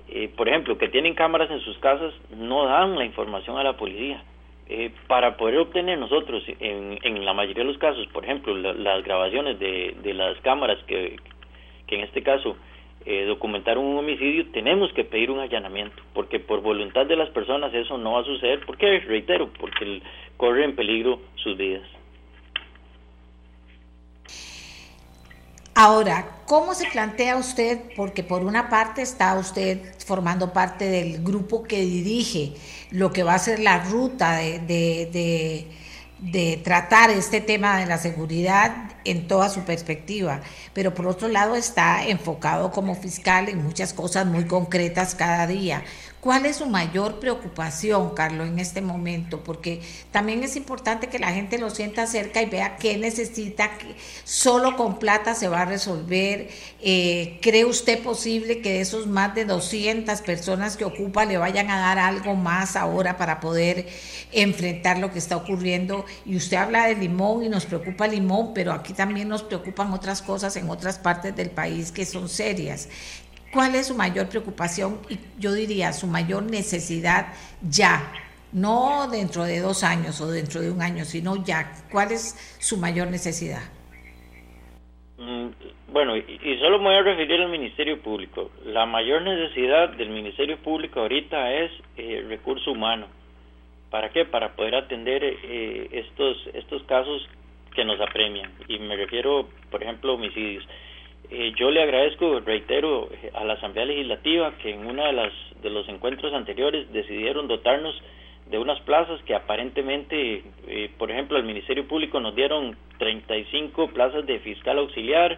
eh, 0.09 0.29
por 0.35 0.49
ejemplo, 0.49 0.77
que 0.77 0.89
tienen 0.89 1.13
cámaras 1.13 1.51
en 1.51 1.59
sus 1.61 1.77
casas, 1.79 2.13
no 2.35 2.65
dan 2.65 2.97
la 2.97 3.05
información 3.05 3.57
a 3.57 3.63
la 3.63 3.77
policía. 3.77 4.23
Eh, 4.71 4.91
para 5.07 5.35
poder 5.35 5.57
obtener 5.57 5.97
nosotros, 5.97 6.43
en, 6.59 6.99
en 7.01 7.25
la 7.25 7.33
mayoría 7.33 7.63
de 7.63 7.69
los 7.69 7.79
casos, 7.79 8.05
por 8.07 8.23
ejemplo, 8.23 8.55
las 8.55 9.03
grabaciones 9.03 9.57
de, 9.57 10.13
las 10.13 10.39
cámaras 10.41 10.77
que, 10.85 11.15
que 11.87 11.95
en 11.95 12.01
este 12.01 12.21
caso 12.21 12.55
eh, 13.05 13.25
documentar 13.25 13.77
un 13.77 13.97
homicidio, 13.97 14.45
tenemos 14.51 14.93
que 14.93 15.05
pedir 15.05 15.31
un 15.31 15.39
allanamiento, 15.39 15.95
porque 16.13 16.39
por 16.39 16.61
voluntad 16.61 17.07
de 17.07 17.15
las 17.15 17.29
personas 17.29 17.73
eso 17.73 17.97
no 17.97 18.13
va 18.13 18.21
a 18.21 18.25
suceder. 18.25 18.63
¿Por 18.65 18.77
qué? 18.77 18.99
Reitero, 18.99 19.49
porque 19.59 20.01
corre 20.37 20.65
en 20.65 20.75
peligro 20.75 21.19
sus 21.35 21.57
vidas. 21.57 21.87
Ahora, 25.81 26.27
¿cómo 26.45 26.76
se 26.76 26.89
plantea 26.89 27.38
usted? 27.38 27.80
Porque 27.95 28.22
por 28.22 28.43
una 28.43 28.68
parte 28.68 29.01
está 29.01 29.34
usted 29.35 29.80
formando 30.06 30.51
parte 30.51 30.89
del 30.89 31.23
grupo 31.23 31.64
que 31.64 31.80
dirige 31.80 32.51
lo 32.91 33.14
que 33.14 33.23
va 33.23 33.35
a 33.35 33.39
ser 33.39 33.60
la 33.60 33.85
ruta 33.85 34.34
de, 34.34 34.60
de, 34.60 35.68
de 36.19 36.57
tratar 36.57 37.11
este 37.11 37.39
tema 37.39 37.77
de 37.80 37.85
la 37.85 37.97
seguridad 37.97 38.91
en 39.06 39.30
toda 39.30 39.47
su 39.47 39.61
perspectiva, 39.61 40.41
pero 40.73 40.93
por 40.93 41.07
otro 41.07 41.30
lado 41.30 41.56
está 41.56 42.06
enfocado 42.06 42.72
como 42.72 42.93
fiscal 42.93 43.47
en 43.47 43.64
muchas 43.64 43.93
cosas 43.93 44.26
muy 44.26 44.43
concretas 44.47 45.15
cada 45.15 45.47
día. 45.47 45.85
¿Cuál 46.21 46.45
es 46.45 46.57
su 46.57 46.65
mayor 46.65 47.21
preocupación, 47.21 48.13
Carlos, 48.13 48.49
en 48.49 48.59
este 48.59 48.81
momento? 48.81 49.41
Porque 49.41 49.81
también 50.11 50.43
es 50.43 50.57
importante 50.57 51.07
que 51.07 51.17
la 51.17 51.31
gente 51.31 51.57
lo 51.57 51.69
sienta 51.69 52.05
cerca 52.07 52.41
y 52.41 52.45
vea 52.45 52.75
qué 52.75 52.97
necesita, 52.97 53.77
que 53.77 53.95
solo 54.25 54.75
con 54.75 54.99
plata 54.99 55.33
se 55.33 55.47
va 55.47 55.61
a 55.61 55.65
resolver. 55.65 56.49
Eh, 56.81 57.39
¿Cree 57.41 57.63
usted 57.63 58.03
posible 58.03 58.61
que 58.61 58.73
de 58.73 58.81
esos 58.81 59.07
más 59.07 59.33
de 59.33 59.45
200 59.45 60.19
personas 60.19 60.75
que 60.75 60.83
ocupa 60.83 61.23
le 61.23 61.37
vayan 61.37 61.69
a 61.69 61.79
dar 61.79 61.97
algo 61.99 62.35
más 62.35 62.75
ahora 62.75 63.15
para 63.15 63.39
poder 63.39 63.87
enfrentar 64.33 64.99
lo 64.99 65.13
que 65.13 65.19
está 65.19 65.37
ocurriendo? 65.37 66.05
Y 66.25 66.35
usted 66.35 66.57
habla 66.57 66.87
de 66.87 66.95
Limón 66.95 67.45
y 67.45 67.49
nos 67.49 67.65
preocupa 67.65 68.07
Limón, 68.07 68.53
pero 68.53 68.73
aquí 68.73 68.91
también 68.91 69.29
nos 69.29 69.43
preocupan 69.43 69.93
otras 69.93 70.21
cosas 70.21 70.53
en 70.57 70.69
otras 70.69 70.97
partes 70.97 71.33
del 71.33 71.49
país 71.49 71.93
que 71.93 72.05
son 72.05 72.27
serias. 72.27 72.89
¿Cuál 73.51 73.76
es 73.76 73.88
su 73.88 73.95
mayor 73.95 74.30
preocupación 74.30 74.99
y 75.09 75.17
yo 75.39 75.53
diría 75.53 75.91
su 75.93 76.07
mayor 76.07 76.43
necesidad 76.43 77.34
ya? 77.61 78.11
No 78.51 79.07
dentro 79.11 79.43
de 79.43 79.59
dos 79.59 79.84
años 79.84 80.21
o 80.21 80.27
dentro 80.31 80.61
de 80.61 80.71
un 80.71 80.81
año, 80.81 81.05
sino 81.05 81.43
ya. 81.43 81.71
¿Cuál 81.91 82.11
es 82.11 82.57
su 82.59 82.77
mayor 82.77 83.07
necesidad? 83.07 83.61
Mm, 85.17 85.49
bueno, 85.91 86.15
y 86.15 86.57
solo 86.59 86.77
me 86.80 86.85
voy 86.85 86.95
a 86.95 87.01
referir 87.01 87.41
al 87.41 87.49
Ministerio 87.49 87.99
Público. 88.01 88.51
La 88.65 88.85
mayor 88.85 89.21
necesidad 89.21 89.89
del 89.89 90.09
Ministerio 90.09 90.57
Público 90.57 91.01
ahorita 91.01 91.53
es 91.53 91.71
eh, 91.97 92.23
recurso 92.27 92.71
humano. 92.71 93.07
¿Para 93.89 94.09
qué? 94.09 94.26
Para 94.26 94.55
poder 94.55 94.76
atender 94.76 95.23
eh, 95.23 95.89
estos, 95.91 96.38
estos 96.53 96.84
casos 96.84 97.27
que 97.76 97.84
nos 97.84 97.99
apremian. 97.99 98.51
Y 98.67 98.77
me 98.80 98.95
refiero, 98.95 99.49
por 99.71 99.81
ejemplo, 99.81 100.11
a 100.11 100.15
homicidios. 100.15 100.65
Eh, 101.31 101.53
yo 101.57 101.69
le 101.69 101.84
agradezco, 101.84 102.39
reitero, 102.39 103.07
a 103.34 103.43
la 103.43 103.53
Asamblea 103.53 103.85
Legislativa 103.85 104.53
que 104.57 104.72
en 104.72 104.85
uno 104.85 105.03
de, 105.03 105.31
de 105.61 105.69
los 105.69 105.88
encuentros 105.88 106.34
anteriores 106.34 106.91
decidieron 106.91 107.47
dotarnos 107.47 107.95
de 108.49 108.57
unas 108.57 108.80
plazas 108.81 109.22
que 109.23 109.35
aparentemente, 109.35 110.43
eh, 110.68 110.89
por 110.97 111.11
ejemplo, 111.11 111.38
al 111.38 111.43
Ministerio 111.43 111.88
Público 111.88 112.19
nos 112.19 112.35
dieron 112.35 112.76
35 112.97 113.89
plazas 113.89 114.26
de 114.26 114.39
fiscal 114.39 114.80
auxiliar 114.80 115.38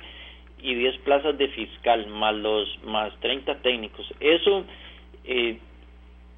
y 0.62 0.76
10 0.76 0.98
plazas 1.00 1.38
de 1.38 1.50
fiscal, 1.50 2.08
más 2.08 2.36
los 2.36 2.84
más 2.86 3.14
30 3.20 3.56
técnicos. 3.62 4.08
Eso 4.22 4.64
eh, 5.26 5.58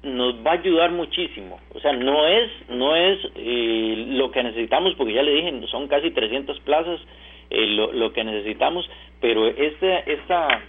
nos 0.02 0.34
va 0.44 0.52
a 0.52 0.54
ayudar 0.54 0.90
muchísimo. 0.90 1.60
O 1.74 1.80
sea, 1.80 1.92
no 1.92 2.26
es 2.26 2.50
no 2.70 2.96
es 2.96 3.20
eh, 3.36 4.04
lo 4.08 4.32
que 4.32 4.42
necesitamos, 4.42 4.94
porque 4.96 5.14
ya 5.14 5.22
le 5.22 5.34
dije, 5.34 5.66
son 5.68 5.86
casi 5.86 6.10
300 6.10 6.58
plazas 6.60 7.00
eh, 7.50 7.66
lo, 7.66 7.92
lo, 7.92 8.12
que 8.12 8.24
necesitamos, 8.24 8.88
pero 9.24 9.46
esta, 9.46 10.00
esta 10.00 10.60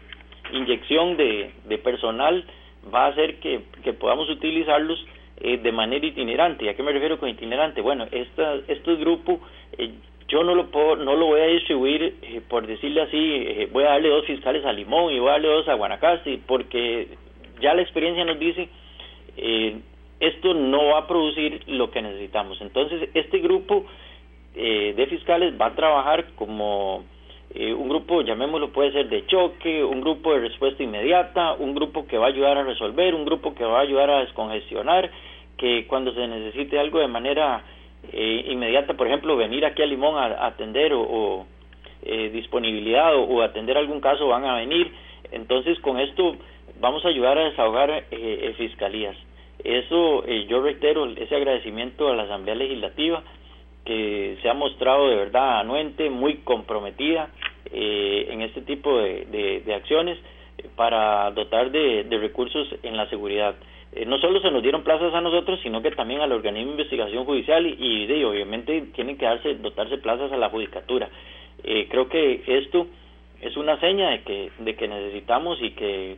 inyección 0.54 1.18
de, 1.18 1.52
de 1.66 1.78
personal 1.78 2.46
va 2.94 3.08
a 3.08 3.10
hacer 3.10 3.42
que, 3.42 3.60
podamos 4.00 4.30
utilizarlos 4.30 5.06
eh, 5.42 5.58
de 5.58 5.74
manera 5.74 6.06
itinerante. 6.06 6.70
¿A 6.70 6.74
qué 6.74 6.82
me 6.82 6.94
refiero 6.94 7.20
con 7.20 7.28
itinerante? 7.28 7.82
Bueno, 7.82 8.08
esta, 8.10 8.56
este 8.70 8.96
grupo 8.96 9.42
eh, 9.78 9.92
yo 10.30 10.46
no 10.46 10.56
lo 10.56 10.68
puedo, 10.68 10.96
no 10.96 11.18
lo 11.18 11.26
voy 11.26 11.42
a 11.42 11.48
distribuir, 11.48 12.16
eh, 12.22 12.42
por 12.48 12.66
decirle 12.66 13.02
así, 13.02 13.68
voy 13.74 13.84
a 13.84 13.90
darle 13.90 14.08
dos 14.08 14.26
fiscales 14.26 14.64
a 14.64 14.72
Limón 14.72 15.12
y 15.12 15.20
voy 15.20 15.28
a 15.28 15.32
darle 15.34 15.50
dos 15.50 15.68
a 15.68 15.74
Guanacaste, 15.74 16.40
porque 16.48 17.10
ya 17.60 17.74
la 17.74 17.82
experiencia 17.82 18.24
nos 18.24 18.40
dice 18.40 18.70
esto 20.22 20.54
no 20.54 20.94
va 20.94 21.00
a 21.00 21.08
producir 21.08 21.62
lo 21.68 21.92
que 21.92 22.02
necesitamos. 22.02 22.62
Entonces, 22.62 23.10
este 23.16 23.40
grupo 23.40 23.86
de 24.54 25.08
fiscales 25.10 25.54
va 25.60 25.66
a 25.66 25.76
trabajar 25.76 26.28
como 26.38 27.04
un 27.54 27.88
grupo, 27.88 28.22
llamémoslo, 28.22 28.72
puede 28.72 28.92
ser 28.92 29.08
de 29.08 29.26
choque, 29.28 29.84
un 29.84 30.02
grupo 30.02 30.34
de 30.34 30.42
respuesta 30.42 30.84
inmediata, 30.84 31.54
un 31.54 31.74
grupo 31.74 32.06
que 32.06 32.18
va 32.18 32.26
a 32.26 32.30
ayudar 32.30 32.58
a 32.58 32.64
resolver, 32.64 33.16
un 33.16 33.24
grupo 33.24 33.56
que 33.56 33.64
va 33.64 33.80
a 33.80 33.82
ayudar 33.82 34.10
a 34.10 34.20
descongestionar, 34.20 35.10
que 35.58 35.88
cuando 35.88 36.14
se 36.14 36.28
necesite 36.28 36.78
algo 36.78 37.00
de 37.00 37.08
manera 37.08 37.64
eh, 38.12 38.46
inmediata, 38.50 38.94
por 38.96 39.08
ejemplo, 39.08 39.38
venir 39.38 39.66
aquí 39.66 39.82
a 39.82 39.86
Limón 39.86 40.18
a, 40.18 40.46
atender 40.46 40.94
o, 40.94 41.46
eh, 42.04 42.30
disponibilidad 42.30 43.16
o, 43.16 43.42
atender 43.42 43.78
algún 43.78 44.02
caso 44.02 44.28
van 44.28 44.46
a 44.46 44.56
venir. 44.56 44.92
Entonces, 45.32 45.80
con 45.80 46.00
esto 46.00 46.36
vamos 46.80 47.06
a 47.06 47.08
ayudar 47.08 47.38
a 47.38 47.46
desahogar 47.46 48.06
eh, 48.12 48.54
fiscalías. 48.58 49.16
Eso 49.64 50.26
yo 50.28 50.62
reitero 50.62 51.06
ese 51.06 51.36
agradecimiento 51.36 52.10
a 52.10 52.16
la 52.16 52.24
Asamblea 52.24 52.54
Legislativa 52.54 53.24
que 53.86 54.38
se 54.42 54.50
ha 54.50 54.54
mostrado 54.54 55.08
de 55.10 55.16
verdad 55.16 55.60
anuente, 55.60 56.10
muy 56.10 56.38
comprometida 56.38 57.30
en 57.72 58.42
este 58.42 58.62
tipo 58.62 58.98
de, 58.98 59.62
de, 59.66 59.74
acciones 59.74 60.18
para 60.76 61.30
dotar 61.32 61.72
de, 61.72 62.04
de 62.04 62.18
recursos 62.18 62.68
en 62.84 62.98
la 62.98 63.10
seguridad. 63.10 63.56
Eh, 63.96 64.06
no 64.06 64.18
solo 64.20 64.42
se 64.42 64.52
nos 64.52 64.62
dieron 64.62 64.84
plazas 64.84 65.14
a 65.14 65.22
nosotros, 65.22 65.60
sino 65.64 65.82
que 65.82 65.90
también 65.92 66.20
al 66.20 66.34
organismo 66.34 66.74
de 66.74 66.82
investigación 66.82 67.24
judicial 67.24 67.66
y, 67.66 68.24
obviamente 68.26 68.82
tienen 68.94 69.18
que 69.18 69.26
darse, 69.26 69.56
dotarse 69.56 69.98
plazas 70.00 70.32
a 70.34 70.38
la 70.38 70.50
judicatura. 70.50 71.10
Eh, 71.64 71.88
creo 71.90 72.10
que 72.10 72.44
esto 72.46 72.88
es 73.42 73.56
una 73.56 73.80
seña 73.80 74.10
de 74.10 74.22
que, 74.24 74.52
de 74.60 74.76
que 74.76 74.90
necesitamos 74.90 75.62
y 75.62 75.72
que 75.72 76.18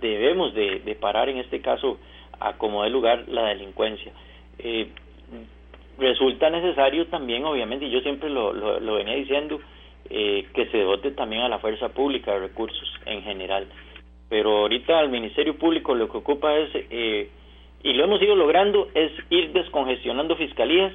debemos 0.00 0.54
de, 0.54 0.96
parar 0.98 1.28
en 1.28 1.36
este 1.36 1.60
caso 1.60 1.98
a 2.40 2.54
como 2.54 2.82
dé 2.82 2.88
lugar 2.88 3.24
la 3.28 3.44
delincuencia. 3.48 4.12
Eh, 4.58 4.88
resulta 5.98 6.50
necesario 6.50 7.06
también, 7.06 7.44
obviamente, 7.44 7.86
y 7.86 7.90
yo 7.90 8.00
siempre 8.00 8.30
lo, 8.30 8.52
lo, 8.52 8.94
venía 8.94 9.14
diciendo, 9.14 9.60
que 10.08 10.68
se 10.70 10.78
dote 10.78 11.10
también 11.10 11.42
a 11.42 11.48
la 11.48 11.58
fuerza 11.58 11.90
pública 11.90 12.32
de 12.32 12.40
recursos 12.40 12.88
en 13.04 13.22
general 13.22 13.66
pero 14.28 14.58
ahorita 14.58 14.98
al 14.98 15.08
Ministerio 15.08 15.56
Público 15.56 15.94
lo 15.94 16.08
que 16.08 16.18
ocupa 16.18 16.54
es, 16.56 16.70
eh, 16.74 17.30
y 17.82 17.92
lo 17.94 18.04
hemos 18.04 18.20
ido 18.20 18.36
logrando, 18.36 18.88
es 18.94 19.12
ir 19.30 19.52
descongestionando 19.52 20.36
fiscalías. 20.36 20.92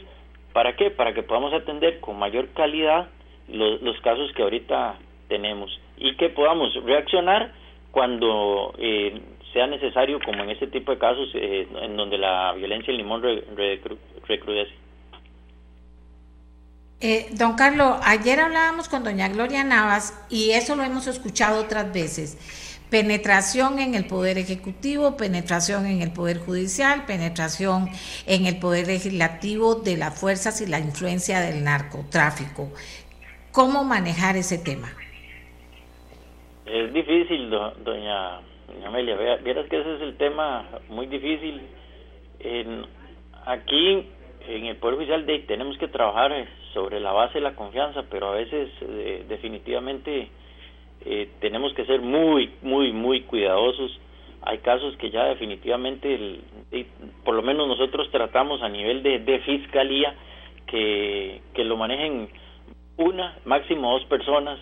¿Para 0.54 0.76
qué? 0.76 0.92
Para 0.92 1.14
que 1.14 1.24
podamos 1.24 1.54
atender 1.54 2.00
con 2.00 2.20
mayor 2.20 2.50
calidad 2.50 3.10
los, 3.48 3.82
los 3.82 4.00
casos 4.02 4.32
que 4.34 4.44
ahorita 4.44 5.00
tenemos 5.28 5.80
y 5.98 6.16
que 6.16 6.30
podamos 6.30 6.74
reaccionar 6.84 7.52
cuando 7.92 8.74
eh, 8.78 9.20
sea 9.52 9.66
necesario, 9.68 10.20
como 10.24 10.44
en 10.44 10.52
este 10.52 10.68
tipo 10.68 10.92
de 10.92 11.00
casos 11.00 11.30
eh, 11.34 11.68
en 11.82 11.98
donde 11.98 12.18
la 12.18 12.54
violencia 12.54 12.92
en 12.92 12.98
limón 12.98 13.24
recrudece. 14.28 14.83
Don 17.32 17.56
Carlos, 17.56 17.98
ayer 18.04 18.40
hablábamos 18.40 18.88
con 18.88 19.04
doña 19.04 19.28
Gloria 19.28 19.64
Navas 19.64 20.14
y 20.30 20.52
eso 20.52 20.76
lo 20.76 20.84
hemos 20.84 21.08
escuchado 21.08 21.62
otras 21.62 21.92
veces 21.92 22.38
penetración 22.94 23.80
en 23.80 23.96
el 23.96 24.06
Poder 24.06 24.38
Ejecutivo, 24.38 25.18
penetración 25.18 25.88
en 25.88 26.04
el 26.04 26.14
Poder 26.14 26.38
Judicial, 26.38 27.06
penetración 27.08 27.90
en 28.28 28.46
el 28.46 28.60
Poder 28.60 28.86
Legislativo 28.86 29.74
de 29.74 29.98
las 29.98 30.14
fuerzas 30.14 30.62
y 30.62 30.70
la 30.70 30.78
influencia 30.78 31.40
del 31.40 31.64
narcotráfico. 31.64 32.70
¿Cómo 33.52 33.84
manejar 33.84 34.36
ese 34.36 34.60
tema? 34.60 34.90
Es 36.68 36.94
difícil, 36.94 37.50
doña, 37.50 38.38
Amelia. 38.86 39.16
Vieras 39.44 39.68
que 39.70 39.82
ese 39.82 39.96
es 39.96 40.02
el 40.02 40.16
tema 40.18 40.64
muy 40.88 41.08
difícil. 41.08 41.64
Aquí, 43.48 44.08
en 44.48 44.66
el 44.68 44.76
Poder 44.76 44.98
Judicial, 44.98 45.26
tenemos 45.48 45.80
que 45.80 45.88
trabajar 45.88 46.32
sobre 46.74 47.00
la 47.00 47.12
base 47.12 47.36
de 47.36 47.42
la 47.42 47.56
confianza, 47.56 48.04
pero 48.10 48.28
a 48.30 48.36
veces 48.36 48.70
eh, 48.82 49.26
definitivamente 49.28 50.30
eh, 51.06 51.30
tenemos 51.40 51.74
que 51.74 51.86
ser 51.86 52.02
muy, 52.02 52.52
muy, 52.62 52.92
muy 52.92 53.22
cuidadosos. 53.22 54.00
Hay 54.42 54.58
casos 54.60 54.96
que 54.98 55.10
ya 55.10 55.26
definitivamente, 55.26 56.40
por 57.24 57.36
lo 57.36 57.42
menos 57.42 57.68
nosotros 57.68 58.10
tratamos 58.12 58.62
a 58.62 58.70
nivel 58.70 59.02
de, 59.02 59.20
de 59.20 59.40
fiscalía 59.40 60.16
que, 60.68 61.42
que 61.54 61.64
lo 61.64 61.78
manejen 61.78 62.30
una, 62.98 63.38
máximo 63.46 63.92
dos 63.92 64.06
personas, 64.06 64.60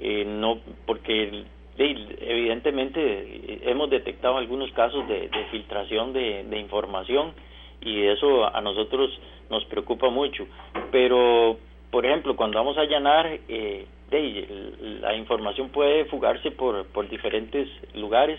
eh, 0.00 0.24
no 0.26 0.58
porque 0.86 1.44
evidentemente 1.78 3.70
hemos 3.70 3.88
detectado 3.90 4.36
algunos 4.36 4.70
casos 4.72 5.06
de, 5.08 5.28
de 5.28 5.44
filtración 5.50 6.12
de, 6.12 6.58
información 6.58 7.32
y 7.80 8.02
eso 8.02 8.44
a 8.54 8.60
nosotros 8.60 9.10
nos 9.48 9.64
preocupa 9.66 10.10
mucho. 10.10 10.46
Pero, 10.90 11.58
por 11.90 12.06
ejemplo, 12.06 12.36
cuando 12.36 12.58
vamos 12.58 12.78
a 12.78 12.82
allanar, 12.82 13.38
eh, 13.48 13.86
la 15.00 15.14
información 15.14 15.70
puede 15.70 16.04
fugarse 16.06 16.50
por, 16.50 16.86
por 16.86 17.08
diferentes 17.08 17.68
lugares, 17.94 18.38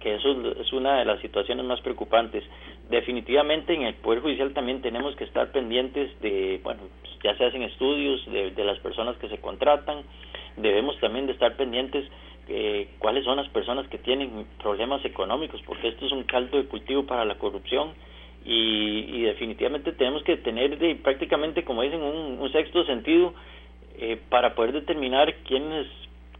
que 0.00 0.16
eso 0.16 0.30
es 0.60 0.72
una 0.72 0.98
de 0.98 1.04
las 1.04 1.20
situaciones 1.20 1.64
más 1.64 1.80
preocupantes. 1.80 2.42
Definitivamente 2.90 3.72
en 3.72 3.82
el 3.82 3.94
Poder 3.94 4.20
Judicial 4.20 4.52
también 4.52 4.82
tenemos 4.82 5.14
que 5.16 5.24
estar 5.24 5.52
pendientes 5.52 6.20
de, 6.20 6.60
bueno, 6.64 6.82
ya 7.22 7.36
se 7.36 7.44
hacen 7.44 7.62
estudios 7.62 8.24
de, 8.26 8.50
de 8.50 8.64
las 8.64 8.78
personas 8.80 9.16
que 9.18 9.28
se 9.28 9.38
contratan, 9.38 10.02
debemos 10.56 10.98
también 10.98 11.26
de 11.26 11.32
estar 11.32 11.56
pendientes 11.56 12.04
eh, 12.48 12.88
cuáles 12.98 13.24
son 13.24 13.36
las 13.36 13.48
personas 13.50 13.86
que 13.88 13.98
tienen 13.98 14.46
problemas 14.60 15.04
económicos, 15.04 15.62
porque 15.64 15.88
esto 15.88 16.06
es 16.06 16.12
un 16.12 16.24
caldo 16.24 16.58
de 16.58 16.66
cultivo 16.66 17.06
para 17.06 17.24
la 17.24 17.36
corrupción 17.36 17.92
y, 18.44 19.16
y 19.16 19.22
definitivamente 19.22 19.92
tenemos 19.92 20.22
que 20.24 20.36
tener 20.38 20.78
de, 20.78 20.94
prácticamente, 20.96 21.64
como 21.64 21.82
dicen, 21.82 22.02
un, 22.02 22.40
un 22.40 22.52
sexto 22.52 22.84
sentido 22.84 23.34
eh, 23.98 24.18
para 24.28 24.54
poder 24.54 24.72
determinar 24.72 25.34
quiénes 25.44 25.86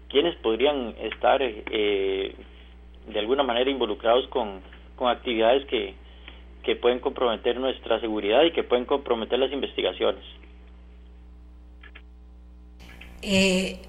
quiénes 0.08 0.36
podrían 0.36 0.94
estar 1.00 1.40
eh, 1.40 2.34
de 3.08 3.18
alguna 3.18 3.42
manera 3.42 3.70
involucrados 3.70 4.28
con, 4.28 4.60
con 4.94 5.08
actividades 5.08 5.66
que, 5.66 5.94
que 6.62 6.76
pueden 6.76 7.00
comprometer 7.00 7.58
nuestra 7.58 7.98
seguridad 7.98 8.44
y 8.44 8.52
que 8.52 8.62
pueden 8.62 8.84
comprometer 8.84 9.38
las 9.38 9.50
investigaciones. 9.50 10.22
Eh, 13.22 13.80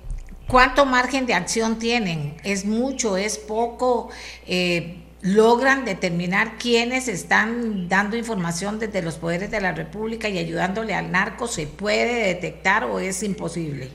¿Cuánto 0.47 0.85
margen 0.85 1.25
de 1.25 1.33
acción 1.33 1.77
tienen? 1.77 2.35
¿Es 2.43 2.65
mucho? 2.65 3.17
¿Es 3.17 3.37
poco? 3.37 4.09
Eh, 4.47 5.02
logran 5.23 5.85
determinar 5.85 6.57
quiénes 6.61 7.07
están 7.07 7.87
dando 7.87 8.17
información 8.17 8.77
desde 8.77 9.01
los 9.01 9.17
poderes 9.17 9.49
de 9.51 9.61
la 9.61 9.73
República 9.73 10.27
y 10.27 10.37
ayudándole 10.37 10.93
al 10.93 11.11
narco, 11.11 11.47
¿se 11.47 11.65
puede 11.65 12.27
detectar 12.27 12.83
o 12.83 12.99
es 12.99 13.23
imposible? 13.23 13.87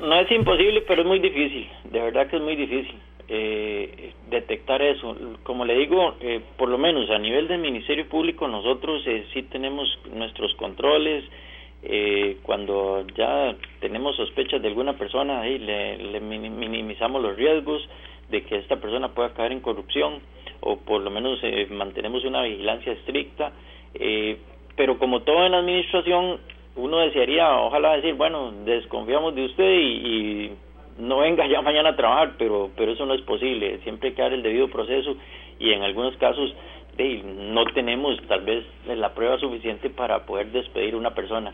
No 0.00 0.18
es 0.18 0.30
imposible, 0.30 0.82
pero 0.88 1.02
es 1.02 1.08
muy 1.08 1.18
difícil, 1.18 1.68
de 1.90 2.00
verdad 2.00 2.26
que 2.28 2.36
es 2.36 2.42
muy 2.42 2.56
difícil 2.56 2.98
eh, 3.28 4.12
detectar 4.30 4.80
eso. 4.80 5.14
Como 5.42 5.64
le 5.64 5.76
digo, 5.76 6.16
eh, 6.20 6.40
por 6.56 6.68
lo 6.70 6.78
menos 6.78 7.10
a 7.10 7.18
nivel 7.18 7.48
del 7.48 7.60
Ministerio 7.60 8.08
Público 8.08 8.48
nosotros 8.48 9.02
eh, 9.06 9.26
sí 9.34 9.42
tenemos 9.42 9.86
nuestros 10.14 10.54
controles, 10.54 11.24
eh, 11.84 12.38
cuando 12.44 13.04
ya 13.16 13.56
tenemos 13.80 14.16
sospechas 14.16 14.62
de 14.62 14.68
alguna 14.68 14.96
persona, 14.96 15.40
ahí 15.40 15.58
le 15.58 16.20
minimizamos 16.20 17.20
los 17.20 17.36
riesgos 17.36 17.86
de 18.30 18.42
que 18.44 18.56
esta 18.56 18.76
persona 18.76 19.08
pueda 19.08 19.34
caer 19.34 19.52
en 19.52 19.60
corrupción 19.60 20.20
o 20.62 20.76
por 20.76 21.02
lo 21.02 21.10
menos 21.10 21.38
eh, 21.42 21.66
mantenemos 21.70 22.24
una 22.24 22.42
vigilancia 22.42 22.92
estricta, 22.92 23.52
eh, 23.94 24.38
pero 24.76 24.98
como 24.98 25.22
todo 25.22 25.44
en 25.44 25.52
la 25.52 25.58
administración, 25.58 26.38
uno 26.76 26.98
desearía, 26.98 27.58
ojalá 27.58 27.96
decir, 27.96 28.14
bueno, 28.14 28.52
desconfiamos 28.64 29.34
de 29.34 29.44
usted 29.44 29.78
y, 29.78 30.50
no 30.98 31.18
venga 31.18 31.46
ya 31.46 31.62
mañana 31.62 31.90
a 31.90 31.96
trabajar, 31.96 32.34
pero, 32.38 32.70
pero 32.76 32.92
eso 32.92 33.06
no 33.06 33.14
es 33.14 33.22
posible, 33.22 33.78
siempre 33.82 34.10
hay 34.10 34.14
que 34.14 34.22
dar 34.22 34.32
el 34.32 34.42
debido 34.42 34.68
proceso 34.68 35.16
y 35.58 35.72
en 35.72 35.82
algunos 35.82 36.16
casos 36.16 36.54
no 37.24 37.64
tenemos 37.72 38.20
tal 38.28 38.42
vez 38.42 38.64
la 38.86 39.14
prueba 39.14 39.38
suficiente 39.38 39.88
para 39.90 40.26
poder 40.26 40.52
despedir 40.52 40.94
a 40.94 40.98
una 40.98 41.14
persona, 41.14 41.52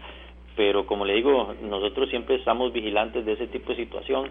pero 0.57 0.87
como 0.87 1.05
le 1.05 1.15
digo, 1.15 1.55
nosotros 1.63 2.11
siempre 2.11 2.37
estamos 2.37 2.73
vigilantes 2.73 3.25
de 3.25 3.33
ese 3.33 3.47
tipo 3.47 3.71
de 3.71 3.77
situación 3.77 4.31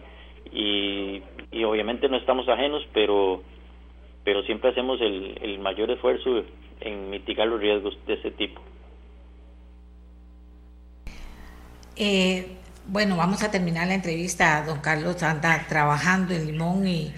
y, 0.52 1.22
obviamente 1.64 2.10
no 2.10 2.18
estamos 2.18 2.48
ajenos, 2.49 2.86
pero, 2.94 3.41
pero 4.28 4.44
siempre 4.44 4.72
hacemos 4.72 4.99
el, 4.99 5.38
el 5.41 5.58
mayor 5.60 5.90
esfuerzo 5.90 6.44
en 6.82 7.10
mitigar 7.10 7.48
los 7.48 7.62
riesgos 7.62 7.98
de 8.06 8.16
ese 8.16 8.32
tipo. 8.32 8.62
Eh, 11.95 12.45
bueno, 12.88 13.16
vamos 13.16 13.41
a 13.44 13.49
terminar 13.49 13.88
la 13.88 13.94
entrevista. 13.94 14.66
Don 14.66 14.82
Carlos 14.82 15.24
anda 15.24 15.66
trabajando 15.70 16.34
en 16.34 16.45
Limón 16.45 16.86
y, 16.86 17.14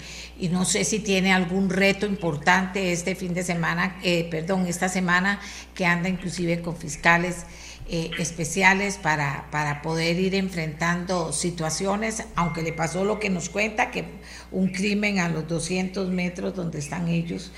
no 0.52 0.64
sé 0.64 0.84
si 0.84 1.00
tiene 1.00 1.32
algún 1.32 1.68
reto 1.68 2.06
importante 2.06 2.92
este 2.92 3.16
fin 3.16 3.34
de 3.34 3.42
semana, 3.42 3.98
eh, 4.04 4.28
perdón, 4.30 4.68
esta 4.68 4.88
semana 4.88 5.40
que 5.74 5.86
anda 5.86 6.08
inclusive 6.08 6.62
con 6.62 6.76
fiscales 6.76 7.44
eh, 7.92 8.12
especiales 8.20 8.98
para, 8.98 9.48
para 9.50 9.82
poder 9.82 10.16
ir 10.16 10.36
enfrentando 10.36 11.32
situaciones, 11.32 12.24
aunque 12.36 12.62
le 12.62 12.72
pasó 12.72 13.04
lo 13.04 13.18
que 13.18 13.30
nos 13.30 13.48
cuenta, 13.48 13.90
que 13.90 14.04
un 14.52 14.68
crimen 14.68 15.18
a 15.18 15.28
los 15.28 15.48
200 15.48 16.08
metros 16.08 16.54
donde 16.54 16.78
están 16.78 17.08
ellos. 17.08 17.52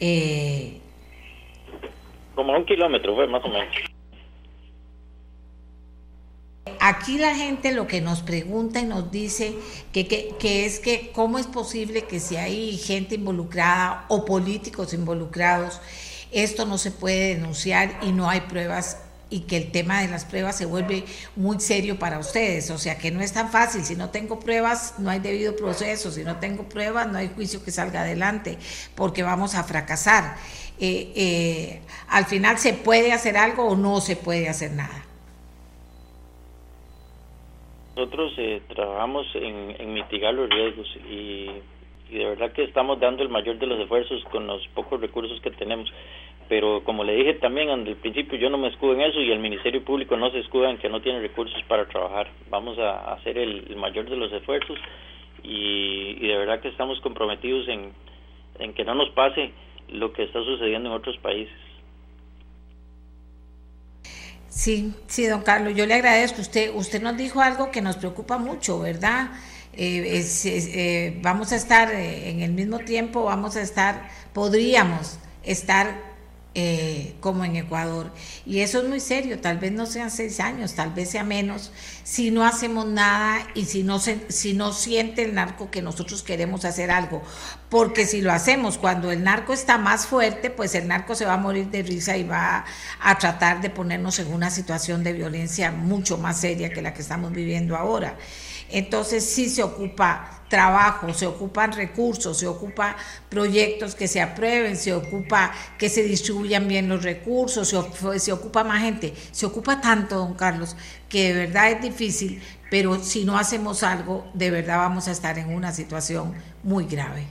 Eh, 0.00 0.80
Como 2.34 2.52
un 2.56 2.66
kilómetro 2.66 3.14
fue 3.14 3.28
más 3.28 3.44
o 3.44 3.48
menos. 3.48 3.76
Aquí 6.80 7.18
la 7.18 7.36
gente 7.36 7.72
lo 7.72 7.86
que 7.86 8.00
nos 8.00 8.22
pregunta 8.22 8.80
y 8.80 8.86
nos 8.86 9.12
dice 9.12 9.54
que, 9.92 10.08
que, 10.08 10.66
es 10.66 10.80
que 10.80 11.12
cómo 11.12 11.38
es 11.38 11.46
posible 11.46 12.02
que 12.02 12.18
si 12.18 12.36
hay 12.36 12.76
gente 12.76 13.14
involucrada 13.14 14.04
o 14.08 14.24
políticos 14.24 14.92
involucrados, 14.94 15.80
esto 16.32 16.66
no 16.66 16.76
se 16.76 16.90
puede 16.90 17.36
denunciar 17.36 18.00
y 18.02 18.10
no 18.10 18.28
hay 18.28 18.40
pruebas 18.40 19.05
y 19.28 19.40
que 19.40 19.56
el 19.56 19.72
tema 19.72 20.02
de 20.02 20.08
las 20.08 20.24
pruebas 20.24 20.56
se 20.56 20.66
vuelve 20.66 21.04
muy 21.34 21.58
serio 21.60 21.98
para 21.98 22.18
ustedes. 22.18 22.70
O 22.70 22.78
sea 22.78 22.98
que 22.98 23.10
no 23.10 23.20
es 23.20 23.32
tan 23.32 23.50
fácil. 23.50 23.82
Si 23.84 23.96
no 23.96 24.10
tengo 24.10 24.38
pruebas, 24.38 24.98
no 24.98 25.10
hay 25.10 25.18
debido 25.18 25.56
proceso. 25.56 26.10
Si 26.10 26.22
no 26.22 26.36
tengo 26.36 26.68
pruebas, 26.68 27.08
no 27.08 27.18
hay 27.18 27.30
juicio 27.34 27.64
que 27.64 27.70
salga 27.70 28.02
adelante 28.02 28.58
porque 28.94 29.22
vamos 29.22 29.54
a 29.54 29.64
fracasar. 29.64 30.36
Eh, 30.78 31.12
eh, 31.16 31.82
al 32.08 32.26
final 32.26 32.58
se 32.58 32.74
puede 32.74 33.12
hacer 33.12 33.36
algo 33.36 33.66
o 33.66 33.76
no 33.76 34.00
se 34.00 34.16
puede 34.16 34.48
hacer 34.48 34.72
nada. 34.72 35.06
Nosotros 37.96 38.34
eh, 38.36 38.60
trabajamos 38.68 39.26
en, 39.34 39.94
mitigar 39.94 40.34
los 40.34 40.50
riesgos 40.50 40.86
y, 41.08 41.46
de 42.10 42.24
verdad 42.26 42.52
que 42.52 42.64
estamos 42.64 43.00
dando 43.00 43.22
el 43.22 43.30
mayor 43.30 43.58
de 43.58 43.66
los 43.66 43.80
esfuerzos 43.80 44.22
con 44.24 44.46
los 44.46 44.66
pocos 44.74 45.00
recursos 45.00 45.40
que 45.40 45.50
tenemos. 45.50 45.90
Pero 46.48 46.84
como 46.84 47.02
le 47.02 47.16
dije 47.16 47.34
también 47.34 47.70
al 47.70 47.84
principio, 47.96 48.38
yo 48.38 48.48
no 48.48 48.58
me 48.58 48.68
escudo 48.68 48.94
en 48.94 49.00
eso 49.00 49.20
y 49.20 49.32
el 49.32 49.40
Ministerio 49.40 49.84
Público 49.84 50.16
no 50.16 50.30
se 50.30 50.38
escuda 50.38 50.70
en 50.70 50.78
que 50.78 50.88
no 50.88 51.00
tiene 51.00 51.20
recursos 51.20 51.60
para 51.64 51.86
trabajar. 51.86 52.28
Vamos 52.50 52.78
a 52.78 53.14
hacer 53.14 53.36
el, 53.36 53.74
mayor 53.76 54.08
de 54.08 54.16
los 54.16 54.32
esfuerzos 54.32 54.78
y, 55.42 56.14
de 56.26 56.36
verdad 56.36 56.60
que 56.60 56.68
estamos 56.68 57.00
comprometidos 57.00 57.66
en, 57.68 57.92
en 58.60 58.74
que 58.74 58.84
no 58.84 58.94
nos 58.94 59.10
pase 59.10 59.50
lo 59.88 60.12
que 60.12 60.24
está 60.24 60.40
sucediendo 60.42 60.88
en 60.88 60.94
otros 60.94 61.16
países. 61.18 61.54
Sí, 64.48 64.94
sí, 65.06 65.26
don 65.26 65.42
Carlos, 65.42 65.74
yo 65.74 65.84
le 65.84 65.94
agradezco. 65.94 66.40
Usted, 66.40 66.74
usted 66.74 67.02
nos 67.02 67.16
dijo 67.16 67.42
algo 67.42 67.70
que 67.70 67.82
nos 67.82 67.96
preocupa 67.96 68.38
mucho, 68.38 68.80
¿verdad? 68.80 69.32
Eh, 69.74 70.24
eh, 70.44 71.18
vamos 71.20 71.52
a 71.52 71.56
estar 71.56 71.92
eh, 71.92 72.30
en 72.30 72.40
el 72.40 72.52
mismo 72.52 72.78
tiempo, 72.78 73.24
vamos 73.24 73.56
a 73.56 73.60
estar, 73.60 74.08
podríamos 74.32 75.18
estar 75.42 76.15
eh, 76.58 77.14
como 77.20 77.44
en 77.44 77.54
Ecuador. 77.54 78.10
Y 78.46 78.60
eso 78.60 78.78
es 78.80 78.88
muy 78.88 78.98
serio, 78.98 79.40
tal 79.40 79.58
vez 79.58 79.72
no 79.72 79.84
sean 79.84 80.10
seis 80.10 80.40
años, 80.40 80.72
tal 80.72 80.90
vez 80.90 81.10
sea 81.10 81.22
menos, 81.22 81.70
si 82.02 82.30
no 82.30 82.46
hacemos 82.46 82.86
nada 82.86 83.46
y 83.54 83.66
si 83.66 83.82
no, 83.82 83.98
se, 83.98 84.20
si 84.30 84.54
no 84.54 84.72
siente 84.72 85.22
el 85.22 85.34
narco 85.34 85.70
que 85.70 85.82
nosotros 85.82 86.22
queremos 86.22 86.64
hacer 86.64 86.90
algo. 86.90 87.22
Porque 87.68 88.06
si 88.06 88.22
lo 88.22 88.32
hacemos 88.32 88.78
cuando 88.78 89.12
el 89.12 89.22
narco 89.22 89.52
está 89.52 89.76
más 89.76 90.06
fuerte, 90.06 90.48
pues 90.48 90.74
el 90.74 90.88
narco 90.88 91.14
se 91.14 91.26
va 91.26 91.34
a 91.34 91.36
morir 91.36 91.66
de 91.66 91.82
risa 91.82 92.16
y 92.16 92.24
va 92.24 92.64
a 93.02 93.18
tratar 93.18 93.60
de 93.60 93.68
ponernos 93.68 94.18
en 94.18 94.32
una 94.32 94.48
situación 94.48 95.04
de 95.04 95.12
violencia 95.12 95.70
mucho 95.72 96.16
más 96.16 96.40
seria 96.40 96.70
que 96.70 96.80
la 96.80 96.94
que 96.94 97.02
estamos 97.02 97.32
viviendo 97.32 97.76
ahora. 97.76 98.16
Entonces 98.70 99.24
sí 99.24 99.48
se 99.48 99.62
ocupa 99.62 100.36
trabajo, 100.48 101.12
se 101.12 101.26
ocupan 101.26 101.72
recursos, 101.72 102.38
se 102.38 102.46
ocupa 102.46 102.96
proyectos 103.28 103.94
que 103.94 104.06
se 104.06 104.20
aprueben, 104.20 104.76
se 104.76 104.92
ocupa 104.94 105.52
que 105.78 105.88
se 105.88 106.02
distribuyan 106.02 106.68
bien 106.68 106.88
los 106.88 107.02
recursos, 107.02 107.68
se, 107.68 108.32
ocupa 108.32 108.64
más 108.64 108.82
gente, 108.82 109.12
se 109.14 109.46
ocupa 109.46 109.80
tanto, 109.80 110.16
don 110.16 110.34
Carlos, 110.34 110.76
que 111.08 111.32
de 111.32 111.46
verdad 111.46 111.72
es 111.72 111.82
difícil, 111.82 112.40
pero 112.70 112.94
si 112.96 113.24
no 113.24 113.36
hacemos 113.38 113.82
algo, 113.82 114.26
de 114.34 114.50
verdad 114.50 114.78
vamos 114.78 115.08
a 115.08 115.12
estar 115.12 115.38
en 115.38 115.52
una 115.52 115.72
situación 115.72 116.34
muy 116.62 116.86
grave. 116.86 117.24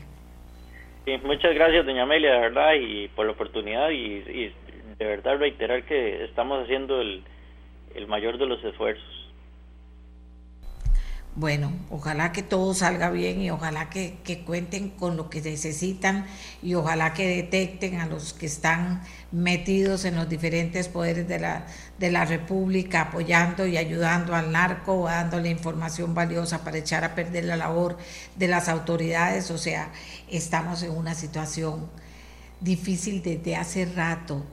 muchas 1.23 1.53
gracias, 1.53 1.85
doña 1.85 2.03
Amelia, 2.03 2.33
de 2.33 2.39
verdad, 2.39 2.73
y 2.75 3.07
por 3.09 3.25
la 3.25 3.31
oportunidad, 3.31 3.89
y, 3.91 4.53
de 4.97 5.05
verdad 5.05 5.37
reiterar 5.37 5.83
que 5.83 6.23
estamos 6.23 6.63
haciendo 6.63 7.01
el 7.01 7.23
mayor 8.07 8.37
de 8.37 8.45
los 8.45 8.63
esfuerzos. 8.63 9.24
Bueno, 11.37 11.73
ojalá 11.89 12.31
que 12.31 12.43
todo 12.43 12.73
salga 12.73 13.09
bien 13.09 13.41
y 13.41 13.51
ojalá 13.51 13.89
que, 13.89 14.43
cuenten 14.45 14.89
con 14.89 15.17
lo 15.17 15.29
que 15.29 15.41
necesitan 15.41 16.25
y 16.63 16.75
ojalá 16.75 17.13
que 17.13 17.27
detecten 17.27 17.99
a 17.99 18.05
los 18.05 18.33
que 18.33 18.45
están 18.45 19.03
metidos 19.33 20.05
en 20.05 20.15
los 20.15 20.29
diferentes 20.29 20.87
poderes 20.87 21.27
de 21.27 21.39
la, 21.39 21.65
de 21.99 22.09
la 22.09 22.23
República, 22.23 23.01
apoyando 23.01 23.67
y 23.67 23.75
ayudando 23.75 24.33
al 24.33 24.53
narco, 24.53 25.07
dándole 25.07 25.49
información 25.49 26.13
valiosa 26.13 26.63
para 26.63 26.77
echar 26.77 27.03
a 27.03 27.15
perder 27.15 27.43
la 27.43 27.57
labor 27.57 27.97
de 28.37 28.47
las 28.47 28.69
autoridades. 28.69 29.51
O 29.51 29.57
sea, 29.57 29.91
estamos 30.29 30.83
en 30.83 30.91
una 30.91 31.15
situación 31.15 31.89
difícil 32.61 33.21
desde 33.21 33.57
hace 33.57 33.83
rato 33.83 34.45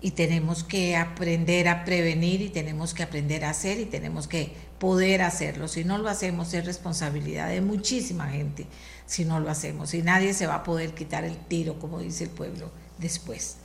y 0.00 0.10
tenemos 0.10 0.64
que 0.64 0.96
aprender 0.96 1.68
a 1.68 1.84
prevenir 1.84 2.40
y 2.40 2.48
tenemos 2.48 2.94
que 2.94 3.04
aprender 3.04 3.44
a 3.44 3.50
hacer 3.50 3.78
y 3.78 3.84
tenemos 3.84 4.26
que 4.26 4.69
poder 4.80 5.22
hacerlo. 5.22 5.68
Si 5.68 5.84
no 5.84 5.98
lo 5.98 6.08
hacemos 6.08 6.52
es 6.54 6.64
responsabilidad 6.64 7.50
de 7.50 7.60
muchísima 7.60 8.28
gente 8.28 8.66
si 9.10 9.24
no 9.24 9.40
lo 9.40 9.50
hacemos 9.50 9.92
y 9.94 10.02
nadie 10.02 10.34
se 10.34 10.46
va 10.46 10.56
a 10.56 10.62
poder 10.62 10.94
quitar 10.94 11.24
el 11.24 11.36
tiro, 11.36 11.78
como 11.80 11.98
dice 11.98 12.24
el 12.24 12.30
pueblo, 12.30 12.70
después. 12.98 13.56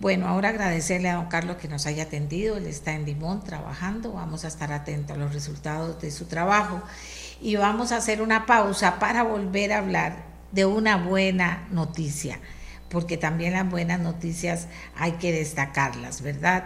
Bueno, 0.00 0.26
ahora 0.26 0.48
agradecerle 0.48 1.08
a 1.08 1.14
don 1.14 1.26
Carlos 1.26 1.56
que 1.56 1.68
nos 1.68 1.86
haya 1.86 2.02
atendido, 2.02 2.56
él 2.56 2.66
está 2.66 2.92
en 2.92 3.06
Limón 3.06 3.44
trabajando, 3.44 4.12
vamos 4.12 4.44
a 4.44 4.48
estar 4.48 4.72
atentos 4.72 5.16
a 5.16 5.20
los 5.20 5.32
resultados 5.32 6.02
de 6.02 6.10
su 6.10 6.26
trabajo 6.26 6.82
y 7.40 7.54
vamos 7.56 7.92
a 7.92 7.98
hacer 7.98 8.20
una 8.20 8.44
pausa 8.44 8.98
para 8.98 9.22
volver 9.22 9.72
a 9.72 9.78
hablar 9.78 10.24
de 10.50 10.66
una 10.66 10.96
buena 10.96 11.68
noticia, 11.70 12.40
porque 12.90 13.16
también 13.16 13.52
las 13.52 13.70
buenas 13.70 14.00
noticias 14.00 14.66
hay 14.96 15.12
que 15.12 15.32
destacarlas, 15.32 16.22
¿verdad? 16.22 16.64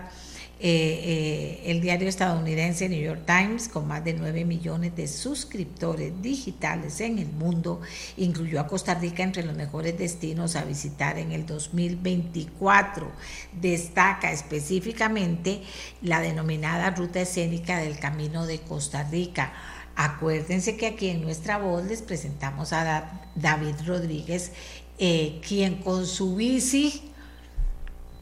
Eh, 0.62 1.62
eh, 1.62 1.70
el 1.70 1.80
diario 1.80 2.06
estadounidense 2.06 2.86
New 2.90 3.00
York 3.00 3.22
Times, 3.24 3.68
con 3.68 3.88
más 3.88 4.04
de 4.04 4.12
9 4.12 4.44
millones 4.44 4.94
de 4.94 5.08
suscriptores 5.08 6.12
digitales 6.20 7.00
en 7.00 7.18
el 7.18 7.28
mundo, 7.28 7.80
incluyó 8.18 8.60
a 8.60 8.66
Costa 8.66 8.94
Rica 8.94 9.22
entre 9.22 9.42
los 9.42 9.56
mejores 9.56 9.96
destinos 9.96 10.56
a 10.56 10.64
visitar 10.64 11.18
en 11.18 11.32
el 11.32 11.46
2024. 11.46 13.10
Destaca 13.58 14.32
específicamente 14.32 15.62
la 16.02 16.20
denominada 16.20 16.90
ruta 16.90 17.22
escénica 17.22 17.78
del 17.78 17.98
Camino 17.98 18.44
de 18.44 18.58
Costa 18.60 19.02
Rica. 19.04 19.54
Acuérdense 19.96 20.76
que 20.76 20.88
aquí 20.88 21.08
en 21.08 21.22
nuestra 21.22 21.56
voz 21.56 21.86
les 21.86 22.02
presentamos 22.02 22.74
a 22.74 23.22
David 23.34 23.76
Rodríguez, 23.86 24.52
eh, 24.98 25.40
quien 25.46 25.76
con 25.76 26.06
su 26.06 26.36
bici 26.36 27.09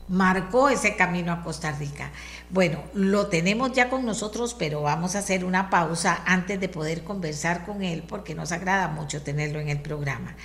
marcó 0.08 0.68
ese 0.68 0.96
camino 0.96 1.32
a 1.32 1.42
Costa 1.42 1.72
Rica. 1.72 2.10
Bueno, 2.50 2.82
lo 2.94 3.26
tenemos 3.26 3.72
ya 3.72 3.90
con 3.90 4.04
nosotros, 4.04 4.54
pero 4.54 4.82
vamos 4.82 5.14
a 5.14 5.20
hacer 5.20 5.44
una 5.44 5.70
pausa 5.70 6.22
antes 6.26 6.58
de 6.60 6.68
poder 6.68 7.04
conversar 7.04 7.64
con 7.64 7.82
él 7.82 8.02
porque 8.06 8.34
nos 8.34 8.52
agrada 8.52 8.88
mucho 8.88 9.22
tenerlo 9.22 9.60
en 9.60 9.68
el 9.68 9.80
programa. 9.80 10.36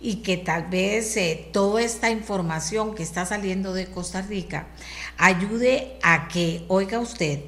Y 0.00 0.16
que 0.16 0.36
tal 0.36 0.64
vez 0.68 1.16
eh, 1.16 1.48
toda 1.52 1.80
esta 1.80 2.10
información 2.10 2.94
que 2.94 3.02
está 3.02 3.24
saliendo 3.24 3.72
de 3.72 3.86
Costa 3.86 4.22
Rica 4.22 4.66
ayude 5.16 5.98
a 6.02 6.28
que, 6.28 6.64
oiga 6.68 6.98
usted, 6.98 7.40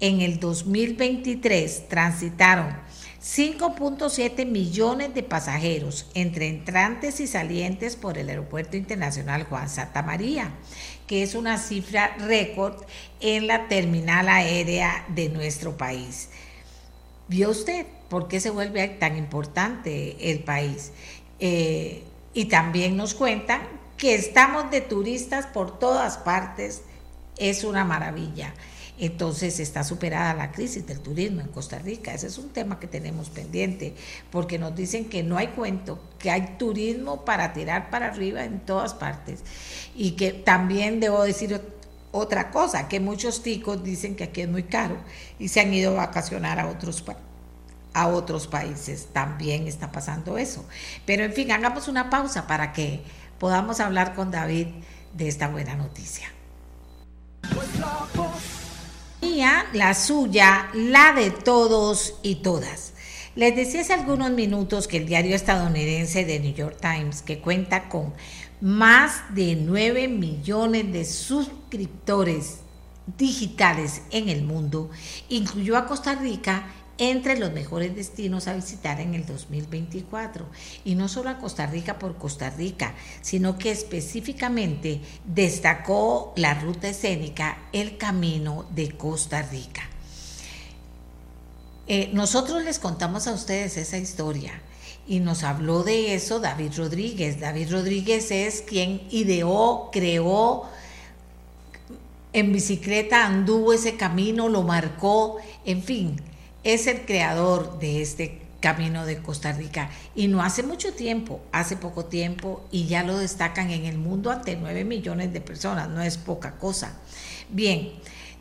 en 0.00 0.20
el 0.22 0.40
2023 0.40 1.88
transitaron 1.88 2.74
5.7 3.22 4.46
millones 4.46 5.12
de 5.14 5.22
pasajeros 5.22 6.06
entre 6.14 6.48
entrantes 6.48 7.20
y 7.20 7.26
salientes 7.26 7.96
por 7.96 8.16
el 8.16 8.30
Aeropuerto 8.30 8.78
Internacional 8.78 9.44
Juan 9.44 9.68
Santa 9.68 10.02
María 10.02 10.54
que 11.10 11.24
es 11.24 11.34
una 11.34 11.58
cifra 11.58 12.14
récord 12.20 12.84
en 13.18 13.48
la 13.48 13.66
terminal 13.66 14.28
aérea 14.28 15.04
de 15.08 15.28
nuestro 15.28 15.76
país. 15.76 16.28
¿Vio 17.26 17.50
usted 17.50 17.84
por 18.08 18.28
qué 18.28 18.38
se 18.38 18.50
vuelve 18.50 18.86
tan 18.86 19.18
importante 19.18 20.30
el 20.30 20.44
país? 20.44 20.92
Eh, 21.40 22.04
y 22.32 22.44
también 22.44 22.96
nos 22.96 23.14
cuentan 23.14 23.60
que 23.96 24.14
estamos 24.14 24.70
de 24.70 24.82
turistas 24.82 25.46
por 25.46 25.80
todas 25.80 26.16
partes, 26.16 26.82
es 27.38 27.64
una 27.64 27.84
maravilla. 27.84 28.54
Entonces 29.00 29.58
está 29.60 29.82
superada 29.82 30.34
la 30.34 30.52
crisis 30.52 30.86
del 30.86 31.00
turismo 31.00 31.40
en 31.40 31.48
Costa 31.48 31.78
Rica. 31.78 32.12
Ese 32.12 32.26
es 32.26 32.36
un 32.36 32.50
tema 32.50 32.78
que 32.78 32.86
tenemos 32.86 33.30
pendiente, 33.30 33.94
porque 34.30 34.58
nos 34.58 34.76
dicen 34.76 35.06
que 35.06 35.22
no 35.22 35.38
hay 35.38 35.48
cuento, 35.48 35.98
que 36.18 36.30
hay 36.30 36.56
turismo 36.58 37.24
para 37.24 37.54
tirar 37.54 37.88
para 37.88 38.08
arriba 38.08 38.44
en 38.44 38.60
todas 38.60 38.92
partes. 38.92 39.40
Y 39.94 40.12
que 40.12 40.32
también 40.32 41.00
debo 41.00 41.22
decir 41.22 41.58
otra 42.12 42.50
cosa, 42.50 42.88
que 42.88 43.00
muchos 43.00 43.42
ticos 43.42 43.82
dicen 43.82 44.16
que 44.16 44.24
aquí 44.24 44.42
es 44.42 44.48
muy 44.48 44.64
caro 44.64 44.98
y 45.38 45.48
se 45.48 45.60
han 45.60 45.72
ido 45.72 45.92
a 45.92 46.06
vacacionar 46.06 46.60
a 46.60 46.68
otros 46.68 47.02
a 47.92 48.06
otros 48.06 48.46
países. 48.46 49.08
También 49.12 49.66
está 49.66 49.90
pasando 49.90 50.36
eso. 50.36 50.64
Pero 51.06 51.24
en 51.24 51.32
fin, 51.32 51.50
hagamos 51.52 51.88
una 51.88 52.10
pausa 52.10 52.46
para 52.46 52.72
que 52.72 53.02
podamos 53.38 53.80
hablar 53.80 54.14
con 54.14 54.30
David 54.30 54.68
de 55.14 55.26
esta 55.26 55.48
buena 55.48 55.74
noticia 55.74 56.28
la 59.36 59.94
suya, 59.94 60.68
la 60.74 61.12
de 61.12 61.30
todos 61.30 62.14
y 62.22 62.36
todas. 62.36 62.92
Les 63.36 63.54
decía 63.54 63.82
hace 63.82 63.92
algunos 63.92 64.32
minutos 64.32 64.88
que 64.88 64.96
el 64.96 65.06
diario 65.06 65.36
estadounidense 65.36 66.24
The 66.24 66.40
New 66.40 66.54
York 66.54 66.78
Times, 66.80 67.22
que 67.22 67.38
cuenta 67.38 67.88
con 67.88 68.12
más 68.60 69.22
de 69.34 69.54
9 69.54 70.08
millones 70.08 70.92
de 70.92 71.04
suscriptores 71.04 72.58
digitales 73.16 74.02
en 74.10 74.28
el 74.28 74.42
mundo, 74.42 74.90
incluyó 75.28 75.76
a 75.76 75.86
Costa 75.86 76.16
Rica 76.16 76.64
entre 77.00 77.38
los 77.38 77.50
mejores 77.50 77.96
destinos 77.96 78.46
a 78.46 78.52
visitar 78.52 79.00
en 79.00 79.14
el 79.14 79.24
2024. 79.24 80.46
Y 80.84 80.94
no 80.94 81.08
solo 81.08 81.30
a 81.30 81.38
Costa 81.38 81.66
Rica 81.66 81.98
por 81.98 82.16
Costa 82.18 82.50
Rica, 82.50 82.94
sino 83.22 83.56
que 83.58 83.70
específicamente 83.70 85.00
destacó 85.24 86.34
la 86.36 86.54
ruta 86.54 86.90
escénica 86.90 87.58
El 87.72 87.96
Camino 87.96 88.66
de 88.74 88.92
Costa 88.92 89.40
Rica. 89.42 89.82
Eh, 91.86 92.10
nosotros 92.12 92.62
les 92.62 92.78
contamos 92.78 93.26
a 93.26 93.32
ustedes 93.32 93.78
esa 93.78 93.96
historia 93.96 94.52
y 95.08 95.20
nos 95.20 95.42
habló 95.42 95.82
de 95.82 96.14
eso 96.14 96.38
David 96.38 96.72
Rodríguez. 96.76 97.40
David 97.40 97.72
Rodríguez 97.72 98.30
es 98.30 98.60
quien 98.60 99.08
ideó, 99.10 99.88
creó, 99.90 100.68
en 102.34 102.52
bicicleta 102.52 103.26
anduvo 103.26 103.72
ese 103.72 103.96
camino, 103.96 104.48
lo 104.48 104.62
marcó, 104.62 105.38
en 105.64 105.82
fin, 105.82 106.29
es 106.64 106.86
el 106.86 107.02
creador 107.02 107.78
de 107.78 108.02
este 108.02 108.40
camino 108.60 109.06
de 109.06 109.18
Costa 109.18 109.52
Rica 109.52 109.90
y 110.14 110.28
no 110.28 110.42
hace 110.42 110.62
mucho 110.62 110.92
tiempo, 110.92 111.40
hace 111.50 111.76
poco 111.76 112.04
tiempo 112.04 112.66
y 112.70 112.86
ya 112.86 113.02
lo 113.02 113.18
destacan 113.18 113.70
en 113.70 113.86
el 113.86 113.98
mundo 113.98 114.30
ante 114.30 114.56
9 114.56 114.84
millones 114.84 115.32
de 115.32 115.40
personas, 115.40 115.88
no 115.88 116.02
es 116.02 116.18
poca 116.18 116.56
cosa. 116.58 116.98
Bien, 117.48 117.92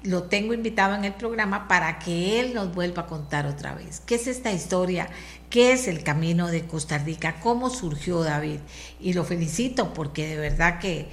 lo 0.03 0.23
tengo 0.23 0.53
invitado 0.53 0.95
en 0.95 1.05
el 1.05 1.13
programa 1.13 1.67
para 1.67 1.99
que 1.99 2.39
él 2.39 2.53
nos 2.53 2.73
vuelva 2.73 3.03
a 3.03 3.07
contar 3.07 3.45
otra 3.45 3.73
vez. 3.75 4.01
¿Qué 4.05 4.15
es 4.15 4.27
esta 4.27 4.51
historia? 4.51 5.09
¿Qué 5.49 5.71
es 5.71 5.87
el 5.87 6.03
camino 6.03 6.47
de 6.47 6.65
Costa 6.65 6.97
Rica? 6.97 7.39
¿Cómo 7.41 7.69
surgió 7.69 8.21
David? 8.21 8.59
Y 8.99 9.13
lo 9.13 9.23
felicito 9.23 9.93
porque 9.93 10.27
de 10.27 10.37
verdad 10.37 10.79
que 10.79 11.07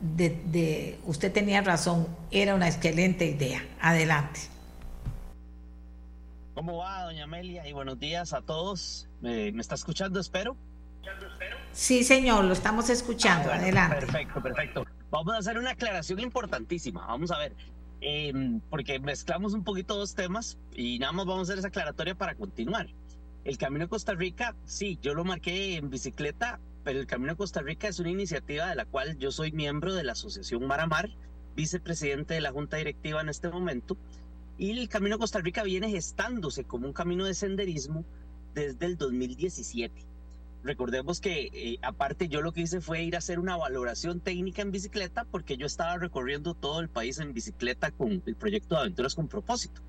de, 0.00 0.98
usted 1.06 1.32
tenía 1.32 1.60
razón, 1.60 2.06
era 2.30 2.54
una 2.54 2.68
excelente 2.68 3.26
idea. 3.26 3.64
Adelante. 3.80 4.40
¿Cómo 6.60 6.76
va, 6.76 7.04
doña 7.04 7.24
Amelia? 7.24 7.66
Y 7.66 7.72
buenos 7.72 7.98
días 7.98 8.34
a 8.34 8.42
todos. 8.42 9.08
¿Me, 9.22 9.48
está 9.48 9.76
escuchando, 9.76 10.20
espero? 10.20 10.58
Sí, 11.72 12.04
señor, 12.04 12.44
lo 12.44 12.52
estamos 12.52 12.90
escuchando. 12.90 13.50
Ah, 13.50 13.54
Adelante. 13.54 13.96
Perfecto, 13.96 14.42
perfecto. 14.42 14.86
Vamos 15.10 15.32
a 15.32 15.38
hacer 15.38 15.56
una 15.56 15.70
aclaración 15.70 16.20
importantísima. 16.20 17.06
Vamos 17.06 17.30
a 17.30 17.38
ver, 17.38 17.56
em, 18.02 18.60
porque 18.68 19.00
mezclamos 19.00 19.54
un 19.54 19.64
poquito 19.64 19.96
dos 19.96 20.14
temas 20.14 20.58
y 20.76 20.98
nada 20.98 21.12
más 21.12 21.24
vamos 21.24 21.48
a 21.48 21.52
hacer 21.54 21.60
esa 21.60 21.68
aclaratoria 21.68 22.14
para 22.14 22.34
continuar. 22.34 22.88
El 23.44 23.56
Camino 23.56 23.86
de 23.86 23.88
Costa 23.88 24.12
Rica, 24.12 24.54
sí, 24.66 24.98
yo 25.00 25.14
lo 25.14 25.24
marqué 25.24 25.76
en 25.76 25.88
bicicleta, 25.88 26.60
pero 26.84 27.00
el 27.00 27.06
Camino 27.06 27.32
de 27.32 27.36
Costa 27.38 27.62
Rica 27.62 27.88
es 27.88 28.00
una 28.00 28.10
iniciativa 28.10 28.68
de 28.68 28.74
la 28.74 28.84
cual 28.84 29.16
yo 29.16 29.32
soy 29.32 29.50
miembro 29.50 29.94
de 29.94 30.04
la 30.04 30.12
Asociación 30.12 30.66
Maramar, 30.66 31.08
vicepresidente 31.56 32.34
de 32.34 32.42
la 32.42 32.52
Junta 32.52 32.76
Directiva 32.76 33.22
en 33.22 33.30
este 33.30 33.48
momento 33.48 33.96
y 34.60 34.78
el 34.78 34.90
Camino 34.90 35.18
Costa 35.18 35.40
Rica 35.40 35.62
viene 35.62 35.88
gestándose 35.88 36.64
como 36.64 36.86
un 36.86 36.92
camino 36.92 37.24
de 37.24 37.32
senderismo 37.32 38.04
desde 38.54 38.84
el 38.84 38.98
2017. 38.98 40.04
Recordemos 40.62 41.18
que 41.22 41.48
eh, 41.54 41.78
aparte 41.80 42.28
yo 42.28 42.42
lo 42.42 42.52
que 42.52 42.60
hice 42.60 42.82
fue 42.82 43.02
ir 43.02 43.14
a 43.14 43.18
hacer 43.20 43.38
una 43.38 43.56
valoración 43.56 44.20
técnica 44.20 44.60
en 44.60 44.70
bicicleta 44.70 45.24
porque 45.24 45.56
yo 45.56 45.64
estaba 45.64 45.96
recorriendo 45.96 46.52
todo 46.52 46.80
el 46.80 46.90
país 46.90 47.18
en 47.20 47.32
bicicleta 47.32 47.90
con 47.90 48.22
el 48.26 48.36
proyecto 48.36 48.74
de 48.74 48.82
aventuras 48.82 49.14
con 49.14 49.28
propósito. 49.28 49.80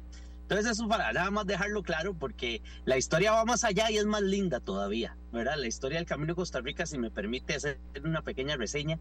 Entonces 0.44 0.72
eso 0.72 0.88
para 0.88 1.12
nada 1.12 1.32
más 1.32 1.46
dejarlo 1.46 1.84
claro 1.84 2.14
porque 2.14 2.62
la 2.86 2.98
historia 2.98 3.34
va 3.34 3.44
más 3.44 3.66
allá 3.66 3.92
y 3.92 3.98
es 3.98 4.06
más 4.06 4.22
linda 4.22 4.62
todavía, 4.62 5.18
¿verdad? 5.34 5.58
La 5.58 5.68
historia 5.68 5.98
del 5.98 6.08
Camino 6.08 6.32
a 6.32 6.38
Costa 6.38 6.62
Rica, 6.62 6.86
si 6.86 6.98
me 6.98 7.12
permite 7.12 7.56
hacer 7.56 7.78
una 8.06 8.22
pequeña 8.22 8.56
reseña, 8.56 9.00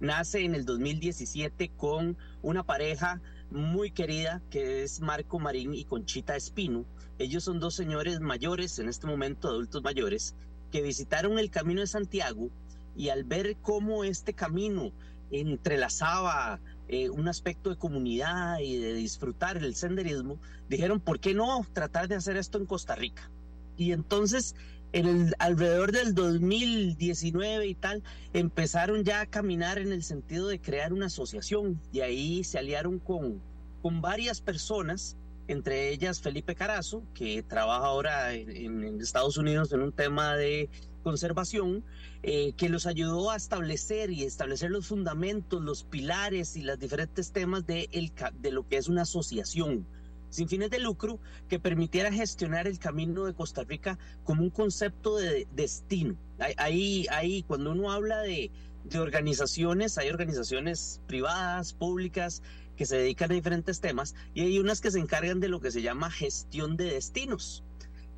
nace 0.00 0.44
en 0.44 0.56
el 0.56 0.64
2017 0.64 1.70
con 1.76 2.16
una 2.42 2.64
pareja 2.64 3.20
muy 3.52 3.90
querida, 3.90 4.42
que 4.50 4.82
es 4.82 5.00
Marco 5.00 5.38
Marín 5.38 5.74
y 5.74 5.84
Conchita 5.84 6.36
Espino. 6.36 6.84
Ellos 7.18 7.44
son 7.44 7.60
dos 7.60 7.74
señores 7.74 8.20
mayores, 8.20 8.78
en 8.78 8.88
este 8.88 9.06
momento 9.06 9.48
adultos 9.48 9.82
mayores, 9.82 10.34
que 10.70 10.82
visitaron 10.82 11.38
el 11.38 11.50
Camino 11.50 11.80
de 11.80 11.86
Santiago 11.86 12.50
y 12.96 13.10
al 13.10 13.24
ver 13.24 13.56
cómo 13.62 14.04
este 14.04 14.34
camino 14.34 14.92
entrelazaba 15.30 16.60
eh, 16.88 17.08
un 17.10 17.28
aspecto 17.28 17.70
de 17.70 17.76
comunidad 17.76 18.58
y 18.58 18.76
de 18.76 18.94
disfrutar 18.94 19.56
el 19.56 19.74
senderismo, 19.74 20.38
dijeron, 20.68 21.00
¿por 21.00 21.20
qué 21.20 21.34
no 21.34 21.64
tratar 21.72 22.08
de 22.08 22.16
hacer 22.16 22.36
esto 22.36 22.58
en 22.58 22.66
Costa 22.66 22.94
Rica? 22.94 23.30
Y 23.76 23.92
entonces 23.92 24.54
en 24.92 25.06
el, 25.06 25.34
alrededor 25.38 25.92
del 25.92 26.14
2019 26.14 27.66
y 27.66 27.74
tal, 27.74 28.02
empezaron 28.32 29.04
ya 29.04 29.22
a 29.22 29.26
caminar 29.26 29.78
en 29.78 29.92
el 29.92 30.02
sentido 30.02 30.48
de 30.48 30.60
crear 30.60 30.92
una 30.92 31.06
asociación. 31.06 31.80
Y 31.92 32.00
ahí 32.00 32.44
se 32.44 32.58
aliaron 32.58 32.98
con, 32.98 33.40
con 33.80 34.00
varias 34.00 34.40
personas, 34.40 35.16
entre 35.48 35.90
ellas 35.90 36.20
Felipe 36.20 36.54
Carazo, 36.54 37.02
que 37.14 37.42
trabaja 37.42 37.86
ahora 37.86 38.34
en, 38.34 39.00
Estados 39.00 39.36
Unidos 39.36 39.72
en 39.72 39.80
un 39.80 39.92
tema 39.92 40.36
de 40.36 40.68
conservación, 41.02 41.82
eh, 42.22 42.52
que 42.52 42.68
los 42.68 42.86
ayudó 42.86 43.30
a 43.30 43.36
establecer 43.36 44.10
y 44.10 44.22
establecer 44.22 44.70
los 44.70 44.86
fundamentos, 44.86 45.60
los 45.60 45.82
pilares 45.82 46.56
y 46.56 46.62
los 46.62 46.78
diferentes 46.78 47.32
temas 47.32 47.66
de, 47.66 47.88
el, 47.92 48.12
de 48.38 48.52
lo 48.52 48.68
que 48.68 48.76
es 48.76 48.88
una 48.88 49.02
asociación 49.02 49.86
sin 50.32 50.48
fines 50.48 50.70
de 50.70 50.78
lucro 50.78 51.20
que 51.48 51.60
permitiera 51.60 52.10
gestionar 52.10 52.66
el 52.66 52.78
camino 52.78 53.26
de 53.26 53.34
Costa 53.34 53.64
Rica 53.64 53.98
como 54.24 54.42
un 54.42 54.50
concepto 54.50 55.18
de 55.18 55.46
destino. 55.54 56.16
Ahí, 56.56 57.06
ahí 57.10 57.42
cuando 57.42 57.72
uno 57.72 57.92
habla 57.92 58.20
de, 58.22 58.50
de 58.84 58.98
organizaciones, 58.98 59.98
hay 59.98 60.08
organizaciones 60.08 61.02
privadas, 61.06 61.74
públicas, 61.74 62.42
que 62.76 62.86
se 62.86 62.96
dedican 62.96 63.30
a 63.30 63.34
diferentes 63.34 63.80
temas 63.80 64.14
y 64.32 64.40
hay 64.40 64.58
unas 64.58 64.80
que 64.80 64.90
se 64.90 64.98
encargan 64.98 65.38
de 65.38 65.48
lo 65.48 65.60
que 65.60 65.70
se 65.70 65.82
llama 65.82 66.10
gestión 66.10 66.76
de 66.78 66.86
destinos. 66.86 67.62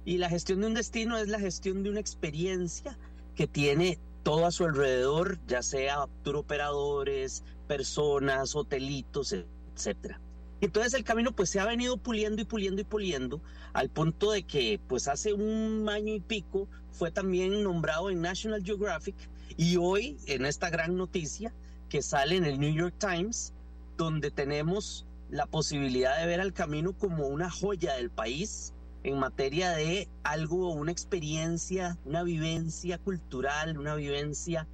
Y 0.04 0.18
la 0.18 0.28
gestión 0.28 0.60
de 0.60 0.68
un 0.68 0.74
destino 0.74 1.18
es 1.18 1.28
la 1.28 1.40
gestión 1.40 1.82
de 1.82 1.90
una 1.90 2.00
experiencia 2.00 2.96
que 3.34 3.48
tiene 3.48 3.98
todo 4.22 4.46
a 4.46 4.52
su 4.52 4.64
alrededor, 4.64 5.38
ya 5.48 5.62
sea 5.62 6.06
tour 6.22 6.36
operadores, 6.36 7.42
personas, 7.66 8.54
hotelitos, 8.54 9.34
etcétera. 9.74 10.20
Entonces 10.64 10.94
el 10.94 11.04
camino 11.04 11.30
pues 11.32 11.50
se 11.50 11.60
ha 11.60 11.66
venido 11.66 11.98
puliendo 11.98 12.40
y 12.40 12.46
puliendo 12.46 12.80
y 12.80 12.84
puliendo 12.84 13.42
al 13.74 13.90
punto 13.90 14.30
de 14.30 14.44
que 14.44 14.80
pues 14.88 15.08
hace 15.08 15.34
un 15.34 15.86
año 15.90 16.14
y 16.14 16.20
pico 16.20 16.68
fue 16.90 17.10
también 17.10 17.62
nombrado 17.62 18.08
en 18.08 18.22
National 18.22 18.64
Geographic 18.64 19.14
y 19.58 19.76
hoy 19.76 20.16
en 20.26 20.46
esta 20.46 20.70
gran 20.70 20.96
noticia 20.96 21.52
que 21.90 22.00
sale 22.00 22.36
en 22.36 22.46
el 22.46 22.58
New 22.58 22.74
York 22.74 22.94
Times 22.98 23.52
donde 23.98 24.30
tenemos 24.30 25.04
la 25.28 25.44
posibilidad 25.44 26.18
de 26.18 26.26
ver 26.26 26.40
al 26.40 26.54
camino 26.54 26.94
como 26.94 27.26
una 27.26 27.50
joya 27.50 27.92
del 27.96 28.08
país 28.08 28.72
en 29.02 29.18
materia 29.18 29.72
de 29.72 30.08
algo, 30.22 30.72
una 30.72 30.92
experiencia, 30.92 31.98
una 32.06 32.22
vivencia 32.22 32.96
cultural, 32.96 33.76
una 33.76 33.96
vivencia 33.96 34.66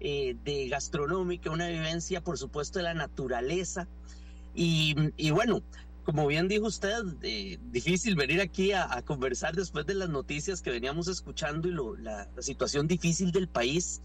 eh, 0.00 0.36
de 0.44 0.68
gastronómica, 0.68 1.50
una 1.50 1.68
vivencia 1.68 2.22
por 2.22 2.36
supuesto 2.36 2.80
de 2.80 2.82
la 2.82 2.92
naturaleza 2.92 3.88
y, 4.60 5.30
bueno, 5.30 5.62
como 6.02 6.26
bien 6.26 6.48
dijo 6.48 6.66
usted, 6.66 7.04
eh, 7.22 7.60
difícil 7.70 8.16
venir 8.16 8.40
aquí 8.40 8.72
a, 8.72 9.02
conversar 9.02 9.54
después 9.54 9.86
de 9.86 9.94
las 9.94 10.08
noticias 10.08 10.62
que 10.62 10.70
veníamos 10.70 11.06
escuchando 11.06 11.68
y 11.68 12.02
la, 12.02 12.28
situación 12.40 12.88
difícil 12.88 13.30
del 13.30 13.46
país. 13.46 14.02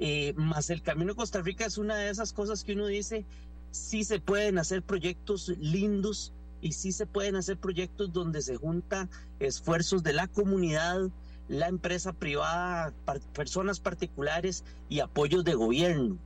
Eh, 0.00 0.32
más 0.36 0.70
el 0.70 0.82
Camino 0.82 1.12
a 1.12 1.14
Costa 1.14 1.40
Rica 1.40 1.64
es 1.64 1.78
una 1.78 1.94
de 1.94 2.10
esas 2.10 2.32
cosas 2.32 2.64
que 2.64 2.72
uno 2.72 2.86
dice, 2.86 3.24
sí 3.70 4.02
se 4.02 4.18
pueden 4.18 4.58
hacer 4.58 4.82
proyectos 4.82 5.50
lindos 5.60 6.32
y 6.60 6.72
sí 6.72 6.90
se 6.90 7.06
pueden 7.06 7.36
hacer 7.36 7.56
proyectos 7.58 8.12
donde 8.12 8.42
se 8.42 8.56
junta 8.56 9.08
esfuerzos 9.38 10.02
de 10.02 10.14
la 10.14 10.26
comunidad, 10.26 11.10
la 11.46 11.68
empresa 11.68 12.12
privada, 12.12 12.92
personas 13.34 13.78
particulares 13.78 14.64
y 14.88 14.98
apoyos 14.98 15.44
de 15.44 15.54
gobierno. 15.54 16.18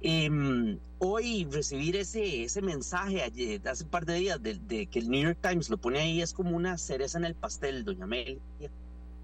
Em, 0.00 0.78
hoy 0.98 1.44
recibir 1.50 1.96
ese, 1.96 2.44
ese 2.44 2.62
mensaje 2.62 3.22
hace 3.22 3.84
un 3.84 3.90
par 3.90 4.06
de 4.06 4.14
días 4.14 4.40
de, 4.40 4.86
que 4.86 4.98
el 5.00 5.10
New 5.10 5.22
York 5.22 5.38
Times 5.42 5.70
lo 5.70 5.76
pone 5.76 5.98
ahí 5.98 6.22
es 6.22 6.32
como 6.32 6.56
una 6.56 6.78
cereza 6.78 7.18
en 7.18 7.24
el 7.24 7.34
pastel, 7.34 7.84
doña 7.84 8.04
Amelia, 8.04 8.38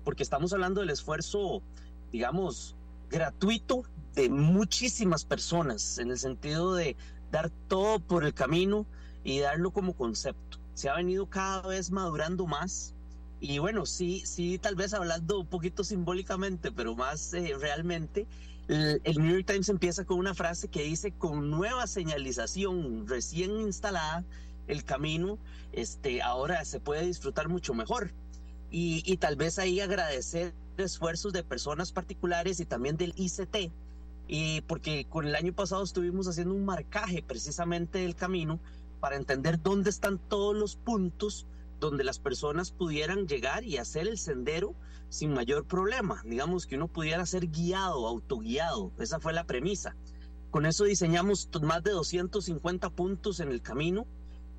porque 0.05 0.25
estamos 0.25 0.53
hablando 0.53 0.81
del 0.81 0.91
esfuerzo, 0.91 1.63
digamos, 2.11 2.75
gratuito 3.09 3.85
de 4.15 4.29
muchísimas 4.29 5.25
personas, 5.25 5.99
en 5.99 6.11
el 6.11 6.19
sentido 6.19 6.75
de 6.75 6.97
dar 7.31 7.51
todo 7.69 8.01
por 8.01 8.25
el 8.25 8.35
camino 8.35 8.85
y 9.23 9.39
darlo 9.39 9.71
como 9.71 9.95
concepto. 9.95 10.59
Se 10.75 10.89
ha 10.89 10.97
venido 10.97 11.27
cada 11.27 11.63
vez 11.63 11.93
madurando 11.93 12.47
más 12.47 12.95
y 13.41 13.59
bueno, 13.59 13.85
sí, 13.85 14.23
sí, 14.25 14.59
tal 14.59 14.75
vez 14.75 14.95
hablando 14.95 15.41
un 15.41 15.47
poquito 15.47 15.85
simbólicamente, 15.85 16.73
pero 16.73 16.97
más 16.97 17.35
eh, 17.35 17.55
realmente, 17.61 18.27
el, 18.69 19.19
New 19.19 19.33
York 19.33 19.47
Times 19.47 19.69
empieza 19.69 20.05
con 20.05 20.19
una 20.19 20.35
frase 20.35 20.69
que 20.69 20.83
dice, 20.83 21.13
con 21.13 21.51
nueva 21.51 21.87
señalización 21.87 23.07
recién 23.07 23.61
instalada, 23.61 24.25
el 24.67 24.85
camino 24.85 25.39
este, 25.73 26.23
ahora 26.23 26.65
se 26.65 26.81
puede 26.81 27.07
disfrutar 27.07 27.49
mucho 27.49 27.75
mejor. 27.75 28.13
Y, 28.71 29.03
y 29.07 29.19
tal 29.19 29.37
vez 29.37 29.59
ahí 29.59 29.81
agradecer 29.81 30.55
esfuerzos 30.79 31.33
de 31.33 31.45
personas 31.45 31.93
particulares 31.93 32.59
y 32.61 32.65
también 32.65 32.97
del 32.97 33.15
ICT, 33.17 33.71
y 34.27 34.63
porque 34.63 35.07
con 35.09 35.27
el 35.27 35.35
año 35.35 35.53
pasado 35.53 35.85
estuvimos 35.85 36.27
haciendo 36.27 36.55
un 36.55 36.65
marcaje 36.65 37.23
precisamente 37.23 37.99
del 37.99 38.15
camino 38.15 38.59
para 39.01 39.17
entender 39.17 39.63
dónde 39.63 39.91
están 39.91 40.19
todos 40.19 40.57
los 40.57 40.77
puntos 40.77 41.47
donde 41.79 42.05
las 42.05 42.19
personas 42.19 42.71
pudieran 42.71 43.29
llegar 43.29 43.65
y 43.65 43.77
hacer 43.77 44.09
el 44.09 44.19
sendero 44.19 44.75
sin 45.09 45.33
mayor 45.33 45.67
problema. 45.67 46.23
Digamos 46.25 46.67
que 46.67 46.77
uno 46.77 46.89
pudiera 46.89 47.25
ser 47.27 47.49
guiado, 47.49 48.07
autoguiado. 48.07 48.93
Esa 48.99 49.21
fue 49.21 49.33
la 49.33 49.45
premisa. 49.45 49.97
Con 50.51 50.67
eso 50.67 50.85
diseñamos 50.85 51.49
más 51.63 51.83
de 51.83 51.91
250 51.91 52.91
puntos 52.91 53.41
en 53.41 53.51
el 53.51 53.61
camino 53.61 54.07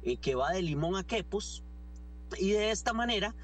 eh, 0.03 0.17
que 0.17 0.35
va 0.35 0.51
de 0.51 0.61
Limón 0.61 0.95
a 0.95 1.03
Quepos 1.03 1.63
y 2.37 2.51
de 2.51 2.71
esta 2.71 2.93
manera 2.93 3.35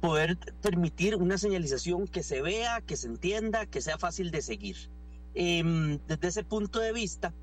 poder 0.00 0.38
permitir 0.60 1.16
una 1.16 1.38
señalización 1.38 2.08
que 2.08 2.22
se 2.22 2.42
vea, 2.42 2.80
que 2.80 2.96
se 2.96 3.06
entienda, 3.06 3.66
que 3.66 3.80
sea 3.80 3.98
fácil 3.98 4.30
de 4.30 4.42
seguir. 4.42 4.76
Em, 5.34 5.98
desde 6.08 6.28
ese 6.28 6.44
punto 6.44 6.80
de 6.80 6.92
vista, 6.92 7.34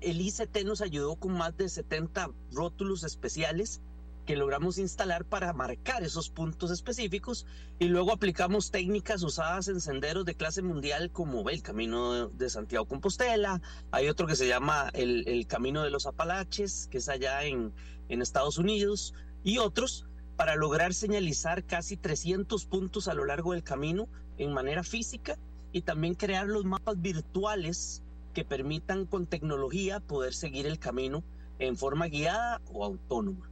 el 0.00 0.20
ICT 0.20 0.64
nos 0.64 0.80
ayudó 0.80 1.16
con 1.16 1.32
más 1.32 1.56
de 1.56 1.68
70 1.68 2.30
rótulos 2.52 3.04
especiales 3.04 3.80
que 4.28 4.36
logramos 4.36 4.76
instalar 4.76 5.24
para 5.24 5.54
marcar 5.54 6.02
esos 6.02 6.28
puntos 6.28 6.70
específicos 6.70 7.46
y 7.78 7.86
luego 7.86 8.12
aplicamos 8.12 8.70
técnicas 8.70 9.22
usadas 9.22 9.68
en 9.68 9.80
senderos 9.80 10.26
de 10.26 10.34
clase 10.34 10.60
mundial 10.60 11.10
como 11.10 11.48
el 11.48 11.62
Camino 11.62 12.28
de 12.28 12.50
Santiago 12.50 12.84
Compostela, 12.84 13.62
hay 13.90 14.06
otro 14.10 14.26
que 14.26 14.36
se 14.36 14.46
llama 14.46 14.90
el, 14.92 15.46
Camino 15.46 15.82
de 15.82 15.88
los 15.88 16.04
Apalaches, 16.04 16.88
que 16.90 16.98
es 16.98 17.08
allá 17.08 17.44
en, 17.44 17.72
en 18.10 18.20
Estados 18.20 18.58
Unidos, 18.58 19.14
y 19.44 19.56
otros 19.56 20.04
para 20.36 20.56
lograr 20.56 20.92
señalizar 20.92 21.64
casi 21.64 21.96
300 21.96 22.66
puntos 22.66 23.08
a 23.08 23.14
lo 23.14 23.24
largo 23.24 23.54
del 23.54 23.62
camino 23.62 24.10
en 24.36 24.52
manera 24.52 24.82
física 24.82 25.38
y 25.72 25.80
también 25.80 26.14
crear 26.14 26.46
los 26.46 26.66
mapas 26.66 27.00
virtuales 27.00 28.02
que 28.34 28.44
permitan 28.44 29.06
con 29.06 29.24
tecnología 29.26 30.00
poder 30.00 30.34
seguir 30.34 30.66
el 30.66 30.78
camino 30.78 31.24
en 31.58 31.78
forma 31.78 32.08
guiada 32.08 32.60
o 32.70 32.84
autónoma. 32.84 33.48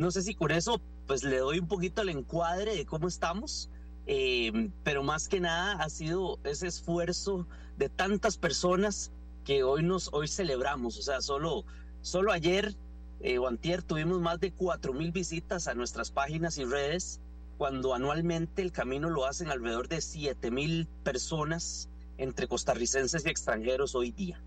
No 0.00 0.10
sé 0.10 0.22
si 0.22 0.34
con 0.34 0.50
eso 0.50 0.80
pues 1.06 1.22
le 1.24 1.36
doy 1.36 1.58
un 1.58 1.68
poquito 1.68 2.00
el 2.00 2.08
encuadre 2.08 2.74
de 2.74 2.86
cómo 2.86 3.06
estamos, 3.06 3.68
eh, 4.06 4.70
pero 4.82 5.02
más 5.02 5.28
que 5.28 5.40
nada 5.40 5.72
ha 5.74 5.90
sido 5.90 6.38
ese 6.42 6.68
esfuerzo 6.68 7.46
de 7.76 7.90
tantas 7.90 8.38
personas 8.38 9.12
que 9.44 9.62
hoy 9.62 9.82
nos 9.82 10.08
hoy 10.14 10.26
celebramos. 10.26 10.98
O 10.98 11.02
sea, 11.02 11.20
solo, 11.20 11.66
solo 12.00 12.32
ayer 12.32 12.74
eh, 13.20 13.36
o 13.36 13.46
antier 13.46 13.82
tuvimos 13.82 14.22
más 14.22 14.40
de 14.40 14.52
cuatro 14.52 14.94
mil 14.94 15.12
visitas 15.12 15.68
a 15.68 15.74
nuestras 15.74 16.10
páginas 16.10 16.56
y 16.56 16.64
redes, 16.64 17.20
cuando 17.58 17.92
anualmente 17.92 18.62
el 18.62 18.72
camino 18.72 19.10
lo 19.10 19.26
hacen 19.26 19.50
alrededor 19.50 19.88
de 19.88 20.00
siete 20.00 20.50
mil 20.50 20.88
personas 21.04 21.90
entre 22.16 22.48
costarricenses 22.48 23.26
y 23.26 23.28
extranjeros 23.28 23.94
hoy 23.94 24.12
día. 24.12 24.42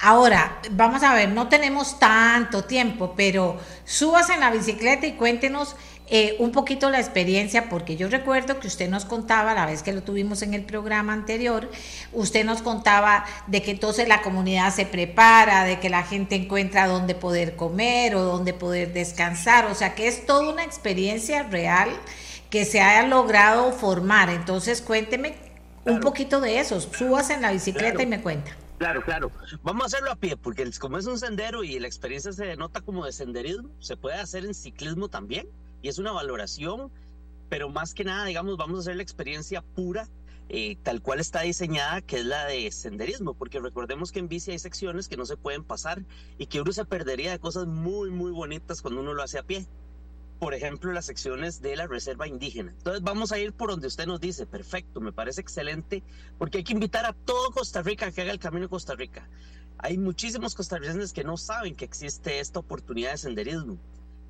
Ahora, 0.00 0.60
vamos 0.70 1.02
a 1.02 1.14
ver, 1.14 1.28
no 1.28 1.48
tenemos 1.48 1.98
tanto 1.98 2.64
tiempo, 2.64 3.14
pero 3.16 3.58
subas 3.84 4.30
en 4.30 4.40
la 4.40 4.50
bicicleta 4.50 5.06
y 5.06 5.12
cuéntenos 5.12 5.76
eh, 6.12 6.34
un 6.40 6.50
poquito 6.50 6.90
la 6.90 6.98
experiencia, 6.98 7.68
porque 7.68 7.96
yo 7.96 8.08
recuerdo 8.08 8.58
que 8.58 8.66
usted 8.66 8.90
nos 8.90 9.04
contaba, 9.04 9.54
la 9.54 9.66
vez 9.66 9.84
que 9.84 9.92
lo 9.92 10.02
tuvimos 10.02 10.42
en 10.42 10.54
el 10.54 10.64
programa 10.64 11.12
anterior, 11.12 11.70
usted 12.12 12.44
nos 12.44 12.62
contaba 12.62 13.24
de 13.46 13.62
que 13.62 13.70
entonces 13.70 14.08
la 14.08 14.20
comunidad 14.20 14.74
se 14.74 14.86
prepara, 14.86 15.62
de 15.62 15.78
que 15.78 15.88
la 15.88 16.02
gente 16.02 16.34
encuentra 16.34 16.88
dónde 16.88 17.14
poder 17.14 17.54
comer 17.54 18.16
o 18.16 18.22
dónde 18.22 18.52
poder 18.52 18.92
descansar, 18.92 19.66
o 19.66 19.74
sea 19.76 19.94
que 19.94 20.08
es 20.08 20.26
toda 20.26 20.52
una 20.52 20.64
experiencia 20.64 21.44
real 21.44 21.90
que 22.50 22.64
se 22.64 22.80
haya 22.80 23.06
logrado 23.06 23.70
formar. 23.70 24.30
Entonces, 24.30 24.82
cuénteme 24.82 25.34
un 25.84 26.00
poquito 26.00 26.40
de 26.40 26.58
eso, 26.58 26.80
subas 26.80 27.30
en 27.30 27.42
la 27.42 27.52
bicicleta 27.52 28.02
y 28.02 28.06
me 28.06 28.20
cuenta. 28.20 28.50
Claro, 28.80 29.02
claro. 29.02 29.30
Vamos 29.62 29.82
a 29.82 29.86
hacerlo 29.88 30.10
a 30.10 30.16
pie, 30.16 30.38
porque 30.38 30.70
como 30.78 30.96
es 30.96 31.04
un 31.04 31.18
sendero 31.18 31.62
y 31.64 31.78
la 31.78 31.86
experiencia 31.86 32.32
se 32.32 32.46
denota 32.46 32.80
como 32.80 33.04
de 33.04 33.12
senderismo, 33.12 33.68
se 33.78 33.98
puede 33.98 34.16
hacer 34.16 34.46
en 34.46 34.54
ciclismo 34.54 35.10
también, 35.10 35.46
y 35.82 35.88
es 35.88 35.98
una 35.98 36.12
valoración, 36.12 36.90
pero 37.50 37.68
más 37.68 37.92
que 37.92 38.04
nada, 38.04 38.24
digamos, 38.24 38.56
vamos 38.56 38.78
a 38.78 38.80
hacer 38.80 38.96
la 38.96 39.02
experiencia 39.02 39.60
pura, 39.60 40.08
eh, 40.48 40.78
tal 40.82 41.02
cual 41.02 41.20
está 41.20 41.42
diseñada, 41.42 42.00
que 42.00 42.20
es 42.20 42.24
la 42.24 42.46
de 42.46 42.72
senderismo, 42.72 43.34
porque 43.34 43.60
recordemos 43.60 44.12
que 44.12 44.20
en 44.20 44.28
bici 44.28 44.52
hay 44.52 44.58
secciones 44.58 45.08
que 45.08 45.18
no 45.18 45.26
se 45.26 45.36
pueden 45.36 45.62
pasar 45.62 46.02
y 46.38 46.46
que 46.46 46.62
uno 46.62 46.72
se 46.72 46.86
perdería 46.86 47.32
de 47.32 47.38
cosas 47.38 47.66
muy, 47.66 48.08
muy 48.08 48.32
bonitas 48.32 48.80
cuando 48.80 49.02
uno 49.02 49.12
lo 49.12 49.22
hace 49.22 49.38
a 49.38 49.42
pie 49.42 49.66
por 50.40 50.54
ejemplo, 50.54 50.90
las 50.92 51.04
secciones 51.04 51.60
de 51.60 51.76
la 51.76 51.86
reserva 51.86 52.26
indígena. 52.26 52.72
Entonces 52.72 53.02
vamos 53.02 53.30
a 53.30 53.38
ir 53.38 53.52
por 53.52 53.68
donde 53.70 53.86
usted 53.86 54.06
nos 54.06 54.22
dice, 54.22 54.46
perfecto, 54.46 54.98
me 54.98 55.12
parece 55.12 55.42
excelente, 55.42 56.02
porque 56.38 56.58
hay 56.58 56.64
que 56.64 56.72
invitar 56.72 57.04
a 57.04 57.12
todo 57.12 57.50
Costa 57.50 57.82
Rica 57.82 58.10
que 58.10 58.22
haga 58.22 58.32
el 58.32 58.38
camino 58.38 58.62
de 58.62 58.70
Costa 58.70 58.94
Rica. 58.94 59.28
Hay 59.76 59.98
muchísimos 59.98 60.54
costarricenses 60.54 61.12
que 61.12 61.24
no 61.24 61.36
saben 61.36 61.76
que 61.76 61.84
existe 61.84 62.40
esta 62.40 62.58
oportunidad 62.58 63.10
de 63.12 63.18
senderismo. 63.18 63.76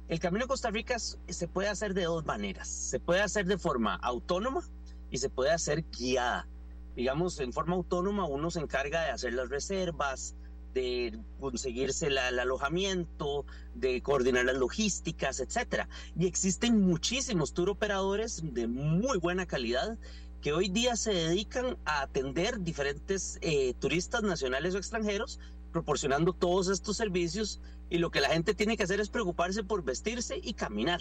El 0.09 0.19
camino 0.19 0.47
de 0.47 0.49
Costa 0.49 0.71
Rica 0.71 0.99
se 0.99 1.47
puede 1.47 1.69
hacer 1.69 1.95
de 1.95 2.03
dos 2.03 2.27
maneras. 2.27 2.67
Se 2.67 2.99
puede 2.99 3.21
hacer 3.21 3.47
de 3.47 3.57
forma 3.57 3.95
autónoma 3.95 4.65
y 5.13 5.19
se 5.19 5.31
puede 5.31 5.53
hacer 5.53 5.85
guiada. 5.97 6.49
Digamos, 6.97 7.39
en 7.39 7.53
forma 7.53 7.77
autónoma 7.77 8.27
uno 8.27 8.51
se 8.51 8.59
encarga 8.59 9.05
de 9.05 9.11
hacer 9.13 9.33
las 9.35 9.49
reservas, 9.49 10.35
de 10.75 11.19
conseguirse 11.39 12.07
el 12.07 12.19
alojamiento, 12.19 13.45
de 13.75 14.03
coordinar 14.03 14.45
las 14.45 14.57
logísticas, 14.57 15.41
etcétera. 15.41 15.89
Y 16.19 16.27
existen 16.27 16.81
muchísimos 16.81 17.53
tour 17.53 17.71
operadores 17.71 18.43
de 18.55 18.67
muy 18.67 19.19
buena 19.19 19.47
calidad 19.47 19.99
que 20.41 20.53
hoy 20.53 20.69
día 20.69 20.97
se 20.97 21.13
dedican 21.13 21.77
a 21.85 22.03
atender 22.03 22.61
diferentes 22.61 23.39
eh, 23.43 23.75
turistas 23.79 24.23
nacionales 24.23 24.75
o 24.75 24.79
extranjeros, 24.79 25.39
proporcionando 25.73 26.33
todos 26.33 26.69
estos 26.69 26.97
servicios 26.97 27.61
y 27.91 27.99
lo 27.99 28.11
que 28.11 28.21
la 28.21 28.31
gente 28.31 28.55
tiene 28.55 28.77
que 28.77 28.85
hacer 28.85 29.01
es 29.01 29.11
preocuparse 29.11 29.63
por 29.63 29.85
vestirse 29.85 30.41
y 30.43 30.55
caminar. 30.55 31.01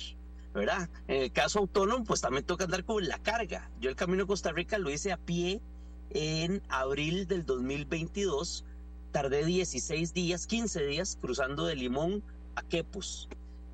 ¿verdad? 0.54 0.90
En 1.08 1.24
el 1.24 1.32
caso 1.32 1.60
autónomo, 1.60 2.04
pues 2.04 2.22
también 2.22 2.44
toca 2.44 2.64
andar 2.64 2.84
con 2.84 3.08
la 3.08 3.20
carga. 3.20 3.70
Yo 3.80 3.90
el 3.90 3.96
Camino 3.96 4.24
a 4.24 4.28
Costa 4.28 4.52
Rica 4.52 4.78
lo 4.78 4.90
hice 4.90 5.12
a 5.12 5.18
pie 5.18 5.62
en 6.10 6.62
abril 6.70 7.28
del 7.28 7.46
2022 7.46 8.66
tardé 9.12 9.46
16 9.46 10.14
días, 10.14 10.48
15 10.48 10.86
días 10.86 11.18
cruzando 11.22 11.66
de 11.66 11.76
Limón 11.76 12.24
a 12.56 12.64
Quepos, 12.64 13.30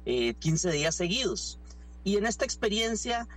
15 0.05 0.69
eh, 0.69 0.71
días 0.71 0.95
seguidos. 0.95 1.59
Y 2.03 2.17
en 2.17 2.25
esta 2.25 2.45
experiencia 2.45 3.27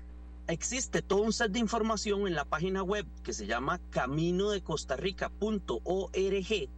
existe 0.46 1.02
todo 1.02 1.22
un 1.22 1.32
set 1.32 1.52
de 1.52 1.58
información 1.58 2.26
en 2.26 2.34
la 2.34 2.44
página 2.44 2.82
web 2.82 3.06
que 3.22 3.32
se 3.32 3.46
llama 3.46 3.80
caminodecostarrica.org, 3.90 6.68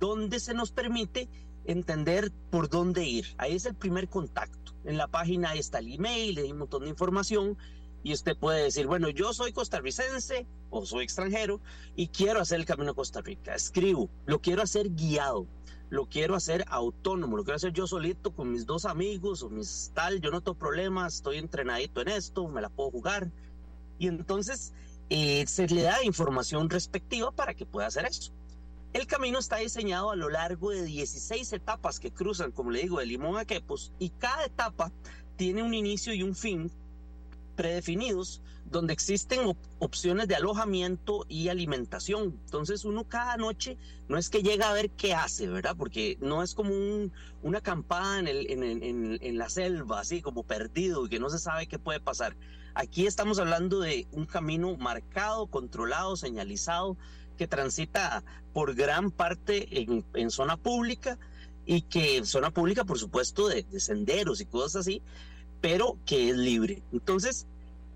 donde 0.00 0.40
se 0.40 0.54
nos 0.54 0.72
permite 0.72 1.28
entender 1.64 2.32
por 2.50 2.68
dónde 2.68 3.04
ir. 3.04 3.26
Ahí 3.38 3.54
es 3.54 3.66
el 3.66 3.74
primer 3.74 4.08
contacto. 4.08 4.74
En 4.84 4.96
la 4.96 5.06
página 5.06 5.54
está 5.54 5.78
el 5.78 5.94
email, 5.94 6.38
hay 6.38 6.52
un 6.52 6.58
montón 6.58 6.82
de 6.82 6.90
información 6.90 7.56
y 8.02 8.12
usted 8.12 8.36
puede 8.36 8.64
decir, 8.64 8.86
bueno, 8.86 9.08
yo 9.08 9.32
soy 9.32 9.52
costarricense 9.52 10.46
o 10.70 10.84
soy 10.84 11.04
extranjero 11.04 11.60
y 11.94 12.08
quiero 12.08 12.40
hacer 12.40 12.60
el 12.60 12.66
camino 12.66 12.92
a 12.92 12.94
Costa 12.94 13.20
Rica. 13.20 13.54
Escribo, 13.54 14.10
lo 14.26 14.40
quiero 14.40 14.62
hacer 14.62 14.90
guiado, 14.90 15.46
lo 15.90 16.06
quiero 16.06 16.34
hacer 16.34 16.64
autónomo, 16.68 17.36
lo 17.36 17.44
quiero 17.44 17.56
hacer 17.56 17.72
yo 17.72 17.86
solito 17.86 18.34
con 18.34 18.50
mis 18.50 18.66
dos 18.66 18.84
amigos 18.84 19.42
o 19.42 19.50
mis 19.50 19.92
tal, 19.94 20.20
yo 20.20 20.30
no 20.30 20.40
tengo 20.40 20.58
problemas, 20.58 21.16
estoy 21.16 21.38
entrenadito 21.38 22.00
en 22.00 22.08
esto, 22.08 22.48
me 22.48 22.60
la 22.60 22.70
puedo 22.70 22.90
jugar. 22.90 23.30
Y 23.98 24.08
entonces 24.08 24.72
eh, 25.10 25.44
se 25.46 25.68
le 25.68 25.82
da 25.82 26.02
información 26.02 26.70
respectiva 26.70 27.30
para 27.30 27.54
que 27.54 27.66
pueda 27.66 27.86
hacer 27.86 28.06
eso. 28.06 28.32
El 28.92 29.06
camino 29.06 29.38
está 29.38 29.56
diseñado 29.56 30.10
a 30.10 30.16
lo 30.16 30.28
largo 30.28 30.70
de 30.70 30.84
16 30.84 31.52
etapas 31.54 31.98
que 31.98 32.10
cruzan, 32.10 32.52
como 32.52 32.70
le 32.70 32.80
digo, 32.82 32.98
de 32.98 33.06
Limón 33.06 33.38
a 33.38 33.46
Quepos, 33.46 33.92
y 33.98 34.10
cada 34.10 34.44
etapa 34.44 34.92
tiene 35.36 35.62
un 35.62 35.72
inicio 35.72 36.12
y 36.12 36.22
un 36.22 36.34
fin 36.34 36.70
predefinidos 37.56 38.42
donde 38.64 38.92
existen 38.92 39.56
opciones 39.78 40.28
de 40.28 40.36
alojamiento 40.36 41.24
y 41.28 41.48
alimentación. 41.48 42.38
Entonces 42.44 42.84
uno 42.84 43.04
cada 43.04 43.36
noche 43.36 43.76
no 44.08 44.18
es 44.18 44.30
que 44.30 44.42
llega 44.42 44.70
a 44.70 44.72
ver 44.72 44.90
qué 44.90 45.14
hace, 45.14 45.48
¿verdad? 45.48 45.76
Porque 45.76 46.16
no 46.20 46.42
es 46.42 46.54
como 46.54 46.72
una 47.42 47.58
acampada 47.58 48.18
en, 48.18 48.28
el, 48.28 48.50
en, 48.50 49.18
en, 49.20 49.38
la 49.38 49.48
selva, 49.48 50.00
así 50.00 50.22
como 50.22 50.42
perdido 50.44 51.06
y 51.06 51.08
que 51.08 51.18
no 51.18 51.28
se 51.28 51.38
sabe 51.38 51.66
qué 51.66 51.78
puede 51.78 52.00
pasar. 52.00 52.36
Aquí 52.74 53.06
estamos 53.06 53.38
hablando 53.38 53.80
de 53.80 54.06
un 54.12 54.26
camino 54.26 54.76
marcado, 54.76 55.46
controlado, 55.46 56.16
señalizado, 56.16 56.96
que 57.36 57.46
transita 57.46 58.22
por 58.52 58.74
gran 58.74 59.10
parte 59.10 59.68
en, 60.14 60.30
zona 60.30 60.56
pública 60.56 61.18
y 61.66 61.82
que 61.82 62.24
zona 62.24 62.50
pública, 62.50 62.84
por 62.84 62.98
supuesto, 62.98 63.48
de, 63.48 63.62
de 63.64 63.80
senderos 63.80 64.40
y 64.40 64.46
cosas 64.46 64.76
así, 64.76 65.02
pero 65.62 65.96
que 66.04 66.28
es 66.28 66.36
libre. 66.36 66.82
Entonces, 66.92 67.46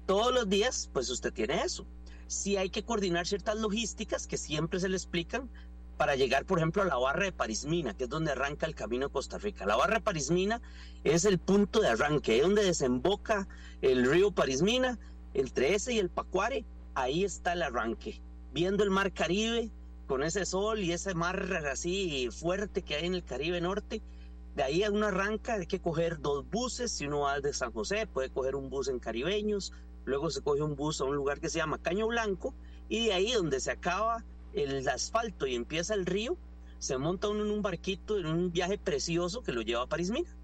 todos 0.07 0.33
los 0.33 0.49
días, 0.49 0.89
pues 0.95 1.11
usted 1.11 1.33
tiene 1.35 1.63
eso. 1.63 1.85
Si 2.29 2.57
hay 2.57 2.71
que 2.71 2.85
coordinar 2.85 3.27
ciertas 3.27 3.57
logísticas 3.57 4.27
que 4.27 4.39
siempre 4.39 4.81
se 4.81 4.89
le 4.89 4.97
explican 4.97 5.51
para 5.99 6.15
llegar, 6.15 6.47
por 6.47 6.59
ejemplo, 6.59 6.83
a 6.83 6.87
la 6.87 6.97
barra 6.97 7.25
de 7.25 7.33
Parismina, 7.33 7.95
que 7.95 8.05
es 8.05 8.11
donde 8.11 8.33
arranca 8.33 8.67
el 8.67 8.75
camino 8.75 9.07
de 9.07 9.13
Costa 9.13 9.39
Rica. 9.39 9.67
La 9.67 9.77
barra 9.77 9.97
de 9.97 10.01
Parismina 10.03 10.63
es 11.05 11.25
el 11.25 11.39
punto 11.39 11.81
de 11.81 11.89
arranque, 11.89 12.37
es 12.37 12.43
donde 12.43 12.65
desemboca 12.65 13.49
el 13.83 14.09
río 14.09 14.31
Parismina, 14.31 14.99
entre 15.35 15.75
ese 15.75 15.95
y 15.95 15.99
el 15.99 16.09
Pacuare, 16.09 16.65
ahí 16.95 17.25
está 17.25 17.53
el 17.53 17.63
arranque. 17.63 18.21
Viendo 18.53 18.85
el 18.85 18.91
mar 18.91 19.13
Caribe, 19.13 19.71
con 20.07 20.23
ese 20.23 20.47
sol 20.47 20.81
y 20.81 20.93
ese 20.93 21.15
mar 21.15 21.65
así 21.71 22.29
fuerte 22.31 22.83
que 22.83 22.95
hay 22.95 23.07
en 23.07 23.15
el 23.15 23.25
Caribe 23.25 23.61
Norte, 23.61 24.03
de 24.57 24.62
ahí 24.62 24.83
uno 24.91 25.07
arranca, 25.07 25.55
hay 25.55 25.66
que 25.66 25.81
coger 25.81 26.19
dos 26.19 26.49
buses, 26.51 26.91
si 26.91 27.07
uno 27.07 27.20
va 27.20 27.41
de 27.41 27.53
San 27.53 27.73
José, 27.73 28.07
puede 28.07 28.31
coger 28.31 28.57
un 28.57 28.70
bus 28.70 28.89
en 28.89 28.99
Caribeños, 28.99 29.74
luego 30.07 30.31
se 30.31 30.41
coge 30.41 30.62
un 30.62 30.77
bus 30.77 31.03
a 31.03 31.05
un 31.05 31.15
lugar 31.15 31.41
que 31.41 31.51
se 31.51 31.59
llama 31.59 31.77
Caño 31.77 32.07
Blanco, 32.07 32.55
y 32.89 33.07
de 33.07 33.12
ahí 33.12 33.33
donde 33.33 33.61
se 33.61 33.70
acaba 33.70 34.24
el 34.55 34.89
asfalto 34.89 35.47
y 35.47 35.55
empieza 35.55 35.93
el 35.93 36.07
río, 36.07 36.39
se 36.78 36.97
monta 36.97 37.28
uno 37.28 37.45
en 37.45 37.51
un 37.51 37.61
barquito 37.61 38.19
en 38.19 38.27
un 38.27 38.51
viaje 38.51 38.78
precioso 38.78 39.43
que 39.43 39.53
lo 39.53 39.61
lleva 39.61 39.83
a 39.83 39.89
Parismina. 39.89 40.35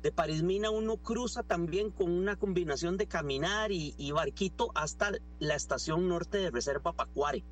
De 0.00 0.12
Parismina 0.12 0.70
uno 0.70 0.96
cruza 0.96 1.42
también 1.42 1.90
con 1.90 2.10
una 2.10 2.36
combinación 2.36 2.96
de 2.96 3.06
caminar 3.06 3.70
y, 3.70 4.12
barquito 4.12 4.72
hasta 4.74 5.12
la 5.40 5.54
estación 5.56 6.08
norte 6.08 6.38
de 6.38 6.50
Reserva 6.50 6.94
Pacuare, 6.94 7.44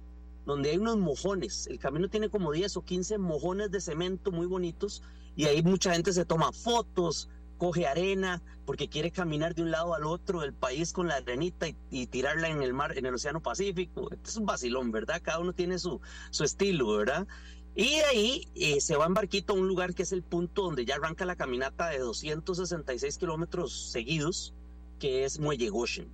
donde 0.47 0.71
hay 0.71 0.79
unos 0.79 0.97
mojones. 0.97 1.67
El 1.67 1.79
camino 1.79 2.09
tiene 2.09 2.31
como 2.31 2.53
10 2.53 2.79
o 2.79 2.83
15 2.83 3.19
mojones 3.19 3.71
de 3.71 3.83
cemento 3.83 4.33
muy 4.33 4.47
bonitos 4.47 5.03
y 5.41 5.47
ahí 5.47 5.63
mucha 5.63 5.95
gente 5.95 6.13
se 6.13 6.27
toma 6.27 6.53
fotos, 6.53 7.31
coge 7.57 7.87
arena 7.87 8.43
porque 8.67 8.89
quiere 8.89 9.11
caminar 9.11 9.55
de 9.55 9.63
un 9.63 9.71
lado 9.71 9.95
al 9.95 10.05
otro 10.05 10.43
del 10.43 10.53
país 10.53 10.93
con 10.93 11.09
la 11.09 11.15
arenita 11.15 11.67
y, 11.91 12.07
tirarla 12.09 12.51
en 12.51 12.63
el 12.63 12.75
mar, 12.75 12.99
en 12.99 13.07
el 13.07 13.15
Océano 13.15 13.41
Pacífico. 13.41 14.11
Es 14.23 14.37
un 14.37 14.45
vacilón, 14.45 14.93
¿verdad? 14.93 15.23
Cada 15.25 15.39
uno 15.39 15.55
tiene 15.55 15.79
su, 15.79 15.99
su 16.29 16.45
estilo, 16.45 16.95
¿verdad? 16.95 17.27
Y 17.75 17.89
de 17.89 18.05
ahí 18.05 18.49
eh, 18.55 18.83
se 18.83 18.97
va 18.97 19.07
en 19.07 19.15
barquito 19.15 19.55
a 19.55 19.57
un 19.57 19.67
lugar 19.67 19.95
que 19.95 20.03
es 20.03 20.13
el 20.13 20.23
punto 20.23 20.65
donde 20.65 20.85
ya 20.85 20.97
arranca 20.97 21.25
la 21.25 21.37
caminata 21.37 21.89
de 21.89 22.01
266 22.01 23.17
kilómetros 23.17 23.91
seguidos, 23.91 24.53
que 24.99 25.25
es 25.25 25.41
Muelle 25.41 25.71
Goshen. 25.71 26.07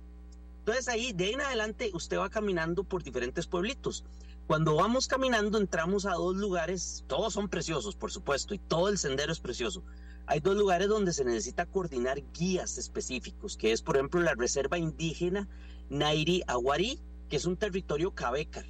Entonces 0.59 0.87
ahí, 0.87 1.11
de 1.11 1.25
ahí 1.25 1.33
en 1.33 1.41
adelante, 1.41 1.91
usted 1.93 2.17
va 2.17 2.29
caminando 2.29 2.85
por 2.85 3.03
diferentes 3.03 3.45
pueblitos. 3.45 4.05
Cuando 4.47 4.75
vamos 4.75 5.09
caminando 5.09 5.57
entramos 5.57 6.05
a 6.05 6.13
dos 6.13 6.37
lugares, 6.37 7.03
todos 7.07 7.33
son 7.33 7.49
preciosos, 7.49 7.97
por 7.97 8.11
supuesto, 8.11 8.53
y 8.53 8.59
todo 8.59 8.87
el 8.87 8.97
sendero 8.97 9.33
es 9.33 9.41
precioso, 9.41 9.83
hay 10.25 10.39
dos 10.39 10.55
lugares 10.55 10.87
donde 10.87 11.11
se 11.11 11.25
necesita 11.25 11.65
coordinar 11.65 12.23
guías 12.31 12.77
específicos, 12.77 13.57
que 13.57 13.73
es, 13.73 13.81
por 13.81 13.97
ejemplo, 13.97 14.21
la 14.21 14.35
Reserva 14.35 14.77
Indígena 14.77 15.49
Nairi 15.89 16.43
Aguarí, 16.47 17.01
que 17.29 17.35
es 17.35 17.45
un 17.45 17.57
territorio 17.57 18.11
cabecar. 18.11 18.65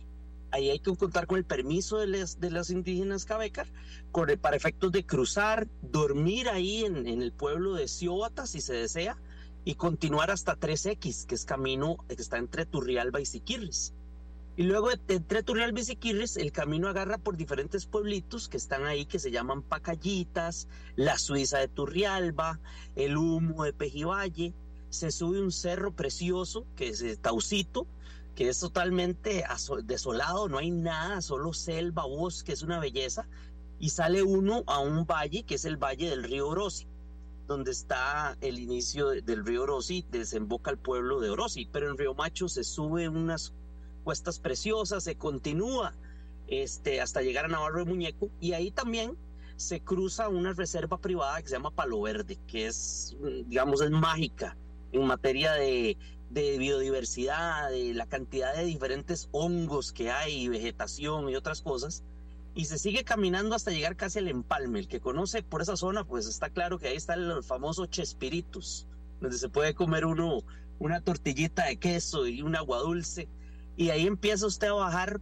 Ahí 0.50 0.72
hay 0.72 0.80
que 0.80 0.96
contar 0.96 1.28
con 1.28 1.38
el 1.38 1.46
permiso 1.46 1.98
de, 2.00 2.08
las 2.08 2.40
de 2.40 2.50
las 2.50 2.72
indígenas 2.72 3.26
cabecar 3.26 3.68
para 4.42 4.56
efectos 4.56 4.92
de 4.92 5.06
cruzar, 5.06 5.68
dormir 5.84 6.50
ahí 6.50 6.86
en, 6.86 7.06
el 7.06 7.32
pueblo 7.34 7.76
de 7.76 7.88
Ciobata, 7.88 8.48
si 8.48 8.62
se 8.62 8.74
desea, 8.74 9.18
y 9.64 9.76
continuar 9.76 10.32
hasta 10.32 10.58
3X, 10.58 11.28
que 11.28 11.36
es 11.36 11.46
camino 11.46 11.98
que 12.08 12.16
está 12.16 12.38
entre 12.38 12.66
Turrialba 12.66 13.22
y 13.22 13.26
Siquirres. 13.28 13.94
Y 14.58 14.64
luego 14.64 14.90
entre 14.92 15.44
Turrialba 15.44 15.82
y 15.82 15.84
Siquirres, 15.84 16.36
el 16.36 16.52
camino 16.52 16.88
agarra 16.88 17.20
por 17.20 17.38
diferentes 17.38 17.86
pueblitos 17.86 18.50
que 18.50 18.58
están 18.58 18.86
ahí, 18.86 19.06
que 19.06 19.20
se 19.20 19.30
llaman 19.30 19.62
Pacallitas, 19.62 20.68
la 20.96 21.20
Suiza 21.20 21.60
de 21.60 21.68
Turrialba, 21.68 22.60
el 22.96 23.18
Humo 23.18 23.66
de 23.66 23.74
Pejivalle. 23.74 24.56
Se 24.90 25.12
sube 25.12 25.40
un 25.40 25.52
cerro 25.52 25.96
precioso, 25.96 26.66
que 26.76 26.90
es 26.90 27.20
Taucito, 27.22 27.86
que 28.34 28.50
es 28.50 28.60
totalmente 28.60 29.44
desolado, 29.84 30.50
no 30.50 30.58
hay 30.58 30.72
nada, 30.72 31.22
solo 31.22 31.54
selva, 31.54 32.08
bosque, 32.08 32.54
es 32.54 32.64
una 32.64 32.80
belleza. 32.80 33.28
Y 33.78 33.90
sale 33.90 34.24
uno 34.24 34.64
a 34.66 34.80
un 34.80 35.06
valle, 35.06 35.44
que 35.44 35.54
es 35.54 35.66
el 35.66 35.78
valle 35.78 36.10
del 36.10 36.24
río 36.24 36.48
Orosi, 36.48 36.88
donde 37.46 37.70
está 37.70 38.36
el 38.42 38.58
inicio 38.58 39.10
del 39.10 39.46
río 39.46 39.62
Orosi, 39.62 40.04
desemboca 40.10 40.72
el 40.72 40.80
pueblo 40.80 41.20
de 41.20 41.30
Orosi. 41.30 41.70
Pero 41.72 41.92
en 41.92 41.98
Río 42.00 42.16
Macho 42.16 42.50
se 42.50 42.64
sube 42.64 43.08
unas 43.08 43.54
cuestas 44.08 44.40
preciosas, 44.40 45.04
se 45.04 45.18
continúa 45.18 45.94
este, 46.48 47.02
hasta 47.02 47.22
llegar 47.22 47.44
a 47.44 47.50
Navarro 47.50 47.80
de 47.80 47.92
Muñeco 47.92 48.32
y 48.40 48.54
ahí 48.54 48.72
también 48.72 49.18
se 49.58 49.82
cruza 49.82 50.30
una 50.30 50.54
reserva 50.54 50.98
privada 50.98 51.42
que 51.42 51.50
se 51.50 51.56
llama 51.56 51.72
Palo 51.72 52.00
Verde, 52.00 52.40
que 52.48 52.68
es, 52.68 53.18
digamos, 53.48 53.82
es 53.82 53.92
mágica 53.92 54.56
en 54.94 55.06
materia 55.06 55.52
de, 55.52 55.98
de 56.30 56.58
biodiversidad, 56.58 57.70
de 57.70 57.94
la 57.94 58.06
cantidad 58.06 58.56
de 58.56 58.64
diferentes 58.64 59.28
hongos 59.34 59.92
que 59.92 60.10
hay, 60.10 60.48
vegetación 60.48 61.28
y 61.30 61.36
otras 61.36 61.62
cosas. 61.62 62.06
Y 62.56 62.64
se 62.64 62.78
sigue 62.78 63.04
caminando 63.04 63.56
hasta 63.56 63.72
llegar 63.72 63.98
casi 63.98 64.20
al 64.20 64.30
empalme. 64.30 64.80
El 64.80 64.88
que 64.88 65.02
conoce 65.02 65.44
por 65.44 65.62
esa 65.62 65.76
zona, 65.76 66.06
pues 66.06 66.28
está 66.28 66.50
claro 66.50 66.80
que 66.80 66.88
ahí 66.88 66.96
está 66.96 67.16
el 67.16 67.44
famoso 67.44 67.88
Chespiritus, 67.88 68.88
donde 69.20 69.38
se 69.38 69.50
puede 69.50 69.76
comer 69.76 70.06
uno 70.06 70.46
una 70.80 71.02
tortillita 71.02 71.66
de 71.66 71.76
queso 71.76 72.26
y 72.26 72.42
un 72.42 72.56
agua 72.56 72.80
dulce 72.80 73.28
y 73.78 73.92
ahí 73.92 74.08
empieza 74.08 74.48
usted 74.48 74.68
a 74.68 74.74
bajar 74.74 75.22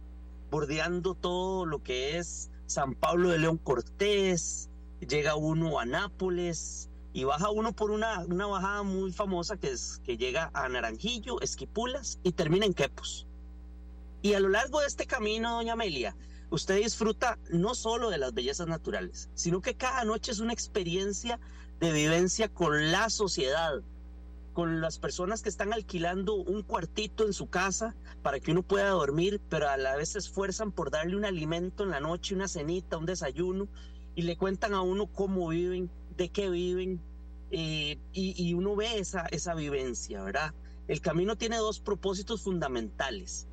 bordeando 0.50 1.14
todo 1.14 1.66
lo 1.66 1.82
que 1.82 2.16
es 2.16 2.50
San 2.66 2.94
Pablo 2.94 3.28
de 3.28 3.38
León 3.38 3.58
Cortés, 3.58 4.70
llega 5.06 5.36
uno 5.36 5.78
a 5.78 5.84
Nápoles 5.84 6.88
y 7.12 7.24
baja 7.24 7.50
uno 7.50 7.72
por 7.72 7.90
una, 7.90 8.20
una 8.20 8.46
bajada 8.46 8.82
muy 8.82 9.12
famosa 9.12 9.58
que, 9.58 9.70
es, 9.70 10.00
que 10.04 10.16
llega 10.16 10.50
a 10.54 10.68
Naranjillo, 10.68 11.40
Esquipulas 11.42 12.18
y 12.22 12.32
termina 12.32 12.66
en 12.66 12.74
Quepos. 12.74 13.26
Y 14.22 14.32
a 14.32 14.40
lo 14.40 14.48
largo 14.48 14.80
de 14.80 14.86
este 14.86 15.06
camino, 15.06 15.52
doña 15.52 15.74
Amelia, 15.74 16.16
usted 16.50 16.76
disfruta 16.76 17.38
no 17.50 17.74
solo 17.74 18.08
de 18.10 18.18
las 18.18 18.32
bellezas 18.32 18.66
naturales, 18.66 19.28
sino 19.34 19.60
que 19.60 19.74
cada 19.74 20.04
noche 20.04 20.32
es 20.32 20.40
una 20.40 20.54
experiencia 20.54 21.38
de 21.78 21.92
vivencia 21.92 22.48
con 22.48 22.90
la 22.90 23.10
sociedad, 23.10 23.82
con 24.56 24.80
las 24.80 24.98
personas 24.98 25.42
que 25.42 25.50
están 25.50 25.74
alquilando 25.74 26.34
un 26.34 26.62
cuartito 26.62 27.26
en 27.26 27.34
su 27.34 27.50
casa 27.50 27.94
para 28.22 28.40
que 28.40 28.52
uno 28.52 28.62
pueda 28.62 28.88
dormir, 28.88 29.38
pero 29.50 29.68
a 29.68 29.76
la 29.76 29.96
vez 29.96 30.12
se 30.12 30.18
esfuerzan 30.18 30.72
por 30.72 30.90
darle 30.90 31.14
un 31.14 31.26
alimento 31.26 31.82
en 31.82 31.90
la 31.90 32.00
noche, 32.00 32.34
una 32.34 32.48
cenita, 32.48 32.96
un 32.96 33.04
desayuno, 33.04 33.68
y 34.14 34.22
le 34.22 34.38
cuentan 34.38 34.72
a 34.72 34.80
uno 34.80 35.08
cómo 35.08 35.48
viven, 35.48 35.90
de 36.16 36.30
qué 36.30 36.48
viven, 36.48 37.02
eh, 37.50 37.98
y, 38.14 38.54
uno 38.54 38.74
ve 38.76 38.98
esa, 38.98 39.26
esa 39.26 39.54
vivencia, 39.54 40.22
¿verdad? 40.22 40.54
El 40.88 41.02
camino 41.02 41.36
tiene 41.36 41.58
dos 41.58 41.78
propósitos 41.78 42.40
fundamentales. 42.40 43.48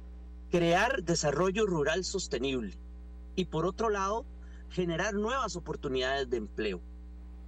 Crear 0.51 1.03
desarrollo 1.03 1.65
rural 1.65 2.05
sostenible 2.05 2.77
y 3.35 3.43
por 3.43 3.65
otro 3.65 3.89
lado, 3.89 4.25
generar 4.69 5.15
nuevas 5.15 5.57
oportunidades 5.57 6.29
de 6.29 6.37
empleo. 6.37 6.79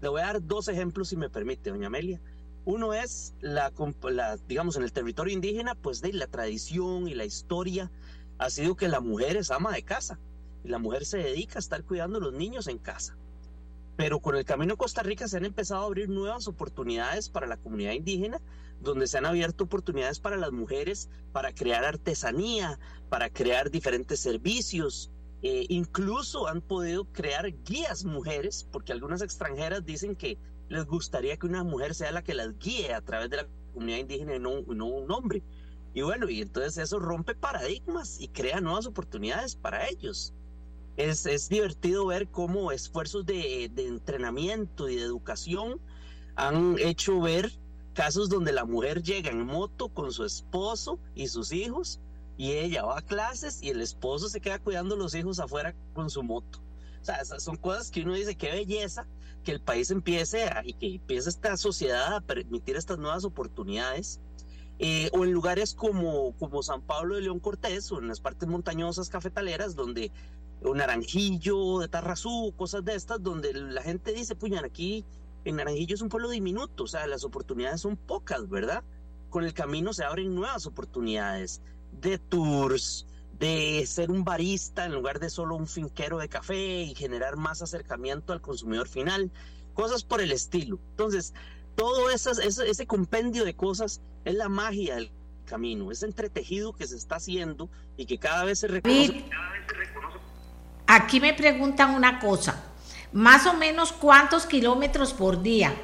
Le 0.02 0.10
voy 0.10 0.20
a 0.20 0.26
dar 0.26 0.46
dos 0.46 0.68
ejemplos 0.68 1.08
si 1.08 1.16
me 1.16 1.30
permite, 1.30 1.70
doña 1.70 1.88
Amelia. 1.88 2.20
Uno 2.66 2.96
es 2.96 3.36
la, 3.42 3.72
digamos, 4.48 4.76
en 4.76 4.84
el 4.84 4.92
territorio 4.92 5.34
indígena, 5.34 5.76
pues 5.76 6.02
de 6.02 6.12
la 6.14 6.26
tradición 6.26 7.08
y 7.08 7.14
la 7.14 7.24
historia 7.24 7.92
ha 8.40 8.50
sido 8.50 8.76
que 8.76 8.88
la 8.88 9.00
mujer 9.00 9.38
es 9.38 9.52
ama 9.52 9.72
de 9.72 9.84
casa 9.84 10.20
y 10.64 10.70
la 10.70 10.80
mujer 10.80 11.06
se 11.06 11.20
dedica 11.20 11.58
a 11.58 11.60
estar 11.60 11.84
cuidando 11.84 12.18
a 12.18 12.22
los 12.22 12.34
niños 12.34 12.68
en 12.68 12.80
casa. 12.80 13.16
Pero 13.98 14.20
con 14.20 14.36
el 14.36 14.46
Camino 14.46 14.78
Costa 14.78 15.04
Rica 15.04 15.28
se 15.28 15.38
han 15.38 15.46
empezado 15.46 15.84
a 15.84 15.86
abrir 15.86 16.10
nuevas 16.10 16.48
oportunidades 16.48 17.30
para 17.30 17.46
la 17.46 17.58
comunidad 17.58 17.94
indígena, 17.94 18.42
donde 18.82 19.06
se 19.06 19.20
han 19.20 19.28
abierto 19.28 19.66
oportunidades 19.66 20.20
para 20.20 20.36
las 20.36 20.52
mujeres 20.52 21.08
para 21.32 21.54
crear 21.54 21.86
artesanía, 21.86 22.80
para 23.10 23.30
crear 23.30 23.70
diferentes 23.70 24.20
servicios. 24.20 25.12
Eh, 25.44 25.68
incluso 25.70 26.48
han 26.48 26.62
podido 26.62 27.06
crear 27.06 27.46
guías 27.64 28.04
mujeres, 28.04 28.68
porque 28.72 28.92
algunas 28.92 29.22
extranjeras 29.22 29.86
dicen 29.86 30.16
que 30.16 30.40
les 30.70 30.86
gustaría 30.86 31.38
que 31.38 31.48
una 31.48 31.64
mujer 31.64 31.94
sea 31.96 32.12
la 32.12 32.24
que 32.24 32.34
las 32.34 32.58
guíe 32.58 32.94
a 32.94 33.02
través 33.02 33.30
de 33.30 33.38
la 33.38 33.48
comunidad 33.74 34.00
indígena 34.00 34.36
y 34.36 34.40
no, 34.40 34.52
un 34.52 35.12
hombre. 35.12 35.44
Y 35.94 36.02
bueno, 36.02 36.30
y 36.30 36.42
entonces 36.42 36.78
eso 36.78 37.00
rompe 37.00 37.36
paradigmas 37.36 38.20
y 38.20 38.28
crea 38.28 38.60
nuevas 38.60 38.86
oportunidades 38.86 39.56
para 39.56 39.88
ellos. 39.88 40.34
Es, 40.98 41.26
es 41.26 41.50
divertido 41.50 42.08
ver 42.08 42.28
cómo 42.30 42.72
esfuerzos 42.72 43.26
de, 43.26 43.70
de, 43.74 43.88
entrenamiento 43.88 44.90
y 44.90 44.96
de 44.96 45.04
educación 45.04 45.80
han 46.36 46.78
hecho 46.80 47.20
ver 47.22 47.52
casos 47.94 48.30
donde 48.30 48.52
la 48.52 48.66
mujer 48.66 49.02
llega 49.02 49.32
en 49.32 49.46
moto 49.46 49.90
con 49.90 50.12
su 50.12 50.26
esposo 50.26 51.00
y 51.14 51.28
sus 51.28 51.52
hijos 51.52 52.00
y 52.38 52.52
ella 52.54 52.84
va 52.84 53.00
a 53.00 53.02
clases 53.02 53.62
y 53.62 53.70
el 53.70 53.82
esposo 53.82 54.28
se 54.28 54.42
queda 54.42 54.60
cuidando 54.60 54.96
los 54.96 55.16
hijos 55.16 55.40
afuera 55.40 55.74
con 55.94 56.10
su 56.10 56.24
moto. 56.24 56.60
O 57.02 57.06
sea, 57.06 57.18
esas 57.18 57.44
son 57.44 57.56
cosas 57.56 57.92
que 57.92 58.02
uno 58.02 58.14
dice, 58.14 58.36
qué 58.36 58.52
belleza 58.52 59.08
que 59.46 59.54
el 59.54 59.62
país 59.62 59.92
empiece 59.92 60.44
a, 60.44 60.62
y 60.66 60.74
que 60.74 60.96
empiece 60.96 61.30
esta 61.30 61.56
sociedad 61.56 62.16
a 62.16 62.22
permitir 62.22 62.76
estas 62.76 62.98
nuevas 62.98 63.24
oportunidades. 63.24 64.20
Eh, 64.78 65.10
o 65.14 65.24
en 65.24 65.32
lugares 65.32 65.74
como, 65.74 66.34
como 66.38 66.62
San 66.62 66.82
Pablo 66.82 67.16
de 67.16 67.22
León 67.22 67.40
Cortés 67.40 67.90
o 67.94 68.00
en 68.00 68.10
las 68.10 68.20
partes 68.20 68.50
montañosas 68.50 69.08
cafetaleras 69.08 69.74
donde 69.74 70.12
un 70.62 70.78
naranjillo 70.78 71.80
de 71.80 71.88
Tarrazú, 71.88 72.54
cosas 72.58 72.84
de 72.84 72.96
estas, 72.96 73.24
donde 73.24 73.54
la 73.54 73.82
gente 73.82 74.12
dice, 74.12 74.36
puñan, 74.36 74.66
aquí 74.66 75.06
en 75.46 75.58
Naranjillo 75.58 75.96
es 75.96 76.02
un 76.02 76.10
pueblo 76.10 76.30
diminuto, 76.30 76.84
o 76.84 76.88
sea, 76.88 77.08
las 77.08 77.24
oportunidades 77.24 77.82
son 77.82 77.96
pocas, 77.96 78.50
¿verdad? 78.50 78.84
Con 79.30 79.44
el 79.44 79.54
camino 79.54 79.94
se 79.94 80.04
abren 80.04 80.34
nuevas 80.34 80.66
oportunidades 80.66 81.62
de 82.02 82.18
tours, 82.18 83.06
de 83.40 83.86
ser 83.86 84.12
un 84.12 84.24
barista 84.24 84.86
en 84.86 84.94
lugar 84.94 85.20
de 85.20 85.30
solo 85.30 85.56
un 85.56 85.68
finquero 85.68 86.18
de 86.18 86.30
café 86.30 86.84
y 86.84 86.96
generar 86.96 87.36
más 87.36 87.62
acercamiento 87.62 88.34
al 88.34 88.42
consumidor 88.42 88.88
final, 88.88 89.32
cosas 89.74 90.04
por 90.04 90.22
el 90.22 90.32
estilo. 90.32 90.80
Entonces, 90.92 91.34
todo 91.76 92.10
ese, 92.10 92.32
ese 92.48 92.88
compendio 92.88 93.44
de 93.44 93.56
cosas 93.56 94.02
es 94.24 94.36
la 94.36 94.48
magia 94.48 94.96
del 94.96 95.12
camino, 95.46 95.92
ese 95.92 96.06
entretejido 96.06 96.74
que 96.74 96.88
se 96.88 96.96
está 96.96 97.18
haciendo 97.18 97.70
y 97.98 98.06
que 98.06 98.18
cada 98.18 98.46
vez 98.46 98.60
se 98.60 98.68
reconoce. 98.68 99.26
Aquí 100.88 101.20
me 101.20 101.34
preguntan 101.34 101.94
una 101.94 102.20
cosa, 102.20 102.64
más 103.12 103.46
o 103.48 103.54
menos 103.54 103.92
cuántos 103.92 104.46
kilómetros 104.46 105.14
por 105.14 105.42
día. 105.42 105.76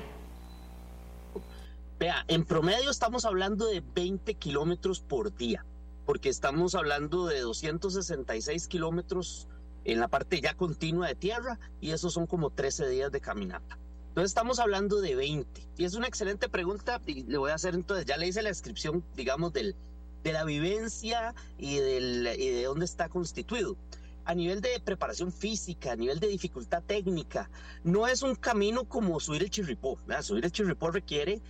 Vea, 2.00 2.24
en 2.28 2.46
promedio 2.46 2.90
estamos 2.90 3.26
hablando 3.26 3.68
de 3.68 3.82
20 3.82 4.36
kilómetros 4.36 5.02
por 5.02 5.36
día 5.36 5.66
porque 6.12 6.28
estamos 6.28 6.76
hablando 6.76 7.26
de 7.26 7.40
266 7.40 8.68
kilómetros 8.68 9.48
en 9.86 10.02
la 10.02 10.10
parte 10.10 10.42
ya 10.42 10.56
continua 10.56 11.08
de 11.08 11.16
tierra 11.16 11.58
y 11.80 11.92
esos 11.92 12.12
son 12.12 12.28
como 12.28 12.50
13 12.50 12.90
días 12.90 13.14
de 13.14 13.22
caminata. 13.22 13.80
Entonces 14.10 14.32
estamos 14.32 14.60
hablando 14.60 15.00
de 15.00 15.16
20. 15.16 15.70
Y 15.78 15.86
es 15.86 15.94
una 15.94 16.08
excelente 16.08 16.50
pregunta 16.50 17.00
y 17.06 17.24
le 17.24 17.38
voy 17.38 17.52
a 17.52 17.54
hacer 17.54 17.76
entonces, 17.76 18.06
ya 18.06 18.18
le 18.18 18.28
hice 18.28 18.42
la 18.42 18.50
descripción, 18.50 19.06
digamos, 19.16 19.54
del, 19.54 19.74
de 20.22 20.34
la 20.34 20.44
vivencia 20.44 21.34
y, 21.58 21.78
del, 21.78 22.28
y 22.38 22.50
de 22.50 22.64
dónde 22.66 22.84
está 22.84 23.08
constituido. 23.08 23.78
A 24.26 24.36
nivel 24.36 24.60
de 24.60 24.82
preparación 24.84 25.32
física, 25.32 25.94
a 25.94 25.96
nivel 25.96 26.20
de 26.20 26.28
dificultad 26.28 26.84
técnica, 26.84 27.50
no 27.86 28.06
es 28.06 28.22
un 28.22 28.36
camino 28.36 28.84
como 28.84 29.18
subir 29.22 29.44
el 29.44 29.50
chirripó. 29.50 29.98
Subir 30.24 30.44
el 30.44 30.52
chirripó 30.52 30.92
requiere 30.92 31.42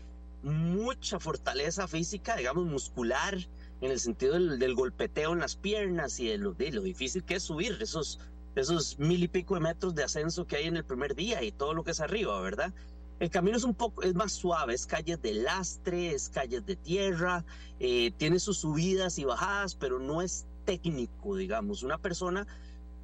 mucha 0.44 1.20
fortaleza 1.20 1.88
física, 1.88 2.36
digamos, 2.36 2.68
muscular, 2.68 3.40
en 3.82 3.92
el 3.92 4.00
sentido 4.00 4.34
del, 4.34 4.76
golpeteo 4.76 5.34
en 5.34 5.40
las 5.40 5.56
piernas 5.56 6.20
y 6.20 6.28
de 6.28 6.38
lo, 6.38 6.54
de 6.54 6.72
lo, 6.72 6.82
difícil 6.82 7.24
que 7.24 7.36
es 7.36 7.44
subir 7.44 7.78
esos, 7.82 8.20
esos 8.56 9.00
mil 9.00 9.24
y 9.24 9.28
pico 9.28 9.56
de 9.56 9.62
metros 9.62 9.96
de 9.96 10.04
ascenso 10.04 10.46
que 10.46 10.58
hay 10.58 10.68
en 10.68 10.78
el 10.78 10.86
primer 10.86 11.16
día 11.16 11.44
y 11.44 11.52
todo 11.52 11.74
lo 11.74 11.84
que 11.84 11.92
es 11.92 12.00
arriba, 12.00 12.40
¿verdad? 12.42 12.72
El 13.20 13.30
camino 13.30 13.58
es 13.58 13.64
un 13.64 13.74
poco, 13.74 14.04
es 14.04 14.16
más 14.16 14.32
suave, 14.32 14.74
es 14.74 14.86
calles 14.86 15.22
de 15.22 15.34
lastre, 15.34 16.12
es 16.12 16.30
calles 16.30 16.66
de 16.66 16.76
tierra, 16.76 17.44
eh, 17.80 18.12
tiene 18.18 18.40
sus 18.40 18.60
subidas 18.60 19.18
y 19.20 19.26
bajadas, 19.26 19.76
pero 19.76 20.00
no 20.00 20.22
es 20.22 20.46
técnico, 20.66 21.36
digamos. 21.36 21.84
Una 21.84 22.00
persona, 22.00 22.48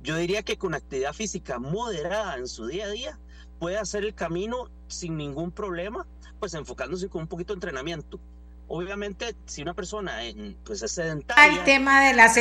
yo 0.01 0.15
diría 0.15 0.41
que 0.41 0.57
con 0.57 0.73
actividad 0.73 1.13
física 1.13 1.59
moderada 1.59 2.37
en 2.37 2.47
su 2.47 2.65
día 2.65 2.85
a 2.85 2.89
día, 2.89 3.19
puede 3.59 3.77
hacer 3.77 4.05
el 4.05 4.15
camino 4.15 4.69
sin 4.87 5.17
ningún 5.17 5.51
problema, 5.51 6.07
pues 6.39 6.53
enfocándose 6.55 7.09
con 7.09 7.23
un 7.23 7.27
poquito 7.27 7.53
de 7.53 7.57
entrenamiento 7.57 8.19
obviamente, 8.67 9.35
si 9.45 9.61
una 9.61 9.73
persona 9.73 10.19
pues 10.63 10.81
es 10.83 10.91
sedentaria... 10.91 11.59
El 11.59 11.63
tema 11.63 12.05
de 12.05 12.13
la 12.13 12.33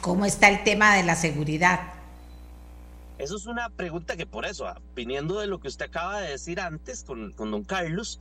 ¿Cómo 0.00 0.24
está 0.24 0.48
el 0.48 0.64
tema 0.64 0.96
de 0.96 1.02
la 1.02 1.14
seguridad? 1.14 1.92
Eso 3.18 3.36
es 3.36 3.46
una 3.46 3.68
pregunta 3.70 4.16
que 4.16 4.26
por 4.26 4.44
eso, 4.44 4.66
ah, 4.66 4.80
viniendo 4.94 5.38
de 5.38 5.46
lo 5.46 5.60
que 5.60 5.68
usted 5.68 5.86
acaba 5.86 6.20
de 6.20 6.30
decir 6.30 6.58
antes 6.58 7.04
con, 7.04 7.32
con 7.32 7.50
don 7.50 7.64
Carlos, 7.64 8.20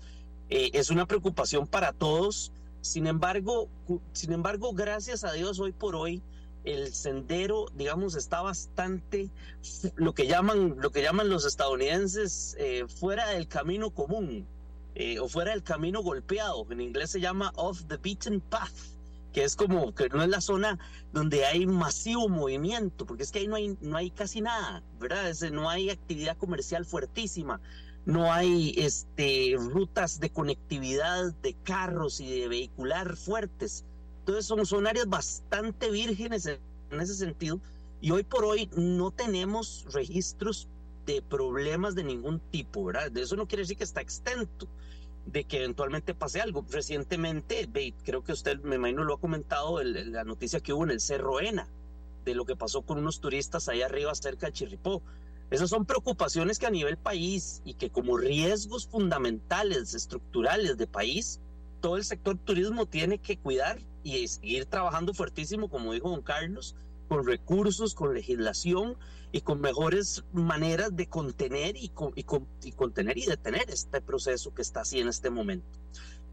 eh, 0.50 0.72
es 0.74 0.90
una 0.92 1.06
preocupación 1.06 1.68
para 1.68 1.94
todos. 1.94 2.52
Sin 2.82 3.08
embargo, 3.08 3.70
sin 4.12 4.34
embargo, 4.34 4.74
gracias 4.74 5.24
a 5.24 5.32
Dios, 5.32 5.60
hoy 5.60 5.72
por 5.72 5.96
hoy, 5.96 6.22
el 6.64 6.94
sendero, 6.94 7.66
digamos, 7.76 8.16
está 8.16 8.42
bastante, 8.42 9.30
lo 9.96 10.14
que 10.14 10.28
llaman, 10.28 10.76
lo 10.78 10.92
que 10.92 11.02
llaman 11.02 11.30
los 11.30 11.46
estadounidenses, 11.46 12.56
eh, 12.60 12.86
fuera 12.88 13.30
del 13.30 13.48
camino 13.48 13.90
común. 13.90 14.48
Eh, 14.96 15.20
o 15.20 15.28
fuera 15.28 15.52
del 15.52 15.64
camino 15.64 16.04
golpeado, 16.04 16.68
en 16.70 16.80
inglés 16.80 17.10
se 17.10 17.20
llama 17.20 17.52
off 17.56 17.84
the 17.88 17.98
beaten 17.98 18.40
path, 18.42 18.72
que 19.32 19.44
es 19.44 19.56
como 19.56 19.96
que 19.96 20.08
no 20.10 20.22
es 20.22 20.30
la 20.30 20.40
zona 20.40 20.78
donde 21.12 21.46
hay 21.46 21.66
masivo 21.66 22.30
movimiento, 22.30 23.06
porque 23.08 23.24
es 23.24 23.32
que 23.32 23.40
ahí 23.40 23.48
no 23.48 23.56
hay, 23.56 23.76
no 23.82 23.98
hay 23.98 24.12
casi 24.12 24.42
nada, 24.42 24.84
¿verdad? 25.00 25.34
no 25.52 25.68
hay 25.68 25.90
actividad 25.90 26.38
comercial 26.38 26.86
fuertísima, 26.86 27.60
no 28.06 28.32
hay 28.32 28.76
este, 28.78 29.56
rutas 29.58 30.20
de 30.20 30.30
conectividad 30.30 31.34
de 31.42 31.56
carros 31.64 32.20
y 32.20 32.42
de 32.42 32.48
vehicular 32.48 33.16
fuertes. 33.16 33.86
Entonces 34.20 34.46
son, 34.46 34.66
son 34.68 34.86
áreas 34.86 35.08
bastante 35.10 35.90
vírgenes 35.90 36.46
en, 36.46 36.60
ese 37.02 37.16
sentido 37.16 37.60
y 38.00 38.12
hoy 38.12 38.24
por 38.24 38.46
hoy 38.46 38.70
no 38.76 39.10
tenemos 39.10 39.88
registros 39.92 40.68
de 41.08 41.24
problemas 41.24 41.96
de 41.96 42.04
ningún 42.04 42.40
tipo, 42.40 42.86
¿verdad? 42.86 43.18
Eso 43.18 43.36
no 43.36 43.48
quiere 43.48 43.64
decir 43.64 43.78
que 43.78 43.84
está 43.84 44.02
extento 44.02 44.68
de 45.26 45.46
que 45.46 45.58
eventualmente 45.58 46.14
pase 46.14 46.42
algo. 46.42 46.66
Recientemente, 46.70 47.70
creo 48.04 48.24
que 48.24 48.34
usted, 48.34 48.60
me 48.62 48.76
imagino, 48.76 49.04
lo 49.04 49.16
ha 49.16 49.20
comentado, 49.20 49.82
la 49.84 50.24
noticia 50.24 50.60
que 50.60 50.74
hubo 50.74 50.84
en 50.84 50.92
el 50.92 51.00
Cerro 51.00 51.40
Ena, 51.40 51.68
de 52.26 52.36
lo 52.36 52.46
que 52.46 52.56
pasó 52.56 52.82
con 52.82 52.98
unos 52.98 53.20
turistas 53.20 53.68
ahí 53.70 53.82
arriba 53.82 54.14
cerca 54.16 54.48
de 54.48 54.54
Chirripó. 54.54 55.02
Esas 55.52 55.70
son 55.70 55.86
preocupaciones 55.86 56.58
que 56.58 56.66
a 56.66 56.72
nivel 56.72 56.98
país 56.98 57.62
y 57.64 57.76
que 57.76 57.90
como 57.90 58.18
riesgos 58.18 58.88
fundamentales, 58.88 59.94
estructurales 59.94 60.78
de 60.78 60.88
país, 60.88 61.40
todo 61.82 61.98
el 61.98 62.04
sector 62.04 62.38
turismo 62.38 62.86
tiene 62.86 63.20
que 63.20 63.38
cuidar 63.38 63.80
y 64.04 64.28
seguir 64.28 64.66
trabajando 64.66 65.14
fuertísimo, 65.14 65.70
como 65.70 65.94
dijo 65.94 66.10
don 66.10 66.22
Carlos, 66.22 66.76
con 67.08 67.26
recursos, 67.26 67.94
con 67.94 68.14
legislación 68.14 68.98
y 69.34 69.42
con 69.42 69.60
mejores 69.60 70.24
maneras 70.32 70.96
de 70.96 71.08
contener 71.08 71.76
y, 71.76 71.92
y, 72.16 72.72
contener 72.72 73.18
y 73.18 73.26
detener 73.26 73.68
este 73.68 74.00
proceso 74.00 74.54
que 74.54 74.62
está 74.62 74.82
así 74.82 75.00
en 75.00 75.08
este 75.08 75.32
momento. 75.32 75.68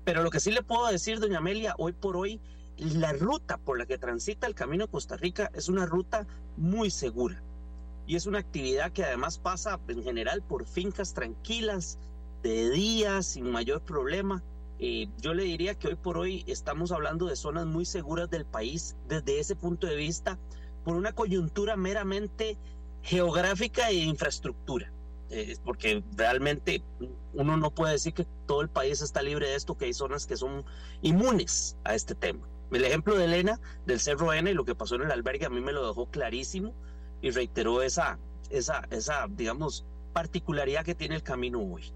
Pero 0.05 0.23
lo 0.23 0.31
que 0.31 0.39
sí 0.39 0.51
le 0.51 0.63
puedo 0.63 0.87
decir, 0.87 1.19
doña 1.19 1.39
Amelia, 1.39 1.75
hoy 1.79 1.93
por 1.93 2.15
hoy, 2.15 2.41
la 2.77 3.15
ruta 3.15 3.57
por 3.57 3.79
la 3.79 3.87
que 3.87 3.97
transita 3.97 4.47
el 4.47 4.55
camino 4.55 4.85
a 4.85 4.91
Costa 4.91 5.17
Rica 5.17 5.51
es 5.55 5.71
una 5.71 5.87
ruta 5.87 6.27
muy 6.59 6.91
segura 6.91 7.43
y 8.07 8.17
es 8.17 8.27
una 8.27 8.39
actividad 8.39 8.93
que 8.93 9.05
además 9.05 9.39
pasa 9.39 9.81
en 9.89 10.03
general 10.03 10.43
por 10.43 10.67
fincas 10.67 11.15
tranquilas, 11.15 11.99
de 12.43 12.71
día, 12.71 13.23
sin 13.23 13.51
mayor 13.51 13.83
problema. 13.83 14.43
Eh, 14.79 15.09
yo 15.21 15.33
le 15.33 15.45
diría 15.45 15.75
que 15.75 15.89
hoy 15.89 15.95
por 15.95 16.19
hoy 16.19 16.45
estamos 16.47 16.93
hablando 16.93 17.27
de 17.27 17.37
zonas 17.37 17.67
muy 17.67 17.87
seguras 17.87 18.29
del 18.29 18.45
país 18.45 18.97
desde 19.09 19.41
ese 19.41 19.57
punto 19.57 19.87
de 19.87 19.97
vista, 19.97 20.39
por 20.85 20.97
una 20.97 21.13
coyuntura 21.13 21.77
meramente 21.77 22.59
geográfica 23.03 23.91
e 23.91 24.05
infraestructura. 24.05 24.93
Eh, 25.33 25.57
porque 25.65 26.03
realmente 26.17 26.83
uno 27.35 27.57
no 27.57 27.71
puede 27.71 27.93
decir 27.93 28.13
que 28.13 28.27
todo 28.47 28.63
el 28.63 28.69
país 28.69 29.01
está 29.01 29.23
libre 29.23 29.49
de 29.49 29.55
esto, 29.55 29.79
que 29.79 29.85
hay 29.85 29.95
zonas 29.95 30.27
que 30.27 30.37
son 30.37 30.65
inmunes 31.03 31.77
a 31.85 31.95
este 31.95 32.17
tema. 32.17 32.49
El 32.73 32.85
ejemplo 32.85 33.17
de 33.17 33.27
Elena, 33.27 33.61
del 33.87 34.01
Cerro 34.01 34.33
N 34.33 34.51
y 34.51 34.55
lo 34.55 34.65
que 34.65 34.75
pasó 34.75 34.97
en 34.97 35.03
el 35.03 35.13
albergue, 35.13 35.47
a 35.47 35.51
mí 35.51 35.61
me 35.61 35.73
lo 35.73 35.87
dejó 35.87 36.07
clarísimo 36.11 36.75
y 37.23 37.31
reiteró 37.31 37.83
esa, 37.83 38.19
esa, 38.51 38.83
esa 38.91 39.29
digamos, 39.29 39.85
particularidad 40.13 40.85
que 40.85 40.97
tiene 40.97 41.15
el 41.15 41.23
camino 41.23 41.61
hoy. 41.61 41.93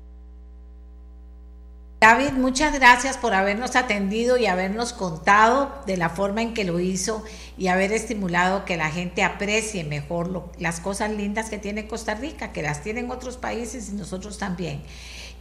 David, 2.04 2.32
muchas 2.32 2.74
gracias 2.74 3.16
por 3.16 3.32
habernos 3.32 3.76
atendido 3.76 4.36
y 4.36 4.44
habernos 4.44 4.92
contado 4.92 5.74
de 5.86 5.96
la 5.96 6.10
forma 6.10 6.42
en 6.42 6.52
que 6.52 6.64
lo 6.64 6.78
hizo 6.78 7.24
y 7.56 7.68
haber 7.68 7.92
estimulado 7.92 8.66
que 8.66 8.76
la 8.76 8.90
gente 8.90 9.22
aprecie 9.22 9.84
mejor 9.84 10.50
las 10.58 10.80
cosas 10.80 11.10
lindas 11.12 11.48
que 11.48 11.56
tiene 11.56 11.86
Costa 11.86 12.14
Rica, 12.14 12.52
que 12.52 12.60
las 12.60 12.82
tienen 12.82 13.10
otros 13.10 13.38
países 13.38 13.88
y 13.88 13.94
nosotros 13.94 14.36
también. 14.36 14.82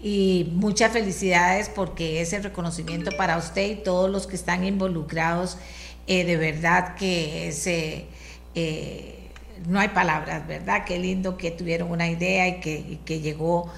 Y 0.02 0.54
muchas 0.54 0.94
felicidades 0.94 1.68
porque 1.68 2.22
ese 2.22 2.40
reconocimiento 2.40 3.12
para 3.18 3.38
usted 3.38 3.70
y 3.70 3.76
todos 3.76 4.10
los 4.10 4.26
que 4.26 4.38
están 4.38 4.64
involucrados, 4.64 5.58
eh, 6.08 6.24
de 6.24 6.38
verdad 6.38 6.96
que. 6.96 7.54
Eh, 8.56 9.20
no 9.68 9.82
hay 9.82 9.90
palabras, 9.90 10.48
¿verdad? 10.48 10.86
Qué 10.86 10.98
lindo 10.98 11.36
que 11.36 11.52
tuvieron 11.52 11.92
una 11.92 12.10
idea 12.10 12.48
y 12.48 12.62
que 13.06 13.20
llegó 13.20 13.70